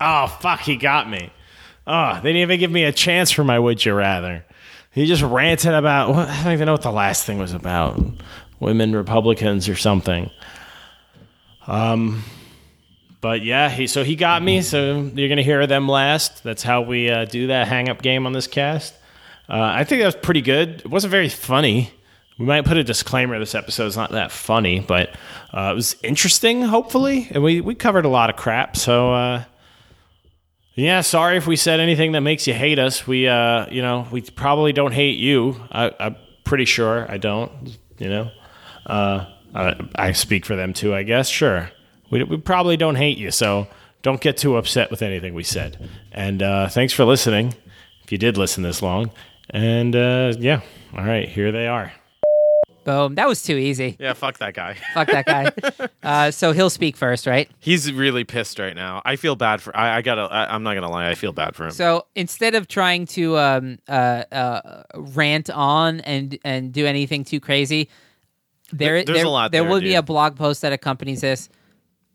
Oh 0.00 0.26
fuck! 0.40 0.60
He 0.60 0.76
got 0.76 1.10
me. 1.10 1.30
Oh, 1.90 2.16
they 2.16 2.28
didn't 2.28 2.42
even 2.42 2.60
give 2.60 2.70
me 2.70 2.84
a 2.84 2.92
chance 2.92 3.30
for 3.30 3.42
my 3.42 3.58
would 3.58 3.82
you 3.82 3.94
rather. 3.94 4.44
He 4.92 5.06
just 5.06 5.22
ranted 5.22 5.72
about. 5.72 6.10
What, 6.10 6.28
I 6.28 6.44
don't 6.44 6.52
even 6.52 6.66
know 6.66 6.72
what 6.72 6.82
the 6.82 6.92
last 6.92 7.24
thing 7.24 7.38
was 7.38 7.54
about. 7.54 7.98
Women 8.60 8.94
Republicans 8.94 9.70
or 9.70 9.74
something. 9.74 10.30
Um, 11.66 12.24
but 13.22 13.42
yeah, 13.42 13.70
he 13.70 13.86
so 13.86 14.04
he 14.04 14.16
got 14.16 14.42
me. 14.42 14.60
So 14.60 15.00
you're 15.14 15.30
gonna 15.30 15.42
hear 15.42 15.66
them 15.66 15.88
last. 15.88 16.44
That's 16.44 16.62
how 16.62 16.82
we 16.82 17.08
uh, 17.08 17.24
do 17.24 17.46
that 17.46 17.68
hang 17.68 17.88
up 17.88 18.02
game 18.02 18.26
on 18.26 18.34
this 18.34 18.46
cast. 18.46 18.94
Uh, 19.48 19.58
I 19.58 19.84
think 19.84 20.00
that 20.02 20.06
was 20.06 20.16
pretty 20.16 20.42
good. 20.42 20.80
It 20.80 20.90
wasn't 20.90 21.10
very 21.10 21.30
funny. 21.30 21.90
We 22.38 22.44
might 22.44 22.66
put 22.66 22.76
a 22.76 22.84
disclaimer. 22.84 23.38
This 23.38 23.54
episode 23.54 23.84
episode's 23.84 23.96
not 23.96 24.10
that 24.12 24.30
funny, 24.30 24.80
but 24.80 25.16
uh, 25.54 25.70
it 25.72 25.74
was 25.74 25.96
interesting. 26.02 26.60
Hopefully, 26.62 27.28
and 27.30 27.42
we 27.42 27.62
we 27.62 27.74
covered 27.74 28.04
a 28.04 28.10
lot 28.10 28.28
of 28.28 28.36
crap. 28.36 28.76
So. 28.76 29.42
Yeah, 30.78 31.00
sorry 31.00 31.36
if 31.36 31.48
we 31.48 31.56
said 31.56 31.80
anything 31.80 32.12
that 32.12 32.20
makes 32.20 32.46
you 32.46 32.54
hate 32.54 32.78
us. 32.78 33.04
We, 33.04 33.26
uh, 33.26 33.66
you 33.68 33.82
know, 33.82 34.06
we 34.12 34.20
probably 34.20 34.72
don't 34.72 34.92
hate 34.92 35.18
you. 35.18 35.60
I, 35.72 35.92
I 35.98 36.16
pretty 36.44 36.66
sure 36.66 37.10
I 37.10 37.18
don't. 37.18 37.76
You 37.98 38.08
know, 38.08 38.30
uh, 38.86 39.26
I, 39.56 39.74
I 39.96 40.12
speak 40.12 40.46
for 40.46 40.54
them 40.54 40.72
too. 40.72 40.94
I 40.94 41.02
guess. 41.02 41.28
Sure, 41.28 41.68
we 42.10 42.22
we 42.22 42.36
probably 42.36 42.76
don't 42.76 42.94
hate 42.94 43.18
you, 43.18 43.32
so 43.32 43.66
don't 44.02 44.20
get 44.20 44.36
too 44.36 44.56
upset 44.56 44.88
with 44.88 45.02
anything 45.02 45.34
we 45.34 45.42
said. 45.42 45.90
And 46.12 46.44
uh, 46.44 46.68
thanks 46.68 46.92
for 46.92 47.04
listening. 47.04 47.54
If 48.04 48.12
you 48.12 48.18
did 48.18 48.36
listen 48.36 48.62
this 48.62 48.80
long, 48.80 49.10
and 49.50 49.96
uh, 49.96 50.34
yeah, 50.38 50.60
all 50.96 51.04
right, 51.04 51.28
here 51.28 51.50
they 51.50 51.66
are. 51.66 51.92
Boom. 52.88 53.16
That 53.16 53.28
was 53.28 53.42
too 53.42 53.56
easy. 53.58 53.98
Yeah, 54.00 54.14
fuck 54.14 54.38
that 54.38 54.54
guy. 54.54 54.74
Fuck 54.94 55.08
that 55.08 55.26
guy. 55.26 55.52
uh, 56.02 56.30
so 56.30 56.52
he'll 56.52 56.70
speak 56.70 56.96
first, 56.96 57.26
right? 57.26 57.50
He's 57.58 57.92
really 57.92 58.24
pissed 58.24 58.58
right 58.58 58.74
now. 58.74 59.02
I 59.04 59.16
feel 59.16 59.36
bad 59.36 59.60
for. 59.60 59.76
I, 59.76 59.98
I 59.98 60.00
gotta. 60.00 60.22
I, 60.22 60.54
I'm 60.54 60.62
not 60.62 60.72
gonna 60.72 60.88
lie. 60.88 61.10
I 61.10 61.14
feel 61.14 61.32
bad 61.34 61.54
for 61.54 61.66
him. 61.66 61.72
So 61.72 62.06
instead 62.14 62.54
of 62.54 62.66
trying 62.66 63.04
to 63.08 63.36
um, 63.36 63.78
uh, 63.88 63.92
uh, 64.32 64.84
rant 64.94 65.50
on 65.50 66.00
and 66.00 66.38
and 66.46 66.72
do 66.72 66.86
anything 66.86 67.24
too 67.24 67.40
crazy, 67.40 67.90
there 68.72 68.94
There- 68.94 69.04
there's 69.04 69.18
there, 69.18 69.26
a 69.26 69.28
lot 69.28 69.52
there 69.52 69.64
there, 69.64 69.70
will 69.70 69.80
be 69.82 69.94
a 69.94 70.02
blog 70.02 70.36
post 70.36 70.62
that 70.62 70.72
accompanies 70.72 71.20
this. 71.20 71.50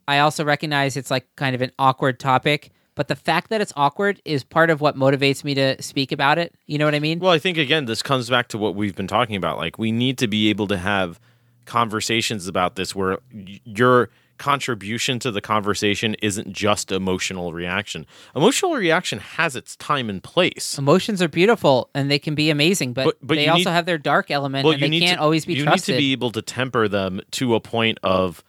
I 0.08 0.20
also 0.20 0.44
recognize 0.44 0.98
it's 0.98 1.12
like 1.12 1.28
kind 1.36 1.54
of 1.54 1.62
an 1.62 1.72
awkward 1.78 2.20
topic, 2.20 2.72
but 2.96 3.08
the 3.08 3.16
fact 3.16 3.50
that 3.50 3.62
it's 3.62 3.74
awkward 3.76 4.22
is 4.26 4.44
part 4.44 4.70
of 4.70 4.82
what 4.82 4.96
motivates 4.96 5.44
me 5.44 5.54
to 5.56 5.82
speak 5.82 6.12
about 6.12 6.38
it. 6.38 6.54
You 6.68 6.78
know 6.78 6.86
what 6.86 6.96
I 6.96 7.00
mean? 7.00 7.20
Well, 7.20 7.32
I 7.32 7.40
think 7.40 7.58
again, 7.58 7.86
this 7.86 8.02
comes 8.02 8.30
back 8.30 8.48
to 8.50 8.58
what 8.58 8.76
we've 8.76 8.96
been 8.96 9.08
talking 9.08 9.36
about. 9.36 9.58
Like, 9.58 9.78
we 9.78 9.92
need 9.92 10.18
to 10.20 10.28
be 10.28 10.50
able 10.50 10.68
to 10.68 10.78
have 10.78 11.20
conversations 11.66 12.48
about 12.48 12.76
this 12.76 12.94
where 12.94 13.20
your 13.64 14.10
contribution 14.38 15.20
to 15.20 15.32
the 15.32 15.40
conversation 15.40 16.16
isn't 16.22 16.52
just 16.52 16.92
emotional 16.92 17.54
reaction. 17.54 18.06
Emotional 18.36 18.74
reaction 18.74 19.20
has 19.20 19.56
its 19.56 19.76
time 19.78 20.10
and 20.10 20.22
place. 20.24 20.78
Emotions 20.78 21.22
are 21.22 21.28
beautiful 21.28 21.90
and 21.94 22.12
they 22.12 22.20
can 22.20 22.36
be 22.36 22.50
amazing, 22.50 22.94
but, 22.94 23.06
But- 23.06 23.18
but 23.22 23.36
they 23.36 23.48
also 23.48 23.70
need- 23.70 23.74
have 23.76 23.86
their 23.86 23.98
dark 23.98 24.30
element 24.32 24.66
Well, 24.66 24.74
and 24.74 24.82
they 24.82 25.00
can't 25.00 25.18
to, 25.18 25.24
always 25.24 25.46
be 25.46 25.54
you 25.54 25.64
trusted. 25.64 25.90
You 25.90 25.94
need 25.94 25.98
to 26.02 26.08
be 26.08 26.12
able 26.12 26.32
to 26.32 26.42
temper 26.42 26.88
them 26.88 27.22
to 27.32 27.56
a 27.56 27.60
point 27.60 28.00
of 28.04 28.44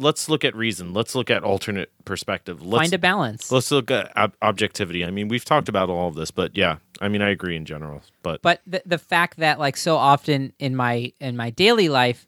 let's 0.00 0.28
look 0.28 0.44
at 0.44 0.56
reason. 0.56 0.92
Let's 0.92 1.14
look 1.14 1.30
at 1.30 1.44
alternate 1.44 1.90
perspective. 2.04 2.64
Let's 2.64 2.82
Find 2.82 2.92
a 2.94 2.98
balance. 2.98 3.52
let's 3.52 3.70
look 3.70 3.90
at 3.90 4.16
ob- 4.16 4.34
objectivity. 4.42 5.04
I 5.04 5.10
mean, 5.10 5.28
we've 5.28 5.44
talked 5.44 5.68
about 5.68 5.90
all 5.90 6.08
of 6.08 6.14
this, 6.14 6.30
but 6.30 6.56
yeah, 6.56 6.76
I 7.00 7.08
mean, 7.08 7.22
I 7.22 7.30
agree 7.30 7.56
in 7.56 7.64
general. 7.64 8.02
But 8.22 8.42
but 8.42 8.60
the, 8.66 8.82
the 8.86 8.98
fact 8.98 9.36
that 9.38 9.58
like 9.58 9.76
so 9.76 9.96
often 9.96 10.52
in 10.58 10.74
my 10.74 11.12
in 11.20 11.36
my 11.36 11.50
daily 11.50 11.88
life 11.88 12.26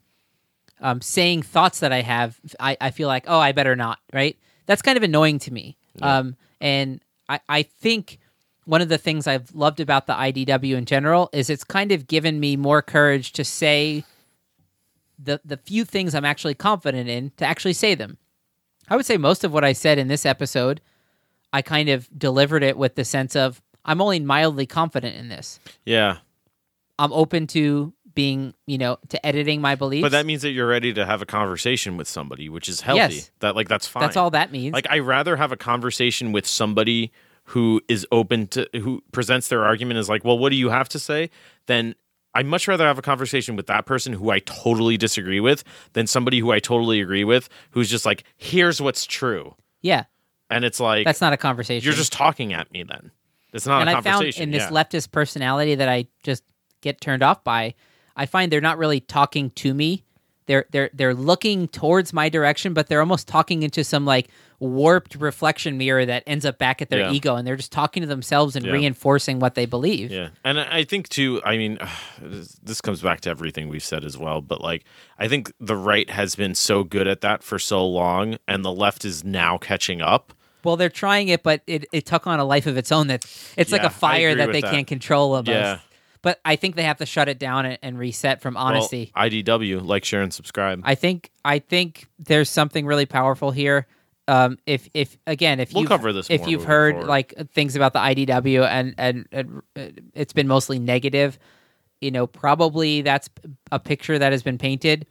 um, 0.80 1.00
saying 1.00 1.42
thoughts 1.42 1.78
that 1.80 1.92
i 1.92 2.00
have 2.00 2.38
I, 2.58 2.76
I 2.80 2.90
feel 2.90 3.06
like 3.08 3.24
oh 3.28 3.38
i 3.38 3.52
better 3.52 3.76
not 3.76 4.00
right 4.12 4.36
that's 4.66 4.82
kind 4.82 4.96
of 4.96 5.04
annoying 5.04 5.38
to 5.40 5.52
me 5.52 5.76
um, 6.00 6.36
and 6.60 7.00
I, 7.28 7.40
I 7.48 7.62
think 7.62 8.18
one 8.64 8.82
of 8.82 8.88
the 8.88 8.98
things 8.98 9.28
i've 9.28 9.54
loved 9.54 9.78
about 9.78 10.08
the 10.08 10.14
idw 10.14 10.76
in 10.76 10.84
general 10.84 11.30
is 11.32 11.48
it's 11.50 11.62
kind 11.62 11.92
of 11.92 12.08
given 12.08 12.40
me 12.40 12.56
more 12.56 12.82
courage 12.82 13.30
to 13.32 13.44
say 13.44 14.04
the 15.22 15.40
the 15.44 15.56
few 15.56 15.84
things 15.84 16.14
i'm 16.14 16.24
actually 16.24 16.54
confident 16.54 17.08
in 17.08 17.30
to 17.36 17.44
actually 17.44 17.72
say 17.72 17.94
them 17.94 18.16
i 18.88 18.96
would 18.96 19.06
say 19.06 19.16
most 19.16 19.44
of 19.44 19.52
what 19.52 19.64
i 19.64 19.72
said 19.72 19.98
in 19.98 20.08
this 20.08 20.26
episode 20.26 20.80
i 21.52 21.62
kind 21.62 21.88
of 21.88 22.08
delivered 22.18 22.62
it 22.62 22.76
with 22.76 22.94
the 22.94 23.04
sense 23.04 23.36
of 23.36 23.62
i'm 23.84 24.00
only 24.00 24.20
mildly 24.20 24.66
confident 24.66 25.16
in 25.16 25.28
this 25.28 25.60
yeah, 25.84 26.18
I'm 26.98 27.12
open 27.12 27.46
to 27.48 27.92
being, 28.14 28.54
you 28.66 28.78
know, 28.78 28.98
to 29.08 29.24
editing 29.26 29.60
my 29.60 29.74
beliefs. 29.74 30.02
but 30.02 30.12
that 30.12 30.26
means 30.26 30.42
that 30.42 30.50
you're 30.50 30.68
ready 30.68 30.92
to 30.92 31.06
have 31.06 31.22
a 31.22 31.26
conversation 31.26 31.96
with 31.96 32.06
somebody, 32.06 32.48
which 32.48 32.68
is 32.68 32.80
healthy. 32.80 33.16
Yes. 33.16 33.30
That 33.40 33.56
like 33.56 33.68
that's 33.68 33.86
fine. 33.86 34.02
that's 34.02 34.16
all 34.16 34.30
that 34.30 34.52
means. 34.52 34.72
Like 34.72 34.86
I 34.90 34.98
rather 35.00 35.36
have 35.36 35.52
a 35.52 35.56
conversation 35.56 36.32
with 36.32 36.46
somebody 36.46 37.10
who 37.46 37.80
is 37.88 38.06
open 38.12 38.46
to 38.48 38.68
who 38.74 39.02
presents 39.10 39.48
their 39.48 39.64
argument 39.64 39.98
as 39.98 40.08
like, 40.08 40.24
well, 40.24 40.38
what 40.38 40.50
do 40.50 40.56
you 40.56 40.68
have 40.68 40.88
to 40.90 40.98
say? 40.98 41.30
Than 41.66 41.94
I'd 42.34 42.46
much 42.46 42.66
rather 42.66 42.86
have 42.86 42.98
a 42.98 43.02
conversation 43.02 43.56
with 43.56 43.66
that 43.66 43.84
person 43.86 44.12
who 44.14 44.30
I 44.30 44.38
totally 44.40 44.96
disagree 44.96 45.40
with 45.40 45.64
than 45.92 46.06
somebody 46.06 46.38
who 46.38 46.50
I 46.50 46.58
totally 46.60 47.00
agree 47.00 47.24
with 47.24 47.48
who's 47.72 47.90
just 47.90 48.06
like, 48.06 48.24
here's 48.36 48.80
what's 48.80 49.04
true. 49.04 49.54
yeah, 49.82 50.04
And 50.48 50.64
it's 50.64 50.80
like 50.80 51.04
that's 51.04 51.20
not 51.20 51.32
a 51.32 51.36
conversation. 51.36 51.84
you're 51.84 51.94
just 51.94 52.12
talking 52.12 52.52
at 52.54 52.72
me 52.72 52.84
then. 52.84 53.10
It's 53.52 53.66
not 53.66 53.82
and 53.82 53.90
a 53.90 53.92
I 53.92 53.94
found 53.96 54.04
conversation. 54.04 54.44
in 54.44 54.50
this 54.50 54.62
yeah. 54.62 54.70
leftist 54.70 55.12
personality 55.12 55.74
that 55.74 55.88
I 55.88 56.06
just 56.22 56.42
get 56.80 57.00
turned 57.02 57.22
off 57.22 57.44
by, 57.44 57.74
I 58.16 58.24
find 58.26 58.50
they're 58.50 58.62
not 58.62 58.78
really 58.78 59.00
talking 59.00 59.50
to 59.50 59.74
me. 59.74 60.04
They're 60.52 60.66
they're 60.70 60.90
they're 60.92 61.14
looking 61.14 61.66
towards 61.68 62.12
my 62.12 62.28
direction, 62.28 62.74
but 62.74 62.88
they're 62.88 63.00
almost 63.00 63.26
talking 63.26 63.62
into 63.62 63.82
some 63.84 64.04
like 64.04 64.28
warped 64.60 65.14
reflection 65.14 65.78
mirror 65.78 66.04
that 66.04 66.22
ends 66.26 66.44
up 66.44 66.58
back 66.58 66.82
at 66.82 66.90
their 66.90 67.00
Yeah. 67.00 67.12
ego, 67.12 67.36
and 67.36 67.46
they're 67.46 67.56
just 67.56 67.72
talking 67.72 68.02
to 68.02 68.06
themselves 68.06 68.54
and 68.54 68.66
Yeah. 68.66 68.72
reinforcing 68.72 69.38
what 69.40 69.54
they 69.54 69.64
believe. 69.64 70.10
Yeah, 70.12 70.28
and 70.44 70.60
I 70.60 70.84
think 70.84 71.08
too. 71.08 71.40
I 71.42 71.56
mean, 71.56 71.78
this- 72.20 72.82
comes 72.82 73.00
back 73.00 73.22
to 73.22 73.30
everything 73.30 73.70
we've 73.70 73.82
said 73.82 74.04
as 74.04 74.18
well. 74.18 74.42
But 74.42 74.60
like, 74.60 74.84
I 75.18 75.26
think 75.26 75.52
the 75.58 75.76
right 75.76 76.10
has 76.10 76.34
been 76.34 76.54
so 76.54 76.84
good 76.84 77.08
at 77.08 77.22
that 77.22 77.42
for 77.42 77.58
so 77.58 77.86
long, 77.86 78.36
and 78.46 78.62
the 78.62 78.72
left 78.72 79.06
is 79.06 79.24
now 79.24 79.56
catching 79.56 80.02
up. 80.02 80.34
Well, 80.64 80.76
they're 80.76 80.90
trying 80.90 81.28
it, 81.28 81.42
but 81.42 81.62
it, 81.66 81.86
it 81.92 82.04
took 82.04 82.26
on 82.26 82.38
a 82.40 82.44
life 82.44 82.66
of 82.66 82.76
its 82.76 82.92
own. 82.92 83.06
That 83.06 83.24
it's 83.56 83.72
like 83.72 83.84
a 83.84 83.90
fire 83.90 84.34
that 84.34 84.52
they 84.52 84.60
that. 84.60 84.70
can't 84.70 84.86
control 84.86 85.30
almost. 85.34 85.48
Yeah. 85.48 85.78
But 86.22 86.40
I 86.44 86.54
think 86.56 86.76
they 86.76 86.84
have 86.84 86.98
to 86.98 87.06
shut 87.06 87.28
it 87.28 87.38
down 87.38 87.66
and, 87.66 87.78
and 87.82 87.98
reset 87.98 88.40
from 88.40 88.56
honesty. 88.56 89.10
Well, 89.14 89.28
IDW, 89.28 89.84
like, 89.84 90.04
share, 90.04 90.22
and 90.22 90.32
subscribe. 90.32 90.80
I 90.84 90.94
think 90.94 91.30
I 91.44 91.58
think 91.58 92.06
there's 92.18 92.48
something 92.48 92.86
really 92.86 93.06
powerful 93.06 93.50
here. 93.50 93.86
Um, 94.28 94.56
if 94.66 94.88
if 94.94 95.18
again 95.26 95.58
if 95.58 95.72
We'll 95.72 95.82
you 95.82 95.88
cover 95.88 96.12
this, 96.12 96.30
if 96.30 96.46
you've 96.46 96.62
heard 96.64 96.94
forward. 96.94 97.08
like 97.08 97.34
things 97.52 97.74
about 97.74 97.92
the 97.92 97.98
IDW 97.98 98.64
and, 98.64 98.94
and 98.96 99.26
and 99.32 99.62
it's 100.14 100.32
been 100.32 100.46
mostly 100.46 100.78
negative, 100.78 101.40
you 102.00 102.12
know 102.12 102.28
probably 102.28 103.02
that's 103.02 103.28
a 103.72 103.80
picture 103.80 104.20
that 104.20 104.30
has 104.30 104.44
been 104.44 104.58
painted, 104.58 105.06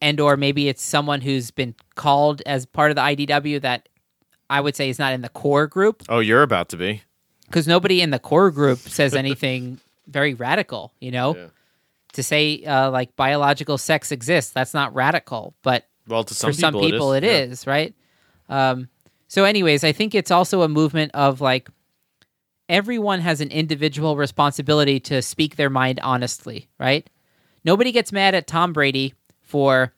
and 0.00 0.20
or 0.20 0.36
maybe 0.36 0.68
it's 0.68 0.80
someone 0.80 1.20
who's 1.20 1.50
been 1.50 1.74
called 1.96 2.40
as 2.46 2.64
part 2.64 2.92
of 2.92 2.94
the 2.94 3.02
IDW 3.02 3.60
that 3.62 3.88
I 4.48 4.60
would 4.60 4.76
say 4.76 4.88
is 4.88 4.98
not 4.98 5.12
in 5.12 5.22
the 5.22 5.28
core 5.28 5.66
group 5.66 6.04
oh, 6.08 6.20
you're 6.20 6.42
about 6.42 6.68
to 6.68 6.76
be. 6.76 7.02
because 7.46 7.66
nobody 7.66 8.00
in 8.00 8.10
the 8.10 8.20
core 8.20 8.52
group 8.52 8.78
says 8.78 9.14
anything 9.16 9.80
very 10.12 10.34
radical. 10.34 10.92
You 11.00 11.10
know, 11.10 11.36
Yeah. 11.36 11.46
to 12.14 12.22
say 12.22 12.62
uh, 12.64 12.90
like 12.90 13.16
biological 13.16 13.78
sex 13.78 14.12
exists, 14.12 14.52
that's 14.52 14.74
not 14.74 14.94
radical, 14.94 15.54
but 15.62 15.86
Well, 16.06 16.24
to 16.24 16.34
some 16.34 16.50
for 16.50 16.52
some 16.58 16.74
people 16.74 17.12
it 17.14 17.24
is, 17.24 17.64
yeah. 17.66 17.70
right? 17.72 17.94
Um, 18.48 18.88
so, 19.28 19.44
anyways, 19.44 19.82
I 19.82 19.92
think 19.92 20.14
it's 20.14 20.30
also 20.30 20.62
a 20.62 20.68
movement 20.68 21.12
of 21.14 21.40
like 21.40 21.70
everyone 22.68 23.20
has 23.20 23.40
an 23.40 23.50
individual 23.50 24.16
responsibility 24.16 25.00
to 25.00 25.22
speak 25.22 25.56
their 25.56 25.70
mind 25.70 26.00
honestly, 26.02 26.68
right? 26.78 27.08
Nobody 27.64 27.92
gets 27.92 28.12
mad 28.12 28.34
at 28.34 28.46
Tom 28.46 28.72
Brady 28.72 29.14
for 29.40 29.92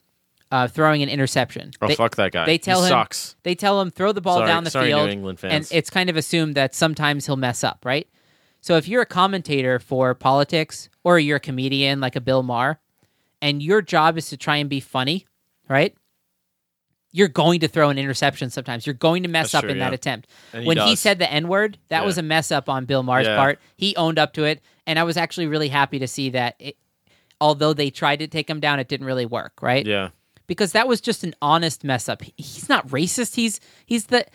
uh, 0.51 0.69
throwing 0.69 1.03
an 1.03 1.09
interception. 1.09 1.73
Oh, 1.81 1.89
They- 1.89 1.95
fuck 1.97 2.17
that 2.17 2.33
guy. 2.33 2.47
They 2.47 2.59
tell 2.59 2.81
he 2.81 2.87
him 2.87 2.91
sucks. 2.91 3.37
they 3.43 3.55
tell 3.55 3.81
him 3.81 3.91
throw 3.91 4.13
the 4.13 4.21
ball 4.21 4.37
Sorry- 4.37 4.47
down 4.49 4.65
the 4.65 4.71
sorry, 4.71 4.93
New 4.93 5.09
field, 5.09 5.39
and 5.45 5.67
it's 5.71 5.91
kind 5.91 6.09
of 6.11 6.17
assumed 6.17 6.55
that 6.55 6.75
sometimes 6.75 7.27
he'll 7.27 7.37
mess 7.37 7.65
up, 7.65 7.85
right? 7.85 8.07
So 8.65 8.79
if 8.79 8.89
you're 8.89 9.03
a 9.03 9.07
commentator 9.07 9.79
for 9.79 10.15
politics 10.15 10.89
or 11.05 11.19
you're 11.19 11.37
a 11.37 11.41
comedian 11.41 12.01
like 12.01 12.17
a 12.17 12.21
Bill 12.23 12.43
Maher, 12.43 12.79
and 13.43 13.63
your 13.63 13.83
job 13.83 14.17
is 14.17 14.31
to 14.31 14.39
try 14.39 14.57
and 14.57 14.71
be 14.71 14.81
funny, 14.81 15.27
right? 15.69 15.95
You're 17.13 17.29
going 17.29 17.61
to 17.61 17.69
throw 17.69 17.91
an 17.91 17.99
interception 17.99 18.49
sometimes. 18.49 18.87
You're 18.87 18.95
going 18.95 19.23
to 19.25 19.29
mess 19.29 19.53
That's 19.53 19.57
up 19.57 19.65
true, 19.65 19.73
in 19.73 19.81
that 19.81 19.93
attempt. 19.93 20.31
He 20.53 20.65
when 20.65 20.79
he 20.79 20.97
said 20.97 21.19
the 21.19 21.31
N 21.31 21.49
word, 21.49 21.77
that 21.89 22.01
Yeah. 22.01 22.07
was 22.07 22.17
a 22.17 22.23
mess 22.23 22.51
up 22.51 22.71
on 22.71 22.87
Bill 22.87 23.03
Maher's 23.03 23.27
Yeah. 23.27 23.37
part. 23.37 23.61
He 23.77 23.95
owned 23.97 24.19
up 24.19 24.33
to 24.33 24.45
it, 24.45 24.63
and 24.87 24.99
I 24.99 25.03
was 25.03 25.19
actually 25.19 25.47
really 25.47 25.69
happy 25.69 25.99
to 25.99 26.09
see 26.09 26.31
that. 26.31 26.55
It, 26.59 26.79
although 27.43 27.75
they 27.75 27.91
tried 27.91 28.21
to 28.21 28.29
take 28.29 28.49
him 28.49 28.61
down, 28.61 28.81
it 28.81 28.89
didn't 28.89 29.07
really 29.07 29.27
work, 29.27 29.61
right? 29.61 29.85
Yeah. 29.85 30.09
because 30.47 30.73
that 30.73 30.87
was 30.87 31.01
just 31.03 31.23
an 31.25 31.35
honest 31.41 31.85
mess 31.85 32.07
up. 32.09 32.23
He's 32.37 32.69
not 32.69 32.89
racist. 32.89 33.35
He's 33.35 33.61
he's 33.87 34.07
the 34.07 34.27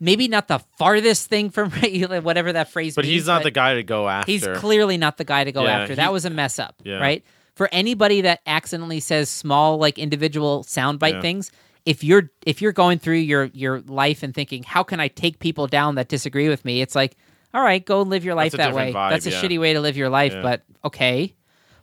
maybe 0.00 0.28
not 0.28 0.48
the 0.48 0.58
farthest 0.78 1.28
thing 1.28 1.50
from 1.50 1.70
whatever 2.22 2.52
that 2.52 2.70
phrase. 2.70 2.88
Is. 2.92 2.94
But 2.96 3.04
means, 3.04 3.14
he's 3.14 3.26
not 3.26 3.42
the 3.42 3.50
guy 3.50 3.74
to 3.74 3.82
go 3.82 4.08
after. 4.08 4.30
He's 4.30 4.46
clearly 4.46 4.96
not 4.96 5.16
the 5.16 5.24
guy 5.24 5.44
to 5.44 5.52
go 5.52 5.64
Yeah, 5.64 5.80
after. 5.80 5.94
that 5.96 6.12
was 6.12 6.24
a 6.24 6.30
mess 6.30 6.58
up, 6.58 6.74
Yeah. 6.84 6.98
right? 6.98 7.24
For 7.54 7.68
anybody 7.72 8.20
that 8.22 8.40
accidentally 8.46 9.00
says 9.00 9.28
small 9.30 9.78
like 9.78 9.98
individual 9.98 10.62
soundbite 10.64 11.12
Yeah. 11.14 11.20
things, 11.22 11.50
if 11.86 12.02
you're 12.04 12.30
if 12.44 12.60
you're 12.60 12.72
going 12.72 12.98
through 12.98 13.16
your 13.18 13.44
your 13.54 13.80
life 13.86 14.22
and 14.22 14.34
thinking, 14.34 14.62
how 14.64 14.82
can 14.82 15.00
I 15.00 15.08
take 15.08 15.38
people 15.38 15.66
down 15.66 15.94
that 15.94 16.08
disagree 16.08 16.48
with 16.48 16.64
me? 16.64 16.82
It's 16.82 16.94
like, 16.94 17.16
all 17.54 17.62
right, 17.62 17.82
go 17.84 18.02
live 18.02 18.24
your 18.24 18.34
life 18.34 18.52
that 18.52 18.74
way. 18.74 18.92
vibe, 18.92 19.10
That's 19.10 19.26
a 19.26 19.30
yeah. 19.30 19.40
shitty 19.40 19.58
way 19.58 19.72
to 19.72 19.80
live 19.80 19.96
your 19.96 20.08
life, 20.10 20.34
but 20.42 20.64
okay. 20.84 21.34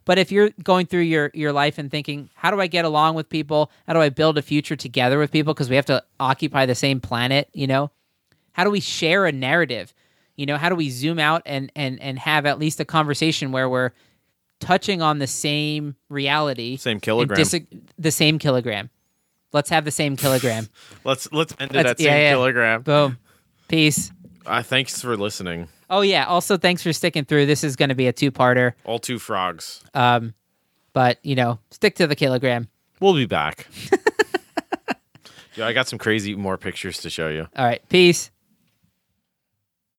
But 0.06 0.19
if 0.19 0.31
you're 0.34 0.49
going 0.61 0.85
through 0.85 1.02
your 1.03 1.31
your 1.34 1.53
life 1.53 1.77
and 1.77 1.90
thinking, 1.90 2.30
how 2.35 2.52
do 2.52 2.60
I 2.60 2.68
get 2.68 2.84
along 2.85 3.15
with 3.15 3.30
people? 3.30 3.72
How 3.88 3.94
do 3.94 4.02
I 4.02 4.10
build 4.10 4.38
a 4.38 4.41
future 4.41 4.76
together 4.76 5.18
with 5.18 5.31
people 5.31 5.53
because 5.53 5.69
we 5.69 5.77
have 5.77 5.85
to 5.85 6.03
occupy 6.19 6.65
the 6.65 6.76
same 6.76 6.99
planet, 6.99 7.49
you 7.53 7.65
know? 7.68 7.90
How 8.54 8.64
do 8.64 8.70
we 8.70 8.80
share 8.80 9.26
a 9.26 9.32
narrative? 9.32 9.94
You 10.36 10.46
know, 10.46 10.58
how 10.58 10.70
do 10.70 10.76
we 10.76 10.90
zoom 10.90 11.20
out 11.20 11.44
and 11.46 11.72
and 11.76 12.02
and 12.02 12.18
have 12.18 12.46
at 12.46 12.58
least 12.58 12.80
a 12.80 12.86
conversation 12.86 13.52
where 13.52 13.70
we're 13.70 13.92
touching 14.60 15.02
on 15.02 15.20
the 15.20 15.28
same 15.28 15.96
reality, 16.10 16.78
Same 16.78 17.00
kilogram. 17.00 17.38
dis- 17.38 17.62
the 18.00 18.12
same 18.12 18.40
kilogram. 18.40 18.90
Let's 19.52 19.70
have 19.70 19.86
the 19.86 19.92
same 19.92 20.16
kilogram. 20.16 20.68
let's 21.04 21.32
let's 21.32 21.54
end 21.60 21.76
it 21.76 21.86
at 21.86 22.00
yeah, 22.00 22.10
same 22.10 22.22
yeah. 22.22 22.32
kilogram. 22.32 22.82
Boom. 22.82 23.20
Peace. 23.68 24.12
Uh, 24.46 24.64
thanks 24.64 25.02
for 25.02 25.16
listening. 25.16 25.68
Oh 25.90 26.02
yeah. 26.02 26.26
Also, 26.26 26.58
thanks 26.58 26.82
for 26.82 26.94
sticking 26.94 27.26
through. 27.26 27.46
This 27.46 27.64
is 27.64 27.76
going 27.76 27.90
to 27.90 27.96
be 27.96 28.08
a 28.08 28.14
two-parter. 28.14 28.74
All 28.84 29.00
two 29.00 29.20
frogs. 29.20 29.84
Um, 29.94 30.34
but 30.94 31.20
you 31.24 31.36
know, 31.36 31.60
stick 31.70 31.96
to 31.96 32.08
the 32.08 32.16
kilogram. 32.16 32.68
We'll 33.00 33.14
be 33.14 33.26
back. 33.26 33.68
yeah, 35.56 35.68
I 35.68 35.74
got 35.74 35.88
some 35.88 36.00
crazy 36.00 36.36
more 36.36 36.58
pictures 36.58 37.00
to 37.00 37.10
show 37.10 37.30
you. 37.30 37.48
All 37.56 37.66
right. 37.66 37.82
Peace. 37.90 38.32